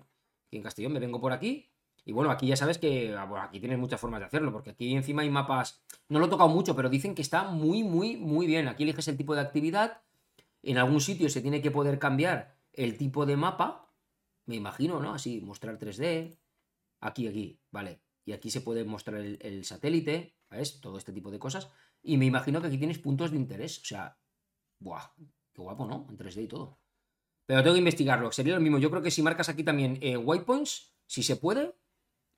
Aquí 0.46 0.56
en 0.56 0.62
Castellón 0.62 0.92
me 0.92 1.00
vengo 1.00 1.20
por 1.20 1.32
aquí. 1.32 1.68
Y 2.06 2.12
bueno, 2.12 2.30
aquí 2.30 2.46
ya 2.46 2.56
sabes 2.56 2.78
que 2.78 3.14
ah, 3.14 3.44
aquí 3.44 3.60
tienes 3.60 3.78
muchas 3.78 4.00
formas 4.00 4.20
de 4.20 4.26
hacerlo, 4.26 4.52
porque 4.52 4.70
aquí 4.70 4.94
encima 4.94 5.22
hay 5.22 5.30
mapas. 5.30 5.82
No 6.08 6.18
lo 6.18 6.26
he 6.26 6.28
tocado 6.28 6.50
mucho, 6.50 6.76
pero 6.76 6.88
dicen 6.88 7.14
que 7.14 7.22
está 7.22 7.44
muy, 7.44 7.82
muy, 7.82 8.16
muy 8.16 8.46
bien. 8.46 8.68
Aquí 8.68 8.84
eliges 8.84 9.08
el 9.08 9.16
tipo 9.16 9.34
de 9.34 9.40
actividad. 9.40 10.02
En 10.64 10.78
algún 10.78 11.00
sitio 11.00 11.28
se 11.28 11.42
tiene 11.42 11.60
que 11.60 11.70
poder 11.70 11.98
cambiar 11.98 12.58
el 12.72 12.96
tipo 12.96 13.26
de 13.26 13.36
mapa. 13.36 13.94
Me 14.46 14.56
imagino, 14.56 15.00
¿no? 15.00 15.14
Así, 15.14 15.40
mostrar 15.40 15.78
3D. 15.78 16.38
Aquí, 17.00 17.28
aquí, 17.28 17.60
vale. 17.70 18.00
Y 18.24 18.32
aquí 18.32 18.50
se 18.50 18.62
puede 18.62 18.84
mostrar 18.84 19.20
el, 19.20 19.64
satélite, 19.64 20.36
¿sabes? 20.48 20.80
Todo 20.80 20.96
este 20.96 21.12
tipo 21.12 21.30
de 21.30 21.38
cosas. 21.38 21.70
Y 22.02 22.16
me 22.16 22.24
imagino 22.24 22.60
que 22.60 22.68
aquí 22.68 22.78
tienes 22.78 22.98
puntos 22.98 23.30
de 23.30 23.36
interés. 23.36 23.78
O 23.78 23.84
sea, 23.84 24.18
Buah, 24.78 25.12
qué 25.52 25.60
guapo, 25.60 25.86
¿no? 25.86 26.06
En 26.08 26.16
3D 26.16 26.44
y 26.44 26.48
todo. 26.48 26.80
Pero 27.46 27.62
tengo 27.62 27.74
que 27.74 27.80
investigarlo. 27.80 28.32
Sería 28.32 28.54
lo 28.54 28.60
mismo. 28.60 28.78
Yo 28.78 28.90
creo 28.90 29.02
que 29.02 29.10
si 29.10 29.22
marcas 29.22 29.50
aquí 29.50 29.64
también 29.64 29.98
eh, 30.00 30.16
waypoints, 30.16 30.94
si 31.06 31.22
se 31.22 31.36
puede, 31.36 31.74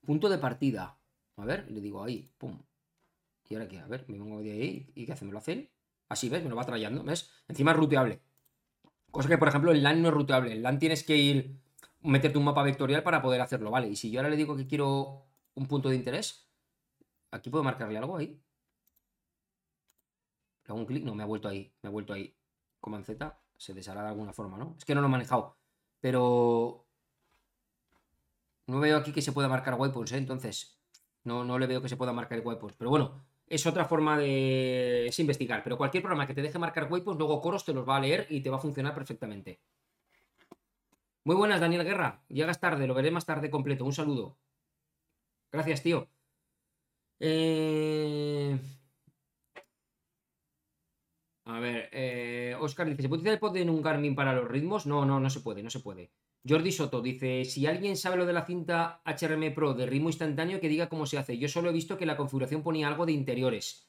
punto 0.04 0.28
de 0.28 0.38
partida. 0.38 0.98
A 1.36 1.44
ver, 1.44 1.70
le 1.70 1.80
digo 1.80 2.02
ahí, 2.02 2.32
pum. 2.38 2.60
¿Y 3.48 3.54
ahora 3.54 3.68
qué? 3.68 3.78
A 3.78 3.86
ver, 3.86 4.04
me 4.08 4.18
pongo 4.18 4.42
de 4.42 4.50
ahí. 4.50 4.90
¿Y 4.96 5.06
qué 5.06 5.12
hace? 5.12 5.24
¿Me 5.24 5.32
lo 5.32 5.38
hacen? 5.38 5.70
Así, 6.08 6.28
¿ves? 6.28 6.42
Me 6.42 6.50
lo 6.50 6.56
va 6.56 6.64
trayendo, 6.64 7.02
¿ves? 7.02 7.30
Encima 7.48 7.72
es 7.72 7.76
ruteable. 7.76 8.22
Cosa 9.10 9.28
que, 9.28 9.38
por 9.38 9.48
ejemplo, 9.48 9.72
el 9.72 9.82
LAN 9.82 10.02
no 10.02 10.08
es 10.08 10.14
ruteable. 10.14 10.52
El 10.52 10.62
LAN 10.62 10.78
tienes 10.78 11.02
que 11.04 11.16
ir, 11.16 11.58
meterte 12.02 12.38
un 12.38 12.44
mapa 12.44 12.62
vectorial 12.62 13.02
para 13.02 13.22
poder 13.22 13.40
hacerlo, 13.40 13.70
¿vale? 13.70 13.88
Y 13.88 13.96
si 13.96 14.10
yo 14.10 14.20
ahora 14.20 14.30
le 14.30 14.36
digo 14.36 14.56
que 14.56 14.66
quiero 14.66 15.26
un 15.54 15.66
punto 15.66 15.88
de 15.88 15.96
interés, 15.96 16.48
aquí 17.30 17.50
puedo 17.50 17.64
marcarle 17.64 17.98
algo 17.98 18.16
ahí. 18.16 18.40
Le 20.66 20.72
hago 20.72 20.78
un 20.80 20.86
clic, 20.86 21.04
no, 21.04 21.14
me 21.14 21.22
ha 21.22 21.26
vuelto 21.26 21.48
ahí, 21.48 21.72
me 21.82 21.88
ha 21.88 21.92
vuelto 21.92 22.12
ahí. 22.12 22.36
Command 22.80 23.04
Z, 23.04 23.40
se 23.56 23.74
deshará 23.74 24.02
de 24.02 24.08
alguna 24.08 24.32
forma, 24.32 24.58
¿no? 24.58 24.74
Es 24.78 24.84
que 24.84 24.94
no 24.94 25.00
lo 25.00 25.06
he 25.08 25.10
manejado. 25.10 25.56
Pero 26.00 26.86
no 28.66 28.80
veo 28.80 28.96
aquí 28.96 29.12
que 29.12 29.22
se 29.22 29.32
pueda 29.32 29.48
marcar 29.48 29.74
waypoints, 29.74 30.12
¿eh? 30.12 30.18
Entonces, 30.18 30.78
no, 31.24 31.44
no 31.44 31.58
le 31.58 31.66
veo 31.66 31.82
que 31.82 31.88
se 31.88 31.96
pueda 31.96 32.12
marcar 32.12 32.40
waypoints. 32.44 32.76
Pero 32.76 32.90
bueno, 32.90 33.24
es 33.48 33.66
otra 33.66 33.84
forma 33.84 34.18
de 34.18 35.06
es 35.06 35.18
investigar. 35.18 35.62
Pero 35.62 35.76
cualquier 35.76 36.02
programa 36.02 36.26
que 36.26 36.34
te 36.34 36.42
deje 36.42 36.58
marcar 36.58 36.90
waypoints, 36.90 37.18
luego 37.18 37.40
Coros 37.40 37.64
te 37.64 37.72
los 37.72 37.88
va 37.88 37.96
a 37.96 38.00
leer 38.00 38.26
y 38.30 38.40
te 38.40 38.50
va 38.50 38.56
a 38.56 38.60
funcionar 38.60 38.94
perfectamente. 38.94 39.60
Muy 41.24 41.36
buenas, 41.36 41.60
Daniel 41.60 41.84
Guerra. 41.84 42.22
Llegas 42.28 42.60
tarde, 42.60 42.86
lo 42.86 42.94
veré 42.94 43.10
más 43.10 43.26
tarde 43.26 43.50
completo. 43.50 43.84
Un 43.84 43.92
saludo. 43.92 44.36
Gracias, 45.50 45.82
tío. 45.82 46.08
Eh... 47.20 48.58
A 51.46 51.60
ver, 51.60 51.88
eh, 51.92 52.56
Oscar 52.58 52.88
dice, 52.88 53.02
¿se 53.02 53.08
puede 53.08 53.20
utilizar 53.20 53.34
el 53.34 53.40
pod 53.40 53.56
en 53.56 53.70
un 53.70 53.80
Garmin 53.80 54.16
para 54.16 54.34
los 54.34 54.48
ritmos? 54.48 54.84
No, 54.84 55.04
no, 55.04 55.20
no 55.20 55.30
se 55.30 55.40
puede, 55.40 55.62
no 55.62 55.70
se 55.70 55.78
puede. 55.78 56.10
Jordi 56.46 56.72
Soto 56.72 57.00
dice, 57.00 57.44
si 57.44 57.66
alguien 57.66 57.96
sabe 57.96 58.16
lo 58.16 58.26
de 58.26 58.32
la 58.32 58.44
cinta 58.44 59.00
HRM 59.04 59.54
Pro 59.54 59.72
de 59.72 59.86
ritmo 59.86 60.08
instantáneo, 60.08 60.60
que 60.60 60.68
diga 60.68 60.88
cómo 60.88 61.06
se 61.06 61.18
hace. 61.18 61.38
Yo 61.38 61.48
solo 61.48 61.70
he 61.70 61.72
visto 61.72 61.96
que 61.96 62.04
la 62.04 62.16
configuración 62.16 62.64
ponía 62.64 62.88
algo 62.88 63.06
de 63.06 63.12
interiores. 63.12 63.88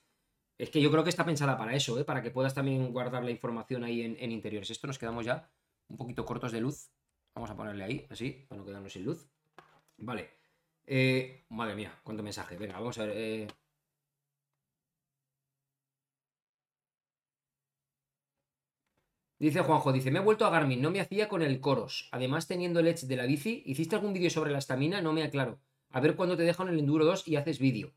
Es 0.59 0.69
que 0.69 0.81
yo 0.81 0.91
creo 0.91 1.03
que 1.03 1.09
está 1.09 1.25
pensada 1.25 1.57
para 1.57 1.75
eso, 1.75 1.99
¿eh? 1.99 2.03
para 2.03 2.21
que 2.21 2.29
puedas 2.29 2.53
también 2.53 2.91
guardar 2.93 3.23
la 3.23 3.31
información 3.31 3.83
ahí 3.83 4.01
en, 4.01 4.31
interiores. 4.31 4.69
Esto 4.69 4.85
nos 4.85 4.99
quedamos 4.99 5.25
ya 5.25 5.49
un 5.89 5.97
poquito 5.97 6.25
cortos 6.25 6.51
de 6.51 6.61
luz. 6.61 6.91
Vamos 7.33 7.49
a 7.49 7.55
ponerle 7.55 7.83
ahí, 7.83 8.07
así, 8.11 8.45
para 8.47 8.59
no 8.59 8.65
quedarnos 8.65 8.93
sin 8.93 9.03
luz. 9.03 9.27
Vale. 9.97 10.29
Eh, 10.85 11.45
madre 11.49 11.75
mía, 11.75 11.91
cuánto 12.03 12.21
mensaje. 12.21 12.55
Venga, 12.55 12.75
vamos 12.75 12.99
a 12.99 13.05
ver. 13.05 13.47
Dice 19.39 19.61
Juanjo, 19.61 19.93
dice, 19.93 20.09
me 20.09 20.19
he 20.19 20.23
vuelto 20.23 20.45
a 20.45 20.49
Garmin, 20.49 20.81
no 20.81 20.89
me 20.89 20.99
hacía 20.99 21.29
con 21.29 21.43
el 21.43 21.59
Coros. 21.59 22.09
Además, 22.11 22.47
teniendo 22.47 22.79
el 22.79 22.87
Edge 22.87 23.05
de 23.05 23.15
la 23.15 23.25
bici, 23.27 23.61
¿hiciste 23.65 23.95
algún 23.95 24.13
vídeo 24.13 24.31
sobre 24.31 24.51
la 24.51 24.57
estamina? 24.57 24.99
No 25.01 25.13
me 25.13 25.21
aclaro. 25.21 25.59
A 25.91 25.99
ver 25.99 26.15
cuándo 26.15 26.35
te 26.35 26.43
dejan 26.43 26.69
el 26.69 26.79
Enduro 26.79 27.05
2 27.05 27.27
y 27.27 27.35
haces 27.35 27.59
vídeo. 27.59 27.93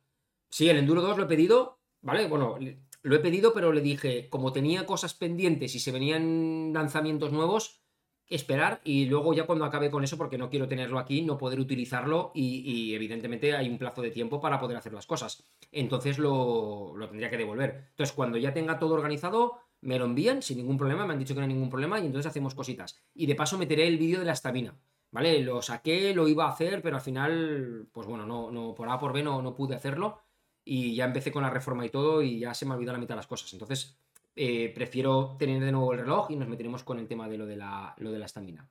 Sí, 0.50 0.68
el 0.68 0.76
Enduro 0.76 1.00
2 1.00 1.16
lo 1.16 1.24
he 1.24 1.28
pedido, 1.28 1.78
¿vale? 2.02 2.26
Bueno, 2.26 2.58
lo 3.02 3.16
he 3.16 3.20
pedido, 3.20 3.54
pero 3.54 3.72
le 3.72 3.80
dije, 3.80 4.28
como 4.28 4.52
tenía 4.52 4.84
cosas 4.84 5.14
pendientes 5.14 5.74
y 5.74 5.80
se 5.80 5.92
venían 5.92 6.72
lanzamientos 6.74 7.32
nuevos, 7.32 7.80
esperar 8.26 8.80
y 8.84 9.06
luego 9.06 9.32
ya 9.32 9.46
cuando 9.46 9.64
acabe 9.64 9.90
con 9.90 10.04
eso, 10.04 10.18
porque 10.18 10.38
no 10.38 10.50
quiero 10.50 10.68
tenerlo 10.68 10.98
aquí, 10.98 11.22
no 11.22 11.38
poder 11.38 11.58
utilizarlo 11.58 12.32
y, 12.34 12.94
evidentemente 12.94 13.56
hay 13.56 13.68
un 13.68 13.78
plazo 13.78 14.02
de 14.02 14.10
tiempo 14.10 14.40
para 14.40 14.60
poder 14.60 14.76
hacer 14.76 14.92
las 14.92 15.06
cosas. 15.06 15.42
Entonces 15.72 16.18
lo, 16.18 16.92
lo 16.96 17.08
tendría 17.08 17.30
que 17.30 17.38
devolver. 17.38 17.86
Entonces, 17.90 18.14
cuando 18.14 18.36
ya 18.38 18.52
tenga 18.52 18.78
todo 18.78 18.94
organizado 18.94 19.58
me 19.82 19.98
lo 19.98 20.04
envían 20.04 20.42
sin 20.42 20.58
ningún 20.58 20.76
problema, 20.76 21.06
me 21.06 21.12
han 21.12 21.18
dicho 21.18 21.34
que 21.34 21.40
no 21.40 21.46
hay 21.46 21.52
ningún 21.52 21.70
problema 21.70 21.98
y 21.98 22.06
entonces 22.06 22.28
hacemos 22.28 22.54
cositas. 22.54 22.98
Y 23.14 23.26
de 23.26 23.34
paso 23.34 23.58
meteré 23.58 23.86
el 23.86 23.98
vídeo 23.98 24.20
de 24.20 24.26
la 24.26 24.32
estamina, 24.32 24.74
¿vale? 25.10 25.40
Lo 25.42 25.62
saqué, 25.62 26.14
lo 26.14 26.28
iba 26.28 26.46
a 26.46 26.50
hacer, 26.50 26.82
pero 26.82 26.96
al 26.96 27.02
final, 27.02 27.88
pues 27.92 28.06
bueno, 28.06 28.26
no, 28.26 28.50
no 28.50 28.74
por 28.74 28.88
A 28.88 28.98
por 28.98 29.12
B 29.12 29.22
no, 29.22 29.42
no 29.42 29.54
pude 29.54 29.74
hacerlo 29.74 30.20
y 30.64 30.94
ya 30.94 31.04
empecé 31.04 31.32
con 31.32 31.42
la 31.42 31.50
reforma 31.50 31.84
y 31.86 31.90
todo 31.90 32.22
y 32.22 32.38
ya 32.38 32.54
se 32.54 32.66
me 32.66 32.72
ha 32.72 32.74
olvidado 32.74 32.94
la 32.94 33.00
mitad 33.00 33.14
de 33.14 33.20
las 33.20 33.26
cosas. 33.26 33.52
Entonces, 33.52 33.98
eh, 34.36 34.70
prefiero 34.74 35.36
tener 35.38 35.62
de 35.62 35.72
nuevo 35.72 35.92
el 35.92 36.00
reloj 36.00 36.30
y 36.30 36.36
nos 36.36 36.48
meteremos 36.48 36.84
con 36.84 36.98
el 36.98 37.08
tema 37.08 37.28
de 37.28 37.38
lo 37.38 37.46
de 37.46 37.56
la, 37.56 37.94
lo 37.98 38.12
de 38.12 38.18
la 38.18 38.26
estamina. 38.26 38.68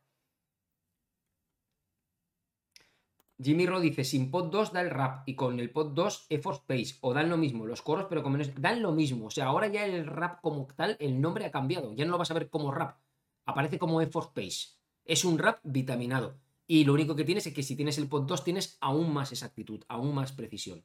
Jimmy 3.42 3.66
Ro 3.66 3.80
dice, 3.80 4.04
sin 4.04 4.32
pod 4.32 4.52
2 4.52 4.74
da 4.74 4.82
el 4.82 4.90
rap 4.90 5.24
y 5.26 5.36
con 5.36 5.60
el 5.60 5.72
pod 5.72 5.94
2 5.94 6.28
Effort 6.30 6.60
Space. 6.62 6.98
O 7.02 7.14
dan 7.14 7.30
lo 7.30 7.38
mismo, 7.38 7.66
los 7.66 7.82
coros, 7.82 8.08
pero 8.10 8.22
con 8.22 8.34
menos... 8.34 8.52
Dan 8.56 8.82
lo 8.82 8.92
mismo. 8.92 9.28
O 9.28 9.32
sea, 9.32 9.46
ahora 9.46 9.68
ya 9.68 9.86
el 9.86 10.06
rap 10.06 10.42
como 10.42 10.68
tal, 10.68 10.98
el 11.00 11.22
nombre 11.22 11.46
ha 11.46 11.52
cambiado. 11.52 11.94
Ya 11.94 12.04
no 12.04 12.12
lo 12.12 12.18
vas 12.18 12.32
a 12.32 12.34
ver 12.34 12.50
como 12.50 12.72
rap. 12.72 13.00
Aparece 13.46 13.80
como 13.80 14.02
Effort 14.02 14.38
Space. 14.38 14.78
Es 15.06 15.24
un 15.24 15.38
rap 15.38 15.60
vitaminado. 15.64 16.38
Y 16.68 16.84
lo 16.84 16.94
único 16.94 17.16
que 17.16 17.24
tienes 17.24 17.48
es 17.48 17.54
que 17.54 17.64
si 17.64 17.76
tienes 17.78 17.98
el 17.98 18.10
pod 18.10 18.24
2 18.24 18.44
tienes 18.44 18.78
aún 18.82 19.14
más 19.14 19.32
exactitud, 19.32 19.84
aún 19.88 20.14
más 20.14 20.34
precisión. 20.34 20.84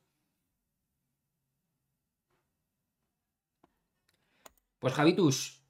Pues 4.78 4.94
Javitus, 4.94 5.66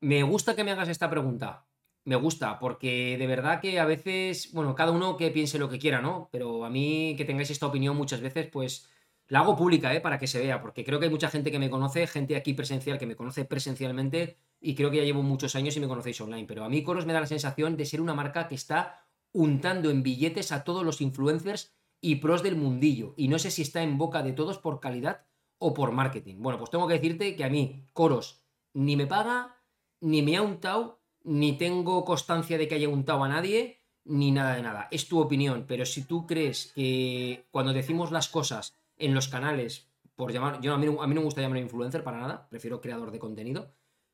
me 0.00 0.22
gusta 0.22 0.54
que 0.54 0.64
me 0.64 0.70
hagas 0.70 0.88
esta 0.88 1.10
pregunta 1.10 1.66
me 2.04 2.16
gusta, 2.16 2.58
porque 2.58 3.16
de 3.18 3.26
verdad 3.26 3.60
que 3.60 3.80
a 3.80 3.86
veces, 3.86 4.52
bueno, 4.52 4.74
cada 4.74 4.92
uno 4.92 5.16
que 5.16 5.30
piense 5.30 5.58
lo 5.58 5.68
que 5.68 5.78
quiera, 5.78 6.02
¿no? 6.02 6.28
Pero 6.30 6.64
a 6.64 6.70
mí 6.70 7.14
que 7.16 7.24
tengáis 7.24 7.50
esta 7.50 7.66
opinión 7.66 7.96
muchas 7.96 8.20
veces, 8.20 8.48
pues 8.48 8.90
la 9.28 9.40
hago 9.40 9.56
pública, 9.56 9.94
¿eh? 9.94 10.00
Para 10.00 10.18
que 10.18 10.26
se 10.26 10.38
vea, 10.40 10.60
porque 10.60 10.84
creo 10.84 10.98
que 10.98 11.06
hay 11.06 11.10
mucha 11.10 11.30
gente 11.30 11.50
que 11.50 11.58
me 11.58 11.70
conoce, 11.70 12.06
gente 12.06 12.36
aquí 12.36 12.52
presencial 12.52 12.98
que 12.98 13.06
me 13.06 13.16
conoce 13.16 13.46
presencialmente, 13.46 14.36
y 14.60 14.74
creo 14.74 14.90
que 14.90 14.98
ya 14.98 15.04
llevo 15.04 15.22
muchos 15.22 15.54
años 15.56 15.76
y 15.76 15.80
me 15.80 15.88
conocéis 15.88 16.20
online, 16.20 16.46
pero 16.46 16.64
a 16.64 16.68
mí 16.68 16.82
Coros 16.82 17.06
me 17.06 17.14
da 17.14 17.20
la 17.20 17.26
sensación 17.26 17.76
de 17.76 17.86
ser 17.86 18.00
una 18.00 18.14
marca 18.14 18.48
que 18.48 18.54
está 18.54 19.06
untando 19.32 19.90
en 19.90 20.02
billetes 20.02 20.52
a 20.52 20.62
todos 20.62 20.84
los 20.84 21.00
influencers 21.00 21.74
y 22.00 22.16
pros 22.16 22.42
del 22.42 22.56
mundillo, 22.56 23.14
y 23.16 23.28
no 23.28 23.38
sé 23.38 23.50
si 23.50 23.62
está 23.62 23.82
en 23.82 23.96
boca 23.96 24.22
de 24.22 24.32
todos 24.32 24.58
por 24.58 24.78
calidad 24.78 25.24
o 25.58 25.72
por 25.72 25.92
marketing. 25.92 26.36
Bueno, 26.38 26.58
pues 26.58 26.70
tengo 26.70 26.86
que 26.86 26.94
decirte 26.94 27.34
que 27.34 27.44
a 27.44 27.48
mí, 27.48 27.86
Coros, 27.94 28.44
ni 28.74 28.94
me 28.96 29.06
paga, 29.06 29.56
ni 30.00 30.20
me 30.20 30.36
ha 30.36 30.42
untado, 30.42 31.00
ni 31.24 31.56
tengo 31.58 32.04
constancia 32.04 32.58
de 32.58 32.68
que 32.68 32.76
haya 32.76 32.88
untado 32.88 33.24
a 33.24 33.28
nadie, 33.28 33.80
ni 34.04 34.30
nada 34.30 34.54
de 34.54 34.62
nada. 34.62 34.88
Es 34.90 35.08
tu 35.08 35.18
opinión, 35.20 35.64
pero 35.66 35.86
si 35.86 36.04
tú 36.04 36.26
crees 36.26 36.72
que 36.74 37.46
cuando 37.50 37.72
decimos 37.72 38.12
las 38.12 38.28
cosas 38.28 38.76
en 38.96 39.14
los 39.14 39.28
canales, 39.28 39.88
por 40.14 40.32
llamar, 40.32 40.60
yo 40.60 40.74
a 40.74 40.78
mí, 40.78 40.86
a 40.86 41.06
mí 41.06 41.14
no 41.14 41.20
me 41.20 41.24
gusta 41.24 41.40
llamar 41.40 41.58
influencer 41.58 42.04
para 42.04 42.20
nada, 42.20 42.48
prefiero 42.48 42.80
creador 42.80 43.10
de 43.10 43.18
contenido, 43.18 43.72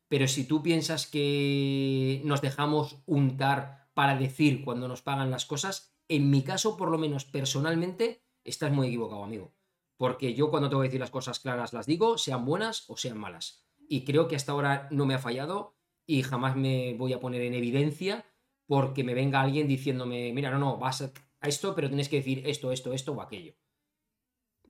pero 0.09 0.27
si 0.27 0.45
tú 0.45 0.62
piensas 0.62 1.07
que 1.07 2.23
nos 2.24 2.41
dejamos 2.41 3.03
untar 3.07 3.89
para 3.95 4.16
decir 4.16 4.65
cuando 4.65 4.89
nos 4.89 5.03
pagan 5.03 5.31
las 5.31 5.47
cosas, 5.47 5.95
en 6.09 6.31
mi 6.31 6.43
caso, 6.43 6.77
por 6.77 6.91
lo 6.91 6.99
menos 6.99 7.24
personalmente, 7.24 8.24
estás 8.45 8.73
muy 8.73 8.89
equivocado, 8.89 9.23
amigo. 9.23 9.53
Porque 9.97 10.35
yo 10.35 10.51
cuando 10.51 10.69
tengo 10.69 10.82
que 10.82 10.89
decir 10.89 11.01
las 11.01 11.11
cosas 11.11 11.41
claras 11.41 11.73
las 11.73 11.87
digo, 11.87 12.19
sean 12.19 12.45
buenas 12.45 12.89
o 12.89 12.97
sean 12.97 13.19
malas. 13.19 13.65
Y 13.89 14.05
creo 14.05 14.27
que 14.27 14.37
hasta 14.37 14.53
ahora 14.53 14.89
no 14.91 15.07
me 15.07 15.15
ha 15.15 15.19
fallado 15.19 15.77
y 16.11 16.24
jamás 16.24 16.57
me 16.57 16.95
voy 16.95 17.12
a 17.12 17.20
poner 17.20 17.43
en 17.43 17.55
evidencia 17.55 18.24
porque 18.66 19.05
me 19.05 19.15
venga 19.15 19.41
alguien 19.41 19.69
diciéndome, 19.69 20.32
mira, 20.32 20.51
no, 20.51 20.59
no, 20.59 20.77
vas 20.77 21.03
a 21.03 21.12
esto, 21.49 21.73
pero 21.77 21.87
tienes 21.87 22.09
que 22.09 22.16
decir 22.16 22.43
esto, 22.47 22.73
esto, 22.73 22.93
esto 22.93 23.12
o 23.12 23.23
aquello. 23.23 23.55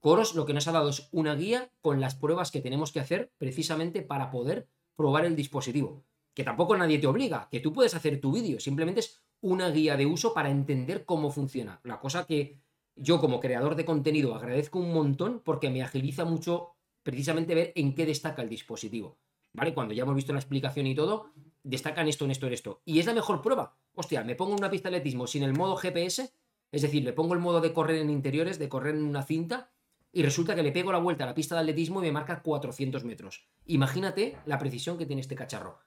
Coros 0.01 0.35
lo 0.35 0.45
que 0.45 0.53
nos 0.53 0.69
ha 0.69 0.73
dado 0.73 0.91
es 0.91 1.09
una 1.12 1.35
guía 1.35 1.73
con 1.81 1.99
las 1.99 2.15
pruebas 2.15 2.51
que 2.51 2.61
tenemos 2.61 2.93
que 2.93 3.01
hacer 3.01 3.33
precisamente 3.39 4.03
para 4.03 4.31
poder 4.31 4.69
probar 4.97 5.25
el 5.25 5.35
dispositivo. 5.35 6.05
Que 6.35 6.45
tampoco 6.45 6.77
nadie 6.77 6.99
te 6.99 7.07
obliga, 7.07 7.49
que 7.51 7.61
tú 7.61 7.73
puedes 7.73 7.95
hacer 7.95 8.21
tu 8.21 8.33
vídeo, 8.33 8.61
simplemente 8.61 9.01
es 9.01 9.23
una 9.41 9.71
guía 9.71 9.97
de 9.97 10.05
uso 10.05 10.35
para 10.35 10.51
entender 10.51 11.07
cómo 11.07 11.31
funciona. 11.31 11.81
La 11.85 12.01
cosa 12.01 12.27
que 12.27 12.61
yo 12.97 13.19
como 13.19 13.41
creador 13.41 13.77
de 13.77 13.87
contenido 13.87 14.35
agradezco 14.35 14.79
un 14.79 14.93
montón 14.93 15.41
porque 15.43 15.71
me 15.71 15.83
agiliza 15.83 16.27
mucho 16.27 16.77
precisamente 17.03 17.55
ver 17.55 17.73
en 17.77 17.95
qué 17.95 18.05
destaca 18.05 18.43
el 18.43 18.51
dispositivo. 18.51 19.19
¿Vale? 19.52 19.74
Cuando 19.74 19.94
ya 19.94 20.02
hemos 20.02 20.14
visto 20.14 20.32
la 20.32 20.39
explicación 20.39 20.86
y 20.86 20.94
todo, 20.94 21.32
destacan 21.62 22.09
esto, 22.09 22.24
en 22.24 22.31
esto, 22.31 22.47
en 22.47 22.52
esto. 22.52 22.82
Y 22.85 22.98
es 22.98 23.06
la 23.06 23.14
mejor 23.14 23.43
prueba. 23.43 23.77
Hostia, 23.94 24.24
me 24.24 24.35
pongo 24.35 24.55
una 24.55 24.70
pista 24.70 24.90
de 24.90 24.97
atletismo 24.97 25.27
sin 25.27 25.43
el 25.43 25.52
modo 25.52 25.77
GPS, 25.77 26.32
es 26.72 26.82
decir, 26.82 27.05
le 27.05 27.12
pongo 27.12 27.35
el 27.35 27.40
modo 27.40 27.60
de 27.60 27.72
correr 27.72 27.98
en 27.98 28.10
interiores, 28.10 28.59
de 28.59 28.68
correr 28.68 28.94
en 28.94 29.05
una 29.05 29.22
cinta, 29.22 29.72
y 30.12 30.22
resulta 30.22 30.55
que 30.55 30.62
le 30.62 30.72
pego 30.72 30.93
la 30.93 30.98
vuelta 30.98 31.24
a 31.24 31.27
la 31.28 31.35
pista 31.35 31.55
de 31.55 31.60
atletismo 31.60 32.01
y 32.01 32.06
me 32.06 32.12
marca 32.12 32.43
400 32.43 33.05
metros. 33.05 33.48
Imagínate 33.66 34.39
la 34.44 34.59
precisión 34.59 34.98
que 34.98 35.06
tiene 35.06 35.22
este 35.22 35.36
cacharro. 35.36 35.78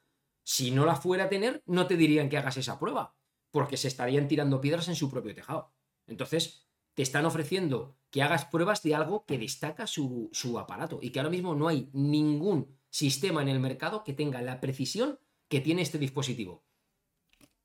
Si 0.44 0.72
no 0.72 0.85
la 0.85 0.95
fuera 0.95 1.26
a 1.26 1.30
tener, 1.30 1.61
no 1.65 1.88
te 1.88 1.98
dirían 1.98 2.30
que 2.30 2.38
hagas 2.38 2.57
esa 2.57 2.80
prueba, 2.80 3.15
porque 3.52 3.77
se 3.77 3.88
estarían 3.88 4.27
tirando 4.27 4.61
piedras 4.61 4.88
en 4.88 4.95
su 4.95 5.10
propio 5.10 5.35
tejado. 5.35 5.73
Entonces, 6.07 6.68
te 6.94 7.02
están 7.02 7.26
ofreciendo 7.26 7.98
que 8.10 8.22
hagas 8.22 8.45
pruebas 8.45 8.84
de 8.84 8.95
algo 8.95 9.26
que 9.26 9.38
destaca 9.38 9.88
su, 9.88 10.30
su 10.31 10.60
aparato 10.60 10.99
y 11.02 11.10
que 11.10 11.19
ahora 11.19 11.31
mismo 11.31 11.56
no 11.56 11.68
hay 11.68 11.90
ningún 11.94 12.77
sistema 12.94 13.41
en 13.41 13.49
el 13.49 13.60
mercado 13.60 14.03
que 14.03 14.14
tenga 14.14 14.40
la 14.44 14.60
precisión 14.60 15.18
que 15.48 15.61
tiene 15.61 15.82
este 15.82 15.98
dispositivo. 15.98 16.64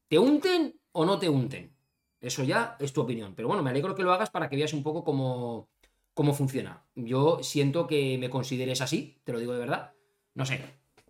¿Te 0.08 0.18
unten 0.18 0.80
o 0.92 1.04
no 1.04 1.18
te 1.18 1.28
unten? 1.28 1.76
Eso 2.18 2.44
ya 2.44 2.76
es 2.80 2.94
tu 2.94 3.02
opinión. 3.02 3.34
Pero 3.34 3.46
bueno, 3.46 3.62
me 3.62 3.68
alegro 3.68 3.94
que 3.94 4.02
lo 4.02 4.12
hagas 4.12 4.30
para 4.30 4.48
que 4.48 4.56
veas 4.56 4.72
un 4.72 4.82
poco 4.82 5.04
cómo, 5.04 5.68
cómo 6.14 6.32
funciona. 6.32 6.82
Yo 6.94 7.42
siento 7.42 7.86
que 7.86 8.16
me 8.16 8.30
consideres 8.30 8.80
así, 8.80 9.20
te 9.24 9.34
lo 9.34 9.38
digo 9.38 9.52
de 9.52 9.58
verdad. 9.58 9.92
No 10.32 10.46
sé, 10.46 10.64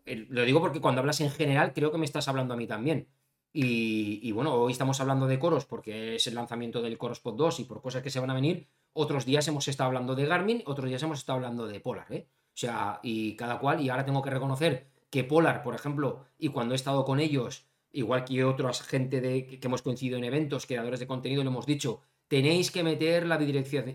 lo 0.05 0.43
digo 0.43 0.61
porque 0.61 0.81
cuando 0.81 1.01
hablas 1.01 1.20
en 1.20 1.31
general 1.31 1.73
creo 1.73 1.93
que 1.93 1.99
me 1.99 2.05
estás 2.05 2.27
hablando 2.27 2.55
a 2.55 2.57
mí 2.57 2.66
también. 2.66 3.07
Y, 3.53 4.19
y, 4.23 4.32
bueno, 4.32 4.53
hoy 4.55 4.73
estamos 4.73 5.01
hablando 5.01 5.28
de 5.28 5.39
coros 5.39 5.65
porque 5.65 6.16
es 6.16 6.27
el 6.27 6.35
lanzamiento 6.35 6.82
del 6.82 6.99
Coros 6.99 7.20
Pod 7.20 7.36
2 7.36 7.61
y 7.61 7.65
por 7.65 7.81
cosas 7.81 8.03
que 8.03 8.11
se 8.11 8.20
van 8.20 8.31
a 8.31 8.35
venir. 8.35 8.69
Otros 8.93 9.24
días 9.24 9.47
hemos 9.47 9.69
estado 9.69 9.86
hablando 9.86 10.16
de 10.16 10.27
Garmin, 10.27 10.62
otros 10.66 10.89
días 10.89 11.03
hemos 11.05 11.20
estado 11.20 11.36
hablando 11.36 11.66
de 11.66 11.81
Polar, 11.81 12.12
¿eh? 12.12 12.28
O 12.59 12.60
sea, 12.60 12.98
y 13.05 13.36
cada 13.36 13.60
cual, 13.60 13.80
y 13.80 13.89
ahora 13.89 14.05
tengo 14.05 14.20
que 14.20 14.30
reconocer 14.30 14.89
que 15.10 15.22
Polar, 15.22 15.62
por 15.62 15.76
ejemplo, 15.76 16.24
y 16.40 16.48
cuando 16.48 16.74
he 16.74 16.76
estado 16.76 17.05
con 17.05 17.20
ellos, 17.20 17.68
igual 17.93 18.24
que 18.24 18.43
otros 18.43 18.82
gente 18.82 19.20
de, 19.20 19.47
que 19.47 19.64
hemos 19.64 19.80
coincidido 19.80 20.18
en 20.18 20.24
eventos, 20.24 20.66
creadores 20.66 20.98
de 20.98 21.06
contenido, 21.06 21.44
le 21.44 21.51
hemos 21.51 21.66
dicho, 21.66 22.01
tenéis 22.26 22.72
que 22.72 22.82
meter 22.82 23.26
la, 23.26 23.39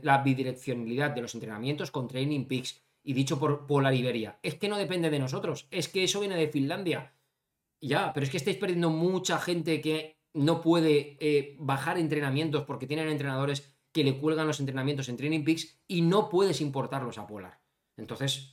la 0.02 0.18
bidireccionalidad 0.20 1.12
de 1.12 1.22
los 1.22 1.34
entrenamientos 1.34 1.92
con 1.92 2.08
Training 2.08 2.46
Peaks. 2.46 2.82
Y 3.04 3.12
dicho 3.12 3.38
por 3.38 3.68
Polar 3.68 3.96
Iberia, 3.96 4.40
es 4.42 4.56
que 4.56 4.70
no 4.70 4.78
depende 4.78 5.10
de 5.10 5.20
nosotros, 5.20 5.68
es 5.70 5.90
que 5.90 6.06
eso 6.06 6.22
viene 6.22 6.38
de 6.38 6.48
Finlandia. 6.48 7.12
Ya, 7.82 8.14
pero 8.14 8.24
es 8.24 8.30
que 8.30 8.38
estáis 8.38 8.56
perdiendo 8.56 8.90
mucha 8.90 9.40
gente 9.40 9.82
que 9.82 10.22
no 10.34 10.62
puede 10.62 11.18
eh, 11.20 11.58
bajar 11.60 11.98
entrenamientos 11.98 12.64
porque 12.64 12.88
tienen 12.88 13.10
entrenadores 13.10 13.76
que 13.92 14.06
le 14.06 14.18
cuelgan 14.18 14.48
los 14.48 14.62
entrenamientos 14.62 15.10
en 15.10 15.18
Training 15.18 15.44
Peaks 15.44 15.82
y 15.86 16.02
no 16.02 16.30
puedes 16.30 16.62
importarlos 16.62 17.18
a 17.18 17.28
Polar. 17.28 17.62
Entonces, 17.98 18.53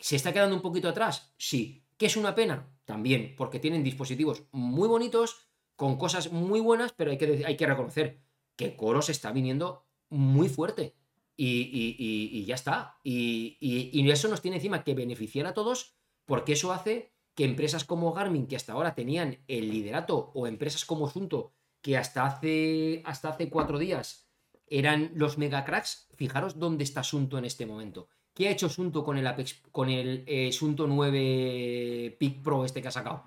¿se 0.00 0.16
está 0.16 0.32
quedando 0.32 0.56
un 0.56 0.62
poquito 0.62 0.88
atrás? 0.88 1.32
Sí. 1.36 1.84
¿Qué 1.96 2.06
es 2.06 2.16
una 2.16 2.34
pena? 2.34 2.68
También, 2.84 3.34
porque 3.36 3.60
tienen 3.60 3.84
dispositivos 3.84 4.44
muy 4.50 4.88
bonitos, 4.88 5.50
con 5.76 5.96
cosas 5.96 6.32
muy 6.32 6.60
buenas, 6.60 6.92
pero 6.92 7.10
hay 7.10 7.18
que, 7.18 7.44
hay 7.46 7.56
que 7.56 7.66
reconocer 7.66 8.20
que 8.56 8.76
Coros 8.76 9.10
está 9.10 9.32
viniendo 9.32 9.86
muy 10.08 10.48
fuerte. 10.48 10.96
Y, 11.36 12.44
ya 12.44 12.54
está. 12.54 12.98
Y, 13.02 13.56
y, 13.60 14.10
eso 14.10 14.28
nos 14.28 14.42
tiene 14.42 14.58
encima 14.58 14.84
que 14.84 14.94
beneficiar 14.94 15.46
a 15.46 15.54
todos, 15.54 15.94
porque 16.26 16.52
eso 16.52 16.72
hace 16.72 17.14
que 17.34 17.44
empresas 17.44 17.84
como 17.84 18.12
Garmin, 18.12 18.46
que 18.46 18.56
hasta 18.56 18.72
ahora 18.72 18.94
tenían 18.94 19.38
el 19.48 19.70
liderato, 19.70 20.32
o 20.34 20.46
empresas 20.46 20.84
como 20.84 21.08
Sunto, 21.08 21.54
que 21.80 21.96
hasta 21.96 22.26
hace, 22.26 23.02
hasta 23.06 23.30
hace 23.30 23.48
cuatro 23.48 23.78
días 23.78 24.28
eran 24.66 25.12
los 25.14 25.38
megacracks, 25.38 26.08
fijaros 26.14 26.58
dónde 26.58 26.84
está 26.84 27.02
Sunto 27.02 27.38
en 27.38 27.44
este 27.44 27.66
momento. 27.66 28.08
¿Qué 28.34 28.48
ha 28.48 28.52
hecho 28.52 28.68
Sunto 28.68 29.04
con 29.04 29.18
el 29.18 29.26
Apex, 29.26 29.62
con 29.72 29.90
el 29.90 30.24
eh, 30.26 30.52
Sunto 30.52 30.86
9 30.86 32.16
Pic 32.18 32.42
Pro 32.42 32.64
este 32.64 32.80
que 32.80 32.88
ha 32.88 32.92
sacado? 32.92 33.24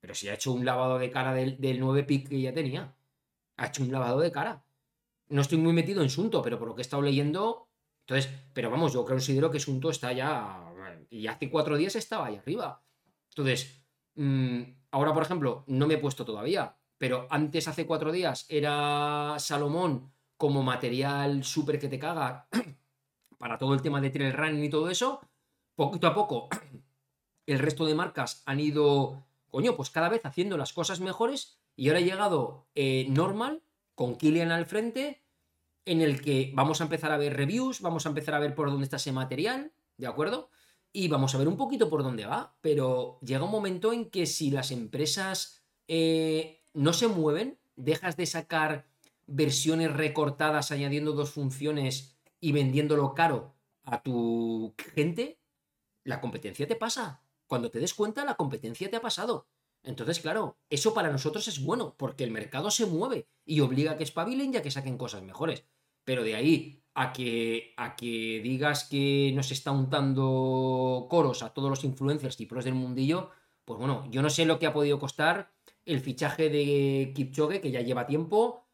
Pero 0.00 0.14
si 0.14 0.28
ha 0.28 0.34
hecho 0.34 0.52
un 0.52 0.64
lavado 0.64 0.98
de 0.98 1.10
cara 1.10 1.34
del, 1.34 1.60
del 1.60 1.80
9 1.80 2.04
Pic 2.04 2.28
que 2.28 2.40
ya 2.40 2.54
tenía. 2.54 2.94
Ha 3.56 3.66
hecho 3.66 3.82
un 3.82 3.90
lavado 3.90 4.20
de 4.20 4.30
cara. 4.30 4.64
No 5.28 5.42
estoy 5.42 5.58
muy 5.58 5.72
metido 5.72 6.02
en 6.02 6.10
Sunto, 6.10 6.40
pero 6.42 6.58
por 6.58 6.68
lo 6.68 6.74
que 6.74 6.80
he 6.80 6.82
estado 6.82 7.02
leyendo. 7.02 7.68
Entonces, 8.06 8.32
pero 8.54 8.70
vamos, 8.70 8.92
yo 8.92 9.04
considero 9.04 9.50
que 9.50 9.60
Sunto 9.60 9.90
está 9.90 10.12
ya. 10.12 10.64
Y 11.10 11.26
hace 11.26 11.50
cuatro 11.50 11.76
días 11.76 11.96
estaba 11.96 12.26
ahí 12.26 12.36
arriba. 12.36 12.82
Entonces, 13.30 13.82
mm, 14.14 14.62
ahora, 14.92 15.12
por 15.12 15.22
ejemplo, 15.24 15.64
no 15.66 15.86
me 15.86 15.94
he 15.94 15.98
puesto 15.98 16.24
todavía, 16.24 16.76
pero 16.96 17.26
antes, 17.30 17.68
hace 17.68 17.86
cuatro 17.86 18.12
días, 18.12 18.46
era 18.48 19.36
Salomón 19.38 20.12
como 20.36 20.62
material 20.62 21.44
súper 21.44 21.78
que 21.78 21.88
te 21.88 21.98
caga 21.98 22.48
para 23.38 23.58
todo 23.58 23.74
el 23.74 23.82
tema 23.82 24.00
de 24.00 24.10
trail 24.10 24.32
running 24.32 24.64
y 24.64 24.70
todo 24.70 24.90
eso. 24.90 25.20
Poquito 25.74 26.06
a 26.06 26.14
poco, 26.14 26.48
el 27.46 27.58
resto 27.58 27.86
de 27.86 27.94
marcas 27.94 28.42
han 28.46 28.60
ido, 28.60 29.24
coño, 29.50 29.76
pues 29.76 29.90
cada 29.90 30.08
vez 30.08 30.26
haciendo 30.26 30.56
las 30.56 30.72
cosas 30.72 31.00
mejores 31.00 31.58
y 31.76 31.88
ahora 31.88 32.00
ha 32.00 32.02
llegado 32.02 32.66
eh, 32.74 33.06
Normal 33.08 33.62
con 33.94 34.16
Killian 34.16 34.50
al 34.50 34.66
frente, 34.66 35.22
en 35.84 36.02
el 36.02 36.20
que 36.20 36.52
vamos 36.54 36.80
a 36.80 36.84
empezar 36.84 37.10
a 37.12 37.16
ver 37.16 37.36
reviews, 37.36 37.80
vamos 37.80 38.04
a 38.04 38.10
empezar 38.10 38.34
a 38.34 38.38
ver 38.38 38.54
por 38.54 38.70
dónde 38.70 38.84
está 38.84 38.96
ese 38.96 39.12
material, 39.12 39.72
¿de 39.96 40.06
acuerdo? 40.06 40.50
Y 40.92 41.08
vamos 41.08 41.34
a 41.34 41.38
ver 41.38 41.48
un 41.48 41.56
poquito 41.56 41.88
por 41.88 42.02
dónde 42.02 42.26
va, 42.26 42.56
pero 42.60 43.18
llega 43.22 43.44
un 43.44 43.50
momento 43.50 43.92
en 43.92 44.10
que 44.10 44.26
si 44.26 44.50
las 44.50 44.70
empresas 44.70 45.62
eh, 45.86 46.62
no 46.74 46.92
se 46.92 47.08
mueven, 47.08 47.58
dejas 47.76 48.16
de 48.16 48.26
sacar 48.26 48.86
versiones 49.26 49.92
recortadas 49.92 50.72
añadiendo 50.72 51.12
dos 51.12 51.30
funciones 51.30 52.17
y 52.40 52.52
vendiéndolo 52.52 53.14
caro 53.14 53.54
a 53.84 54.02
tu 54.02 54.74
gente, 54.94 55.40
la 56.04 56.20
competencia 56.20 56.66
te 56.66 56.76
pasa. 56.76 57.22
Cuando 57.46 57.70
te 57.70 57.80
des 57.80 57.94
cuenta, 57.94 58.24
la 58.24 58.34
competencia 58.34 58.90
te 58.90 58.96
ha 58.96 59.00
pasado. 59.00 59.48
Entonces, 59.82 60.20
claro, 60.20 60.58
eso 60.68 60.92
para 60.92 61.10
nosotros 61.10 61.48
es 61.48 61.62
bueno, 61.62 61.94
porque 61.96 62.24
el 62.24 62.30
mercado 62.30 62.70
se 62.70 62.86
mueve 62.86 63.28
y 63.44 63.60
obliga 63.60 63.92
a 63.92 63.96
que 63.96 64.04
espabilen 64.04 64.52
y 64.52 64.56
a 64.56 64.62
que 64.62 64.70
saquen 64.70 64.98
cosas 64.98 65.22
mejores. 65.22 65.64
Pero 66.04 66.22
de 66.22 66.34
ahí 66.34 66.82
a 66.94 67.12
que, 67.12 67.74
a 67.76 67.96
que 67.96 68.40
digas 68.42 68.84
que 68.84 69.32
nos 69.34 69.50
está 69.52 69.70
untando 69.70 71.06
coros 71.08 71.42
a 71.42 71.54
todos 71.54 71.70
los 71.70 71.84
influencers 71.84 72.40
y 72.40 72.46
pros 72.46 72.64
del 72.64 72.74
mundillo, 72.74 73.30
pues 73.64 73.78
bueno, 73.78 74.08
yo 74.10 74.22
no 74.22 74.30
sé 74.30 74.44
lo 74.44 74.58
que 74.58 74.66
ha 74.66 74.72
podido 74.72 74.98
costar 74.98 75.52
el 75.84 76.00
fichaje 76.00 76.50
de 76.50 77.12
Kipchoge, 77.14 77.60
que 77.60 77.70
ya 77.70 77.80
lleva 77.80 78.06
tiempo, 78.06 78.67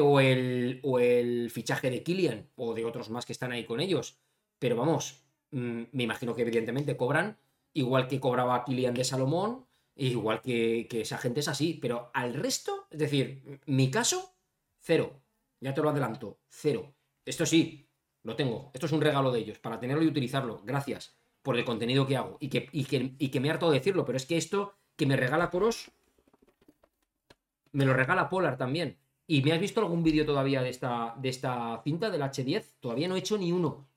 o 0.00 0.20
el, 0.20 0.80
o 0.82 0.98
el 0.98 1.50
fichaje 1.50 1.90
de 1.90 2.02
Killian 2.02 2.48
o 2.56 2.74
de 2.74 2.84
otros 2.84 3.10
más 3.10 3.26
que 3.26 3.32
están 3.32 3.52
ahí 3.52 3.64
con 3.64 3.80
ellos. 3.80 4.18
Pero 4.58 4.76
vamos, 4.76 5.24
mm, 5.50 5.82
me 5.92 6.02
imagino 6.02 6.34
que 6.34 6.42
evidentemente 6.42 6.96
cobran, 6.96 7.38
igual 7.72 8.08
que 8.08 8.20
cobraba 8.20 8.64
Killian 8.64 8.94
de 8.94 9.04
Salomón, 9.04 9.66
igual 9.94 10.42
que, 10.42 10.86
que 10.88 11.02
esa 11.02 11.18
gente 11.18 11.40
es 11.40 11.48
así. 11.48 11.78
Pero 11.80 12.10
al 12.14 12.34
resto, 12.34 12.86
es 12.90 12.98
decir, 12.98 13.60
mi 13.66 13.90
caso, 13.90 14.34
cero. 14.80 15.20
Ya 15.60 15.72
te 15.74 15.80
lo 15.82 15.90
adelanto, 15.90 16.38
cero. 16.48 16.94
Esto 17.24 17.46
sí, 17.46 17.88
lo 18.22 18.36
tengo. 18.36 18.70
Esto 18.74 18.86
es 18.86 18.92
un 18.92 19.00
regalo 19.00 19.30
de 19.30 19.40
ellos, 19.40 19.58
para 19.58 19.80
tenerlo 19.80 20.02
y 20.02 20.08
utilizarlo. 20.08 20.60
Gracias 20.64 21.16
por 21.42 21.56
el 21.56 21.64
contenido 21.64 22.06
que 22.06 22.16
hago. 22.16 22.36
Y 22.40 22.48
que, 22.48 22.68
y 22.72 22.84
que, 22.84 23.14
y 23.18 23.28
que 23.28 23.40
me 23.40 23.50
harto 23.50 23.70
de 23.70 23.78
decirlo, 23.78 24.04
pero 24.04 24.16
es 24.16 24.26
que 24.26 24.36
esto 24.36 24.74
que 24.96 25.06
me 25.06 25.16
regala 25.16 25.50
Coros, 25.50 25.92
me 27.72 27.84
lo 27.84 27.94
regala 27.94 28.28
Polar 28.28 28.56
también. 28.56 28.98
¿Y 29.26 29.42
me 29.42 29.52
has 29.52 29.60
visto 29.60 29.80
algún 29.80 30.02
vídeo 30.04 30.24
todavía 30.24 30.62
de 30.62 30.68
esta, 30.68 31.14
de 31.18 31.28
esta 31.28 31.80
cinta 31.82 32.10
del 32.10 32.22
H10? 32.22 32.76
Todavía 32.78 33.08
no 33.08 33.16
he 33.16 33.18
hecho 33.18 33.36
ni 33.36 33.50
uno. 33.50 33.88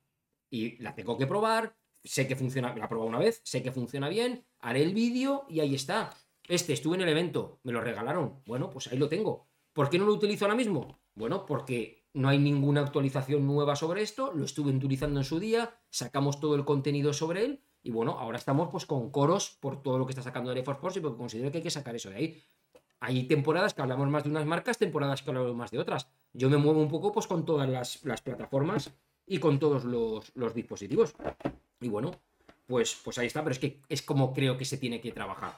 Y 0.50 0.82
la 0.82 0.96
tengo 0.96 1.18
que 1.18 1.28
probar. 1.28 1.78
Sé 2.04 2.28
que 2.28 2.36
funciona, 2.36 2.76
la 2.76 2.86
he 2.86 2.88
probado 2.88 3.10
una 3.10 3.20
vez, 3.20 3.42
sé 3.44 3.62
que 3.62 3.72
funciona 3.72 4.10
bien. 4.10 4.46
Haré 4.60 4.82
el 4.82 4.94
vídeo 4.94 5.46
y 5.50 5.60
ahí 5.60 5.76
está. 5.76 6.10
Este, 6.48 6.74
estuve 6.74 6.96
en 6.96 7.04
el 7.04 7.10
evento, 7.10 7.60
me 7.64 7.72
lo 7.72 7.82
regalaron. 7.82 8.42
Bueno, 8.46 8.70
pues 8.72 8.88
ahí 8.88 8.98
lo 8.98 9.10
tengo. 9.10 9.48
¿Por 9.74 9.90
qué 9.90 10.00
no 10.00 10.06
lo 10.06 10.14
utilizo 10.14 10.46
ahora 10.46 10.56
mismo? 10.56 11.00
Bueno, 11.14 11.46
porque 11.46 12.08
no 12.14 12.30
hay 12.30 12.40
ninguna 12.40 12.82
actualización 12.82 13.46
nueva 13.46 13.76
sobre 13.76 14.02
esto. 14.02 14.32
Lo 14.34 14.46
estuve 14.46 14.72
utilizando 14.72 15.20
en 15.20 15.26
su 15.26 15.40
día, 15.40 15.80
sacamos 15.92 16.40
todo 16.40 16.56
el 16.56 16.66
contenido 16.66 17.14
sobre 17.14 17.46
él. 17.46 17.64
Y 17.84 17.92
bueno, 17.92 18.18
ahora 18.18 18.38
estamos 18.38 18.70
pues 18.72 18.88
con 18.88 19.12
coros 19.12 19.58
por 19.62 19.84
todo 19.84 20.00
lo 20.00 20.06
que 20.08 20.12
está 20.12 20.24
sacando 20.24 20.54
de 20.54 20.64
Force 20.64 20.82
Force 20.82 21.00
y 21.00 21.02
porque 21.02 21.18
considero 21.18 21.52
que 21.52 21.60
hay 21.60 21.64
que 21.64 21.70
sacar 21.70 21.96
eso 21.96 22.10
de 22.10 22.16
ahí 22.16 22.44
hay 23.00 23.24
temporadas 23.24 23.74
que 23.74 23.82
hablamos 23.82 24.10
más 24.10 24.24
de 24.24 24.30
unas 24.30 24.46
marcas, 24.46 24.78
temporadas 24.78 25.22
que 25.22 25.30
hablamos 25.30 25.56
más 25.56 25.72
de 25.72 25.80
otras. 25.80 26.08
Yo 26.34 26.50
me 26.50 26.58
muevo 26.58 26.82
un 26.82 26.90
poco 26.90 27.12
pues 27.12 27.28
con 27.28 27.46
todas 27.46 27.70
las, 27.70 27.98
plataformas 28.22 28.92
y 29.26 29.40
con 29.40 29.60
todos 29.60 29.86
los, 29.86 30.54
dispositivos. 30.54 31.16
Y 31.80 31.88
bueno, 31.88 32.12
pues, 32.68 33.00
pues 33.04 33.18
ahí 33.18 33.28
está, 33.28 33.42
pero 33.42 33.54
es 33.54 33.60
que 33.60 33.82
es 33.88 34.02
como 34.02 34.34
creo 34.34 34.58
que 34.58 34.66
se 34.66 34.78
tiene 34.78 35.00
que 35.00 35.12
trabajar. 35.12 35.56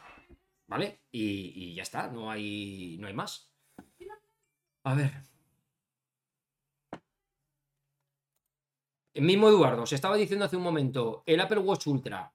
¿Vale? 0.67 0.99
Y, 1.11 1.73
ya 1.73 1.83
está, 1.83 2.07
no 2.07 2.31
hay, 2.31 2.97
no 2.99 3.07
hay 3.07 3.13
más. 3.13 3.51
A 4.83 4.95
ver. 4.95 5.11
El 9.13 9.23
mismo 9.23 9.49
Eduardo, 9.49 9.85
se 9.85 9.95
estaba 9.95 10.15
diciendo 10.15 10.45
hace 10.45 10.55
un 10.55 10.63
momento, 10.63 11.23
el 11.25 11.41
Apple 11.41 11.59
Watch 11.59 11.87
Ultra 11.87 12.31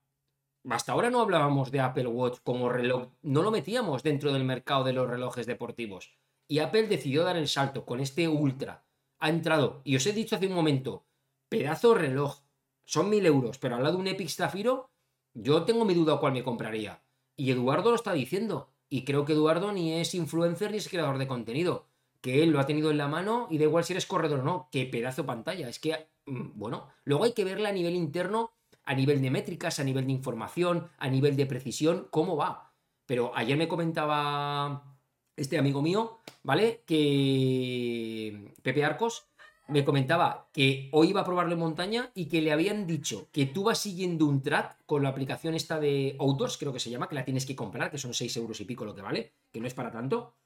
hasta 0.71 0.93
ahora 0.93 1.11
no 1.11 1.21
hablábamos 1.21 1.71
de 1.71 1.81
Apple 1.81 2.07
Watch 2.09 2.39
como 2.43 2.69
reloj, 2.69 3.09
no 3.23 3.43
lo 3.43 3.51
metíamos 3.51 4.03
dentro 4.03 4.33
del 4.33 4.45
mercado 4.45 4.85
de 4.85 4.93
los 4.93 5.09
relojes 5.09 5.47
deportivos. 5.47 6.17
Y 6.49 6.61
Apple 6.61 6.87
decidió 6.87 7.25
dar 7.25 7.37
el 7.37 7.49
salto 7.49 7.85
con 7.85 8.01
este 8.01 8.29
Ultra. 8.29 8.85
Ha 9.19 9.29
entrado, 9.29 9.81
y 9.85 9.97
os 9.97 10.07
he 10.07 10.13
dicho 10.13 10.37
hace 10.37 10.47
un 10.47 10.55
momento, 10.55 11.05
pedazo 11.49 11.95
reloj, 11.95 12.41
son 12.85 13.11
mil 13.11 13.27
euros, 13.27 13.59
pero 13.59 13.77
al 13.77 13.83
lado 13.83 13.97
de 13.97 14.03
un 14.03 14.09
Epic 14.09 14.29
Zafiro, 14.29 14.91
yo 15.35 15.65
tengo 15.65 15.85
mi 15.85 15.95
duda 15.95 16.19
cuál 16.19 16.33
me 16.33 16.45
compraría. 16.45 17.03
Y 17.37 17.51
Eduardo 17.51 17.91
lo 17.91 17.97
está 17.97 18.13
diciendo. 18.13 18.71
Y 18.89 19.05
creo 19.05 19.25
que 19.25 19.33
Eduardo 19.33 19.73
ni 19.73 19.93
es 19.95 20.15
influencer 20.15 20.71
ni 20.71 20.79
es 20.79 20.89
creador 20.89 21.19
de 21.19 21.27
contenido. 21.27 21.89
Que 22.21 22.43
él 22.43 22.51
lo 22.51 22.61
ha 22.61 22.67
tenido 22.67 22.91
en 22.91 22.99
la 22.99 23.09
mano 23.09 23.47
y 23.51 23.59
da 23.59 23.65
igual 23.65 23.85
si 23.85 23.93
eres 23.93 24.07
corredor 24.07 24.41
o 24.41 24.45
no. 24.45 24.69
Qué 24.71 24.87
pedazo 24.87 25.27
pantalla. 25.27 25.69
Es 25.69 25.79
que, 25.79 26.09
mm, 26.27 26.53
bueno, 26.55 26.89
luego 27.05 27.25
hay 27.25 27.33
que 27.33 27.45
verla 27.45 27.69
a 27.69 27.73
nivel 27.73 27.95
interno 27.95 28.56
a 28.87 28.95
nivel 28.95 29.21
de 29.21 29.31
métricas, 29.31 29.79
a 29.79 29.85
nivel 29.85 30.07
de 30.07 30.13
información, 30.13 30.89
a 30.99 31.09
nivel 31.09 31.37
de 31.37 31.47
precisión, 31.47 32.09
cómo 32.11 32.37
va. 32.37 32.73
Pero 33.05 33.33
ayer 33.35 33.57
me 33.59 33.69
comentaba 33.69 34.99
este 35.37 35.59
amigo 35.59 35.83
mío, 35.83 36.19
¿vale? 36.43 36.83
Que 36.87 38.55
Pepe 38.63 38.85
Arcos 38.85 39.27
me 39.69 39.85
comentaba 39.85 40.49
que 40.53 40.89
hoy 40.93 41.11
iba 41.11 41.23
a 41.23 41.25
probarlo 41.25 41.53
en 41.55 41.59
montaña 41.59 42.13
y 42.15 42.27
que 42.27 42.41
le 42.41 42.53
habían 42.53 42.87
dicho 42.87 43.29
que 43.33 43.47
tú 43.47 43.65
vas 43.65 43.79
siguiendo 43.79 44.25
un 44.27 44.41
track 44.41 44.79
con 44.87 45.03
la 45.03 45.09
aplicación 45.09 45.55
esta 45.55 45.81
de 45.81 46.17
Outdoors, 46.21 46.57
creo 46.57 46.73
que 46.73 46.81
se 46.81 46.91
llama, 46.91 47.09
que 47.09 47.17
la 47.17 47.25
tienes 47.25 47.45
que 47.45 47.57
comprar, 47.57 47.91
que 47.91 47.99
son 47.99 48.15
6 48.15 48.37
euros 48.37 48.61
y 48.61 48.65
pico 48.65 48.85
lo 48.85 48.95
que 48.95 49.03
vale, 49.03 49.33
que 49.53 49.61
no 49.61 49.67
es 49.67 49.75
para 49.75 49.91
tanto. 49.91 50.37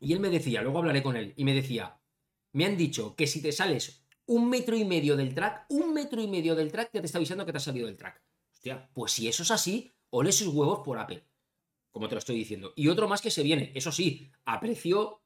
Y 0.00 0.12
él 0.12 0.20
me 0.20 0.30
decía, 0.30 0.62
luego 0.62 0.78
hablaré 0.78 1.02
con 1.02 1.16
él, 1.16 1.32
y 1.36 1.44
me 1.44 1.54
decía, 1.54 2.00
me 2.52 2.66
han 2.66 2.76
dicho 2.76 3.14
que 3.14 3.28
si 3.28 3.40
te 3.40 3.52
sales 3.52 4.03
un 4.26 4.48
metro 4.48 4.76
y 4.76 4.84
medio 4.84 5.16
del 5.16 5.34
track, 5.34 5.66
un 5.68 5.92
metro 5.92 6.20
y 6.20 6.28
medio 6.28 6.54
del 6.54 6.72
track 6.72 6.90
ya 6.92 7.00
te 7.00 7.06
está 7.06 7.18
avisando 7.18 7.44
que 7.44 7.52
te 7.52 7.58
has 7.58 7.64
salido 7.64 7.86
del 7.86 7.96
track. 7.96 8.22
Hostia, 8.52 8.88
pues 8.92 9.12
si 9.12 9.28
eso 9.28 9.42
es 9.42 9.50
así, 9.50 9.92
ole 10.10 10.32
sus 10.32 10.48
huevos 10.48 10.80
por 10.80 10.98
Apple. 10.98 11.22
Como 11.90 12.08
te 12.08 12.14
lo 12.14 12.18
estoy 12.18 12.36
diciendo. 12.36 12.72
Y 12.76 12.88
otro 12.88 13.08
más 13.08 13.20
que 13.20 13.30
se 13.30 13.42
viene, 13.42 13.70
eso 13.74 13.92
sí, 13.92 14.30
a 14.44 14.60
precio 14.60 15.20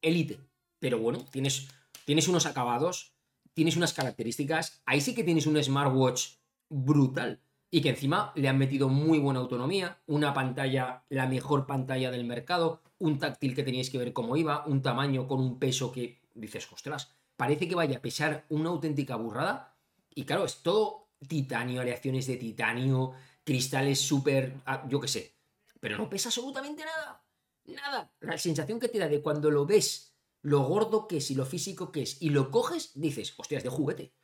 élite. 0.00 0.40
Pero 0.78 0.98
bueno, 0.98 1.24
tienes, 1.30 1.68
tienes 2.04 2.28
unos 2.28 2.46
acabados, 2.46 3.12
tienes 3.52 3.76
unas 3.76 3.92
características. 3.92 4.82
Ahí 4.86 5.00
sí 5.00 5.14
que 5.14 5.24
tienes 5.24 5.46
un 5.46 5.62
smartwatch 5.62 6.36
brutal. 6.68 7.40
Y 7.70 7.82
que 7.82 7.90
encima 7.90 8.32
le 8.34 8.48
han 8.48 8.56
metido 8.56 8.88
muy 8.88 9.18
buena 9.18 9.40
autonomía, 9.40 10.00
una 10.06 10.32
pantalla, 10.32 11.04
la 11.10 11.26
mejor 11.26 11.66
pantalla 11.66 12.10
del 12.10 12.24
mercado, 12.24 12.80
un 12.98 13.18
táctil 13.18 13.54
que 13.54 13.62
teníais 13.62 13.90
que 13.90 13.98
ver 13.98 14.14
cómo 14.14 14.36
iba, 14.38 14.64
un 14.66 14.80
tamaño 14.80 15.28
con 15.28 15.40
un 15.40 15.58
peso 15.58 15.92
que 15.92 16.18
dices, 16.34 16.66
ostras, 16.72 17.17
parece 17.38 17.68
que 17.68 17.76
vaya 17.76 17.98
a 17.98 18.02
pesar 18.02 18.44
una 18.50 18.68
auténtica 18.68 19.16
burrada. 19.16 19.78
Y 20.14 20.24
claro, 20.24 20.44
es 20.44 20.62
todo 20.62 21.08
titanio, 21.26 21.80
aleaciones 21.80 22.26
de 22.26 22.36
titanio, 22.36 23.12
cristales 23.44 24.00
súper, 24.00 24.60
ah, 24.66 24.84
yo 24.88 25.00
qué 25.00 25.08
sé, 25.08 25.36
pero 25.80 25.96
no 25.96 26.10
pesa 26.10 26.28
absolutamente 26.28 26.84
nada. 26.84 27.24
Nada. 27.64 28.12
La 28.20 28.36
sensación 28.38 28.80
que 28.80 28.88
te 28.88 28.98
da 28.98 29.08
de 29.08 29.22
cuando 29.22 29.50
lo 29.50 29.66
ves, 29.66 30.16
lo 30.42 30.64
gordo 30.64 31.06
que 31.06 31.18
es 31.18 31.30
y 31.30 31.34
lo 31.34 31.46
físico 31.46 31.92
que 31.92 32.02
es, 32.02 32.20
y 32.20 32.30
lo 32.30 32.50
coges, 32.50 32.92
dices, 32.94 33.34
hostia, 33.36 33.58
es 33.58 33.64
de 33.64 33.70
juguete. 33.70 34.14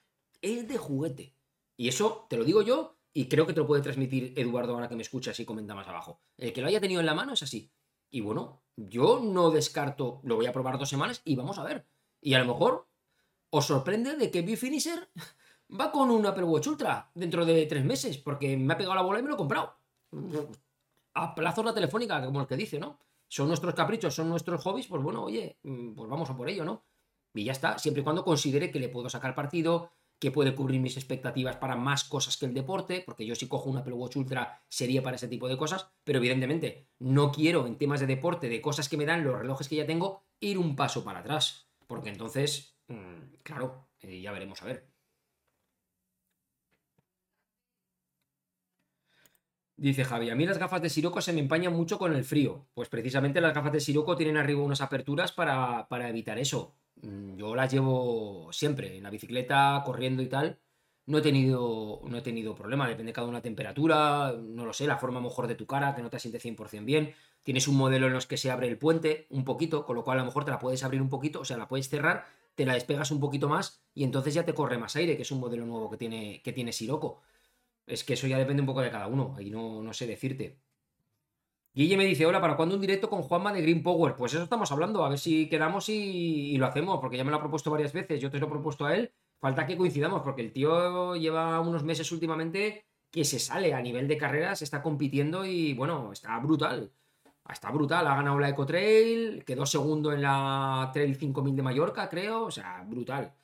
Es 0.43 0.67
de 0.67 0.77
juguete. 0.77 1.37
Y 1.77 1.89
eso 1.89 2.27
te 2.29 2.37
lo 2.37 2.45
digo 2.45 2.63
yo 2.63 2.99
y 3.13 3.29
creo 3.29 3.47
que 3.47 3.53
te 3.53 3.61
lo 3.61 3.67
puede 3.67 3.83
transmitir 3.83 4.33
Eduardo 4.37 4.75
ahora 4.75 4.89
que 4.89 4.97
me 4.97 5.03
escuchas 5.03 5.39
y 5.39 5.45
comenta 5.45 5.75
más 5.75 5.87
abajo. 5.87 6.21
El 6.37 6.53
que 6.53 6.63
lo 6.63 6.67
haya 6.67 6.81
tenido 6.81 7.01
en 7.01 7.07
la 7.07 7.15
mano 7.15 7.35
es 7.35 7.43
así. 7.43 7.73
Y 8.11 8.21
bueno, 8.21 8.65
yo 8.77 9.21
no 9.21 9.51
descarto, 9.51 10.21
lo 10.25 10.37
voy 10.37 10.47
a 10.47 10.53
probar 10.53 10.79
dos 10.79 10.89
semanas 10.89 11.23
y 11.25 11.37
vamos 11.37 11.59
a 11.59 11.65
ver. 11.65 11.87
Y 12.21 12.35
a 12.35 12.39
lo 12.41 12.47
mejor 12.47 12.89
os 13.55 13.67
sorprende 13.71 14.17
de 14.19 14.31
que 14.33 14.43
B-Finisher 14.43 15.01
va 15.81 15.93
con 15.95 16.11
un 16.11 16.27
Apple 16.27 16.43
Watch 16.45 16.67
Ultra 16.67 17.11
dentro 17.15 17.47
de 17.47 17.67
tres 17.67 17.85
meses, 17.85 18.19
porque 18.19 18.57
me 18.57 18.75
ha 18.75 18.77
pegado 18.77 18.97
la 18.97 19.03
bola 19.03 19.21
y 19.21 19.23
me 19.23 19.29
lo 19.29 19.35
he 19.35 19.39
comprado. 19.39 19.79
A 21.15 21.35
plazos 21.35 21.65
la 21.65 21.73
telefónica, 21.73 22.25
como 22.25 22.41
el 22.41 22.49
que 22.49 22.57
dice, 22.57 22.81
¿no? 22.81 22.99
Son 23.29 23.47
nuestros 23.47 23.75
caprichos, 23.75 24.15
son 24.15 24.29
nuestros 24.29 24.61
hobbies, 24.63 24.89
pues 24.89 25.03
bueno, 25.03 25.23
oye, 25.23 25.59
mm, 25.63 25.95
pues 25.95 26.11
vamos 26.11 26.29
a 26.29 26.37
por 26.37 26.49
ello, 26.49 26.65
¿no? 26.65 26.85
Y 27.33 27.45
ya 27.45 27.53
está, 27.53 27.79
siempre 27.79 28.01
y 28.01 28.05
cuando 28.05 28.25
considere 28.25 28.73
que 28.73 28.81
le 28.81 28.89
puedo 28.89 29.09
sacar 29.09 29.35
partido, 29.35 29.91
que 30.19 30.33
puede 30.33 30.55
cubrir 30.55 30.81
mis 30.81 30.97
expectativas 30.97 31.57
para 31.57 31.77
más 31.77 32.05
cosas 32.05 32.37
que 32.37 32.47
el 32.47 32.55
deporte, 32.55 33.03
porque 33.07 33.27
yo 33.27 33.35
si 33.35 33.47
cojo 33.47 33.71
un 33.71 33.79
Apple 33.79 33.95
Watch 33.95 34.17
Ultra 34.17 34.63
sería 34.69 35.03
para 35.03 35.17
ese 35.17 35.29
tipo 35.29 35.49
de 35.49 35.57
cosas, 35.57 35.91
pero 36.03 36.19
evidentemente 36.19 36.89
no 36.99 37.31
quiero 37.31 37.67
en 37.67 37.79
temas 37.79 38.01
de 38.01 38.07
deporte, 38.07 38.49
de 38.49 38.61
cosas 38.61 38.89
que 38.89 38.97
me 38.97 39.07
dan 39.07 39.23
los 39.23 39.39
relojes 39.39 39.69
que 39.69 39.77
ya 39.77 39.87
tengo, 39.87 40.25
ir 40.41 40.59
un 40.59 40.77
paso 40.77 41.05
para 41.05 41.21
atrás, 41.21 41.69
porque 41.87 42.09
entonces, 42.09 42.74
mm, 42.89 43.43
claro, 43.43 43.89
eh, 44.01 44.21
ya 44.21 44.33
veremos 44.33 44.63
a 44.63 44.67
ver. 44.67 44.89
Dice 49.77 50.05
Javi, 50.05 50.31
a 50.31 50.37
mí 50.37 50.47
las 50.47 50.59
gafas 50.59 50.81
de 50.83 50.89
Siroco 50.89 51.21
se 51.21 51.33
me 51.33 51.41
empañan 51.41 51.73
mucho 51.73 51.99
con 51.99 52.15
el 52.15 52.25
frío. 52.25 52.69
Pues 52.75 52.89
precisamente 52.89 53.41
las 53.41 53.53
gafas 53.55 53.73
de 53.73 53.81
Siroco 53.81 54.17
tienen 54.17 54.37
arriba 54.37 54.63
unas 54.63 54.81
aperturas 54.81 55.33
para, 55.33 55.89
para 55.89 56.09
evitar 56.09 56.39
eso. 56.39 56.77
Mm, 57.03 57.37
yo 57.37 57.55
las 57.57 57.73
llevo 57.73 58.53
siempre, 58.53 58.97
en 58.97 59.03
la 59.03 59.11
bicicleta, 59.11 59.83
corriendo 59.85 60.23
y 60.23 60.29
tal. 60.29 60.61
No 61.07 61.19
he 61.19 61.23
tenido, 61.23 62.01
no 62.05 62.17
he 62.17 62.23
tenido 62.23 62.55
problema, 62.55 62.89
depende 62.89 63.11
de 63.11 63.15
cada 63.15 63.27
una 63.27 63.43
temperatura, 63.43 64.33
no 64.41 64.65
lo 64.65 64.73
sé, 64.73 64.87
la 64.87 64.97
forma 64.97 65.21
mejor 65.21 65.47
de 65.49 65.55
tu 65.55 65.67
cara, 65.67 65.95
que 65.95 66.03
no 66.03 66.09
te 66.09 66.19
siente 66.19 66.39
100% 66.41 66.85
bien. 66.85 67.15
Tienes 67.43 67.69
un 67.69 67.77
modelo 67.77 68.07
en 68.07 68.15
los 68.15 68.27
que 68.27 68.39
se 68.39 68.51
abre 68.51 68.69
el 68.69 68.79
puente 68.79 69.27
un 69.29 69.45
poquito, 69.45 69.85
con 69.85 69.97
lo 69.97 70.05
cual 70.05 70.19
a 70.19 70.23
lo 70.23 70.27
mejor 70.27 70.45
te 70.47 70.51
la 70.51 70.59
puedes 70.59 70.83
abrir 70.83 71.03
un 71.03 71.11
poquito, 71.11 71.41
o 71.41 71.45
sea, 71.45 71.59
la 71.59 71.69
puedes 71.69 71.91
cerrar, 71.91 72.25
te 72.55 72.67
la 72.67 72.75
despegas 72.75 73.11
un 73.11 73.21
poquito 73.21 73.49
más 73.49 73.85
y 73.95 74.05
entonces 74.05 74.35
ya 74.35 74.45
te 74.45 74.55
corre 74.55 74.79
más 74.79 74.97
aire, 74.97 75.17
que 75.17 75.23
es 75.23 75.31
un 75.33 75.41
modelo 75.41 75.67
nuevo 75.67 75.91
que 75.91 75.97
tiene, 75.97 76.43
que 76.43 76.53
tiene 76.53 76.73
Siroco. 76.73 77.23
Es 77.87 78.05
que 78.05 78.15
eso 78.15 78.27
ya 78.27 78.39
depende 78.39 78.63
un 78.63 78.67
poco 78.67 78.81
de 78.83 78.91
cada 78.91 79.07
uno, 79.09 79.35
ahí 79.37 79.51
no, 79.51 79.83
no 79.83 79.93
sé 79.93 80.07
decirte. 80.07 80.59
Guille 81.77 81.97
me 81.97 82.05
dice, 82.05 82.25
hola, 82.25 82.41
¿para 82.41 82.57
cuándo 82.57 82.77
un 82.77 82.81
directo 82.81 83.11
con 83.11 83.23
Juanma 83.23 83.53
de 83.53 83.61
Green 83.61 83.83
Power? 83.83 84.15
Pues 84.15 84.33
eso 84.33 84.45
estamos 84.45 84.71
hablando, 84.71 85.05
a 85.05 85.09
ver 85.09 85.19
si 85.19 85.49
quedamos 85.49 85.89
y, 85.89 86.57
lo 86.57 86.67
hacemos, 86.67 87.01
porque 87.01 87.17
ya 87.17 87.25
me 87.25 87.33
lo 87.33 87.37
ha 87.39 87.41
propuesto 87.41 87.69
varias 87.71 87.93
veces, 87.93 88.21
yo 88.21 88.31
te 88.31 88.39
lo 88.39 88.47
he 88.47 88.51
propuesto 88.51 88.87
a 88.87 88.95
él, 88.95 89.13
falta 89.41 89.67
que 89.67 89.77
coincidamos, 89.77 90.23
porque 90.23 90.43
el 90.43 90.53
tío 90.53 91.17
lleva 91.17 91.61
unos 91.61 91.83
meses 91.83 92.13
últimamente 92.13 92.87
que 93.11 93.25
se 93.25 93.41
sale 93.41 93.75
a 93.75 93.83
nivel 93.83 94.07
de 94.07 94.17
carreras, 94.17 94.63
está 94.63 94.83
compitiendo 94.83 95.45
y 95.45 95.75
bueno, 95.75 96.13
está 96.13 96.39
brutal. 96.39 96.93
Está 97.51 97.71
brutal, 97.71 98.07
ha 98.07 98.17
ganado 98.17 98.39
la 98.39 98.49
Eco 98.49 98.65
Trail, 98.65 99.45
quedó 99.45 99.67
segundo 99.67 100.13
en 100.13 100.23
la 100.23 100.91
Trail 100.93 101.15
5000 101.15 101.57
de 101.57 101.63
Mallorca, 101.63 102.09
creo, 102.09 102.45
o 102.45 102.51
sea, 102.51 102.85
brutal 102.87 103.35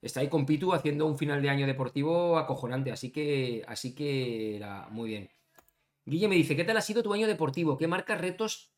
está 0.00 0.20
ahí 0.20 0.28
con 0.28 0.46
Pitu 0.46 0.72
haciendo 0.72 1.06
un 1.06 1.18
final 1.18 1.42
de 1.42 1.50
año 1.50 1.66
deportivo 1.66 2.38
acojonante, 2.38 2.92
así 2.92 3.10
que, 3.10 3.64
así 3.66 3.94
que 3.94 4.64
muy 4.90 5.10
bien. 5.10 5.30
Guille 6.04 6.28
me 6.28 6.36
dice, 6.36 6.56
¿qué 6.56 6.64
tal 6.64 6.76
ha 6.76 6.82
sido 6.82 7.02
tu 7.02 7.12
año 7.12 7.26
deportivo? 7.26 7.76
¿Qué 7.76 7.86
marcas, 7.86 8.20
retos, 8.20 8.70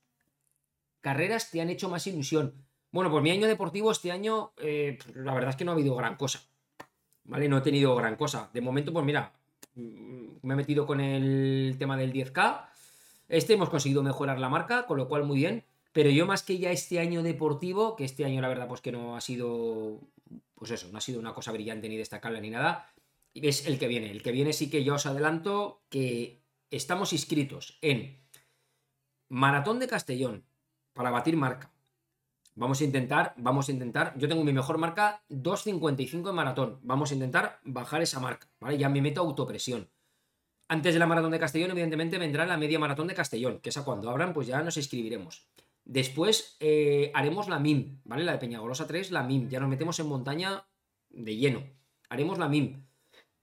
carreras 1.00 1.50
te 1.50 1.60
han 1.60 1.70
hecho 1.70 1.88
más 1.88 2.06
ilusión? 2.06 2.54
Bueno, 2.90 3.10
pues 3.10 3.22
mi 3.22 3.30
año 3.30 3.46
deportivo 3.46 3.92
este 3.92 4.10
año, 4.10 4.52
eh, 4.56 4.98
la 5.14 5.34
verdad 5.34 5.50
es 5.50 5.56
que 5.56 5.64
no 5.64 5.70
ha 5.70 5.74
habido 5.74 5.94
gran 5.94 6.16
cosa. 6.16 6.40
¿Vale? 7.24 7.48
No 7.48 7.58
he 7.58 7.60
tenido 7.60 7.94
gran 7.94 8.16
cosa. 8.16 8.50
De 8.52 8.60
momento, 8.60 8.92
pues 8.92 9.04
mira, 9.04 9.32
mm, 9.76 10.38
me 10.42 10.54
he 10.54 10.56
metido 10.56 10.86
con 10.86 11.00
el 11.00 11.76
tema 11.78 11.96
del 11.96 12.12
10K. 12.12 12.69
Este 13.30 13.54
hemos 13.54 13.70
conseguido 13.70 14.02
mejorar 14.02 14.38
la 14.38 14.48
marca, 14.48 14.86
con 14.86 14.98
lo 14.98 15.08
cual 15.08 15.24
muy 15.24 15.38
bien. 15.38 15.64
Pero 15.92 16.10
yo 16.10 16.26
más 16.26 16.42
que 16.42 16.58
ya 16.58 16.70
este 16.70 17.00
año 17.00 17.22
deportivo, 17.22 17.96
que 17.96 18.04
este 18.04 18.24
año 18.24 18.40
la 18.40 18.48
verdad 18.48 18.68
pues 18.68 18.80
que 18.80 18.92
no 18.92 19.16
ha 19.16 19.20
sido 19.20 20.00
pues 20.54 20.70
eso, 20.72 20.88
no 20.92 20.98
ha 20.98 21.00
sido 21.00 21.18
una 21.18 21.32
cosa 21.32 21.52
brillante 21.52 21.88
ni 21.88 21.96
destacable 21.96 22.40
ni 22.40 22.50
nada. 22.50 22.86
Es 23.34 23.66
el 23.66 23.78
que 23.78 23.88
viene. 23.88 24.10
El 24.10 24.22
que 24.22 24.32
viene 24.32 24.52
sí 24.52 24.68
que 24.68 24.84
yo 24.84 24.94
os 24.94 25.06
adelanto 25.06 25.82
que 25.88 26.42
estamos 26.70 27.12
inscritos 27.12 27.78
en 27.80 28.20
Maratón 29.28 29.78
de 29.78 29.88
Castellón 29.88 30.44
para 30.92 31.10
batir 31.10 31.36
marca. 31.36 31.72
Vamos 32.56 32.80
a 32.80 32.84
intentar, 32.84 33.32
vamos 33.38 33.68
a 33.68 33.72
intentar. 33.72 34.12
Yo 34.18 34.28
tengo 34.28 34.44
mi 34.44 34.52
mejor 34.52 34.76
marca 34.76 35.22
2.55 35.30 36.28
en 36.28 36.34
maratón. 36.34 36.80
Vamos 36.82 37.10
a 37.10 37.14
intentar 37.14 37.60
bajar 37.64 38.02
esa 38.02 38.20
marca, 38.20 38.48
¿vale? 38.60 38.76
Ya 38.76 38.88
me 38.88 39.00
meto 39.00 39.20
autopresión. 39.20 39.88
Antes 40.72 40.94
de 40.94 41.00
la 41.00 41.06
maratón 41.08 41.32
de 41.32 41.40
Castellón, 41.40 41.72
evidentemente, 41.72 42.16
vendrá 42.16 42.46
la 42.46 42.56
media 42.56 42.78
maratón 42.78 43.08
de 43.08 43.14
Castellón, 43.14 43.58
que 43.58 43.70
esa 43.70 43.84
cuando 43.84 44.08
abran, 44.08 44.32
pues 44.32 44.46
ya 44.46 44.62
nos 44.62 44.76
inscribiremos. 44.76 45.48
Después 45.84 46.56
eh, 46.60 47.10
haremos 47.12 47.48
la 47.48 47.58
MIM, 47.58 47.98
¿vale? 48.04 48.22
La 48.22 48.30
de 48.30 48.38
Peñagolosa 48.38 48.86
3, 48.86 49.10
la 49.10 49.24
MIM. 49.24 49.48
Ya 49.48 49.58
nos 49.58 49.68
metemos 49.68 49.98
en 49.98 50.06
montaña 50.06 50.68
de 51.08 51.34
lleno. 51.34 51.64
Haremos 52.08 52.38
la 52.38 52.48
MIM. 52.48 52.86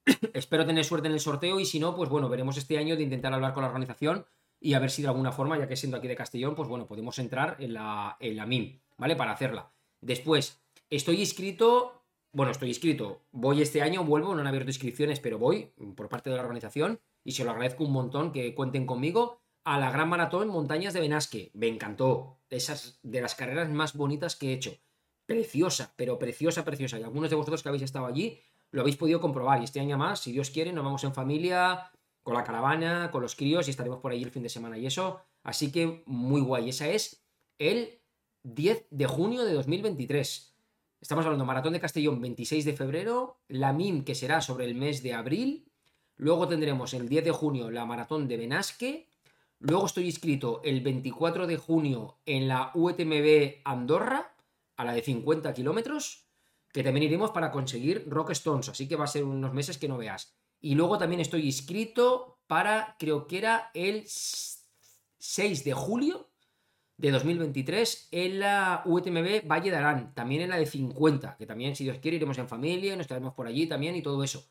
Espero 0.34 0.66
tener 0.66 0.86
suerte 0.86 1.10
en 1.10 1.16
el 1.16 1.20
sorteo 1.20 1.60
y 1.60 1.66
si 1.66 1.82
no, 1.82 1.98
pues 1.98 2.10
bueno, 2.10 2.30
veremos 2.30 2.56
este 2.56 2.78
año 2.78 2.96
de 2.96 3.04
intentar 3.04 3.34
hablar 3.34 3.54
con 3.54 3.64
la 3.64 3.68
organización 3.68 4.26
y 4.62 4.76
a 4.76 4.80
ver 4.80 4.90
si 4.90 5.02
de 5.02 5.10
alguna 5.10 5.34
forma, 5.34 5.60
ya 5.60 5.68
que 5.68 5.76
siendo 5.76 5.98
aquí 5.98 6.08
de 6.08 6.16
Castellón, 6.16 6.56
pues 6.56 6.70
bueno, 6.70 6.88
podemos 6.88 7.20
entrar 7.20 7.58
en 7.60 7.74
la, 7.74 8.16
en 8.22 8.38
la 8.38 8.46
MIM, 8.46 8.80
¿vale? 8.96 9.18
Para 9.18 9.34
hacerla. 9.34 9.74
Después, 10.00 10.64
estoy 10.90 11.20
inscrito, 11.20 12.06
bueno, 12.32 12.54
estoy 12.54 12.70
inscrito, 12.70 13.26
voy 13.32 13.62
este 13.62 13.82
año, 13.82 14.06
vuelvo, 14.06 14.34
no 14.34 14.40
han 14.40 14.48
abierto 14.48 14.70
inscripciones, 14.70 15.20
pero 15.20 15.38
voy 15.38 15.74
por 15.98 16.08
parte 16.08 16.30
de 16.30 16.38
la 16.38 16.44
organización 16.44 17.02
y 17.28 17.34
se 17.34 17.44
lo 17.44 17.52
agradezco 17.52 17.84
un 17.84 17.92
montón 17.92 18.32
que 18.32 18.56
cuenten 18.56 18.86
conmigo 18.86 19.42
a 19.66 19.78
la 19.78 19.92
Gran 19.92 20.08
Maratón 20.08 20.48
Montañas 20.48 20.94
de 20.94 21.02
Benasque. 21.02 21.52
Me 21.54 21.68
encantó. 21.68 22.40
Esas 22.50 23.02
de 23.04 23.20
las 23.20 23.36
carreras 23.36 23.70
más 23.70 23.98
bonitas 23.98 24.38
que 24.38 24.48
he 24.48 24.54
hecho. 24.54 24.78
Preciosa, 25.26 25.94
pero 25.98 26.18
preciosa, 26.18 26.64
preciosa. 26.64 26.98
Y 26.98 27.04
algunos 27.04 27.30
de 27.30 27.36
vosotros 27.36 27.62
que 27.62 27.68
habéis 27.68 27.84
estado 27.84 28.06
allí 28.06 28.40
lo 28.72 28.80
habéis 28.80 28.96
podido 28.96 29.20
comprobar. 29.20 29.60
Y 29.60 29.66
este 29.66 29.82
año 29.82 29.98
más, 29.98 30.22
si 30.22 30.32
Dios 30.32 30.52
quiere, 30.52 30.72
nos 30.72 30.86
vamos 30.86 31.04
en 31.04 31.14
familia, 31.14 31.92
con 32.24 32.34
la 32.34 32.46
caravana, 32.46 33.12
con 33.12 33.22
los 33.22 33.36
críos 33.36 33.68
y 33.68 33.72
estaremos 33.72 34.00
por 34.00 34.14
ahí 34.14 34.24
el 34.24 34.32
fin 34.32 34.44
de 34.44 34.48
semana 34.48 34.78
y 34.78 34.86
eso. 34.86 35.20
Así 35.44 35.70
que 35.70 36.04
muy 36.06 36.40
guay. 36.40 36.70
Esa 36.70 36.88
es 36.88 37.28
el 37.60 38.00
10 38.44 38.88
de 38.90 39.06
junio 39.06 39.44
de 39.44 39.52
2023. 39.52 40.56
Estamos 41.02 41.26
hablando 41.26 41.44
Maratón 41.44 41.74
de 41.74 41.82
Castellón 41.82 42.22
26 42.22 42.64
de 42.64 42.72
febrero, 42.72 43.42
la 43.50 43.74
MIM 43.74 44.06
que 44.06 44.16
será 44.16 44.40
sobre 44.40 44.64
el 44.64 44.76
mes 44.76 45.04
de 45.04 45.14
abril. 45.14 45.67
Luego 46.18 46.48
tendremos 46.48 46.94
el 46.94 47.08
10 47.08 47.26
de 47.26 47.32
junio 47.32 47.72
la 47.72 47.86
Maratón 47.86 48.28
de 48.28 48.38
Benasque 48.38 49.08
Luego 49.60 49.88
estoy 49.88 50.06
inscrito 50.06 50.62
el 50.64 50.82
24 50.82 51.48
de 51.48 51.58
junio 51.58 52.20
en 52.26 52.48
la 52.48 52.72
UTMB 52.76 53.62
Andorra, 53.66 54.36
a 54.76 54.86
la 54.86 54.94
de 54.94 55.02
50 55.02 55.52
kilómetros, 55.54 56.28
que 56.72 56.84
también 56.84 57.06
iremos 57.06 57.32
para 57.32 57.52
conseguir 57.52 58.06
Rock 58.08 58.32
Stones, 58.32 58.70
así 58.70 58.88
que 58.88 58.96
va 58.96 59.06
a 59.06 59.08
ser 59.08 59.24
unos 59.24 59.54
meses 59.54 59.80
que 59.80 59.88
no 59.88 59.98
veas. 59.98 60.38
Y 60.62 60.76
luego 60.76 61.00
también 61.00 61.22
estoy 61.22 61.46
inscrito 61.46 62.40
para, 62.46 62.96
creo 63.00 63.26
que 63.26 63.40
era 63.40 63.72
el 63.74 64.04
6 64.06 65.64
de 65.64 65.74
julio 65.74 66.30
de 66.98 67.12
2023 67.12 68.10
en 68.12 68.40
la 68.40 68.84
UTMB 68.86 69.48
Valle 69.48 69.72
de 69.72 69.78
Arán, 69.78 70.14
también 70.14 70.44
en 70.44 70.50
la 70.50 70.58
de 70.58 70.68
50, 70.68 71.36
que 71.36 71.48
también, 71.48 71.76
si 71.76 71.84
Dios 71.84 71.98
quiere, 72.00 72.18
iremos 72.18 72.38
en 72.38 72.48
familia, 72.48 72.96
nos 72.96 73.06
estaremos 73.06 73.34
por 73.34 73.48
allí 73.48 73.66
también 73.66 73.96
y 73.96 74.04
todo 74.04 74.24
eso. 74.24 74.48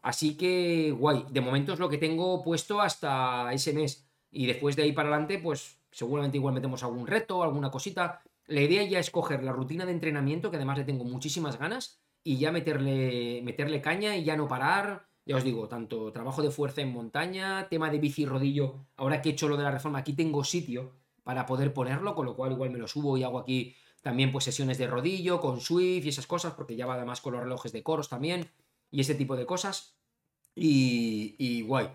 Así 0.00 0.36
que, 0.36 0.94
guay, 0.96 1.26
de 1.30 1.40
momento 1.40 1.72
es 1.72 1.78
lo 1.78 1.88
que 1.88 1.98
tengo 1.98 2.42
puesto 2.42 2.80
hasta 2.80 3.52
ese 3.52 3.72
mes. 3.72 4.08
Y 4.30 4.46
después 4.46 4.76
de 4.76 4.84
ahí 4.84 4.92
para 4.92 5.10
adelante, 5.10 5.38
pues 5.38 5.78
seguramente 5.90 6.38
igual 6.38 6.54
metemos 6.54 6.82
algún 6.82 7.06
reto, 7.06 7.42
alguna 7.42 7.70
cosita. 7.70 8.22
La 8.46 8.62
idea 8.62 8.82
ya 8.84 8.98
es 8.98 9.10
coger 9.10 9.42
la 9.42 9.52
rutina 9.52 9.84
de 9.84 9.92
entrenamiento, 9.92 10.50
que 10.50 10.56
además 10.56 10.78
le 10.78 10.84
tengo 10.84 11.04
muchísimas 11.04 11.58
ganas, 11.58 12.00
y 12.24 12.38
ya 12.38 12.50
meterle, 12.50 13.42
meterle 13.42 13.80
caña 13.80 14.16
y 14.16 14.24
ya 14.24 14.36
no 14.36 14.48
parar. 14.48 15.06
Ya 15.24 15.36
os 15.36 15.44
digo, 15.44 15.68
tanto 15.68 16.10
trabajo 16.12 16.42
de 16.42 16.50
fuerza 16.50 16.80
en 16.80 16.92
montaña, 16.92 17.68
tema 17.68 17.90
de 17.90 17.98
bici 17.98 18.22
y 18.22 18.26
rodillo. 18.26 18.86
Ahora 18.96 19.22
que 19.22 19.28
he 19.28 19.32
hecho 19.32 19.48
lo 19.48 19.56
de 19.56 19.62
la 19.62 19.70
reforma, 19.70 19.98
aquí 19.98 20.14
tengo 20.14 20.42
sitio 20.42 20.94
para 21.22 21.46
poder 21.46 21.72
ponerlo, 21.72 22.16
con 22.16 22.26
lo 22.26 22.34
cual 22.34 22.52
igual 22.52 22.70
me 22.70 22.78
lo 22.78 22.88
subo 22.88 23.16
y 23.16 23.22
hago 23.22 23.38
aquí 23.38 23.76
también 24.00 24.32
pues 24.32 24.42
sesiones 24.44 24.78
de 24.78 24.88
rodillo 24.88 25.40
con 25.40 25.60
Swift 25.60 26.06
y 26.06 26.08
esas 26.08 26.26
cosas, 26.26 26.54
porque 26.54 26.74
ya 26.74 26.86
va 26.86 26.94
además 26.94 27.20
con 27.20 27.34
los 27.34 27.42
relojes 27.42 27.70
de 27.70 27.84
coros 27.84 28.08
también 28.08 28.50
y 28.92 29.00
ese 29.00 29.16
tipo 29.16 29.34
de 29.34 29.46
cosas. 29.46 29.98
Y, 30.54 31.34
y 31.38 31.62
guay. 31.62 31.88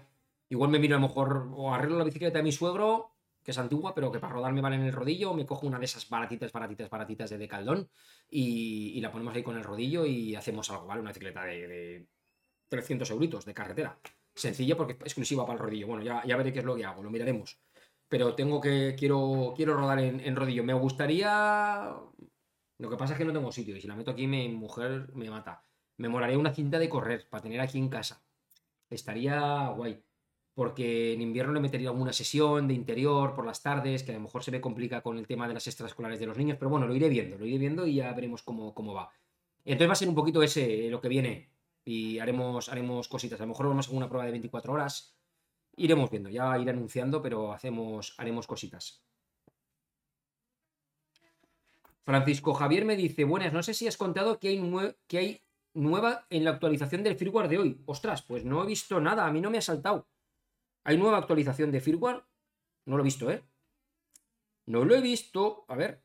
Igual 0.49 0.71
me 0.71 0.79
miro 0.79 0.97
a 0.97 0.99
lo 0.99 1.07
mejor 1.07 1.49
o 1.55 1.73
arreglo 1.73 1.97
la 1.97 2.03
bicicleta 2.03 2.39
de 2.39 2.43
mi 2.43 2.51
suegro, 2.51 3.15
que 3.43 3.51
es 3.51 3.57
antigua, 3.57 3.93
pero 3.95 4.11
que 4.11 4.19
para 4.19 4.33
rodarme 4.33 4.61
vale 4.61 4.75
en 4.75 4.83
el 4.83 4.93
rodillo, 4.93 5.33
me 5.33 5.45
cojo 5.45 5.67
una 5.67 5.79
de 5.79 5.85
esas 5.85 6.09
baratitas, 6.09 6.51
baratitas, 6.51 6.89
baratitas 6.89 7.29
de 7.29 7.37
Decaldón 7.37 7.89
y, 8.29 8.93
y 8.95 9.01
la 9.01 9.11
ponemos 9.11 9.33
ahí 9.35 9.43
con 9.43 9.57
el 9.57 9.63
rodillo 9.63 10.05
y 10.05 10.35
hacemos 10.35 10.69
algo, 10.69 10.87
¿vale? 10.87 11.01
Una 11.01 11.11
bicicleta 11.11 11.43
de, 11.45 11.67
de 11.67 12.07
300 12.69 13.09
euritos 13.11 13.45
de 13.45 13.53
carretera. 13.53 13.99
Sencilla 14.35 14.75
porque 14.75 14.93
es 14.93 14.99
exclusiva 15.01 15.45
para 15.45 15.57
el 15.57 15.63
rodillo. 15.63 15.87
Bueno, 15.87 16.03
ya, 16.03 16.23
ya 16.25 16.37
veré 16.37 16.51
qué 16.51 16.59
es 16.59 16.65
lo 16.65 16.75
que 16.75 16.85
hago, 16.85 17.03
lo 17.03 17.09
miraremos. 17.09 17.59
Pero 18.07 18.35
tengo 18.35 18.61
que, 18.61 18.95
quiero, 18.97 19.53
quiero 19.55 19.75
rodar 19.75 19.99
en, 19.99 20.19
en 20.21 20.35
rodillo. 20.35 20.63
Me 20.63 20.73
gustaría... 20.73 21.93
Lo 22.79 22.89
que 22.89 22.97
pasa 22.97 23.13
es 23.13 23.19
que 23.19 23.25
no 23.25 23.33
tengo 23.33 23.51
sitio 23.51 23.75
y 23.75 23.81
si 23.81 23.87
la 23.87 23.95
meto 23.95 24.11
aquí 24.11 24.27
mi 24.27 24.49
mujer 24.49 25.11
me 25.13 25.29
mata. 25.29 25.66
Me 25.97 26.09
molaría 26.09 26.37
una 26.37 26.53
cinta 26.53 26.79
de 26.79 26.89
correr 26.89 27.27
para 27.29 27.43
tener 27.43 27.59
aquí 27.59 27.77
en 27.77 27.89
casa. 27.89 28.23
Estaría 28.89 29.69
guay 29.69 30.01
porque 30.57 31.13
en 31.13 31.21
invierno 31.21 31.53
le 31.53 31.59
metería 31.59 31.89
alguna 31.89 32.11
sesión 32.11 32.67
de 32.67 32.73
interior 32.73 33.35
por 33.35 33.45
las 33.45 33.61
tardes, 33.61 34.01
que 34.01 34.09
a 34.09 34.15
lo 34.15 34.21
mejor 34.21 34.43
se 34.43 34.49
me 34.49 34.59
complica 34.59 35.01
con 35.01 35.19
el 35.19 35.27
tema 35.27 35.47
de 35.47 35.53
las 35.53 35.67
extraescolares 35.67 36.19
de 36.19 36.25
los 36.25 36.35
niños, 36.35 36.57
pero 36.57 36.71
bueno, 36.71 36.87
lo 36.87 36.95
iré 36.95 37.09
viendo, 37.09 37.37
lo 37.37 37.45
iré 37.45 37.59
viendo 37.59 37.85
y 37.85 37.93
ya 37.93 38.11
veremos 38.11 38.41
cómo, 38.41 38.73
cómo 38.73 38.91
va. 38.91 39.11
Entonces 39.63 39.87
va 39.87 39.93
a 39.93 39.97
ser 39.97 40.09
un 40.09 40.15
poquito 40.15 40.41
ese 40.41 40.89
lo 40.89 40.99
que 40.99 41.09
viene 41.09 41.51
y 41.85 42.17
haremos, 42.17 42.69
haremos 42.69 43.07
cositas. 43.07 43.39
A 43.39 43.43
lo 43.43 43.49
mejor 43.49 43.67
vamos 43.67 43.87
a 43.87 43.91
una 43.91 44.09
prueba 44.09 44.25
de 44.25 44.31
24 44.31 44.73
horas. 44.73 45.15
Iremos 45.75 46.09
viendo, 46.09 46.27
ya 46.27 46.57
iré 46.57 46.71
anunciando, 46.71 47.21
pero 47.21 47.53
hacemos, 47.53 48.15
haremos 48.17 48.47
cositas. 48.47 49.03
Francisco 52.03 52.55
Javier 52.55 52.83
me 52.83 52.95
dice, 52.95 53.25
buenas, 53.25 53.53
no 53.53 53.61
sé 53.61 53.75
si 53.75 53.87
has 53.87 53.95
contado 53.95 54.39
que 54.39 54.47
hay, 54.47 54.95
que 55.05 55.17
hay 55.19 55.41
nueva 55.77 56.25
en 56.29 56.43
la 56.43 56.51
actualización 56.51 57.03
del 57.03 57.15
firmware 57.15 57.47
de 57.47 57.57
hoy. 57.59 57.83
Ostras, 57.85 58.21
pues 58.23 58.43
no 58.43 58.63
he 58.63 58.67
visto 58.67 58.99
nada, 58.99 59.25
a 59.25 59.31
mí 59.31 59.41
no 59.41 59.49
me 59.49 59.59
ha 59.59 59.61
saltado. 59.61 60.07
¿Hay 60.83 60.97
nueva 60.97 61.17
actualización 61.17 61.71
de 61.71 61.81
firmware? 61.81 62.23
No 62.85 62.97
lo 62.97 63.03
he 63.03 63.05
visto, 63.05 63.29
¿eh? 63.29 63.43
No 64.65 64.85
lo 64.85 64.95
he 64.95 65.01
visto. 65.01 65.65
A 65.67 65.75
ver. 65.75 66.03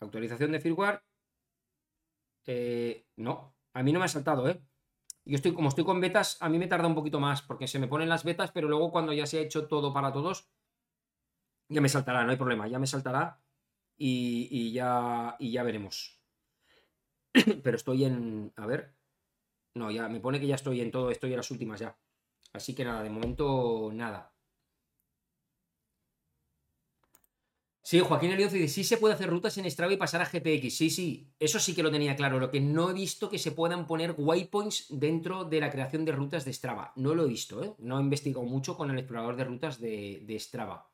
Actualización 0.00 0.52
de 0.52 0.60
firmware. 0.60 1.02
Eh, 2.46 3.06
no. 3.16 3.54
A 3.72 3.82
mí 3.82 3.92
no 3.92 4.00
me 4.00 4.06
ha 4.06 4.08
saltado, 4.08 4.48
¿eh? 4.48 4.60
Yo 5.24 5.36
estoy, 5.36 5.52
como 5.52 5.68
estoy 5.68 5.84
con 5.84 6.00
betas, 6.00 6.38
a 6.40 6.48
mí 6.48 6.58
me 6.58 6.66
tarda 6.66 6.88
un 6.88 6.94
poquito 6.94 7.20
más, 7.20 7.42
porque 7.42 7.68
se 7.68 7.78
me 7.78 7.86
ponen 7.86 8.08
las 8.08 8.24
betas, 8.24 8.50
pero 8.50 8.68
luego 8.68 8.90
cuando 8.90 9.12
ya 9.12 9.26
se 9.26 9.38
ha 9.38 9.42
hecho 9.42 9.68
todo 9.68 9.92
para 9.92 10.12
todos, 10.12 10.50
ya 11.68 11.80
me 11.80 11.88
saltará, 11.88 12.24
no 12.24 12.30
hay 12.30 12.36
problema, 12.36 12.66
ya 12.66 12.78
me 12.78 12.86
saltará 12.86 13.40
y, 13.96 14.48
y 14.50 14.72
ya, 14.72 15.36
y 15.38 15.52
ya 15.52 15.62
veremos. 15.62 16.19
pero 17.62 17.76
estoy 17.76 18.04
en. 18.04 18.52
A 18.56 18.66
ver. 18.66 18.94
No, 19.74 19.90
ya 19.90 20.08
me 20.08 20.20
pone 20.20 20.40
que 20.40 20.46
ya 20.46 20.56
estoy 20.56 20.80
en 20.80 20.90
todo, 20.90 21.10
estoy 21.10 21.30
en 21.30 21.36
las 21.38 21.50
últimas 21.50 21.80
ya. 21.80 21.96
Así 22.52 22.74
que 22.74 22.84
nada, 22.84 23.02
de 23.02 23.10
momento 23.10 23.90
nada. 23.92 24.32
Sí, 27.82 27.98
Joaquín 27.98 28.30
Eliozo 28.30 28.54
dice, 28.54 28.68
sí 28.68 28.84
se 28.84 28.98
puede 28.98 29.14
hacer 29.14 29.28
rutas 29.30 29.56
en 29.58 29.68
Strava 29.68 29.92
y 29.92 29.96
pasar 29.96 30.22
a 30.22 30.26
GPX. 30.26 30.76
Sí, 30.76 30.90
sí, 30.90 31.32
eso 31.40 31.58
sí 31.58 31.74
que 31.74 31.82
lo 31.82 31.90
tenía 31.90 32.14
claro. 32.14 32.38
Lo 32.38 32.50
que 32.50 32.60
no 32.60 32.90
he 32.90 32.92
visto 32.94 33.28
que 33.28 33.38
se 33.38 33.52
puedan 33.52 33.86
poner 33.86 34.14
waypoints 34.16 34.86
dentro 34.90 35.44
de 35.44 35.60
la 35.60 35.70
creación 35.70 36.04
de 36.04 36.12
rutas 36.12 36.44
de 36.44 36.52
Strava. 36.52 36.92
No 36.96 37.14
lo 37.14 37.24
he 37.24 37.28
visto, 37.28 37.64
¿eh? 37.64 37.74
No 37.78 37.98
he 37.98 38.02
investigado 38.02 38.44
mucho 38.44 38.76
con 38.76 38.90
el 38.90 38.98
explorador 38.98 39.36
de 39.36 39.44
rutas 39.44 39.80
de, 39.80 40.22
de 40.24 40.38
Strava. 40.38 40.88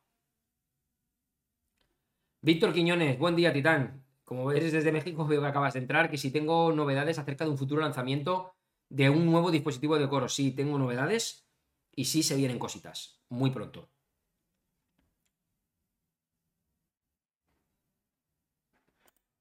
Víctor 2.41 2.73
Quiñones, 2.73 3.19
buen 3.19 3.35
día, 3.35 3.53
Titán. 3.53 4.06
Como 4.27 4.45
ves 4.45 4.73
desde 4.73 4.91
México, 4.91 5.25
acabas 5.45 5.73
de 5.75 5.79
entrar, 5.79 6.09
que 6.11 6.17
si 6.17 6.31
tengo 6.31 6.73
novedades 6.73 7.17
acerca 7.17 7.45
de 7.45 7.51
un 7.51 7.57
futuro 7.57 7.81
lanzamiento 7.81 8.55
de 8.89 9.09
un 9.09 9.25
nuevo 9.25 9.51
dispositivo 9.51 9.97
de 9.97 10.09
coro. 10.09 10.27
Sí, 10.27 10.51
tengo 10.51 10.77
novedades. 10.77 11.47
Y 11.95 12.03
sí 12.05 12.23
se 12.23 12.35
vienen 12.35 12.59
cositas, 12.59 13.21
muy 13.29 13.51
pronto. 13.51 13.89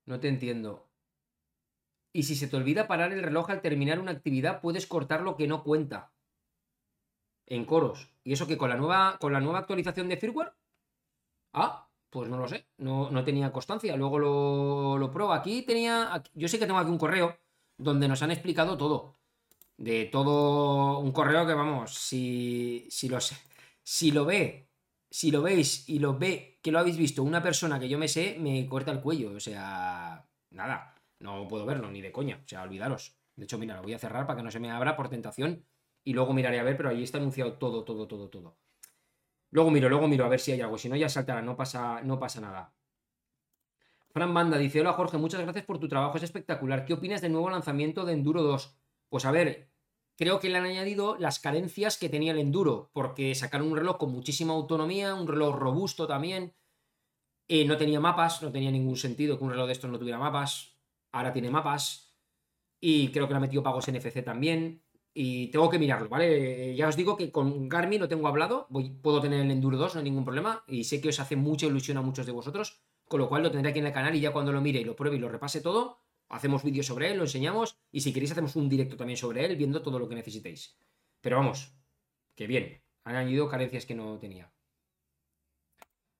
No 0.05 0.21
te 0.21 0.29
entiendo. 0.29 0.89
Y 2.13 2.23
si 2.23 2.37
se 2.37 2.47
te 2.47 2.57
olvida 2.57 2.87
parar 2.87 3.13
el 3.13 3.25
reloj 3.25 3.51
al 3.51 3.63
terminar 3.63 3.99
una 3.99 4.13
actividad, 4.13 4.61
puedes 4.61 4.87
cortar 4.87 5.23
lo 5.23 5.37
que 5.37 5.49
no 5.49 5.65
cuenta. 5.65 6.13
En 7.47 7.65
coros. 7.65 8.09
¿Y 8.23 8.35
eso 8.35 8.47
que 8.47 8.57
con 8.57 8.69
la 8.69 8.77
nueva, 8.77 9.19
con 9.19 9.33
la 9.33 9.41
nueva 9.41 9.59
actualización 9.59 10.09
de 10.09 10.17
firmware? 10.17 10.53
Ah, 11.53 11.86
pues 12.17 12.31
no 12.31 12.39
lo 12.39 12.49
sé. 12.49 12.67
No, 12.79 13.11
no 13.11 13.25
tenía 13.25 13.53
constancia. 13.53 13.95
Luego 13.97 14.19
lo, 14.19 14.99
lo 14.99 15.11
pruebo. 15.11 15.33
Aquí 15.35 15.63
tenía. 15.63 16.23
Yo 16.35 16.49
sé 16.49 16.59
que 16.59 16.67
tengo 16.67 16.79
aquí 16.79 16.91
un 16.91 16.99
correo 16.99 17.37
donde 17.77 18.09
nos 18.09 18.23
han 18.23 18.31
explicado 18.31 18.77
todo 18.79 19.17
de 19.77 20.07
todo 20.07 20.99
un 21.01 21.13
correo 21.13 21.47
que 21.47 21.53
vamos, 21.55 21.93
si, 21.95 22.87
si, 22.91 23.09
lo, 23.09 23.19
si 23.83 24.11
lo 24.11 24.25
ve, 24.25 24.71
si 25.11 25.31
lo 25.31 25.43
veis 25.43 25.89
y 25.89 25.99
lo 25.99 26.19
ve 26.19 26.59
que 26.63 26.73
lo 26.73 26.79
habéis 26.79 26.97
visto 26.97 27.23
una 27.23 27.43
persona 27.43 27.79
que 27.79 27.89
yo 27.89 27.99
me 27.99 28.09
sé, 28.09 28.37
me 28.41 28.67
corta 28.67 28.93
el 28.93 29.01
cuello. 29.03 29.33
O 29.33 29.41
sea, 29.41 30.27
nada, 30.51 30.95
no 31.21 31.47
puedo 31.49 31.67
verlo 31.67 31.91
ni 31.91 32.01
de 32.01 32.13
coña. 32.13 32.41
O 32.45 32.49
sea, 32.49 32.63
olvidaros. 32.63 33.17
De 33.37 33.45
hecho, 33.45 33.59
mira, 33.59 33.77
lo 33.77 33.83
voy 33.83 33.93
a 33.95 33.99
cerrar 33.99 34.27
para 34.27 34.39
que 34.39 34.43
no 34.45 34.51
se 34.51 34.61
me 34.61 34.71
abra 34.71 34.97
por 34.97 35.11
tentación 35.11 35.67
y 36.05 36.15
luego 36.15 36.33
miraré 36.33 36.59
a 36.59 36.65
ver, 36.65 36.77
pero 36.79 36.89
ahí 36.89 37.03
está 37.03 37.19
anunciado 37.19 37.59
todo, 37.59 37.85
todo, 37.85 38.09
todo, 38.09 38.31
todo. 38.31 38.57
Luego 39.57 39.71
miro, 39.71 39.89
luego 39.89 40.07
miro 40.07 40.27
a 40.27 40.29
ver 40.29 40.39
si 40.39 40.53
hay 40.53 40.61
algo. 40.61 40.77
Si 40.77 40.87
no, 40.87 40.97
ya 40.97 41.09
saltará, 41.09 41.41
no 41.41 41.57
pasa, 41.57 42.03
no 42.03 42.19
pasa 42.19 42.43
nada. 42.43 42.75
Fran 44.11 44.35
Banda 44.35 44.59
dice: 44.59 44.83
Hola 44.83 44.93
Jorge, 44.93 45.17
muchas 45.17 45.41
gracias 45.41 45.65
por 45.65 45.79
tu 45.79 45.89
trabajo, 45.89 46.19
es 46.19 46.25
espectacular. 46.25 46.85
¿Qué 46.85 46.93
opinas 46.93 47.23
del 47.23 47.33
nuevo 47.33 47.49
lanzamiento 47.49 48.05
de 48.05 48.13
Enduro 48.13 48.43
2? 48.43 48.77
Pues 49.09 49.25
a 49.25 49.31
ver, 49.31 49.71
creo 50.19 50.41
que 50.41 50.51
le 50.51 50.59
han 50.59 50.67
añadido 50.67 51.17
las 51.19 51.39
carencias 51.39 51.97
que 51.97 52.11
tenía 52.11 52.33
el 52.33 52.39
Enduro, 52.39 52.91
porque 52.93 53.35
sacaron 53.35 53.69
un 53.69 53.79
reloj 53.79 53.97
con 53.97 54.13
muchísima 54.13 54.53
autonomía, 54.53 55.15
un 55.15 55.27
reloj 55.27 55.57
robusto 55.57 56.07
también. 56.07 56.55
Eh, 57.49 57.65
no 57.65 57.79
tenía 57.79 57.99
mapas, 57.99 58.43
no 58.43 58.53
tenía 58.53 58.71
ningún 58.71 58.97
sentido 58.99 59.39
que 59.39 59.45
un 59.45 59.53
reloj 59.53 59.69
de 59.69 59.73
estos 59.73 59.91
no 59.91 59.99
tuviera 59.99 60.19
mapas. 60.19 60.77
Ahora 61.13 61.33
tiene 61.33 61.49
mapas. 61.49 62.15
Y 62.79 63.09
creo 63.11 63.27
que 63.27 63.33
le 63.33 63.39
ha 63.39 63.41
metido 63.41 63.63
pagos 63.63 63.89
NFC 63.89 64.23
también. 64.23 64.83
Y 65.19 65.47
tengo 65.47 65.71
que 65.71 65.79
mirarlo, 65.79 66.11
¿vale? 66.11 66.77
Ya 66.77 66.89
os 66.89 66.95
digo 66.95 67.17
que 67.17 67.33
con 67.33 67.71
Garmin 67.71 68.01
lo 68.01 68.07
tengo 68.07 68.29
hablado. 68.29 68.69
Puedo 69.01 69.23
tener 69.23 69.41
el 69.41 69.51
Enduro 69.51 69.79
2, 69.79 69.95
no 69.95 70.01
hay 70.01 70.05
ningún 70.05 70.27
problema. 70.27 70.63
Y 70.67 70.85
sé 70.85 71.01
que 71.01 71.09
os 71.09 71.19
hace 71.19 71.37
mucha 71.37 71.65
ilusión 71.65 71.97
a 71.97 72.03
muchos 72.03 72.27
de 72.27 72.33
vosotros. 72.33 72.83
Con 73.09 73.21
lo 73.21 73.29
cual 73.31 73.43
lo 73.43 73.51
tendré 73.51 73.71
aquí 73.71 73.79
en 73.79 73.87
el 73.87 73.95
canal 73.95 74.15
y 74.15 74.21
ya 74.21 74.35
cuando 74.35 74.53
lo 74.53 74.61
mire 74.61 74.81
y 74.81 74.85
lo 74.85 74.95
pruebe 74.95 75.17
y 75.17 75.19
lo 75.19 75.31
repase 75.31 75.63
todo, 75.63 76.03
hacemos 76.29 76.63
vídeos 76.63 76.85
sobre 76.85 77.11
él, 77.11 77.17
lo 77.17 77.23
enseñamos 77.23 77.79
y 77.91 78.03
si 78.03 78.13
queréis 78.13 78.33
hacemos 78.33 78.57
un 78.57 78.69
directo 78.69 78.99
también 78.99 79.17
sobre 79.17 79.43
él 79.43 79.57
viendo 79.57 79.81
todo 79.81 79.99
lo 79.99 80.07
que 80.07 80.17
necesitéis. 80.17 80.77
Pero 81.23 81.37
vamos, 81.37 81.73
que 82.35 82.47
bien, 82.47 82.83
han 83.05 83.17
añadido 83.17 83.49
carencias 83.49 83.87
que 83.87 83.95
no 83.95 84.19
tenía. 84.19 84.53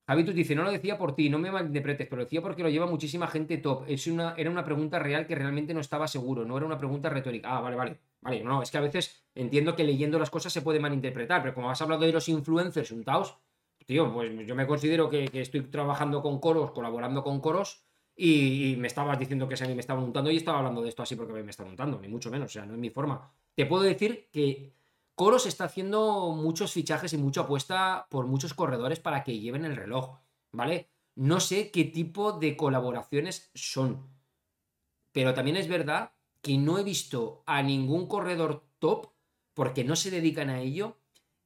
Javitus 0.07 0.35
dice, 0.37 0.55
no 0.55 0.63
lo 0.63 0.71
decía 0.71 0.97
por 0.97 1.17
ti, 1.17 1.29
no 1.29 1.39
me 1.39 1.51
malinterpretes, 1.51 2.07
pero 2.07 2.21
lo 2.21 2.25
decía 2.25 2.41
porque 2.41 2.63
lo 2.63 2.71
lleva 2.71 2.87
muchísima 2.87 3.27
gente 3.27 3.59
top. 3.59 3.85
Es 3.89 4.07
una, 4.07 4.35
era 4.37 4.51
una 4.51 4.65
pregunta 4.65 5.01
real 5.01 5.27
que 5.27 5.35
realmente 5.35 5.75
no 5.75 5.81
estaba 5.81 6.07
seguro, 6.07 6.45
no 6.45 6.57
era 6.57 6.65
una 6.65 6.79
pregunta 6.79 7.11
retórica. 7.11 7.57
Ah, 7.57 7.61
vale, 7.61 7.77
vale. 7.77 7.99
Vale, 8.27 8.43
no, 8.43 8.61
es 8.61 8.73
que 8.73 8.79
a 8.79 8.81
veces 8.81 9.23
entiendo 9.37 9.77
que 9.77 9.85
leyendo 9.85 10.19
las 10.19 10.31
cosas 10.31 10.53
se 10.53 10.61
puede 10.61 10.81
malinterpretar, 10.81 11.43
pero 11.43 11.55
como 11.55 11.71
has 11.71 11.81
hablado 11.81 12.05
de 12.05 12.11
los 12.11 12.29
influencers 12.29 12.91
untaos, 12.91 13.37
tío, 13.87 14.13
pues 14.13 14.45
yo 14.45 14.57
me 14.57 14.67
considero 14.67 15.09
que, 15.09 15.31
estoy 15.33 15.61
trabajando 15.71 16.21
con 16.23 16.41
coros, 16.41 16.73
colaborando 16.73 17.23
con 17.23 17.39
coros, 17.41 17.85
y, 18.17 18.75
me 18.79 18.89
estabas 18.89 19.17
diciendo 19.17 19.47
que 19.49 19.57
se 19.57 19.73
me 19.73 19.79
estaba 19.79 20.01
montando 20.01 20.29
y 20.33 20.39
estaba 20.39 20.59
hablando 20.59 20.83
de 20.83 20.89
esto 20.89 21.05
así 21.05 21.15
porque 21.15 21.41
me 21.41 21.51
está 21.53 21.65
montando, 21.65 22.01
ni 22.01 22.09
mucho 22.09 22.29
menos, 22.29 22.51
o 22.51 22.53
sea, 22.53 22.67
no 22.67 22.73
es 22.73 22.81
mi 22.81 22.91
forma. 22.91 23.31
Te 23.55 23.65
puedo 23.65 23.85
decir 23.85 24.29
que 24.33 24.73
Coros 25.15 25.47
está 25.47 25.67
haciendo 25.67 26.33
muchos 26.33 26.73
fichajes 26.73 27.13
y 27.13 27.19
mucha 27.19 27.43
apuesta 27.43 28.09
por 28.11 28.27
muchos 28.27 28.55
corredores 28.55 28.99
para 28.99 29.23
que 29.23 29.39
lleven 29.39 29.65
el 29.65 29.77
reloj, 29.77 30.19
¿vale? 30.51 30.91
No 31.15 31.39
sé 31.39 31.71
qué 31.71 31.85
tipo 31.85 32.33
de 32.33 32.57
colaboraciones 32.57 33.53
son, 33.55 34.05
pero 35.13 35.33
también 35.33 35.57
es 35.57 35.69
verdad 35.69 36.11
que 36.47 36.59
no 36.59 36.79
he 36.79 36.85
visto 36.85 37.43
a 37.45 37.61
ningún 37.61 38.07
corredor 38.07 38.63
top, 38.79 39.09
porque 39.53 39.83
no 39.83 39.97
se 39.97 40.13
dedican 40.13 40.49
a 40.49 40.61
ello, 40.61 40.97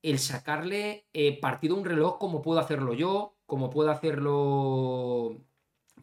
el 0.02 0.18
sacarle 0.18 1.08
eh, 1.14 1.40
partido 1.40 1.74
a 1.74 1.78
un 1.78 1.86
reloj 1.86 2.18
como 2.18 2.42
puedo 2.42 2.60
hacerlo 2.60 2.92
yo, 2.92 3.38
como 3.46 3.70
puedo 3.70 3.90
hacerlo 3.90 5.38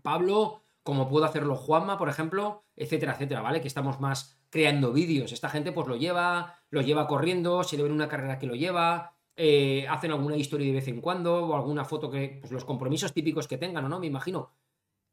Pablo, 0.02 0.64
como 0.82 1.08
puedo 1.10 1.26
hacerlo 1.26 1.56
Juanma, 1.56 2.00
por 2.00 2.10
ejemplo, 2.10 2.66
etcétera, 2.76 3.14
etcétera, 3.14 3.42
¿vale? 3.42 3.62
Que 3.62 3.68
estamos 3.68 4.00
más 4.00 4.40
creando 4.50 4.92
vídeos. 4.94 5.32
Esta 5.32 5.50
gente 5.50 5.72
pues 5.72 5.86
lo 5.88 5.96
lleva, 5.96 6.56
lo 6.72 6.82
lleva 6.82 7.06
corriendo, 7.06 7.64
se 7.64 7.78
le 7.78 7.84
ve 7.84 7.90
en 7.90 7.94
una 7.94 8.08
carrera 8.08 8.40
que 8.40 8.48
lo 8.48 8.56
lleva, 8.56 9.16
eh, 9.36 9.86
hacen 9.88 10.10
alguna 10.10 10.38
historia 10.38 10.66
de 10.66 10.74
vez 10.74 10.88
en 10.88 11.02
cuando, 11.02 11.46
o 11.46 11.56
alguna 11.56 11.86
foto 11.86 12.10
que, 12.10 12.40
pues 12.42 12.52
los 12.52 12.66
compromisos 12.66 13.14
típicos 13.14 13.48
que 13.48 13.60
tengan, 13.60 13.86
¿o 13.86 13.90
no? 13.90 14.00
Me 14.00 14.08
imagino. 14.08 14.56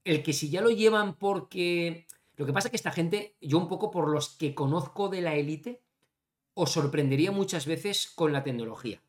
El 0.04 0.22
que 0.22 0.32
si 0.32 0.48
ya 0.48 0.62
lo 0.62 0.70
llevan 0.70 1.16
porque... 1.16 2.06
Lo 2.36 2.46
que 2.46 2.52
pasa 2.52 2.68
es 2.68 2.70
que 2.70 2.76
esta 2.76 2.90
gente, 2.90 3.36
yo 3.40 3.58
un 3.58 3.68
poco 3.68 3.90
por 3.90 4.08
los 4.08 4.30
que 4.30 4.54
conozco 4.54 5.08
de 5.08 5.20
la 5.20 5.34
élite, 5.34 5.82
os 6.54 6.72
sorprendería 6.72 7.32
muchas 7.32 7.66
veces 7.66 8.12
con 8.14 8.32
la 8.32 8.42
tecnología. 8.42 9.02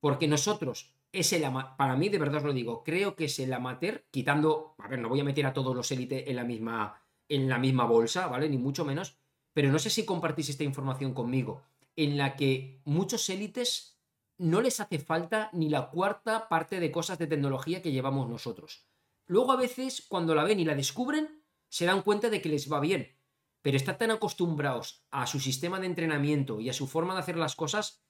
Porque 0.00 0.28
nosotros 0.28 0.94
es 1.12 1.32
el 1.32 1.44
para 1.76 1.96
mí, 1.96 2.08
de 2.08 2.18
verdad 2.18 2.38
os 2.38 2.44
lo 2.44 2.52
digo, 2.52 2.84
creo 2.84 3.16
que 3.16 3.26
es 3.26 3.38
el 3.38 3.52
amateur, 3.52 4.04
quitando, 4.10 4.74
a 4.78 4.88
ver, 4.88 4.98
no 4.98 5.08
voy 5.08 5.20
a 5.20 5.24
meter 5.24 5.46
a 5.46 5.52
todos 5.52 5.74
los 5.74 5.90
élite 5.90 6.30
en 6.30 6.36
la 6.36 6.44
misma 6.44 7.02
en 7.28 7.48
la 7.48 7.58
misma 7.58 7.84
bolsa, 7.86 8.28
¿vale? 8.28 8.48
Ni 8.48 8.56
mucho 8.56 8.84
menos, 8.84 9.16
pero 9.52 9.72
no 9.72 9.80
sé 9.80 9.90
si 9.90 10.04
compartís 10.04 10.48
esta 10.48 10.64
información 10.64 11.12
conmigo. 11.12 11.62
en 11.96 12.18
la 12.18 12.36
que 12.36 12.80
muchos 12.84 13.28
élites 13.30 13.98
no 14.38 14.60
les 14.60 14.80
hace 14.80 14.98
falta 14.98 15.48
ni 15.52 15.70
la 15.70 15.90
cuarta 15.90 16.48
parte 16.48 16.78
de 16.78 16.92
cosas 16.92 17.18
de 17.18 17.26
tecnología 17.26 17.80
que 17.82 17.90
llevamos 17.90 18.28
nosotros. 18.28 18.86
Luego 19.26 19.52
a 19.52 19.56
veces, 19.56 20.04
cuando 20.06 20.34
la 20.34 20.44
ven 20.44 20.60
y 20.60 20.64
la 20.66 20.74
descubren, 20.74 21.35
se 21.76 21.84
dan 21.84 22.00
cuenta 22.00 22.30
de 22.30 22.40
que 22.40 22.48
les 22.48 22.72
va 22.72 22.80
bien. 22.80 23.18
Pero 23.60 23.76
están 23.76 23.98
tan 23.98 24.10
acostumbrados 24.10 25.04
a 25.10 25.26
su 25.26 25.40
sistema 25.40 25.78
de 25.78 25.84
entrenamiento 25.84 26.58
y 26.58 26.70
a 26.70 26.72
su 26.72 26.86
forma 26.86 27.12
de 27.12 27.20
hacer 27.20 27.36
las 27.36 27.54
cosas 27.54 28.02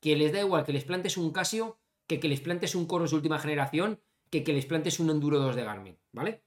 que 0.00 0.14
les 0.14 0.30
da 0.30 0.40
igual 0.40 0.66
que 0.66 0.74
les 0.74 0.84
plantes 0.84 1.16
un 1.16 1.32
Casio, 1.32 1.78
que 2.06 2.20
que 2.20 2.28
les 2.28 2.42
plantes 2.42 2.74
un 2.74 2.84
Coros 2.84 3.12
de 3.12 3.16
última 3.16 3.38
generación, 3.38 3.98
que 4.28 4.44
que 4.44 4.52
les 4.52 4.66
plantes 4.66 5.00
un 5.00 5.08
Enduro 5.08 5.38
2 5.38 5.56
de 5.56 5.64
Garmin, 5.64 5.98
¿vale? 6.12 6.44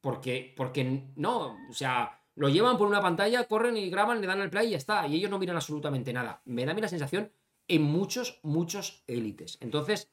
Porque, 0.00 0.52
porque 0.56 1.12
no, 1.14 1.56
o 1.70 1.72
sea, 1.72 2.20
lo 2.34 2.48
llevan 2.48 2.78
por 2.78 2.88
una 2.88 3.00
pantalla, 3.00 3.46
corren 3.46 3.76
y 3.76 3.88
graban, 3.88 4.20
le 4.20 4.26
dan 4.26 4.40
al 4.40 4.50
play 4.50 4.66
y 4.66 4.70
ya 4.72 4.76
está. 4.76 5.06
Y 5.06 5.14
ellos 5.14 5.30
no 5.30 5.38
miran 5.38 5.54
absolutamente 5.54 6.12
nada. 6.12 6.42
Me 6.46 6.64
da 6.64 6.72
a 6.72 6.74
mí 6.74 6.80
la 6.80 6.88
sensación 6.88 7.30
en 7.68 7.82
muchos, 7.82 8.40
muchos 8.42 9.04
élites. 9.06 9.56
Entonces, 9.60 10.10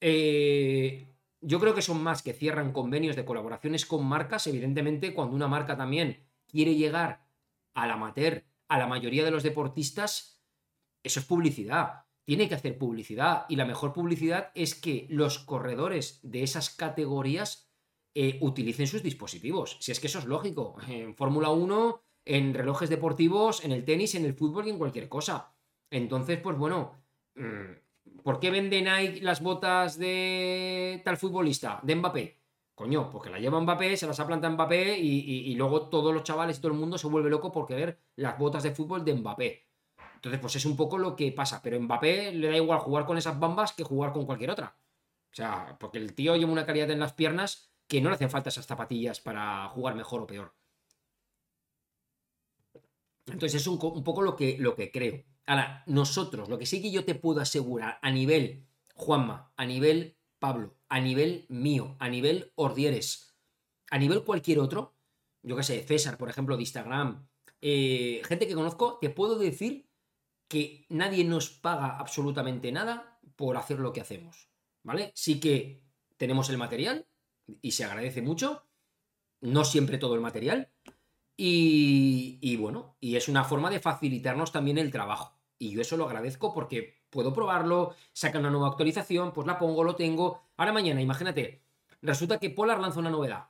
eh, 0.00 1.06
yo 1.40 1.60
creo 1.60 1.74
que 1.74 1.82
son 1.82 2.02
más 2.02 2.22
que 2.22 2.32
cierran 2.32 2.72
convenios 2.72 3.16
de 3.16 3.24
colaboraciones 3.24 3.86
con 3.86 4.04
marcas. 4.04 4.46
Evidentemente, 4.46 5.14
cuando 5.14 5.36
una 5.36 5.48
marca 5.48 5.76
también 5.76 6.26
quiere 6.46 6.74
llegar 6.74 7.26
al 7.74 7.90
amateur, 7.90 8.44
a 8.68 8.78
la 8.78 8.86
mayoría 8.86 9.24
de 9.24 9.30
los 9.30 9.42
deportistas, 9.42 10.42
eso 11.02 11.20
es 11.20 11.26
publicidad. 11.26 12.04
Tiene 12.24 12.48
que 12.48 12.54
hacer 12.54 12.76
publicidad. 12.76 13.46
Y 13.48 13.56
la 13.56 13.64
mejor 13.64 13.92
publicidad 13.92 14.50
es 14.54 14.74
que 14.74 15.06
los 15.08 15.38
corredores 15.38 16.20
de 16.22 16.42
esas 16.42 16.70
categorías 16.70 17.70
eh, 18.14 18.38
utilicen 18.40 18.86
sus 18.86 19.02
dispositivos. 19.02 19.78
Si 19.80 19.92
es 19.92 20.00
que 20.00 20.08
eso 20.08 20.18
es 20.18 20.24
lógico. 20.24 20.76
En 20.88 21.14
Fórmula 21.14 21.50
1, 21.50 22.02
en 22.24 22.52
relojes 22.52 22.90
deportivos, 22.90 23.64
en 23.64 23.72
el 23.72 23.84
tenis, 23.84 24.14
en 24.14 24.24
el 24.24 24.34
fútbol 24.34 24.66
y 24.66 24.70
en 24.70 24.78
cualquier 24.78 25.08
cosa. 25.08 25.54
Entonces, 25.90 26.38
pues 26.40 26.58
bueno, 26.58 26.92
mm, 27.36 27.72
¿por 28.22 28.40
qué 28.40 28.50
vende 28.50 28.82
Nike 28.82 29.20
las 29.22 29.42
botas 29.42 29.98
de 29.98 31.00
tal 31.04 31.16
futbolista, 31.16 31.80
de 31.82 31.96
Mbappé? 31.96 32.38
Coño, 32.74 33.10
porque 33.10 33.30
la 33.30 33.40
lleva 33.40 33.60
Mbappé, 33.60 33.96
se 33.96 34.06
las 34.06 34.20
ha 34.20 34.26
plantado 34.26 34.52
Mbappé 34.54 34.98
y, 34.98 35.50
y, 35.50 35.54
luego 35.56 35.88
todos 35.88 36.14
los 36.14 36.22
chavales 36.22 36.58
y 36.58 36.60
todo 36.60 36.72
el 36.72 36.78
mundo 36.78 36.96
se 36.96 37.08
vuelve 37.08 37.28
loco 37.28 37.50
por 37.50 37.66
querer 37.66 37.98
las 38.16 38.38
botas 38.38 38.62
de 38.62 38.70
fútbol 38.70 39.04
de 39.04 39.14
Mbappé. 39.14 39.66
Entonces, 40.14 40.40
pues 40.40 40.56
es 40.56 40.64
un 40.64 40.76
poco 40.76 40.98
lo 40.98 41.16
que 41.16 41.32
pasa. 41.32 41.60
Pero 41.62 41.80
Mbappé 41.80 42.32
le 42.32 42.48
da 42.48 42.56
igual 42.56 42.78
jugar 42.80 43.04
con 43.06 43.18
esas 43.18 43.38
bambas 43.38 43.72
que 43.72 43.84
jugar 43.84 44.12
con 44.12 44.26
cualquier 44.26 44.50
otra. 44.50 44.76
O 45.32 45.34
sea, 45.34 45.76
porque 45.78 45.98
el 45.98 46.14
tío 46.14 46.36
lleva 46.36 46.52
una 46.52 46.66
calidad 46.66 46.90
en 46.90 47.00
las 47.00 47.12
piernas 47.12 47.72
que 47.86 48.00
no 48.00 48.10
le 48.10 48.16
hacen 48.16 48.30
falta 48.30 48.48
esas 48.50 48.66
zapatillas 48.66 49.20
para 49.20 49.68
jugar 49.68 49.94
mejor 49.94 50.22
o 50.22 50.26
peor. 50.26 50.54
Entonces 53.26 53.60
es 53.60 53.66
un, 53.66 53.78
un 53.82 54.04
poco 54.04 54.22
lo 54.22 54.36
que, 54.36 54.56
lo 54.58 54.74
que 54.74 54.90
creo. 54.90 55.24
Ahora, 55.48 55.82
nosotros, 55.86 56.50
lo 56.50 56.58
que 56.58 56.66
sí 56.66 56.82
que 56.82 56.90
yo 56.90 57.06
te 57.06 57.14
puedo 57.14 57.40
asegurar 57.40 57.98
a 58.02 58.10
nivel 58.10 58.66
Juanma, 58.94 59.50
a 59.56 59.64
nivel 59.64 60.18
Pablo, 60.38 60.76
a 60.90 61.00
nivel 61.00 61.46
mío, 61.48 61.96
a 62.00 62.10
nivel 62.10 62.52
Ordieres, 62.54 63.34
a 63.90 63.96
nivel 63.96 64.24
cualquier 64.24 64.58
otro, 64.58 64.94
yo 65.42 65.56
qué 65.56 65.62
sé, 65.62 65.82
César, 65.84 66.18
por 66.18 66.28
ejemplo, 66.28 66.54
de 66.54 66.64
Instagram, 66.64 67.26
eh, 67.62 68.20
gente 68.26 68.46
que 68.46 68.54
conozco, 68.54 68.98
te 69.00 69.08
puedo 69.08 69.38
decir 69.38 69.88
que 70.48 70.84
nadie 70.90 71.24
nos 71.24 71.48
paga 71.48 71.96
absolutamente 71.96 72.70
nada 72.70 73.18
por 73.34 73.56
hacer 73.56 73.80
lo 73.80 73.94
que 73.94 74.02
hacemos, 74.02 74.50
¿vale? 74.82 75.12
Sí 75.14 75.40
que 75.40 75.82
tenemos 76.18 76.50
el 76.50 76.58
material 76.58 77.06
y 77.62 77.70
se 77.70 77.84
agradece 77.84 78.20
mucho, 78.20 78.66
no 79.40 79.64
siempre 79.64 79.96
todo 79.96 80.14
el 80.14 80.20
material, 80.20 80.70
y, 81.38 82.38
y 82.42 82.56
bueno, 82.56 82.98
y 83.00 83.16
es 83.16 83.28
una 83.28 83.44
forma 83.44 83.70
de 83.70 83.80
facilitarnos 83.80 84.52
también 84.52 84.76
el 84.76 84.92
trabajo. 84.92 85.37
Y 85.58 85.70
yo 85.70 85.80
eso 85.80 85.96
lo 85.96 86.04
agradezco 86.04 86.54
porque 86.54 87.02
puedo 87.10 87.32
probarlo, 87.32 87.94
saca 88.12 88.38
una 88.38 88.50
nueva 88.50 88.68
actualización, 88.68 89.32
pues 89.32 89.46
la 89.46 89.58
pongo, 89.58 89.84
lo 89.84 89.96
tengo. 89.96 90.42
Ahora 90.56 90.72
mañana, 90.72 91.00
imagínate, 91.00 91.62
resulta 92.02 92.38
que 92.38 92.50
Polar 92.50 92.80
lanza 92.80 93.00
una 93.00 93.10
novedad. 93.10 93.48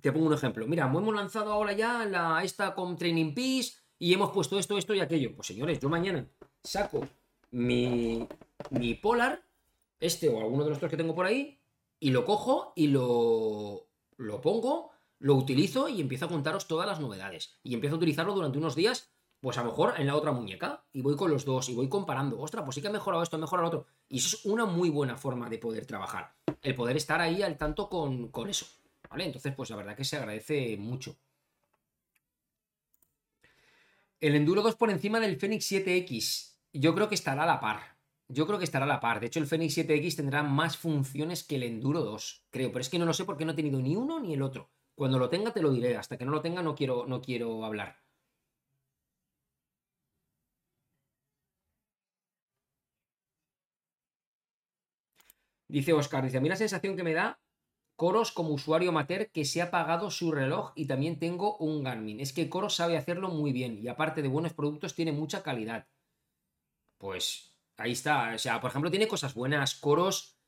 Te 0.00 0.12
pongo 0.12 0.26
un 0.26 0.34
ejemplo. 0.34 0.66
Mira, 0.66 0.84
hemos 0.84 1.14
lanzado 1.14 1.52
ahora 1.52 1.72
ya 1.72 2.04
la 2.04 2.42
esta 2.42 2.74
con 2.74 2.96
Training 2.96 3.34
Peace 3.34 3.74
y 3.98 4.12
hemos 4.12 4.30
puesto 4.30 4.58
esto, 4.58 4.78
esto 4.78 4.94
y 4.94 5.00
aquello. 5.00 5.34
Pues 5.34 5.48
señores, 5.48 5.80
yo 5.80 5.88
mañana 5.88 6.26
saco 6.62 7.06
mi, 7.50 8.26
mi 8.70 8.94
Polar, 8.94 9.42
este 10.00 10.28
o 10.28 10.40
alguno 10.40 10.64
de 10.64 10.70
los 10.70 10.78
otros 10.78 10.90
que 10.90 10.96
tengo 10.96 11.14
por 11.14 11.26
ahí, 11.26 11.58
y 11.98 12.10
lo 12.10 12.24
cojo 12.24 12.72
y 12.76 12.88
lo, 12.88 13.88
lo 14.16 14.40
pongo, 14.40 14.90
lo 15.18 15.34
utilizo 15.34 15.88
y 15.88 16.00
empiezo 16.00 16.26
a 16.26 16.28
contaros 16.28 16.66
todas 16.66 16.86
las 16.86 17.00
novedades. 17.00 17.58
Y 17.62 17.74
empiezo 17.74 17.96
a 17.96 17.98
utilizarlo 17.98 18.34
durante 18.34 18.58
unos 18.58 18.74
días 18.74 19.10
pues 19.46 19.58
a 19.58 19.62
lo 19.62 19.70
mejor 19.70 19.94
en 19.96 20.08
la 20.08 20.16
otra 20.16 20.32
muñeca 20.32 20.82
y 20.92 21.02
voy 21.02 21.14
con 21.14 21.30
los 21.30 21.44
dos 21.44 21.68
y 21.68 21.74
voy 21.76 21.88
comparando, 21.88 22.36
ostras, 22.40 22.64
pues 22.64 22.74
sí 22.74 22.82
que 22.82 22.88
ha 22.88 22.90
mejorado 22.90 23.22
esto, 23.22 23.36
ha 23.36 23.38
mejorado 23.38 23.70
lo 23.70 23.78
otro. 23.78 23.86
Y 24.08 24.18
eso 24.18 24.36
es 24.36 24.44
una 24.44 24.66
muy 24.66 24.90
buena 24.90 25.16
forma 25.16 25.48
de 25.48 25.56
poder 25.58 25.86
trabajar, 25.86 26.34
el 26.62 26.74
poder 26.74 26.96
estar 26.96 27.20
ahí 27.20 27.42
al 27.42 27.56
tanto 27.56 27.88
con, 27.88 28.32
con 28.32 28.50
eso, 28.50 28.66
¿vale? 29.08 29.24
Entonces, 29.26 29.54
pues 29.54 29.70
la 29.70 29.76
verdad 29.76 29.94
que 29.94 30.02
se 30.02 30.16
agradece 30.16 30.76
mucho. 30.76 31.16
El 34.18 34.34
Enduro 34.34 34.62
2 34.62 34.74
por 34.74 34.90
encima 34.90 35.20
del 35.20 35.36
Fenix 35.36 35.70
7X, 35.70 36.56
yo 36.72 36.92
creo 36.96 37.08
que 37.08 37.14
estará 37.14 37.44
a 37.44 37.46
la 37.46 37.60
par. 37.60 37.98
Yo 38.26 38.48
creo 38.48 38.58
que 38.58 38.64
estará 38.64 38.84
a 38.84 38.88
la 38.88 38.98
par. 38.98 39.20
De 39.20 39.28
hecho, 39.28 39.38
el 39.38 39.46
Fenix 39.46 39.78
7X 39.78 40.16
tendrá 40.16 40.42
más 40.42 40.76
funciones 40.76 41.44
que 41.44 41.54
el 41.54 41.62
Enduro 41.62 42.00
2, 42.00 42.46
creo. 42.50 42.72
Pero 42.72 42.80
es 42.80 42.88
que 42.88 42.98
no 42.98 43.06
lo 43.06 43.14
sé 43.14 43.24
porque 43.24 43.44
no 43.44 43.52
he 43.52 43.54
tenido 43.54 43.80
ni 43.80 43.94
uno 43.94 44.18
ni 44.18 44.34
el 44.34 44.42
otro. 44.42 44.72
Cuando 44.96 45.20
lo 45.20 45.28
tenga 45.28 45.52
te 45.52 45.62
lo 45.62 45.70
diré. 45.70 45.96
Hasta 45.96 46.18
que 46.18 46.24
no 46.24 46.32
lo 46.32 46.42
tenga 46.42 46.64
no 46.64 46.74
quiero, 46.74 47.06
no 47.06 47.22
quiero 47.22 47.64
hablar. 47.64 48.05
Dice 55.68 55.92
Oscar, 55.92 56.24
dice, 56.24 56.38
a 56.38 56.40
mí 56.40 56.48
la 56.48 56.56
sensación 56.56 56.96
que 56.96 57.02
me 57.02 57.14
da 57.14 57.40
Coros 57.96 58.30
como 58.30 58.50
usuario 58.50 58.90
amateur 58.90 59.30
que 59.30 59.46
se 59.46 59.62
ha 59.62 59.70
pagado 59.70 60.10
su 60.10 60.30
reloj 60.30 60.72
y 60.76 60.86
también 60.86 61.18
tengo 61.18 61.56
un 61.56 61.82
Garmin. 61.82 62.20
Es 62.20 62.34
que 62.34 62.50
Coros 62.50 62.74
sabe 62.76 62.98
hacerlo 62.98 63.30
muy 63.30 63.52
bien 63.52 63.78
y 63.82 63.88
aparte 63.88 64.20
de 64.20 64.28
buenos 64.28 64.52
productos 64.52 64.94
tiene 64.94 65.12
mucha 65.12 65.42
calidad. 65.42 65.88
Pues 66.98 67.56
ahí 67.78 67.92
está. 67.92 68.34
O 68.34 68.38
sea, 68.38 68.60
por 68.60 68.70
ejemplo, 68.70 68.90
tiene 68.90 69.08
cosas 69.08 69.32
buenas. 69.32 69.74
Coros 69.74 70.38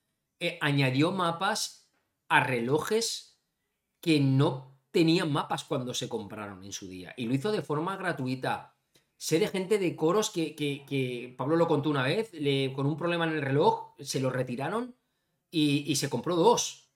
eh, 0.41 0.59
añadió 0.61 1.11
mapas 1.11 1.91
a 2.29 2.41
relojes 2.41 3.41
que 4.03 4.21
no 4.21 4.79
tenían 4.91 5.33
mapas 5.33 5.65
cuando 5.65 5.95
se 5.95 6.09
compraron 6.09 6.63
en 6.65 6.73
su 6.73 6.87
día. 6.87 7.15
Y 7.17 7.27
lo 7.27 7.35
hizo 7.35 7.51
de 7.51 7.63
forma 7.63 7.97
gratuita. 7.97 8.77
Sé 9.17 9.39
de 9.39 9.49
gente 9.49 9.79
de 9.79 9.97
coros 9.97 10.31
que, 10.31 10.55
que, 10.55 11.35
Pablo 11.37 11.57
lo 11.57 11.67
contó 11.67 11.89
una 11.89 12.03
vez, 12.03 12.33
le, 12.35 12.73
con 12.75 12.87
un 12.87 12.97
problema 12.97 13.25
en 13.25 13.33
el 13.33 13.43
reloj, 13.43 13.95
se 13.99 14.21
lo 14.21 14.31
retiraron 14.31 14.98
y, 15.51 15.95
se 15.97 16.11
compró 16.11 16.37
dos 16.37 16.91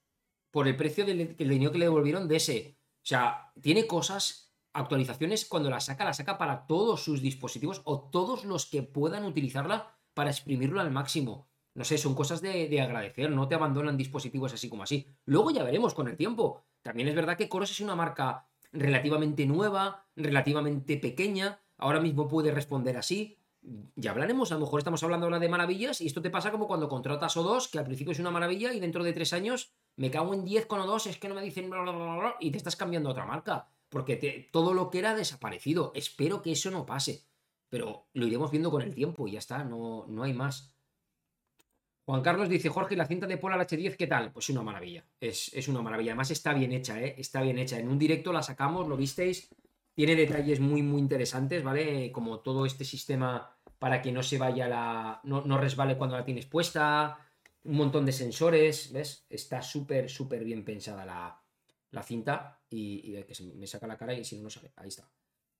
por 0.50 0.68
el 0.68 0.76
precio 0.76 1.04
del, 1.04 1.36
dinero 1.36 1.72
que 1.72 1.78
le 1.78 1.86
devolvieron 1.86 2.28
de 2.28 2.36
ese. 2.36 2.78
O 3.02 3.06
sea, 3.06 3.52
tiene 3.60 3.86
cosas, 3.86 4.54
actualizaciones, 4.72 5.46
cuando 5.46 5.70
la 5.70 5.80
saca, 5.80 6.04
la 6.04 6.14
saca 6.14 6.38
para 6.38 6.66
todos 6.66 7.02
sus 7.02 7.22
dispositivos 7.22 7.80
o 7.84 8.10
todos 8.10 8.44
los 8.44 8.66
que 8.66 8.82
puedan 8.82 9.24
utilizarla 9.24 9.96
para 10.14 10.30
exprimirlo 10.30 10.80
al 10.80 10.90
máximo. 10.90 11.48
No 11.74 11.84
sé, 11.84 11.96
son 11.96 12.14
cosas 12.14 12.42
de, 12.42 12.80
agradecer, 12.80 13.30
no 13.30 13.48
te 13.48 13.54
abandonan 13.54 13.96
dispositivos 13.96 14.52
así 14.52 14.68
como 14.68 14.82
así. 14.82 15.06
Luego 15.24 15.50
ya 15.50 15.64
veremos 15.64 15.94
con 15.94 16.06
el 16.08 16.16
tiempo. 16.16 16.64
También 16.82 17.08
es 17.08 17.14
verdad 17.14 17.38
que 17.38 17.48
Coros 17.48 17.70
es 17.70 17.80
una 17.80 17.96
marca 17.96 18.48
relativamente 18.72 19.46
nueva, 19.46 20.06
relativamente 20.16 20.96
pequeña, 20.98 21.60
ahora 21.78 22.00
mismo 22.00 22.28
puede 22.28 22.50
responder 22.50 22.96
así, 22.96 23.38
ya 23.94 24.10
hablaremos, 24.10 24.50
a 24.50 24.54
lo 24.54 24.60
mejor 24.60 24.80
estamos 24.80 25.02
hablando 25.02 25.26
ahora 25.26 25.38
de 25.38 25.48
maravillas 25.48 26.00
y 26.00 26.06
esto 26.06 26.20
te 26.20 26.30
pasa 26.30 26.50
como 26.50 26.66
cuando 26.66 26.88
contratas 26.88 27.36
O2, 27.36 27.70
que 27.70 27.78
al 27.78 27.84
principio 27.84 28.12
es 28.12 28.18
una 28.18 28.30
maravilla 28.30 28.72
y 28.72 28.80
dentro 28.80 29.04
de 29.04 29.12
tres 29.12 29.32
años 29.32 29.72
me 29.96 30.10
cago 30.10 30.34
en 30.34 30.44
10 30.44 30.66
con 30.66 30.80
O2, 30.80 31.06
es 31.06 31.18
que 31.18 31.28
no 31.28 31.34
me 31.34 31.42
dicen 31.42 31.70
bla, 31.70 31.82
bla, 31.82 31.92
bla, 31.92 32.36
y 32.40 32.50
te 32.50 32.58
estás 32.58 32.76
cambiando 32.76 33.08
a 33.08 33.12
otra 33.12 33.26
marca, 33.26 33.68
porque 33.88 34.48
todo 34.52 34.74
lo 34.74 34.90
que 34.90 34.98
era 34.98 35.14
desaparecido. 35.14 35.92
Espero 35.94 36.42
que 36.42 36.52
eso 36.52 36.70
no 36.70 36.86
pase, 36.86 37.24
pero 37.68 38.06
lo 38.14 38.26
iremos 38.26 38.50
viendo 38.50 38.70
con 38.70 38.82
el 38.82 38.94
tiempo 38.94 39.28
y 39.28 39.32
ya 39.32 39.38
está, 39.38 39.64
no, 39.64 40.06
no 40.08 40.22
hay 40.24 40.32
más. 40.32 40.74
Juan 42.04 42.22
Carlos 42.22 42.48
dice, 42.48 42.68
Jorge, 42.68 42.96
la 42.96 43.06
cinta 43.06 43.28
de 43.28 43.36
Polar 43.36 43.60
H10, 43.60 43.96
¿qué 43.96 44.08
tal? 44.08 44.32
Pues 44.32 44.48
una 44.48 44.62
maravilla, 44.62 45.04
es, 45.20 45.54
es 45.54 45.68
una 45.68 45.82
maravilla. 45.82 46.12
Además 46.12 46.32
está 46.32 46.52
bien 46.52 46.72
hecha, 46.72 47.00
¿eh? 47.00 47.14
Está 47.16 47.42
bien 47.42 47.58
hecha. 47.58 47.78
En 47.78 47.88
un 47.88 47.98
directo 47.98 48.32
la 48.32 48.42
sacamos, 48.42 48.88
lo 48.88 48.96
visteis, 48.96 49.48
tiene 49.94 50.16
detalles 50.16 50.60
muy, 50.60 50.82
muy 50.82 51.00
interesantes, 51.00 51.62
¿vale? 51.62 52.10
Como 52.12 52.40
todo 52.40 52.66
este 52.66 52.84
sistema 52.84 53.56
para 53.78 54.00
que 54.00 54.12
no 54.12 54.22
se 54.22 54.38
vaya 54.38 54.68
la. 54.68 55.20
no, 55.24 55.42
no 55.42 55.58
resbale 55.58 55.96
cuando 55.96 56.16
la 56.16 56.24
tienes 56.24 56.46
puesta. 56.46 57.18
Un 57.64 57.76
montón 57.76 58.04
de 58.06 58.12
sensores, 58.12 58.92
¿ves? 58.92 59.26
Está 59.28 59.62
súper, 59.62 60.08
súper 60.08 60.44
bien 60.44 60.64
pensada 60.64 61.04
la, 61.90 62.02
cinta. 62.02 62.60
Y, 62.70 63.16
y, 63.16 63.22
que 63.24 63.34
se 63.34 63.44
me 63.44 63.66
saca 63.66 63.86
la 63.86 63.98
cara 63.98 64.14
y 64.14 64.24
si 64.24 64.36
no, 64.36 64.44
no 64.44 64.50
sale. 64.50 64.72
Ahí 64.76 64.88
está. 64.88 65.08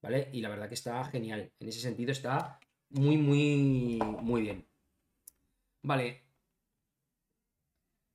¿Vale? 0.01 0.31
Y 0.33 0.41
la 0.41 0.49
verdad 0.49 0.69
que 0.69 0.75
está 0.75 1.05
genial. 1.05 1.53
En 1.61 1.69
ese 1.69 1.81
sentido 1.81 2.11
está 2.11 2.59
muy, 2.91 3.17
muy, 3.17 3.99
muy 4.21 4.43
bien. 4.43 4.67
Vale, 5.83 6.23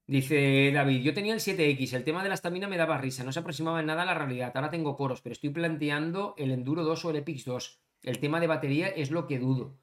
Dice 0.08 0.72
David, 0.74 1.02
yo 1.02 1.14
tenía 1.14 1.34
el 1.34 1.42
7X, 1.42 1.94
el 1.94 2.06
tema 2.06 2.24
de 2.24 2.30
la 2.30 2.36
estamina 2.36 2.70
me 2.70 2.78
daba 2.78 2.98
risa, 2.98 3.26
no 3.26 3.34
se 3.34 3.40
aproximaba 3.40 3.82
en 3.82 3.88
nada 3.88 4.04
a 4.04 4.06
la 4.06 4.14
realidad. 4.14 4.54
Ahora 4.56 4.70
tengo 4.70 4.96
coros, 4.96 5.22
pero 5.22 5.34
estoy 5.34 5.50
planteando 5.50 6.34
el 6.38 6.52
Enduro 6.52 6.86
2 6.86 7.04
o 7.04 7.10
el 7.10 7.18
Epix 7.18 7.44
2. 7.44 7.82
El 8.04 8.20
tema 8.20 8.40
de 8.40 8.48
batería 8.48 8.88
es 8.88 9.12
lo 9.12 9.28
que 9.28 9.38
dudo. 9.38 9.78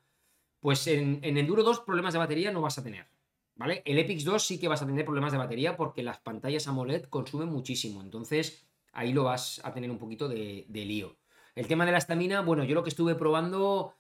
Pues 0.60 0.86
en, 0.86 1.18
en 1.22 1.36
Enduro 1.36 1.62
2 1.62 1.80
problemas 1.80 2.14
de 2.14 2.20
batería 2.20 2.51
no 2.52 2.62
vas 2.62 2.78
a 2.78 2.82
tener. 2.82 3.06
¿Vale? 3.56 3.82
El 3.84 3.98
Epix 3.98 4.24
2 4.24 4.42
sí 4.42 4.59
que 4.59 4.66
vas 4.66 4.82
a 4.82 4.86
tener 4.86 5.05
problemas 5.05 5.32
de 5.32 5.38
batería 5.38 5.76
porque 5.76 6.02
las 6.02 6.18
pantallas 6.18 6.66
AMOLED 6.66 7.05
consumen 7.05 7.48
muchísimo. 7.48 8.01
Entonces, 8.01 8.66
ahí 8.92 9.12
lo 9.12 9.24
vas 9.24 9.60
a 9.62 9.72
tener 9.72 9.90
un 9.90 9.98
poquito 9.98 10.26
de, 10.28 10.66
lío. 10.70 11.16
El 11.55 11.68
tema 11.68 11.84
de 11.86 11.92
la 11.92 11.98
estamina, 11.98 12.40
bueno, 12.40 12.64
yo 12.64 12.74
lo 12.74 12.82
que 12.82 12.88
estuve 12.88 13.14
probando. 13.14 13.94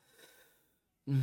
Mm, 1.04 1.20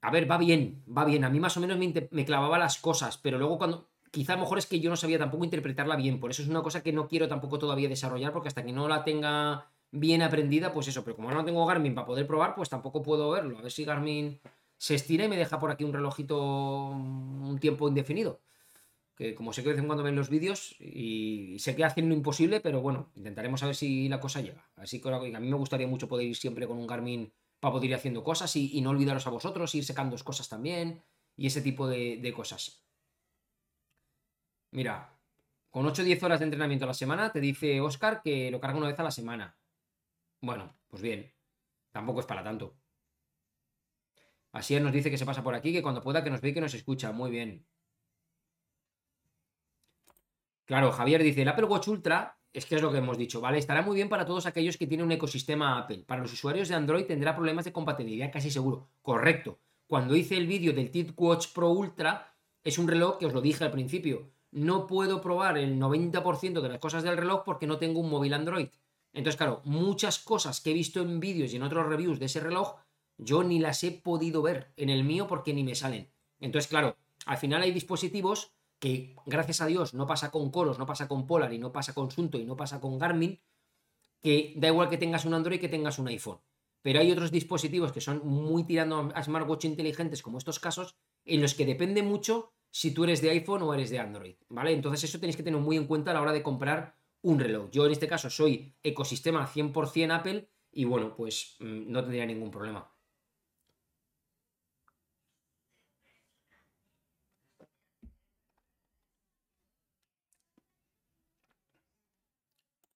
a 0.00 0.10
ver, 0.10 0.30
va 0.30 0.38
bien, 0.38 0.84
va 0.86 1.04
bien. 1.04 1.24
A 1.24 1.30
mí 1.30 1.40
más 1.40 1.56
o 1.56 1.60
menos 1.60 1.76
me, 1.78 1.92
me 2.10 2.24
clavaba 2.24 2.58
las 2.58 2.78
cosas, 2.78 3.18
pero 3.18 3.38
luego 3.38 3.58
cuando. 3.58 3.90
Quizá 4.10 4.32
a 4.32 4.36
lo 4.36 4.42
mejor 4.42 4.58
es 4.58 4.66
que 4.66 4.80
yo 4.80 4.90
no 4.90 4.96
sabía 4.96 5.18
tampoco 5.18 5.44
interpretarla 5.44 5.96
bien. 5.96 6.20
Por 6.20 6.30
eso 6.30 6.42
es 6.42 6.48
una 6.48 6.62
cosa 6.62 6.82
que 6.82 6.92
no 6.92 7.08
quiero 7.08 7.28
tampoco 7.28 7.58
todavía 7.58 7.88
desarrollar, 7.88 8.32
porque 8.32 8.48
hasta 8.48 8.64
que 8.64 8.72
no 8.72 8.88
la 8.88 9.04
tenga 9.04 9.70
bien 9.90 10.22
aprendida, 10.22 10.72
pues 10.72 10.88
eso. 10.88 11.04
Pero 11.04 11.16
como 11.16 11.30
no 11.30 11.44
tengo 11.44 11.66
Garmin 11.66 11.94
para 11.94 12.06
poder 12.06 12.26
probar, 12.26 12.54
pues 12.54 12.68
tampoco 12.68 13.02
puedo 13.02 13.30
verlo. 13.30 13.58
A 13.58 13.62
ver 13.62 13.72
si 13.72 13.84
Garmin 13.84 14.40
se 14.78 14.94
estira 14.94 15.24
y 15.24 15.28
me 15.28 15.36
deja 15.36 15.58
por 15.58 15.70
aquí 15.70 15.84
un 15.84 15.92
relojito 15.92 16.88
un 16.88 17.58
tiempo 17.60 17.88
indefinido. 17.88 18.40
Que 19.16 19.34
como 19.34 19.52
sé 19.52 19.62
que 19.62 19.68
de 19.68 19.74
vez 19.74 19.80
en 19.80 19.86
cuando 19.86 20.04
ven 20.04 20.14
los 20.14 20.28
vídeos 20.28 20.76
y 20.78 21.56
sé 21.58 21.74
que 21.74 21.84
hacen 21.84 22.08
lo 22.08 22.14
imposible, 22.14 22.60
pero 22.60 22.82
bueno, 22.82 23.10
intentaremos 23.16 23.62
a 23.62 23.66
ver 23.66 23.74
si 23.74 24.08
la 24.08 24.20
cosa 24.20 24.42
llega. 24.42 24.68
Así 24.76 25.00
que 25.00 25.08
a 25.08 25.40
mí 25.40 25.48
me 25.48 25.56
gustaría 25.56 25.86
mucho 25.86 26.06
poder 26.06 26.26
ir 26.26 26.36
siempre 26.36 26.66
con 26.66 26.76
un 26.76 26.86
Garmin 26.86 27.32
para 27.58 27.72
poder 27.72 27.88
ir 27.88 27.94
haciendo 27.94 28.22
cosas 28.22 28.54
y, 28.56 28.78
no 28.82 28.90
olvidaros 28.90 29.26
a 29.26 29.30
vosotros, 29.30 29.74
ir 29.74 29.84
secando 29.84 30.16
cosas 30.22 30.48
también 30.50 31.02
y 31.34 31.46
ese 31.46 31.62
tipo 31.62 31.88
de, 31.88 32.18
de 32.18 32.32
cosas. 32.34 32.85
Mira, 34.70 35.12
con 35.70 35.86
8 35.86 36.02
o 36.02 36.04
10 36.04 36.22
horas 36.22 36.40
de 36.40 36.44
entrenamiento 36.44 36.84
a 36.84 36.88
la 36.88 36.94
semana, 36.94 37.32
te 37.32 37.40
dice 37.40 37.80
Oscar 37.80 38.22
que 38.22 38.50
lo 38.50 38.60
carga 38.60 38.78
una 38.78 38.88
vez 38.88 38.98
a 38.98 39.04
la 39.04 39.10
semana. 39.10 39.56
Bueno, 40.40 40.76
pues 40.88 41.02
bien, 41.02 41.32
tampoco 41.92 42.20
es 42.20 42.26
para 42.26 42.42
tanto. 42.44 42.76
Así 44.52 44.78
nos 44.80 44.92
dice 44.92 45.10
que 45.10 45.18
se 45.18 45.26
pasa 45.26 45.42
por 45.42 45.54
aquí, 45.54 45.72
que 45.72 45.82
cuando 45.82 46.02
pueda 46.02 46.24
que 46.24 46.30
nos 46.30 46.40
ve 46.40 46.48
y 46.48 46.54
que 46.54 46.60
nos 46.62 46.72
escucha. 46.72 47.12
Muy 47.12 47.30
bien. 47.30 47.66
Claro, 50.64 50.92
Javier 50.92 51.22
dice, 51.22 51.42
el 51.42 51.48
Apple 51.48 51.66
Watch 51.66 51.88
Ultra, 51.88 52.38
es 52.52 52.64
que 52.64 52.76
es 52.76 52.82
lo 52.82 52.90
que 52.90 52.98
hemos 52.98 53.18
dicho, 53.18 53.42
¿vale? 53.42 53.58
Estará 53.58 53.82
muy 53.82 53.96
bien 53.96 54.08
para 54.08 54.24
todos 54.24 54.46
aquellos 54.46 54.78
que 54.78 54.86
tienen 54.86 55.04
un 55.04 55.12
ecosistema 55.12 55.78
Apple. 55.78 56.04
Para 56.06 56.22
los 56.22 56.32
usuarios 56.32 56.68
de 56.68 56.74
Android 56.74 57.04
tendrá 57.04 57.36
problemas 57.36 57.66
de 57.66 57.72
compatibilidad, 57.72 58.32
casi 58.32 58.50
seguro. 58.50 58.88
Correcto. 59.02 59.60
Cuando 59.86 60.16
hice 60.16 60.38
el 60.38 60.46
vídeo 60.46 60.72
del 60.72 60.90
TicWatch 60.90 61.52
Pro 61.52 61.70
Ultra, 61.70 62.34
es 62.64 62.78
un 62.78 62.88
reloj 62.88 63.18
que 63.18 63.26
os 63.26 63.34
lo 63.34 63.42
dije 63.42 63.62
al 63.62 63.70
principio. 63.70 64.32
No 64.56 64.86
puedo 64.86 65.20
probar 65.20 65.58
el 65.58 65.78
90% 65.78 66.62
de 66.62 66.68
las 66.70 66.78
cosas 66.78 67.02
del 67.02 67.18
reloj 67.18 67.42
porque 67.44 67.66
no 67.66 67.76
tengo 67.76 68.00
un 68.00 68.08
móvil 68.08 68.32
Android. 68.32 68.68
Entonces, 69.12 69.36
claro, 69.36 69.60
muchas 69.64 70.18
cosas 70.18 70.62
que 70.62 70.70
he 70.70 70.72
visto 70.72 71.02
en 71.02 71.20
vídeos 71.20 71.52
y 71.52 71.56
en 71.56 71.62
otros 71.62 71.86
reviews 71.86 72.18
de 72.18 72.24
ese 72.24 72.40
reloj 72.40 72.76
yo 73.18 73.44
ni 73.44 73.58
las 73.58 73.84
he 73.84 73.92
podido 73.92 74.40
ver 74.40 74.72
en 74.78 74.88
el 74.88 75.04
mío 75.04 75.26
porque 75.26 75.52
ni 75.52 75.62
me 75.62 75.74
salen. 75.74 76.08
Entonces, 76.40 76.70
claro, 76.70 76.96
al 77.26 77.36
final 77.36 77.60
hay 77.60 77.70
dispositivos 77.70 78.54
que, 78.78 79.14
gracias 79.26 79.60
a 79.60 79.66
Dios, 79.66 79.92
no 79.92 80.06
pasa 80.06 80.30
con 80.30 80.50
Coros, 80.50 80.78
no 80.78 80.86
pasa 80.86 81.06
con 81.06 81.26
Polar 81.26 81.52
y 81.52 81.58
no 81.58 81.70
pasa 81.70 81.92
con 81.92 82.10
Sunto 82.10 82.38
y 82.38 82.46
no 82.46 82.56
pasa 82.56 82.80
con 82.80 82.98
Garmin, 82.98 83.38
que 84.22 84.54
da 84.56 84.68
igual 84.68 84.88
que 84.88 84.96
tengas 84.96 85.26
un 85.26 85.34
Android 85.34 85.60
que 85.60 85.68
tengas 85.68 85.98
un 85.98 86.08
iPhone. 86.08 86.40
Pero 86.80 87.00
hay 87.00 87.12
otros 87.12 87.30
dispositivos 87.30 87.92
que 87.92 88.00
son 88.00 88.26
muy 88.26 88.64
tirando 88.64 89.12
a 89.14 89.22
smartwatch 89.22 89.66
inteligentes, 89.66 90.22
como 90.22 90.38
estos 90.38 90.58
casos, 90.58 90.96
en 91.26 91.42
los 91.42 91.54
que 91.54 91.66
depende 91.66 92.02
mucho 92.02 92.54
si 92.78 92.90
tú 92.92 93.04
eres 93.04 93.22
de 93.22 93.30
iPhone 93.30 93.62
o 93.62 93.72
eres 93.72 93.88
de 93.88 93.98
Android, 93.98 94.36
¿vale? 94.50 94.70
Entonces 94.72 95.02
eso 95.04 95.18
tenéis 95.18 95.36
que 95.38 95.42
tener 95.42 95.58
muy 95.58 95.78
en 95.78 95.86
cuenta 95.86 96.10
a 96.10 96.14
la 96.14 96.20
hora 96.20 96.32
de 96.34 96.42
comprar 96.42 96.94
un 97.22 97.38
reloj. 97.40 97.70
Yo 97.70 97.86
en 97.86 97.92
este 97.92 98.06
caso 98.06 98.28
soy 98.28 98.74
ecosistema 98.82 99.46
100% 99.46 100.10
Apple 100.12 100.50
y 100.72 100.84
bueno, 100.84 101.16
pues 101.16 101.56
mm, 101.60 101.90
no 101.90 102.02
tendría 102.02 102.26
ningún 102.26 102.50
problema. 102.50 102.92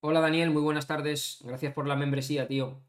Hola 0.01 0.21
Daniel, 0.21 0.51
muy 0.51 0.61
buenas 0.61 0.87
tardes. 0.87 1.39
Gracias 1.43 1.73
por 1.73 1.87
la 1.87 1.97
membresía, 1.97 2.47
tío. 2.47 2.83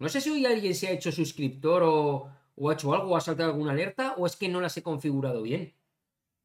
No 0.00 0.08
sé 0.08 0.20
si 0.20 0.30
hoy 0.30 0.44
alguien 0.46 0.74
se 0.74 0.88
ha 0.88 0.90
hecho 0.90 1.12
suscriptor 1.12 1.82
o, 1.84 2.28
ha 2.56 2.72
hecho 2.72 2.94
algo 2.94 3.10
o 3.10 3.16
ha 3.16 3.20
saltado 3.20 3.50
alguna 3.50 3.72
alerta 3.72 4.14
o 4.16 4.26
es 4.26 4.36
que 4.36 4.48
no 4.48 4.60
las 4.60 4.76
he 4.76 4.82
configurado 4.82 5.42
bien. 5.42 5.74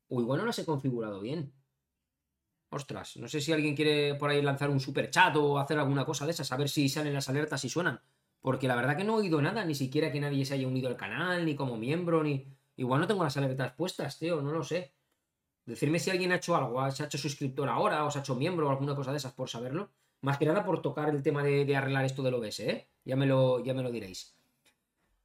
O 0.10 0.22
igual 0.22 0.40
no 0.40 0.46
las 0.46 0.60
he 0.60 0.66
configurado 0.66 1.22
bien. 1.22 1.54
Ostras, 2.70 3.18
no 3.18 3.28
sé 3.28 3.42
si 3.42 3.52
alguien 3.52 3.76
quiere 3.76 4.16
por 4.16 4.30
ahí 4.30 4.42
lanzar 4.42 4.70
un 4.70 4.80
super 4.80 5.10
chat 5.10 5.36
o 5.36 5.60
hacer 5.60 5.78
alguna 5.78 6.06
cosa 6.06 6.26
de 6.26 6.32
esas, 6.32 6.52
a 6.52 6.58
ver 6.58 6.70
si 6.70 6.88
salen 6.88 7.14
las 7.14 7.28
alertas 7.28 7.64
y 7.66 7.70
suenan. 7.70 8.02
Porque 8.42 8.68
la 8.68 8.76
verdad 8.76 8.98
que 8.98 9.04
no 9.04 9.14
he 9.14 9.22
oído 9.22 9.42
nada, 9.42 9.66
ni 9.66 9.76
siquiera 9.76 10.12
que 10.12 10.20
nadie 10.20 10.46
se 10.46 10.54
haya 10.54 10.68
unido 10.68 10.88
al 10.88 10.98
canal, 10.98 11.46
ni 11.46 11.56
como 11.56 11.78
miembro, 11.78 12.24
ni. 12.24 12.48
Igual 12.78 13.02
no 13.02 13.08
tengo 13.08 13.24
las 13.24 13.38
alertas 13.38 13.74
puestas, 13.74 14.18
tío, 14.18 14.42
no 14.42 14.52
lo 14.52 14.64
sé. 14.64 14.94
Decirme 15.66 16.00
si 16.00 16.10
alguien 16.10 16.32
ha 16.32 16.36
hecho 16.36 16.56
algo, 16.56 16.90
se 16.92 17.04
ha 17.04 17.06
hecho 17.06 17.18
suscriptor 17.18 17.70
ahora 17.70 18.04
o 18.06 18.12
se 18.12 18.20
ha 18.20 18.22
hecho 18.22 18.36
miembro 18.36 18.68
o 18.68 18.70
alguna 18.72 18.96
cosa 18.96 19.12
de 19.12 19.18
esas 19.18 19.34
por 19.34 19.50
saberlo. 19.50 19.92
Más 20.22 20.38
que 20.38 20.46
nada 20.46 20.64
por 20.64 20.82
tocar 20.82 21.10
el 21.10 21.22
tema 21.22 21.44
de, 21.44 21.76
arreglar 21.76 22.06
esto 22.06 22.24
del 22.24 22.36
OBS, 22.36 22.60
¿eh? 22.62 22.90
Ya 23.06 23.16
me, 23.16 23.26
lo, 23.26 23.64
ya 23.64 23.74
me 23.74 23.84
lo 23.84 23.92
diréis. 23.92 24.36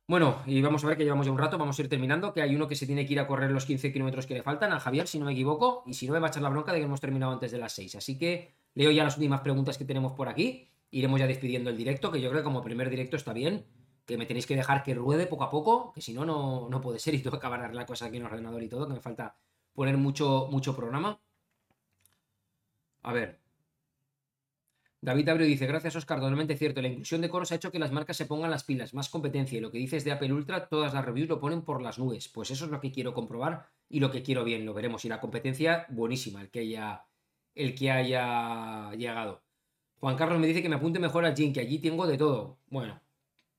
Bueno, 0.08 0.40
y 0.46 0.62
vamos 0.62 0.84
a 0.84 0.86
ver 0.86 0.96
que 0.96 1.02
llevamos 1.02 1.26
ya 1.26 1.32
un 1.32 1.38
rato, 1.38 1.58
vamos 1.58 1.76
a 1.76 1.82
ir 1.82 1.88
terminando, 1.88 2.32
que 2.32 2.40
hay 2.40 2.54
uno 2.54 2.68
que 2.68 2.76
se 2.76 2.86
tiene 2.86 3.04
que 3.06 3.12
ir 3.14 3.20
a 3.20 3.26
correr 3.26 3.50
los 3.50 3.66
15 3.66 3.92
kilómetros 3.92 4.26
que 4.26 4.34
le 4.34 4.42
faltan, 4.42 4.72
a 4.72 4.78
Javier, 4.78 5.08
si 5.08 5.18
no 5.18 5.26
me 5.26 5.32
equivoco, 5.32 5.82
y 5.84 5.94
si 5.94 6.06
no 6.06 6.12
me 6.12 6.20
va 6.20 6.28
a 6.28 6.30
echar 6.30 6.42
la 6.42 6.48
bronca 6.48 6.72
de 6.72 6.78
que 6.78 6.84
hemos 6.84 7.00
terminado 7.00 7.32
antes 7.32 7.50
de 7.50 7.58
las 7.58 7.72
6. 7.72 7.96
Así 7.96 8.16
que 8.16 8.54
leo 8.74 8.92
ya 8.92 9.02
las 9.02 9.16
últimas 9.16 9.40
preguntas 9.40 9.76
que 9.78 9.84
tenemos 9.84 10.12
por 10.12 10.28
aquí, 10.28 10.68
iremos 10.92 11.18
ya 11.18 11.26
despidiendo 11.26 11.70
el 11.70 11.76
directo, 11.76 12.12
que 12.12 12.20
yo 12.20 12.30
creo 12.30 12.42
que 12.42 12.44
como 12.44 12.62
primer 12.62 12.88
directo 12.88 13.16
está 13.16 13.32
bien, 13.32 13.66
que 14.04 14.16
me 14.16 14.26
tenéis 14.26 14.46
que 14.46 14.54
dejar 14.54 14.84
que 14.84 14.94
ruede 14.94 15.26
poco 15.26 15.42
a 15.42 15.50
poco, 15.50 15.92
que 15.92 16.00
si 16.00 16.12
no, 16.14 16.24
no 16.24 16.80
puede 16.80 17.00
ser 17.00 17.14
y 17.14 17.18
tengo 17.18 17.32
que 17.32 17.38
acabar 17.38 17.60
arreglar 17.60 17.86
cosas 17.86 18.08
aquí 18.08 18.18
en 18.18 18.22
el 18.26 18.28
ordenador 18.30 18.62
y 18.62 18.68
todo, 18.68 18.86
que 18.86 18.94
me 18.94 19.00
falta 19.00 19.36
poner 19.74 19.96
mucho, 19.96 20.48
mucho 20.52 20.76
programa. 20.76 21.20
A 23.02 23.12
ver. 23.12 23.45
David 25.06 25.28
Abreu 25.28 25.46
dice, 25.46 25.68
gracias 25.68 25.94
Oscar, 25.94 26.18
totalmente 26.18 26.56
cierto. 26.56 26.82
La 26.82 26.88
inclusión 26.88 27.20
de 27.20 27.28
coros 27.28 27.52
ha 27.52 27.54
hecho 27.54 27.70
que 27.70 27.78
las 27.78 27.92
marcas 27.92 28.16
se 28.16 28.26
pongan 28.26 28.50
las 28.50 28.64
pilas, 28.64 28.92
más 28.92 29.08
competencia. 29.08 29.56
Y 29.56 29.60
lo 29.60 29.70
que 29.70 29.78
dices 29.78 30.02
de 30.02 30.10
Apple 30.10 30.32
Ultra, 30.32 30.68
todas 30.68 30.94
las 30.94 31.04
reviews 31.04 31.28
lo 31.28 31.38
ponen 31.38 31.62
por 31.62 31.80
las 31.80 32.00
nubes. 32.00 32.28
Pues 32.28 32.50
eso 32.50 32.64
es 32.64 32.72
lo 32.72 32.80
que 32.80 32.90
quiero 32.90 33.14
comprobar 33.14 33.68
y 33.88 34.00
lo 34.00 34.10
que 34.10 34.24
quiero 34.24 34.42
bien, 34.42 34.66
lo 34.66 34.74
veremos. 34.74 35.04
Y 35.04 35.08
la 35.08 35.20
competencia, 35.20 35.86
buenísima, 35.90 36.40
el 36.40 36.50
que 36.50 36.58
haya, 36.58 37.04
el 37.54 37.76
que 37.76 37.92
haya 37.92 38.90
llegado. 38.96 39.44
Juan 40.00 40.16
Carlos 40.16 40.40
me 40.40 40.48
dice 40.48 40.60
que 40.60 40.68
me 40.68 40.74
apunte 40.74 40.98
mejor 40.98 41.24
al 41.24 41.36
gym, 41.36 41.52
que 41.52 41.60
allí 41.60 41.78
tengo 41.78 42.04
de 42.08 42.18
todo. 42.18 42.58
Bueno, 42.66 43.00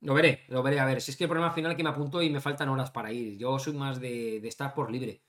lo 0.01 0.13
veré, 0.13 0.43
lo 0.49 0.61
veré. 0.61 0.81
A 0.81 0.85
ver, 0.85 0.99
si 0.99 1.11
es 1.11 1.17
que 1.17 1.23
el 1.23 1.29
problema 1.29 1.53
final 1.53 1.71
es 1.71 1.77
que 1.77 1.83
me 1.83 1.91
apunto 1.91 2.21
y 2.21 2.29
me 2.29 2.41
faltan 2.41 2.67
horas 2.67 2.91
para 2.91 3.13
ir. 3.13 3.37
Yo 3.37 3.57
soy 3.57 3.71
más 3.71 4.01
de, 4.01 4.45
estar 4.45 4.73
por 4.73 4.91
libre 4.91 5.21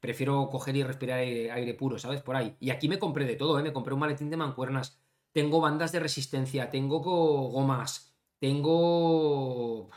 prefiero 0.00 0.48
coger 0.48 0.76
y 0.76 0.84
respirar 0.84 1.18
aire, 1.18 1.74
puro, 1.74 1.98
¿sabes? 1.98 2.22
Por 2.22 2.36
ahí. 2.36 2.56
Y 2.60 2.70
aquí 2.70 2.88
me 2.88 3.00
compré 3.00 3.24
de 3.24 3.34
todo, 3.34 3.58
¿eh? 3.58 3.64
Me 3.64 3.72
compré 3.72 3.94
un 3.94 3.98
maletín 3.98 4.30
de 4.30 4.36
mancuernas, 4.36 5.02
tengo 5.32 5.60
bandas 5.60 5.92
de 5.92 6.00
resistencia, 6.00 6.70
tengo 6.70 7.00
gomas, 7.00 8.14
tengo... 8.38 9.90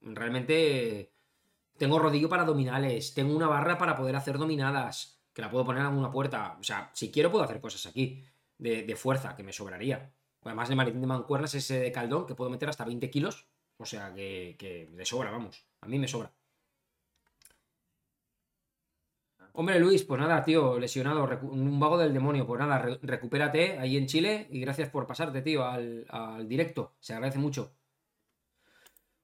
Realmente... 0.00 1.12
Tengo 1.76 1.98
rodillo 1.98 2.28
para 2.28 2.42
abdominales, 2.42 3.14
tengo 3.14 3.34
una 3.34 3.48
barra 3.48 3.78
para 3.78 3.96
poder 3.96 4.14
hacer 4.14 4.36
dominadas, 4.36 5.22
que 5.32 5.40
la 5.40 5.50
puedo 5.50 5.64
poner 5.64 5.82
en 5.82 5.94
una 5.94 6.12
puerta. 6.12 6.58
O 6.60 6.62
sea, 6.62 6.90
si 6.92 7.10
quiero 7.10 7.30
puedo 7.30 7.44
hacer 7.44 7.58
cosas 7.58 7.86
aquí, 7.86 8.22
de, 8.58 8.94
fuerza, 8.96 9.34
que 9.34 9.42
me 9.42 9.52
sobraría. 9.52 10.12
Además, 10.42 10.68
el 10.68 10.76
maletín 10.76 11.00
de 11.00 11.06
mancuernas 11.06 11.54
es 11.54 11.64
ese 11.64 11.80
de 11.80 11.92
caldón, 11.92 12.26
que 12.26 12.34
puedo 12.34 12.50
meter 12.50 12.68
hasta 12.68 12.84
20 12.84 13.10
kilos. 13.10 13.46
O 13.78 13.86
sea, 13.86 14.12
que, 14.12 14.56
que 14.58 15.06
sobra, 15.06 15.30
vamos. 15.30 15.66
A 15.80 15.86
mí 15.86 15.98
me 15.98 16.06
sobra. 16.06 16.34
Hombre, 19.52 19.80
Luis, 19.80 20.04
pues 20.04 20.20
nada, 20.20 20.44
tío, 20.44 20.78
lesionado, 20.78 21.28
un 21.42 21.80
vago 21.80 21.98
del 21.98 22.14
demonio. 22.14 22.46
Pues 22.46 22.60
nada, 22.60 22.98
recupérate 23.02 23.78
ahí 23.78 23.96
en 23.96 24.06
Chile 24.06 24.46
y 24.50 24.60
gracias 24.60 24.88
por 24.90 25.06
pasarte, 25.06 25.42
tío, 25.42 25.64
al, 25.64 26.48
directo. 26.48 26.94
Se 27.00 27.14
agradece 27.14 27.38
mucho. 27.38 27.72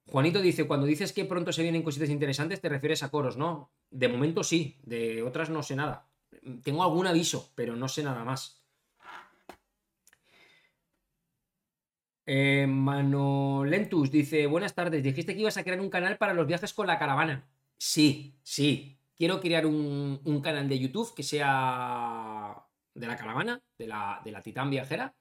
Juanito 0.07 0.40
dice, 0.40 0.66
cuando 0.66 0.86
dices 0.86 1.12
que 1.12 1.24
pronto 1.24 1.53
se 1.53 1.62
vienen 1.62 1.82
cositas 1.82 2.11
interesantes, 2.11 2.61
te 2.61 2.69
refieres 2.69 3.03
a 3.03 3.11
coros, 3.11 3.36
¿no? 3.36 3.70
De 3.90 4.09
momento 4.09 4.44
sí, 4.44 4.78
de 4.82 5.23
otras 5.23 5.51
no 5.51 5.62
sé 5.62 5.77
nada. 5.77 6.09
Tengo 6.62 6.82
algún 6.82 7.07
aviso, 7.07 7.51
pero 7.55 7.77
no 7.77 7.89
sé 7.89 8.03
nada 8.03 8.24
más. 8.24 8.62
Eh, 12.27 12.66
Manolentus 12.69 14.11
dice, 14.11 14.47
buenas 14.47 14.74
tardes, 14.74 15.03
dijiste 15.03 15.35
que 15.35 15.40
ibas 15.40 15.57
a 15.57 15.62
crear 15.62 15.81
un 15.81 15.90
canal 15.90 16.19
para 16.19 16.35
los 16.35 16.47
viajes 16.47 16.73
con 16.73 16.89
la 16.89 16.98
caravana. 16.98 17.48
Sí, 17.78 18.35
sí, 18.43 18.95
quiero 19.16 19.40
crear 19.40 19.66
un, 19.66 20.40
canal 20.43 20.68
de 20.68 20.78
YouTube 20.78 21.14
que 21.14 21.22
sea 21.22 22.64
de 22.94 23.06
la 23.06 23.16
caravana, 23.16 23.62
de 23.78 23.86
la, 23.86 24.20
de 24.24 24.30
la 24.30 24.43
Titán 24.43 24.70
Viajera. 24.70 25.16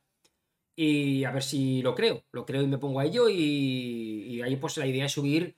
Y 0.78 1.24
a 1.24 1.32
ver 1.32 1.44
si 1.44 1.82
lo 1.82 1.96
creo. 1.96 2.24
Lo 2.32 2.46
creo 2.46 2.62
y 2.62 2.68
me 2.68 2.78
pongo 2.78 3.00
a 3.00 3.06
ello. 3.06 3.30
Y, 3.30 4.42
ahí 4.42 4.58
pues 4.58 4.78
la 4.78 4.86
idea 4.86 5.06
es 5.06 5.14
subir 5.14 5.58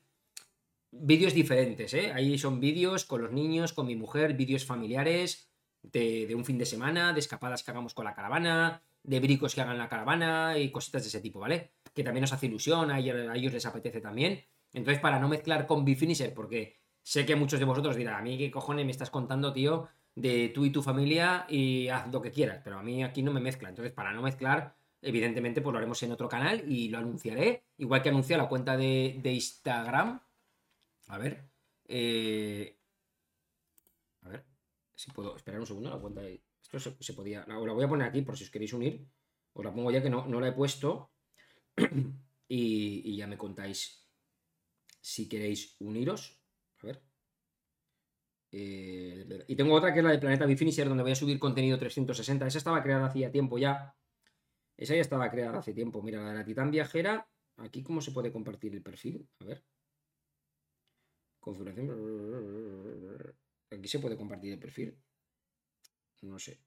vídeos 0.91 1.33
diferentes. 1.33 1.93
¿eh? 1.93 2.11
Ahí 2.13 2.37
son 2.37 2.59
vídeos 2.59 3.05
con 3.05 3.23
los 3.23 3.31
niños, 3.31 3.73
con 3.73 3.87
mi 3.87 3.95
mujer, 3.95 4.33
vídeos 4.35 4.65
familiares 4.65 5.51
de, 5.81 6.33
un 6.35 6.45
fin 6.45 6.57
de 6.57 6.65
semana, 6.65 7.13
de 7.13 7.19
escapadas 7.19 7.63
que 7.63 7.71
hagamos 7.71 7.93
con 7.93 8.05
la 8.05 8.13
caravana, 8.13 8.83
de 9.03 9.19
bricos 9.19 9.55
que 9.55 9.61
hagan 9.61 9.77
la 9.77 9.89
caravana 9.89 10.57
y 10.57 10.71
cositas 10.71 11.03
de 11.03 11.09
ese 11.09 11.21
tipo, 11.21 11.39
¿vale? 11.39 11.73
Que 11.93 12.03
también 12.03 12.21
nos 12.21 12.33
hace 12.33 12.45
ilusión, 12.45 12.91
a 12.91 12.99
ellos 12.99 13.53
les 13.53 13.65
apetece 13.65 14.01
también. 14.01 14.43
Entonces, 14.73 15.01
para 15.01 15.19
no 15.19 15.29
mezclar 15.29 15.65
con 15.65 15.85
Bifinisher, 15.85 16.33
porque 16.33 16.77
sé 17.07 17.25
que 17.25 17.37
muchos 17.37 17.57
de 17.57 17.65
vosotros 17.65 17.95
dirán, 17.95 18.15
a 18.15 18.21
mí 18.21 18.37
qué 18.37 18.51
cojones 18.51 18.83
me 18.83 18.91
estás 18.91 19.09
contando, 19.09 19.53
tío, 19.53 19.87
de 20.13 20.49
tú 20.49 20.65
y 20.65 20.73
tu 20.73 20.83
familia 20.83 21.45
y 21.47 21.87
haz 21.87 22.11
lo 22.11 22.21
que 22.21 22.33
quieras, 22.33 22.59
pero 22.61 22.77
a 22.79 22.83
mí 22.83 23.01
aquí 23.01 23.23
no 23.23 23.31
me 23.31 23.39
mezcla. 23.39 23.69
Entonces, 23.69 23.93
para 23.93 24.11
no 24.11 24.21
mezclar, 24.21 24.75
evidentemente, 25.01 25.61
pues 25.61 25.71
lo 25.71 25.77
haremos 25.77 26.03
en 26.03 26.11
otro 26.11 26.27
canal 26.27 26.69
y 26.69 26.89
lo 26.89 26.97
anunciaré, 26.97 27.63
igual 27.77 28.01
que 28.01 28.09
anuncié 28.09 28.35
la 28.35 28.49
cuenta 28.49 28.75
de, 28.75 29.21
Instagram. 29.23 30.19
A 31.07 31.17
ver. 31.17 31.49
Eh, 31.87 32.77
a 34.23 34.27
ver 34.27 34.43
si 34.93 35.09
puedo 35.11 35.37
esperar 35.37 35.61
un 35.61 35.65
segundo 35.65 35.89
la 35.89 35.99
cuenta 35.99 36.19
de... 36.19 36.41
Esto 36.61 36.77
se, 36.99 37.13
podía... 37.13 37.45
La, 37.47 37.57
la 37.57 37.71
voy 37.71 37.85
a 37.85 37.87
poner 37.87 38.05
aquí 38.05 38.21
por 38.21 38.37
si 38.37 38.43
os 38.43 38.49
queréis 38.49 38.73
unir. 38.73 39.07
Os 39.53 39.63
la 39.63 39.73
pongo 39.73 39.91
ya 39.91 40.03
que 40.03 40.09
no, 40.09 40.27
no 40.27 40.41
la 40.41 40.49
he 40.49 40.51
puesto. 40.51 41.09
y 42.49 43.15
ya 43.15 43.27
me 43.27 43.37
contáis 43.37 44.05
si 44.99 45.29
queréis 45.29 45.77
uniros. 45.79 46.37
Eh, 48.51 49.45
y 49.47 49.55
tengo 49.55 49.73
otra 49.75 49.93
que 49.93 49.99
es 49.99 50.05
la 50.05 50.11
de 50.11 50.19
Planeta 50.19 50.45
Bifinisher, 50.45 50.87
donde 50.87 51.03
voy 51.03 51.11
a 51.11 51.15
subir 51.15 51.39
contenido 51.39 51.77
360. 51.77 52.47
Esa 52.47 52.57
estaba 52.57 52.81
creada 52.81 53.07
hacía 53.07 53.31
tiempo 53.31 53.57
ya. 53.57 53.95
Esa 54.77 54.95
ya 54.95 55.01
estaba 55.01 55.29
creada 55.29 55.59
hace 55.59 55.73
tiempo. 55.73 56.01
Mira, 56.01 56.21
la 56.21 56.29
de 56.29 56.35
la 56.35 56.45
Titán 56.45 56.71
Viajera. 56.71 57.27
Aquí, 57.57 57.83
¿cómo 57.83 58.01
se 58.01 58.11
puede 58.11 58.31
compartir 58.31 58.73
el 58.73 58.83
perfil? 58.83 59.27
A 59.39 59.45
ver. 59.45 59.63
Configuración. 61.39 63.35
Aquí 63.71 63.87
se 63.87 63.99
puede 63.99 64.15
compartir 64.15 64.53
el 64.53 64.59
perfil. 64.59 64.97
No 66.21 66.39
sé. 66.39 66.59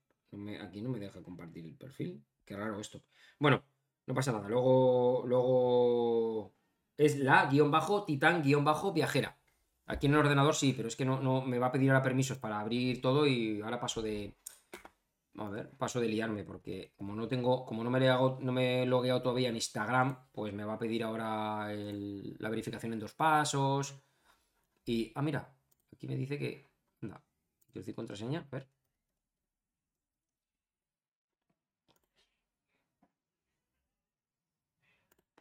aquí 0.59 0.81
no 0.81 0.89
me 0.89 0.99
deja 0.99 1.21
compartir 1.21 1.65
el 1.65 1.75
perfil. 1.75 2.23
Qué 2.45 2.55
raro 2.55 2.79
esto. 2.79 3.03
Bueno, 3.39 3.63
no 4.07 4.13
pasa 4.13 4.31
nada. 4.31 4.49
Luego. 4.49 5.23
Luego. 5.25 6.53
Es 6.97 7.17
la 7.17 7.45
guion 7.49 7.71
bajo 7.71 8.05
titán 8.05 8.43
guion 8.43 8.65
bajo 8.65 8.93
viajera. 8.93 9.40
Aquí 9.91 10.07
en 10.07 10.13
el 10.13 10.19
ordenador 10.19 10.55
sí, 10.55 10.71
pero 10.73 10.87
es 10.87 10.95
que 10.95 11.03
no, 11.03 11.41
me 11.41 11.59
va 11.59 11.67
a 11.67 11.71
pedir 11.71 11.89
ahora 11.89 12.01
permisos 12.01 12.37
para 12.37 12.61
abrir 12.61 13.01
todo 13.01 13.27
y 13.27 13.61
ahora 13.61 13.77
paso 13.77 14.01
de. 14.01 14.37
A 15.37 15.49
ver, 15.49 15.69
paso 15.77 15.99
de 15.99 16.07
liarme, 16.07 16.45
porque 16.45 16.93
como 16.95 17.13
no 17.13 17.27
tengo, 17.27 17.65
como 17.65 17.83
no 17.83 17.89
me, 17.89 18.07
hago, 18.09 18.39
no 18.41 18.53
me 18.53 18.83
he 18.83 18.85
logueado 18.85 19.21
todavía 19.21 19.49
en 19.49 19.55
Instagram, 19.55 20.29
pues 20.31 20.53
me 20.53 20.63
va 20.63 20.73
a 20.75 20.79
pedir 20.79 21.03
ahora 21.03 21.67
la 21.73 22.49
verificación 22.49 22.93
en 22.93 22.99
dos 22.99 23.13
pasos. 23.13 24.01
Y. 24.85 25.11
Ah, 25.15 25.21
mira, 25.21 25.53
aquí 25.93 26.07
me 26.07 26.15
dice 26.15 26.37
que. 26.39 26.71
Anda, 27.01 27.21
decir 27.73 27.93
contraseña, 27.95 28.47
a 28.51 28.55
ver. 28.55 28.69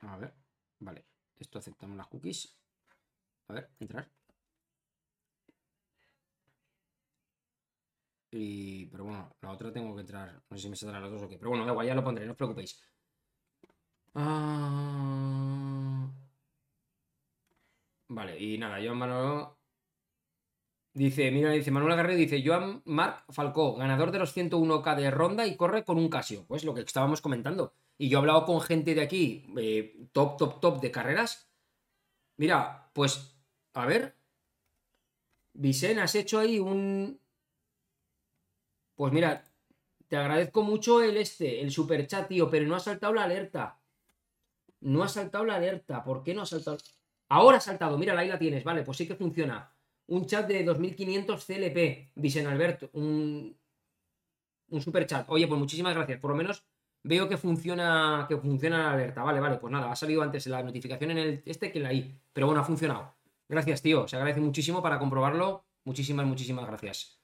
A 0.02 0.16
ver, 0.16 0.34
vale. 0.80 1.04
Esto 1.38 1.58
aceptamos 1.58 1.96
las 1.96 2.08
cookies. 2.08 2.56
A 3.48 3.52
ver, 3.54 3.70
entrar. 3.78 4.10
Y, 8.32 8.86
pero 8.86 9.04
bueno, 9.04 9.34
la 9.40 9.50
otra 9.50 9.72
tengo 9.72 9.94
que 9.94 10.02
entrar. 10.02 10.42
No 10.48 10.56
sé 10.56 10.62
si 10.62 10.68
me 10.68 10.76
saldrán 10.76 11.02
los 11.02 11.12
dos 11.12 11.22
o 11.22 11.28
qué. 11.28 11.36
Pero 11.38 11.50
bueno, 11.50 11.64
da 11.64 11.72
igual, 11.72 11.86
ya 11.86 11.94
lo 11.94 12.04
pondré, 12.04 12.26
no 12.26 12.32
os 12.32 12.38
preocupéis. 12.38 12.80
Ah... 14.14 16.10
Vale, 18.08 18.38
y 18.38 18.58
nada, 18.58 18.78
Joan 18.82 18.98
Manolo. 18.98 19.60
Dice, 20.92 21.30
mira, 21.30 21.52
dice 21.52 21.70
Manuel 21.70 21.92
Agarre, 21.92 22.16
dice 22.16 22.42
Joan 22.44 22.82
Marc 22.84 23.24
Falcó, 23.32 23.76
ganador 23.76 24.10
de 24.10 24.18
los 24.18 24.36
101K 24.36 24.96
de 24.96 25.10
ronda 25.10 25.46
y 25.46 25.56
corre 25.56 25.84
con 25.84 25.98
un 25.98 26.08
Casio. 26.08 26.44
Pues 26.48 26.64
lo 26.64 26.74
que 26.74 26.80
estábamos 26.80 27.20
comentando. 27.20 27.74
Y 27.96 28.08
yo 28.08 28.18
he 28.18 28.20
hablado 28.20 28.44
con 28.44 28.60
gente 28.60 28.94
de 28.94 29.02
aquí, 29.02 29.46
eh, 29.56 30.08
top, 30.12 30.36
top, 30.36 30.60
top 30.60 30.80
de 30.80 30.90
carreras. 30.90 31.48
Mira, 32.36 32.90
pues, 32.92 33.40
a 33.74 33.86
ver. 33.86 34.16
Vicen, 35.52 36.00
has 36.00 36.14
hecho 36.16 36.40
ahí 36.40 36.58
un, 36.58 37.19
pues 39.00 39.14
mira, 39.14 39.42
te 40.08 40.16
agradezco 40.18 40.62
mucho 40.62 41.02
el 41.02 41.16
este, 41.16 41.62
el 41.62 41.70
super 41.70 42.06
chat, 42.06 42.28
tío, 42.28 42.50
pero 42.50 42.66
no 42.66 42.76
ha 42.76 42.80
saltado 42.80 43.14
la 43.14 43.24
alerta. 43.24 43.80
No 44.80 45.02
ha 45.02 45.08
saltado 45.08 45.46
la 45.46 45.54
alerta. 45.54 46.04
¿Por 46.04 46.22
qué 46.22 46.34
no 46.34 46.42
ha 46.42 46.46
saltado? 46.46 46.76
Ahora 47.30 47.56
ha 47.56 47.60
saltado, 47.62 47.96
mira, 47.96 48.18
ahí 48.18 48.28
la 48.28 48.38
tienes, 48.38 48.62
vale, 48.62 48.82
pues 48.82 48.98
sí 48.98 49.08
que 49.08 49.14
funciona. 49.14 49.72
Un 50.08 50.26
chat 50.26 50.46
de 50.46 50.64
2500 50.64 51.46
CLP, 51.46 52.12
Vicen 52.14 52.46
Alberto, 52.46 52.90
un, 52.92 53.56
un 54.68 54.80
super 54.82 55.06
chat. 55.06 55.24
Oye, 55.30 55.46
pues 55.48 55.58
muchísimas 55.58 55.94
gracias. 55.94 56.20
Por 56.20 56.32
lo 56.32 56.36
menos 56.36 56.62
veo 57.02 57.26
que 57.26 57.38
funciona, 57.38 58.26
que 58.28 58.36
funciona 58.36 58.82
la 58.82 58.92
alerta. 58.92 59.22
Vale, 59.22 59.40
vale, 59.40 59.56
pues 59.56 59.72
nada, 59.72 59.90
ha 59.90 59.96
salido 59.96 60.20
antes 60.20 60.46
la 60.46 60.62
notificación 60.62 61.12
en 61.12 61.18
el 61.18 61.42
este 61.46 61.72
que 61.72 61.78
en 61.78 61.84
la 61.84 61.94
I. 61.94 62.20
Pero 62.34 62.48
bueno, 62.48 62.60
ha 62.60 62.64
funcionado. 62.64 63.14
Gracias, 63.48 63.80
tío. 63.80 64.06
Se 64.06 64.16
agradece 64.16 64.42
muchísimo 64.42 64.82
para 64.82 64.98
comprobarlo. 64.98 65.64
Muchísimas, 65.84 66.26
muchísimas 66.26 66.66
gracias. 66.66 67.19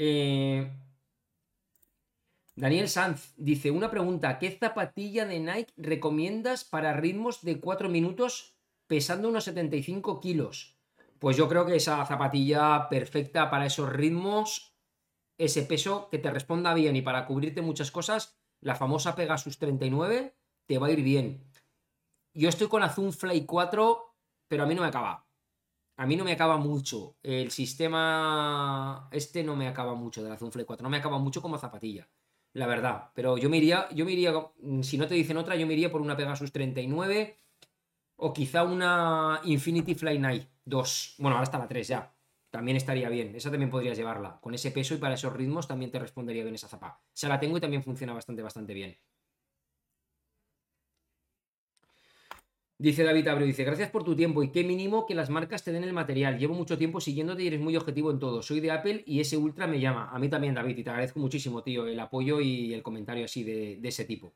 Eh, 0.00 0.70
Daniel 2.54 2.88
Sanz 2.88 3.34
dice, 3.36 3.72
una 3.72 3.90
pregunta, 3.90 4.38
¿qué 4.38 4.52
zapatilla 4.52 5.26
de 5.26 5.40
Nike 5.40 5.72
recomiendas 5.76 6.62
para 6.64 6.92
ritmos 6.92 7.42
de 7.42 7.58
4 7.58 7.88
minutos 7.88 8.54
pesando 8.86 9.28
unos 9.28 9.42
75 9.42 10.20
kilos? 10.20 10.78
Pues 11.18 11.36
yo 11.36 11.48
creo 11.48 11.66
que 11.66 11.74
esa 11.74 12.06
zapatilla 12.06 12.88
perfecta 12.88 13.50
para 13.50 13.66
esos 13.66 13.92
ritmos, 13.92 14.76
ese 15.36 15.62
peso 15.62 16.08
que 16.10 16.18
te 16.18 16.30
responda 16.30 16.74
bien 16.74 16.94
y 16.94 17.02
para 17.02 17.26
cubrirte 17.26 17.60
muchas 17.60 17.90
cosas, 17.90 18.38
la 18.60 18.76
famosa 18.76 19.16
Pegasus 19.16 19.58
39 19.58 20.36
te 20.66 20.78
va 20.78 20.86
a 20.86 20.92
ir 20.92 21.02
bien. 21.02 21.42
Yo 22.34 22.48
estoy 22.48 22.68
con 22.68 22.84
Azul 22.84 23.12
Fly 23.12 23.46
4, 23.46 24.14
pero 24.46 24.62
a 24.62 24.66
mí 24.66 24.76
no 24.76 24.82
me 24.82 24.88
acaba 24.88 25.27
a 25.98 26.06
mí 26.06 26.14
no 26.14 26.24
me 26.24 26.32
acaba 26.32 26.58
mucho. 26.58 27.16
El 27.24 27.50
sistema 27.50 29.08
este 29.10 29.42
no 29.42 29.56
me 29.56 29.66
acaba 29.66 29.94
mucho 29.94 30.22
de 30.22 30.30
la 30.30 30.36
Zoom 30.36 30.52
4. 30.52 30.82
No 30.84 30.88
me 30.88 30.98
acaba 30.98 31.18
mucho 31.18 31.42
como 31.42 31.58
zapatilla. 31.58 32.08
La 32.52 32.68
verdad. 32.68 33.10
Pero 33.14 33.36
yo 33.36 33.50
me 33.50 33.56
iría, 33.56 33.88
yo 33.90 34.04
me 34.04 34.12
iría, 34.12 34.32
si 34.82 34.96
no 34.96 35.08
te 35.08 35.16
dicen 35.16 35.36
otra, 35.38 35.56
yo 35.56 35.66
me 35.66 35.72
iría 35.74 35.90
por 35.90 36.00
una 36.00 36.16
Pegasus 36.16 36.52
39 36.52 37.36
o 38.14 38.32
quizá 38.32 38.62
una 38.62 39.40
Infinity 39.42 39.96
Fly 39.96 40.20
Night 40.20 40.48
2. 40.66 41.16
Bueno, 41.18 41.36
ahora 41.36 41.44
está 41.44 41.58
la 41.58 41.66
3 41.66 41.88
ya. 41.88 42.14
También 42.50 42.76
estaría 42.76 43.08
bien. 43.08 43.34
Esa 43.34 43.50
también 43.50 43.68
podrías 43.68 43.98
llevarla. 43.98 44.38
Con 44.40 44.54
ese 44.54 44.70
peso 44.70 44.94
y 44.94 44.98
para 44.98 45.14
esos 45.14 45.32
ritmos 45.32 45.66
también 45.66 45.90
te 45.90 45.98
respondería 45.98 46.44
bien 46.44 46.54
esa 46.54 46.68
zapa. 46.68 47.02
Se 47.12 47.26
la 47.26 47.40
tengo 47.40 47.56
y 47.58 47.60
también 47.60 47.82
funciona 47.82 48.12
bastante, 48.12 48.42
bastante 48.42 48.72
bien. 48.72 48.96
Dice 52.80 53.02
David 53.02 53.26
Abreu, 53.26 53.44
dice, 53.44 53.64
gracias 53.64 53.90
por 53.90 54.04
tu 54.04 54.14
tiempo 54.14 54.40
y 54.40 54.52
qué 54.52 54.62
mínimo 54.62 55.04
que 55.04 55.16
las 55.16 55.30
marcas 55.30 55.64
te 55.64 55.72
den 55.72 55.82
el 55.82 55.92
material. 55.92 56.38
Llevo 56.38 56.54
mucho 56.54 56.78
tiempo 56.78 57.00
siguiéndote 57.00 57.42
y 57.42 57.48
eres 57.48 57.58
muy 57.60 57.76
objetivo 57.76 58.12
en 58.12 58.20
todo. 58.20 58.40
Soy 58.40 58.60
de 58.60 58.70
Apple 58.70 59.02
y 59.04 59.18
ese 59.18 59.36
Ultra 59.36 59.66
me 59.66 59.80
llama. 59.80 60.10
A 60.12 60.18
mí 60.20 60.28
también, 60.28 60.54
David, 60.54 60.78
y 60.78 60.84
te 60.84 60.90
agradezco 60.90 61.18
muchísimo, 61.18 61.64
tío, 61.64 61.88
el 61.88 61.98
apoyo 61.98 62.40
y 62.40 62.72
el 62.72 62.84
comentario 62.84 63.24
así 63.24 63.42
de, 63.42 63.80
ese 63.82 64.04
tipo. 64.04 64.32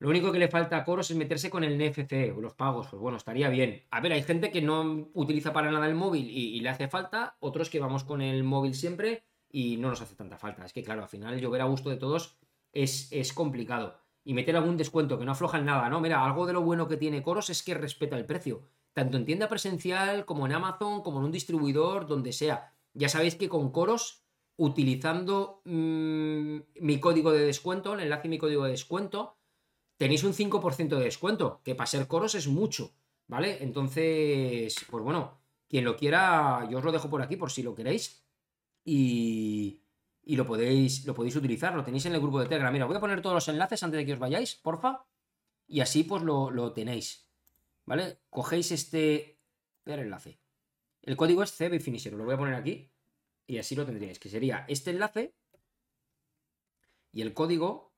Lo 0.00 0.10
único 0.10 0.30
que 0.30 0.38
le 0.38 0.48
falta 0.48 0.76
a 0.76 0.84
Coros 0.84 1.10
es 1.10 1.16
meterse 1.16 1.48
con 1.48 1.64
el 1.64 1.78
NFC 1.78 2.36
o 2.36 2.42
los 2.42 2.52
pagos. 2.52 2.88
Pues 2.88 3.00
bueno, 3.00 3.16
estaría 3.16 3.48
bien. 3.48 3.84
A 3.90 4.02
ver, 4.02 4.12
hay 4.12 4.22
gente 4.22 4.50
que 4.50 4.60
no 4.60 5.08
utiliza 5.14 5.54
para 5.54 5.70
nada 5.70 5.88
el 5.88 5.94
móvil 5.94 6.28
y, 6.28 6.60
le 6.60 6.68
hace 6.68 6.88
falta, 6.88 7.38
otros 7.40 7.70
que 7.70 7.80
vamos 7.80 8.04
con 8.04 8.20
el 8.20 8.44
móvil 8.44 8.74
siempre 8.74 9.24
y 9.50 9.78
no 9.78 9.88
nos 9.88 10.02
hace 10.02 10.14
tanta 10.14 10.36
falta. 10.36 10.66
Es 10.66 10.74
que, 10.74 10.82
claro, 10.82 11.00
al 11.00 11.08
final 11.08 11.40
llover 11.40 11.62
a 11.62 11.64
gusto 11.64 11.88
de 11.88 11.96
todos 11.96 12.36
es, 12.74 13.10
es 13.12 13.32
complicado 13.32 14.05
y 14.26 14.34
meter 14.34 14.56
algún 14.56 14.76
descuento 14.76 15.20
que 15.20 15.24
no 15.24 15.30
afloja 15.30 15.58
en 15.58 15.66
nada, 15.66 15.88
¿no? 15.88 16.00
Mira, 16.00 16.24
algo 16.24 16.46
de 16.46 16.52
lo 16.52 16.60
bueno 16.60 16.88
que 16.88 16.96
tiene 16.96 17.22
Coros 17.22 17.48
es 17.48 17.62
que 17.62 17.74
respeta 17.74 18.16
el 18.16 18.26
precio, 18.26 18.64
tanto 18.92 19.16
en 19.16 19.24
tienda 19.24 19.48
presencial 19.48 20.24
como 20.24 20.46
en 20.46 20.52
Amazon, 20.52 21.02
como 21.02 21.20
en 21.20 21.26
un 21.26 21.30
distribuidor, 21.30 22.08
donde 22.08 22.32
sea. 22.32 22.74
Ya 22.92 23.08
sabéis 23.08 23.36
que 23.36 23.48
con 23.48 23.70
Coros, 23.70 24.24
utilizando 24.56 25.62
mm, 25.64 26.56
mi 26.80 26.98
código 26.98 27.30
de 27.30 27.46
descuento, 27.46 27.94
el 27.94 28.00
enlace 28.00 28.26
y 28.26 28.30
mi 28.30 28.38
código 28.38 28.64
de 28.64 28.72
descuento, 28.72 29.38
tenéis 29.96 30.24
un 30.24 30.32
5% 30.32 30.88
de 30.98 31.04
descuento, 31.04 31.60
que 31.62 31.76
para 31.76 31.86
ser 31.86 32.08
Coros 32.08 32.34
es 32.34 32.48
mucho, 32.48 32.96
¿vale? 33.28 33.62
Entonces, 33.62 34.74
pues 34.90 35.04
bueno, 35.04 35.38
quien 35.68 35.84
lo 35.84 35.96
quiera, 35.96 36.66
yo 36.68 36.78
os 36.78 36.84
lo 36.84 36.90
dejo 36.90 37.08
por 37.08 37.22
aquí 37.22 37.36
por 37.36 37.52
si 37.52 37.62
lo 37.62 37.76
queréis. 37.76 38.26
Y, 38.84 39.85
y 40.28 40.34
lo 40.34 40.44
podéis, 40.44 41.06
lo 41.06 41.14
podéis 41.14 41.36
utilizar, 41.36 41.72
lo 41.74 41.84
tenéis 41.84 42.04
en 42.06 42.14
el 42.14 42.20
grupo 42.20 42.40
de 42.40 42.46
Telegram. 42.46 42.72
Mira, 42.72 42.84
voy 42.84 42.96
a 42.96 43.00
poner 43.00 43.22
todos 43.22 43.34
los 43.34 43.48
enlaces 43.48 43.80
antes 43.84 43.96
de 43.96 44.04
que 44.04 44.14
os 44.14 44.18
vayáis, 44.18 44.56
porfa, 44.56 45.06
y 45.68 45.80
así 45.80 46.02
pues 46.02 46.22
lo, 46.22 46.72
tenéis. 46.72 47.30
¿Vale? 47.84 48.18
Cogéis 48.28 48.72
este 48.72 49.38
el 49.84 50.00
enlace. 50.00 50.40
El 51.02 51.16
código 51.16 51.44
es 51.44 51.52
CB 51.52 51.78
Finisher, 51.78 52.12
lo 52.12 52.24
voy 52.24 52.34
a 52.34 52.38
poner 52.38 52.54
aquí 52.54 52.90
y 53.46 53.58
así 53.58 53.76
lo 53.76 53.86
tendríais, 53.86 54.18
que 54.18 54.28
sería 54.28 54.64
este 54.66 54.90
enlace 54.90 55.36
y 57.12 57.22
el 57.22 57.32
código 57.32 57.92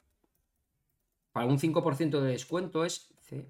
para 1.32 1.46
un 1.46 1.58
5% 1.58 2.20
de 2.20 2.30
descuento 2.30 2.84
es 2.84 3.14
C. 3.22 3.48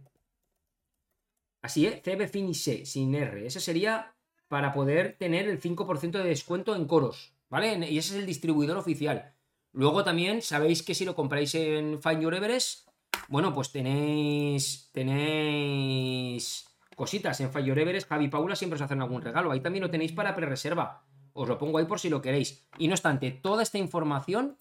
Así 1.62 1.84
es, 1.86 2.00
CB 2.02 2.28
Finisher 2.28 2.86
sin 2.86 3.12
R. 3.16 3.44
Ese 3.44 3.58
sería 3.58 4.14
para 4.46 4.72
poder 4.72 5.16
tener 5.18 5.48
el 5.48 5.60
5% 5.60 6.12
de 6.12 6.28
descuento 6.28 6.76
en 6.76 6.86
coros. 6.86 7.37
¿Vale? 7.48 7.90
Y 7.90 7.98
ese 7.98 8.14
es 8.14 8.20
el 8.20 8.26
distribuidor 8.26 8.76
oficial. 8.76 9.34
Luego 9.72 10.04
también 10.04 10.42
sabéis 10.42 10.82
que 10.82 10.94
si 10.94 11.04
lo 11.04 11.14
compráis 11.14 11.54
en 11.54 12.00
Find 12.02 12.22
Your 12.22 12.34
Everest, 12.34 12.88
bueno, 13.28 13.52
pues 13.52 13.70
tenéis, 13.70 14.90
tenéis 14.92 16.64
cositas 16.96 17.40
en 17.40 17.52
Fire 17.52 17.78
Everest, 17.78 18.08
Javi 18.08 18.28
Paula 18.28 18.56
siempre 18.56 18.76
os 18.76 18.82
hacen 18.82 19.00
algún 19.00 19.22
regalo. 19.22 19.52
Ahí 19.52 19.60
también 19.60 19.82
lo 19.82 19.90
tenéis 19.90 20.12
para 20.12 20.34
pre-reserva. 20.34 21.04
Os 21.32 21.46
lo 21.46 21.58
pongo 21.58 21.78
ahí 21.78 21.84
por 21.84 22.00
si 22.00 22.08
lo 22.08 22.22
queréis. 22.22 22.66
Y 22.78 22.88
no 22.88 22.94
obstante, 22.94 23.30
toda 23.30 23.62
esta 23.62 23.78
información 23.78 24.56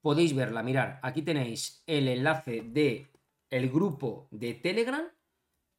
podéis 0.00 0.34
verla. 0.34 0.62
Mirad, 0.62 0.98
aquí 1.02 1.22
tenéis 1.22 1.82
el 1.86 2.08
enlace 2.08 2.62
de 2.62 3.06
el 3.50 3.70
grupo 3.70 4.28
de 4.30 4.54
Telegram 4.54 5.04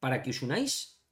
para 0.00 0.22
que 0.22 0.30
os 0.30 0.40
unáis. 0.42 1.02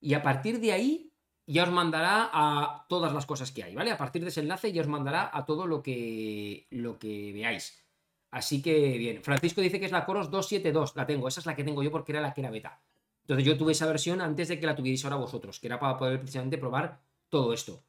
Y 0.00 0.14
a 0.14 0.22
partir 0.22 0.58
de 0.58 0.72
ahí 0.72 1.05
ya 1.46 1.62
os 1.62 1.70
mandará 1.70 2.30
a 2.32 2.86
todas 2.88 3.12
las 3.12 3.26
cosas 3.26 3.52
que 3.52 3.62
hay, 3.62 3.74
¿vale? 3.74 3.92
A 3.92 3.98
partir 3.98 4.22
de 4.22 4.28
ese 4.28 4.40
enlace 4.40 4.72
ya 4.72 4.82
os 4.82 4.88
mandará 4.88 5.30
a 5.32 5.44
todo 5.46 5.66
lo 5.66 5.82
que, 5.82 6.66
lo 6.70 6.98
que 6.98 7.32
veáis. 7.32 7.82
Así 8.30 8.60
que 8.60 8.98
bien, 8.98 9.22
Francisco 9.22 9.60
dice 9.60 9.78
que 9.78 9.86
es 9.86 9.92
la 9.92 10.04
Coros 10.04 10.30
272, 10.30 10.96
la 10.96 11.06
tengo, 11.06 11.28
esa 11.28 11.40
es 11.40 11.46
la 11.46 11.54
que 11.54 11.64
tengo 11.64 11.82
yo 11.82 11.90
porque 11.90 12.12
era 12.12 12.20
la 12.20 12.34
que 12.34 12.40
era 12.40 12.50
beta. 12.50 12.80
Entonces 13.22 13.44
yo 13.44 13.56
tuve 13.56 13.72
esa 13.72 13.86
versión 13.86 14.20
antes 14.20 14.48
de 14.48 14.60
que 14.60 14.66
la 14.66 14.76
tuvierais 14.76 15.04
ahora 15.04 15.16
vosotros, 15.16 15.58
que 15.58 15.66
era 15.68 15.78
para 15.78 15.96
poder 15.96 16.18
precisamente 16.18 16.58
probar 16.58 17.00
todo 17.28 17.52
esto. 17.52 17.82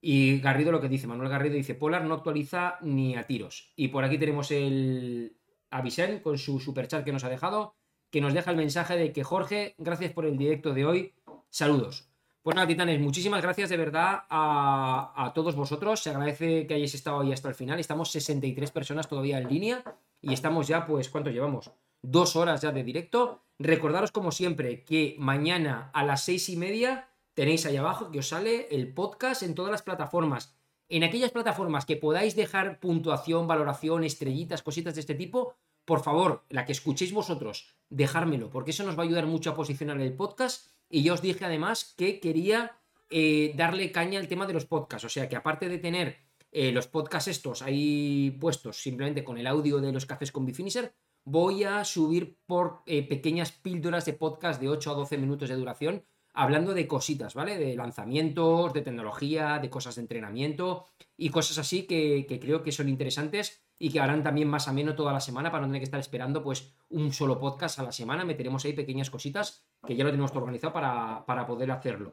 Y 0.00 0.40
Garrido 0.40 0.70
lo 0.70 0.80
que 0.80 0.88
dice, 0.88 1.06
Manuel 1.06 1.30
Garrido 1.30 1.54
dice, 1.54 1.74
Polar 1.74 2.04
no 2.04 2.14
actualiza 2.14 2.78
ni 2.82 3.16
a 3.16 3.26
tiros. 3.26 3.72
Y 3.74 3.88
por 3.88 4.04
aquí 4.04 4.18
tenemos 4.18 4.50
el 4.50 5.36
Avisen 5.70 6.20
con 6.20 6.36
su 6.38 6.60
superchat 6.60 7.04
que 7.04 7.12
nos 7.12 7.24
ha 7.24 7.28
dejado, 7.28 7.74
que 8.10 8.20
nos 8.20 8.34
deja 8.34 8.50
el 8.50 8.56
mensaje 8.56 8.96
de 8.96 9.12
que 9.12 9.24
Jorge, 9.24 9.74
gracias 9.78 10.12
por 10.12 10.26
el 10.26 10.36
directo 10.36 10.74
de 10.74 10.84
hoy, 10.84 11.14
saludos. 11.48 12.13
Pues 12.44 12.56
nada, 12.56 12.68
titanes, 12.68 13.00
muchísimas 13.00 13.40
gracias 13.40 13.70
de 13.70 13.78
verdad 13.78 14.24
a, 14.28 15.32
todos 15.34 15.56
vosotros. 15.56 16.00
Se 16.00 16.10
agradece 16.10 16.66
que 16.66 16.74
hayáis 16.74 16.94
estado 16.94 17.20
ahí 17.20 17.32
hasta 17.32 17.48
el 17.48 17.54
final. 17.54 17.80
Estamos 17.80 18.10
63 18.10 18.70
personas 18.70 19.08
todavía 19.08 19.38
en 19.38 19.48
línea 19.48 19.82
y 20.20 20.34
estamos 20.34 20.68
ya, 20.68 20.86
pues, 20.86 21.08
¿cuánto 21.08 21.30
llevamos? 21.30 21.70
Dos 22.02 22.36
horas 22.36 22.60
ya 22.60 22.70
de 22.70 22.84
directo. 22.84 23.40
Recordaros, 23.58 24.12
como 24.12 24.30
siempre, 24.30 24.84
que 24.84 25.16
mañana 25.18 25.90
a 25.94 26.04
las 26.04 26.26
seis 26.26 26.50
y 26.50 26.56
media 26.58 27.08
tenéis 27.32 27.64
ahí 27.64 27.78
abajo 27.78 28.10
que 28.10 28.18
os 28.18 28.28
sale 28.28 28.68
el 28.70 28.92
podcast 28.92 29.42
en 29.42 29.54
todas 29.54 29.72
las 29.72 29.80
plataformas. 29.80 30.54
En 30.90 31.02
aquellas 31.02 31.30
plataformas 31.30 31.86
que 31.86 31.96
podáis 31.96 32.36
dejar 32.36 32.78
puntuación, 32.78 33.48
valoración, 33.48 34.04
estrellitas, 34.04 34.62
cositas 34.62 34.96
de 34.96 35.00
este 35.00 35.14
tipo, 35.14 35.54
por 35.86 36.02
favor, 36.02 36.44
la 36.50 36.66
que 36.66 36.72
escuchéis 36.72 37.14
vosotros, 37.14 37.74
dejármelo, 37.88 38.50
porque 38.50 38.72
eso 38.72 38.84
nos 38.84 38.98
va 38.98 39.02
a 39.02 39.06
ayudar 39.06 39.24
mucho 39.24 39.50
a 39.50 39.54
posicionar 39.54 39.98
el 39.98 40.12
podcast 40.12 40.73
y 40.94 41.02
yo 41.02 41.14
os 41.14 41.22
dije 41.22 41.44
además 41.44 41.92
que 41.98 42.20
quería 42.20 42.78
eh, 43.10 43.52
darle 43.56 43.90
caña 43.90 44.20
al 44.20 44.28
tema 44.28 44.46
de 44.46 44.52
los 44.52 44.64
podcasts. 44.64 45.04
O 45.04 45.08
sea 45.08 45.28
que 45.28 45.34
aparte 45.34 45.68
de 45.68 45.78
tener 45.78 46.18
eh, 46.52 46.70
los 46.70 46.86
podcasts 46.86 47.26
estos 47.26 47.62
ahí 47.62 48.30
puestos 48.40 48.80
simplemente 48.80 49.24
con 49.24 49.36
el 49.36 49.48
audio 49.48 49.80
de 49.80 49.90
los 49.90 50.06
cafés 50.06 50.30
con 50.30 50.46
Bifinisher, 50.46 50.94
voy 51.24 51.64
a 51.64 51.84
subir 51.84 52.38
por 52.46 52.82
eh, 52.86 53.02
pequeñas 53.08 53.50
píldoras 53.50 54.04
de 54.04 54.12
podcast 54.12 54.60
de 54.60 54.68
8 54.68 54.92
a 54.92 54.94
12 54.94 55.18
minutos 55.18 55.48
de 55.48 55.56
duración 55.56 56.04
hablando 56.32 56.74
de 56.74 56.86
cositas, 56.86 57.34
¿vale? 57.34 57.58
De 57.58 57.74
lanzamientos, 57.74 58.72
de 58.72 58.82
tecnología, 58.82 59.58
de 59.58 59.70
cosas 59.70 59.96
de 59.96 60.02
entrenamiento 60.02 60.86
y 61.16 61.30
cosas 61.30 61.58
así 61.58 61.88
que, 61.88 62.24
que, 62.28 62.38
creo 62.38 62.62
que 62.62 62.70
son 62.70 62.88
interesantes 62.88 63.63
y 63.78 63.90
que 63.90 64.00
harán 64.00 64.22
también 64.22 64.48
más 64.48 64.68
ameno 64.68 64.94
toda 64.94 65.12
la 65.12 65.20
semana 65.20 65.50
para 65.50 65.62
no 65.62 65.68
tener 65.68 65.80
que 65.80 65.84
estar 65.84 66.00
esperando 66.00 66.42
pues 66.42 66.74
un 66.90 67.12
solo 67.12 67.38
podcast 67.38 67.78
a 67.78 67.82
la 67.82 67.92
semana. 67.92 68.24
Meteremos 68.24 68.64
ahí 68.64 68.72
pequeñas 68.72 69.10
cositas 69.10 69.66
que 69.86 69.96
ya 69.96 70.04
lo 70.04 70.10
tenemos 70.10 70.34
organizado 70.34 70.72
para, 70.72 71.24
para 71.26 71.46
poder 71.46 71.70
hacerlo. 71.70 72.12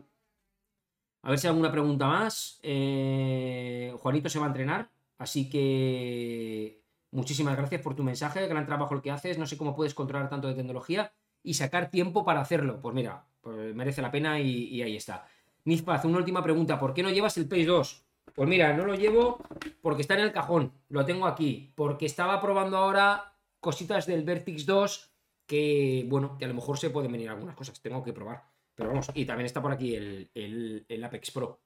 A 1.23 1.29
ver 1.29 1.39
si 1.39 1.47
hay 1.47 1.51
alguna 1.51 1.71
pregunta 1.71 2.07
más. 2.07 2.59
Eh, 2.63 3.93
Juanito 3.99 4.29
se 4.29 4.39
va 4.39 4.45
a 4.45 4.47
entrenar, 4.47 4.89
así 5.17 5.49
que 5.49 6.81
muchísimas 7.11 7.55
gracias 7.55 7.81
por 7.81 7.95
tu 7.95 8.03
mensaje, 8.03 8.47
gran 8.47 8.65
trabajo 8.65 8.95
el 8.95 9.01
que 9.01 9.11
haces. 9.11 9.38
No 9.38 9.45
sé 9.45 9.57
cómo 9.57 9.75
puedes 9.75 9.93
controlar 9.93 10.29
tanto 10.29 10.47
de 10.47 10.55
tecnología 10.55 11.13
y 11.43 11.53
sacar 11.53 11.91
tiempo 11.91 12.25
para 12.25 12.41
hacerlo. 12.41 12.81
Pues 12.81 12.95
mira, 12.95 13.25
pues 13.41 13.75
merece 13.75 14.01
la 14.01 14.11
pena 14.11 14.39
y, 14.39 14.81
ahí 14.81 14.95
está. 14.95 15.27
Nizpaz, 15.63 16.05
una 16.05 16.17
última 16.17 16.41
pregunta. 16.41 16.79
¿Por 16.79 16.93
qué 16.93 17.03
no 17.03 17.11
llevas 17.11 17.38
el 17.38 17.47
Pace 17.47 17.65
2? 17.65 18.05
Pues 18.41 18.49
mira, 18.49 18.73
no 18.73 18.85
lo 18.85 18.95
llevo 18.95 19.38
porque 19.84 20.01
está 20.01 20.15
en 20.15 20.22
el 20.22 20.31
cajón. 20.31 20.73
Lo 20.89 21.05
tengo 21.05 21.27
aquí. 21.27 21.72
Porque 21.76 22.07
estaba 22.07 22.41
probando 22.41 22.76
ahora 22.76 23.35
cositas 23.59 24.07
del 24.07 24.23
Vertix 24.23 24.65
2 24.65 25.13
que, 25.45 26.07
bueno, 26.09 26.39
que 26.39 26.45
a 26.45 26.47
lo 26.47 26.55
mejor 26.55 26.80
se 26.80 26.89
pueden 26.89 27.11
venir 27.11 27.30
algunas 27.30 27.55
cosas. 27.55 27.80
Tengo 27.84 28.03
que 28.03 28.13
probar. 28.13 28.43
Pero 28.73 28.89
vamos, 28.89 29.11
y 29.13 29.26
también 29.26 29.45
está 29.45 29.61
por 29.61 29.72
aquí 29.72 29.93
el, 29.93 31.03
Apex 31.05 31.30
Pro. 31.30 31.59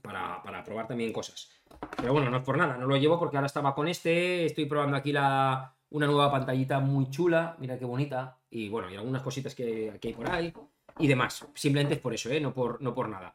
Para, 0.00 0.42
para, 0.42 0.64
probar 0.64 0.88
también 0.88 1.12
cosas. 1.12 1.50
Pero 1.98 2.14
bueno, 2.14 2.30
no 2.30 2.38
es 2.38 2.44
por 2.44 2.56
nada. 2.56 2.78
No 2.78 2.86
lo 2.86 2.96
llevo 2.96 3.18
porque 3.18 3.36
ahora 3.36 3.48
estaba 3.48 3.74
con 3.74 3.86
este. 3.86 4.46
Estoy 4.46 4.64
probando 4.64 4.96
aquí 4.96 5.12
la, 5.12 5.76
una 5.90 6.06
nueva 6.06 6.32
pantallita 6.32 6.80
muy 6.80 7.10
chula. 7.10 7.56
Mira 7.58 7.78
qué 7.78 7.84
bonita. 7.84 8.38
Y 8.48 8.70
bueno, 8.70 8.90
y 8.90 8.96
algunas 8.96 9.20
cositas 9.20 9.54
que, 9.54 9.98
que 10.00 10.08
hay 10.08 10.14
por 10.14 10.30
ahí 10.30 10.50
y 10.98 11.06
demás. 11.06 11.46
Simplemente 11.52 11.96
es 11.96 12.00
por 12.00 12.14
eso, 12.14 12.30
¿eh? 12.30 12.40
no, 12.40 12.54
por, 12.54 12.80
no 12.80 12.94
por 12.94 13.06
nada. 13.06 13.34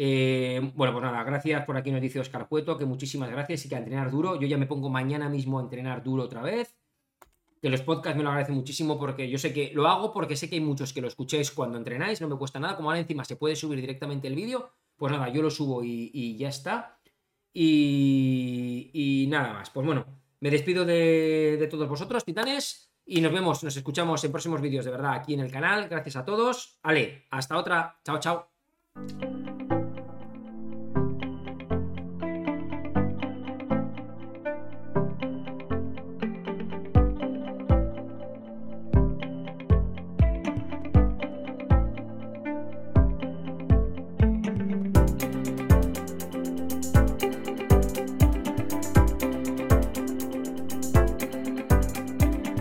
Eh, 0.00 0.60
bueno, 0.76 0.92
pues 0.92 1.02
nada, 1.02 1.24
gracias 1.24 1.64
por 1.64 1.76
aquí 1.76 1.90
nos 1.90 2.00
dice 2.00 2.20
Oscar 2.20 2.46
Cueto, 2.46 2.78
que 2.78 2.84
muchísimas 2.84 3.28
gracias 3.30 3.66
y 3.66 3.68
que 3.68 3.74
a 3.74 3.78
entrenar 3.78 4.12
duro. 4.12 4.40
Yo 4.40 4.46
ya 4.46 4.56
me 4.56 4.66
pongo 4.66 4.88
mañana 4.88 5.28
mismo 5.28 5.58
a 5.58 5.62
entrenar 5.62 6.04
duro 6.04 6.22
otra 6.22 6.40
vez. 6.40 6.76
Que 7.60 7.68
los 7.68 7.82
podcasts 7.82 8.16
me 8.16 8.22
lo 8.22 8.28
agradecen 8.28 8.54
muchísimo 8.54 8.96
porque 8.96 9.28
yo 9.28 9.38
sé 9.38 9.52
que 9.52 9.72
lo 9.74 9.88
hago 9.88 10.12
porque 10.12 10.36
sé 10.36 10.48
que 10.48 10.54
hay 10.54 10.60
muchos 10.60 10.92
que 10.92 11.00
lo 11.00 11.08
escuchéis 11.08 11.50
cuando 11.50 11.78
entrenáis, 11.78 12.20
no 12.20 12.28
me 12.28 12.36
cuesta 12.36 12.60
nada. 12.60 12.76
Como 12.76 12.90
ahora 12.90 13.00
encima 13.00 13.24
se 13.24 13.34
puede 13.34 13.56
subir 13.56 13.80
directamente 13.80 14.28
el 14.28 14.36
vídeo, 14.36 14.70
pues 14.96 15.10
nada, 15.10 15.30
yo 15.30 15.42
lo 15.42 15.50
subo 15.50 15.82
y, 15.82 16.36
ya 16.36 16.48
está. 16.48 17.00
Y, 17.52 19.26
nada 19.28 19.52
más. 19.52 19.70
Pues 19.70 19.84
bueno, 19.84 20.06
me 20.38 20.50
despido 20.50 20.84
de, 20.84 21.56
de 21.58 21.66
todos 21.66 21.88
vosotros, 21.88 22.24
titanes. 22.24 22.92
Y 23.04 23.20
nos 23.20 23.32
vemos, 23.32 23.64
nos 23.64 23.76
escuchamos 23.76 24.22
en 24.22 24.30
próximos 24.30 24.60
vídeos, 24.60 24.84
de 24.84 24.92
verdad, 24.92 25.14
aquí 25.14 25.34
en 25.34 25.40
el 25.40 25.50
canal. 25.50 25.88
Gracias 25.88 26.14
a 26.14 26.24
todos. 26.24 26.78
Ale, 26.84 27.24
hasta 27.30 27.56
otra. 27.56 27.98
Chao, 28.04 28.20
chao. 28.20 29.57